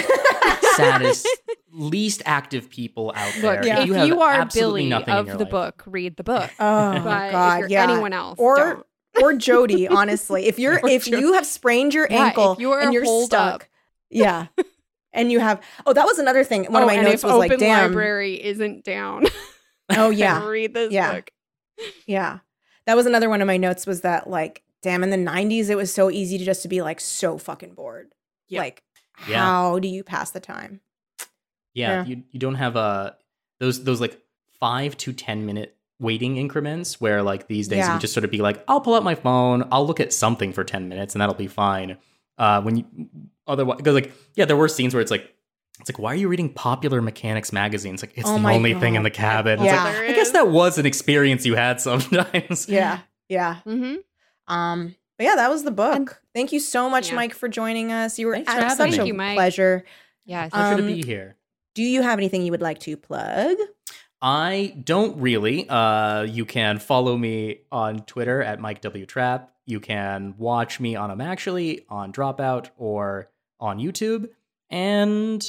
saddest, 0.76 1.26
least 1.72 2.22
active 2.26 2.68
people 2.70 3.12
out 3.14 3.32
there. 3.40 3.56
Look, 3.56 3.64
Yeah. 3.64 3.80
if 3.80 3.86
you, 3.86 3.94
have 3.94 4.08
you 4.08 4.20
are 4.20 4.44
Billy 4.46 4.92
of 4.92 5.04
the 5.26 5.38
life. 5.38 5.50
book, 5.50 5.82
read 5.86 6.16
the 6.16 6.24
book. 6.24 6.50
Oh 6.58 6.92
but 7.00 7.30
God. 7.30 7.54
if 7.54 7.58
you're 7.60 7.68
yeah. 7.70 7.84
anyone 7.90 8.12
else, 8.12 8.38
or 8.38 8.56
don't. 8.56 8.86
or 9.24 9.34
Jody, 9.34 9.86
honestly. 9.88 10.46
If 10.46 10.58
you're 10.58 10.80
Or 10.82 10.88
if 10.88 11.04
Jody. 11.04 11.20
you 11.22 11.32
have 11.34 11.46
sprained 11.46 11.94
your 11.94 12.06
Yeah, 12.10 12.26
ankle 12.26 12.56
you 12.58 12.72
are 12.72 12.80
and 12.80 12.92
you're 12.92 13.04
stuck, 13.26 13.54
up. 13.54 13.64
yeah, 14.10 14.46
and 15.14 15.32
you 15.32 15.40
have 15.40 15.62
oh 15.86 15.92
that 15.94 16.04
was 16.04 16.18
another 16.18 16.44
thing. 16.44 16.64
One 16.64 16.82
oh, 16.82 16.84
of 16.84 16.86
my 16.88 16.94
and 16.94 17.04
notes 17.04 17.22
if 17.22 17.24
was 17.24 17.32
open 17.32 17.48
like, 17.48 17.58
damn, 17.58 17.88
library 17.90 18.42
isn't 18.44 18.84
down, 18.84 19.24
oh 19.96 20.10
yeah, 20.10 20.46
read 20.46 20.74
this 20.74 20.92
Yeah. 20.92 21.14
book. 21.14 21.30
yeah. 22.06 22.40
That 22.86 22.96
was 22.96 23.06
another 23.06 23.30
one 23.30 23.40
of 23.40 23.46
my 23.46 23.56
notes 23.56 23.86
was 23.86 24.02
that 24.02 24.28
like, 24.28 24.62
damn, 24.82 25.02
in 25.02 25.10
the 25.10 25.16
'90s 25.16 25.70
it 25.70 25.76
was 25.76 25.92
so 25.92 26.10
easy 26.10 26.36
to 26.36 26.44
just 26.44 26.62
to 26.62 26.68
be 26.68 26.82
like 26.82 27.00
so 27.00 27.38
fucking 27.38 27.72
bored. 27.74 28.12
Yeah. 28.48 28.60
Like, 28.60 28.82
Yeah. 29.26 29.38
how 29.42 29.78
do 29.78 29.88
you 29.88 30.04
pass 30.04 30.30
the 30.32 30.40
time? 30.40 30.80
Yeah, 31.72 32.02
Yeah. 32.02 32.04
you 32.04 32.22
you 32.30 32.38
don't 32.38 32.56
have 32.56 32.76
uh 32.76 33.12
those 33.60 33.84
those 33.84 34.00
like 34.00 34.20
five 34.60 34.96
to 34.98 35.12
ten 35.12 35.46
minute 35.46 35.76
waiting 36.00 36.36
increments 36.36 37.00
where 37.00 37.22
like 37.22 37.46
these 37.46 37.68
days 37.68 37.78
Yeah. 37.78 37.94
you 37.94 38.00
just 38.00 38.12
sort 38.12 38.24
of 38.24 38.30
be 38.30 38.38
like, 38.42 38.62
I'll 38.68 38.80
pull 38.80 38.94
out 38.94 39.04
my 39.04 39.14
phone, 39.14 39.66
I'll 39.72 39.86
look 39.86 40.00
at 40.00 40.12
something 40.12 40.52
for 40.52 40.64
ten 40.64 40.88
minutes, 40.88 41.14
and 41.14 41.20
that'll 41.22 41.34
be 41.34 41.46
fine. 41.46 41.96
Uh, 42.36 42.60
when 42.62 42.76
you 42.76 42.84
otherwise 43.46 43.76
because 43.78 43.94
like 43.94 44.12
yeah, 44.34 44.44
there 44.44 44.56
were 44.56 44.68
scenes 44.68 44.94
where 44.94 45.00
it's 45.00 45.10
like. 45.10 45.30
It's 45.80 45.90
like, 45.90 45.98
why 45.98 46.12
are 46.12 46.16
you 46.16 46.28
reading 46.28 46.50
popular 46.52 47.02
mechanics 47.02 47.52
magazines? 47.52 48.00
Like, 48.00 48.12
it's 48.16 48.28
Oh 48.28 48.34
the 48.34 48.38
my 48.38 48.54
only 48.54 48.74
thing 48.74 48.94
in 48.94 49.02
the 49.02 49.10
cabin. 49.10 49.54
It's 49.58 49.64
Yeah. 49.64 49.82
like, 49.82 49.96
I 49.96 50.12
guess 50.12 50.30
that 50.30 50.46
was 50.46 50.78
an 50.78 50.86
experience 50.86 51.44
you 51.44 51.56
had 51.56 51.80
sometimes. 51.80 52.68
Yeah, 52.68 53.00
yeah. 53.28 53.56
Mm-hmm. 53.66 53.96
Um, 54.54 54.94
but 55.18 55.24
yeah, 55.24 55.34
that 55.34 55.50
was 55.50 55.64
the 55.64 55.72
book. 55.72 55.96
And- 55.96 56.10
Thank 56.32 56.52
you 56.52 56.60
so 56.60 56.88
much, 56.88 57.08
Yeah. 57.08 57.16
Mike, 57.16 57.34
for 57.34 57.48
joining 57.48 57.90
us. 57.90 58.20
You 58.20 58.28
were 58.28 58.34
Thanks 58.34 58.52
for 58.52 58.56
at 58.60 58.62
having 58.68 58.76
such 58.76 58.90
me. 58.90 58.94
a 58.94 58.98
Thank 58.98 59.06
you, 59.08 59.14
Mike. 59.14 59.34
pleasure. 59.36 59.84
Yes. 60.24 60.50
Pleasure 60.52 60.74
Um, 60.74 60.80
to 60.80 60.86
be 60.94 61.02
here. 61.02 61.34
Do 61.74 61.82
you 61.82 62.02
have 62.02 62.20
anything 62.20 62.42
you 62.42 62.52
would 62.52 62.62
like 62.62 62.78
to 62.80 62.96
plug? 62.96 63.56
I 64.22 64.76
don't 64.84 65.20
really. 65.20 65.68
Uh, 65.68 66.22
you 66.22 66.44
can 66.44 66.78
follow 66.78 67.16
me 67.16 67.62
on 67.72 68.04
Twitter 68.04 68.42
at 68.44 68.60
Mike 68.60 68.80
W 68.82 69.06
Trapp. 69.06 69.52
You 69.66 69.80
can 69.80 70.34
watch 70.38 70.78
me 70.78 70.94
on 70.94 71.10
I'm 71.10 71.20
Actually 71.20 71.84
on 71.88 72.12
Dropout 72.12 72.70
or 72.76 73.28
on 73.64 73.78
YouTube. 73.78 74.28
And 74.70 75.44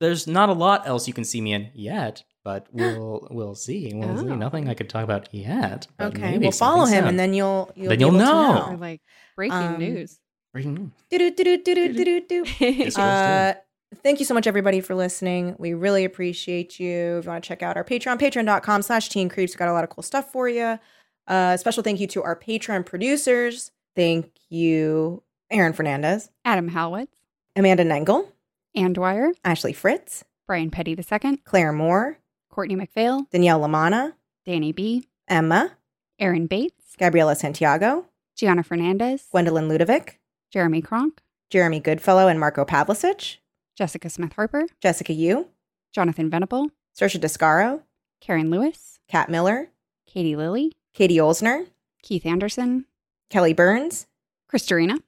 there's 0.00 0.26
not 0.26 0.48
a 0.48 0.52
lot 0.52 0.86
else 0.86 1.06
you 1.08 1.14
can 1.14 1.24
see 1.24 1.40
me 1.40 1.52
in 1.52 1.70
yet, 1.74 2.22
but 2.44 2.66
we'll 2.72 3.26
we'll 3.30 3.54
see. 3.54 3.90
We'll 3.94 4.16
see. 4.18 4.28
Oh. 4.28 4.34
Nothing 4.34 4.68
I 4.68 4.74
could 4.74 4.88
talk 4.88 5.04
about 5.04 5.28
yet. 5.32 5.86
Okay, 6.00 6.38
we'll 6.38 6.52
follow 6.52 6.84
him, 6.86 7.00
soon. 7.02 7.08
and 7.08 7.18
then 7.18 7.34
you'll 7.34 7.70
you'll 7.74 7.88
Then 7.90 7.98
be 7.98 8.04
you'll 8.04 8.16
able 8.16 8.18
to 8.26 8.70
know. 8.72 8.76
Like 8.78 9.00
breaking 9.36 9.56
Um, 9.56 9.78
news. 9.78 10.18
Breaking 10.52 10.74
news. 10.74 10.90
Do-do-do-do-do-do-do-do. 11.10 12.44
Yes, 12.60 12.94
sir. 12.94 13.00
Uh, 13.02 13.96
thank 14.02 14.18
you 14.18 14.24
so 14.26 14.34
much, 14.34 14.46
everybody, 14.46 14.80
for 14.80 14.94
listening. 14.94 15.54
We 15.58 15.74
really 15.74 16.04
appreciate 16.04 16.80
you. 16.80 17.18
If 17.18 17.24
you 17.24 17.30
want 17.30 17.44
to 17.44 17.48
check 17.48 17.62
out 17.62 17.76
our 17.76 17.84
Patreon, 17.84 18.18
patreon.com 18.18 18.82
slash 18.82 19.08
teen 19.10 19.28
creeps. 19.28 19.52
We've 19.52 19.58
got 19.58 19.68
a 19.68 19.72
lot 19.72 19.84
of 19.84 19.90
cool 19.90 20.02
stuff 20.02 20.32
for 20.32 20.48
you. 20.48 20.78
Uh, 21.28 21.56
special 21.56 21.82
thank 21.84 22.00
you 22.00 22.06
to 22.08 22.22
our 22.24 22.34
Patreon 22.34 22.84
producers. 22.84 23.70
Thank 23.94 24.32
you, 24.48 25.22
Aaron 25.50 25.72
Fernandez, 25.72 26.30
Adam 26.44 26.70
Halwitz, 26.70 27.08
Amanda 27.56 27.84
Nengel, 27.84 28.28
Ann 28.74 28.92
Dwyer, 28.92 29.32
Ashley 29.44 29.72
Fritz, 29.72 30.24
Brian 30.46 30.70
Petty 30.70 30.92
II, 30.92 31.36
Claire 31.44 31.72
Moore, 31.72 32.18
Courtney 32.48 32.76
McPhail, 32.76 33.28
Danielle 33.30 33.60
Lamana, 33.60 34.14
Danny 34.44 34.72
B, 34.72 35.06
Emma, 35.28 35.72
Aaron 36.18 36.46
Bates, 36.46 36.94
Gabriela 36.98 37.34
Santiago, 37.34 38.06
Gianna 38.36 38.62
Fernandez, 38.62 39.26
Gwendolyn 39.30 39.68
Ludovic, 39.68 40.20
Jeremy 40.52 40.80
Kronk, 40.80 41.20
Jeremy 41.50 41.80
Goodfellow 41.80 42.28
and 42.28 42.38
Marco 42.38 42.64
Pavlicic, 42.64 43.38
Jessica 43.76 44.08
Smith 44.10 44.32
Harper, 44.34 44.66
Jessica 44.80 45.12
Yu, 45.12 45.48
Jonathan 45.92 46.30
Venable, 46.30 46.70
Saoirse 46.96 47.20
Descaro, 47.20 47.82
Karen 48.20 48.50
Lewis, 48.50 49.00
Kat 49.08 49.28
Miller, 49.28 49.70
Katie 50.06 50.36
Lilly, 50.36 50.76
Katie 50.92 51.16
Olsner, 51.16 51.66
Keith 52.02 52.26
Anderson, 52.26 52.84
Kelly 53.28 53.54
Burns, 53.54 54.06
Christorina, 54.52 54.98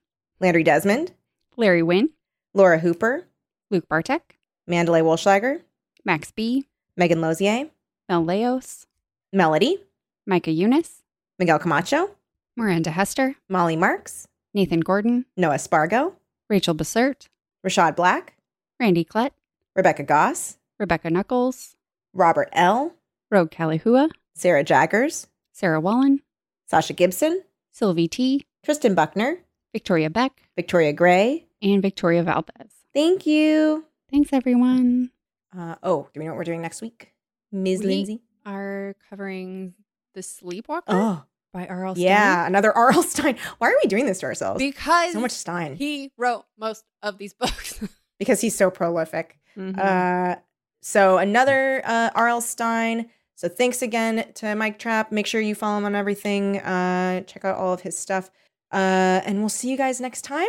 Landry 0.40 0.62
Desmond, 0.62 1.12
Larry 1.56 1.82
Wynn, 1.82 2.10
Laura 2.54 2.78
Hooper, 2.78 3.26
Luke 3.70 3.88
Bartek, 3.88 4.38
Mandalay 4.66 5.00
Wolschlager, 5.00 5.62
Max 6.04 6.30
B, 6.30 6.66
Megan 6.96 7.20
Lozier, 7.20 7.70
Mel 8.08 8.24
Leos, 8.24 8.86
Melody, 9.32 9.78
Micah 10.26 10.50
Eunice, 10.50 11.02
Miguel 11.38 11.58
Camacho, 11.58 12.10
Miranda 12.56 12.90
Hester, 12.90 13.36
Molly 13.48 13.76
Marks, 13.76 14.28
Nathan 14.52 14.80
Gordon, 14.80 15.24
Noah 15.36 15.58
Spargo, 15.58 16.14
Rachel 16.50 16.74
Bassert, 16.74 17.28
Rashad 17.66 17.96
Black, 17.96 18.34
Randy 18.78 19.04
Klett, 19.04 19.30
Rebecca 19.74 20.02
Goss, 20.02 20.58
Rebecca 20.78 21.08
Knuckles, 21.08 21.74
Robert 22.12 22.50
L., 22.52 22.92
Rogue 23.30 23.50
Kalihua, 23.50 24.10
Sarah 24.34 24.64
Jaggers, 24.64 25.28
Sarah 25.52 25.80
Wallen, 25.80 26.20
Sasha 26.66 26.92
Gibson, 26.92 27.42
Sylvie 27.70 28.08
T, 28.08 28.44
Tristan 28.62 28.94
Buckner, 28.94 29.38
Victoria 29.72 30.10
Beck, 30.10 30.32
Victoria 30.54 30.92
Gray. 30.92 31.46
And 31.62 31.80
Victoria 31.80 32.22
Valdez. 32.22 32.72
Thank 32.92 33.24
you. 33.26 33.84
Thanks, 34.10 34.32
everyone. 34.32 35.10
Uh, 35.56 35.76
oh, 35.82 36.08
do 36.12 36.20
we 36.20 36.26
know 36.26 36.32
what 36.32 36.38
we're 36.38 36.44
doing 36.44 36.60
next 36.62 36.82
week? 36.82 37.12
Ms. 37.52 37.80
We- 37.80 37.86
Lindsay? 37.86 38.22
Are 38.44 38.96
covering 39.08 39.74
The 40.14 40.20
Sleepwalker 40.22 40.82
Oh, 40.88 41.22
by 41.52 41.66
R.L. 41.68 41.94
yeah. 41.96 42.44
Another 42.44 42.72
R.L. 42.76 43.02
Stine. 43.04 43.36
Why 43.58 43.68
are 43.70 43.76
we 43.82 43.88
doing 43.88 44.04
this 44.06 44.18
to 44.20 44.26
ourselves? 44.26 44.58
Because 44.58 45.12
so 45.12 45.20
much 45.20 45.30
Stine. 45.30 45.76
he 45.76 46.10
wrote 46.16 46.44
most 46.58 46.84
of 47.02 47.18
these 47.18 47.32
books. 47.40 47.78
because 48.18 48.40
he's 48.40 48.56
so 48.56 48.68
prolific. 48.70 49.38
Mhm. 49.56 49.78
Uh, 49.78 50.36
so 50.80 51.18
another 51.18 51.82
uh, 51.84 52.10
R.L. 52.16 52.40
Stine. 52.40 53.10
So 53.36 53.48
thanks 53.48 53.80
again 53.82 54.24
to 54.34 54.54
Mike 54.56 54.80
Trapp. 54.80 55.12
Make 55.12 55.26
sure 55.28 55.40
you 55.40 55.54
follow 55.54 55.78
him 55.78 55.84
on 55.84 55.94
everything. 55.94 56.58
Uh, 56.58 57.20
check 57.22 57.44
out 57.44 57.56
all 57.56 57.72
of 57.72 57.82
his 57.82 57.96
stuff. 57.96 58.30
Uh, 58.72 59.20
and 59.24 59.38
we'll 59.38 59.48
see 59.48 59.70
you 59.70 59.76
guys 59.76 60.00
next 60.00 60.22
time. 60.22 60.48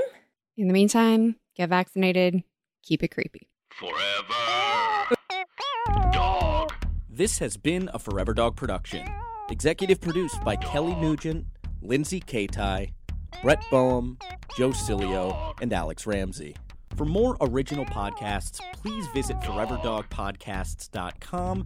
In 0.55 0.67
the 0.67 0.73
meantime, 0.73 1.37
get 1.55 1.69
vaccinated, 1.69 2.43
keep 2.83 3.01
it 3.01 3.07
creepy. 3.07 3.49
Forever. 3.71 5.15
Dog. 6.11 6.71
This 7.09 7.39
has 7.39 7.57
been 7.57 7.89
a 7.91 7.97
Forever 7.97 8.35
Dog 8.35 8.55
production. 8.55 9.03
Executive 9.49 9.99
produced 9.99 10.43
by 10.43 10.55
Kelly 10.55 10.93
Nugent, 10.95 11.47
Lindsay 11.81 12.19
Katai, 12.19 12.93
Brett 13.41 13.63
Boehm, 13.71 14.19
Joe 14.55 14.69
Cilio, 14.69 15.55
and 15.59 15.73
Alex 15.73 16.05
Ramsey. 16.05 16.55
For 16.95 17.05
more 17.05 17.35
original 17.41 17.85
podcasts, 17.85 18.59
please 18.73 19.07
visit 19.07 19.39
foreverdogpodcasts.com 19.39 21.65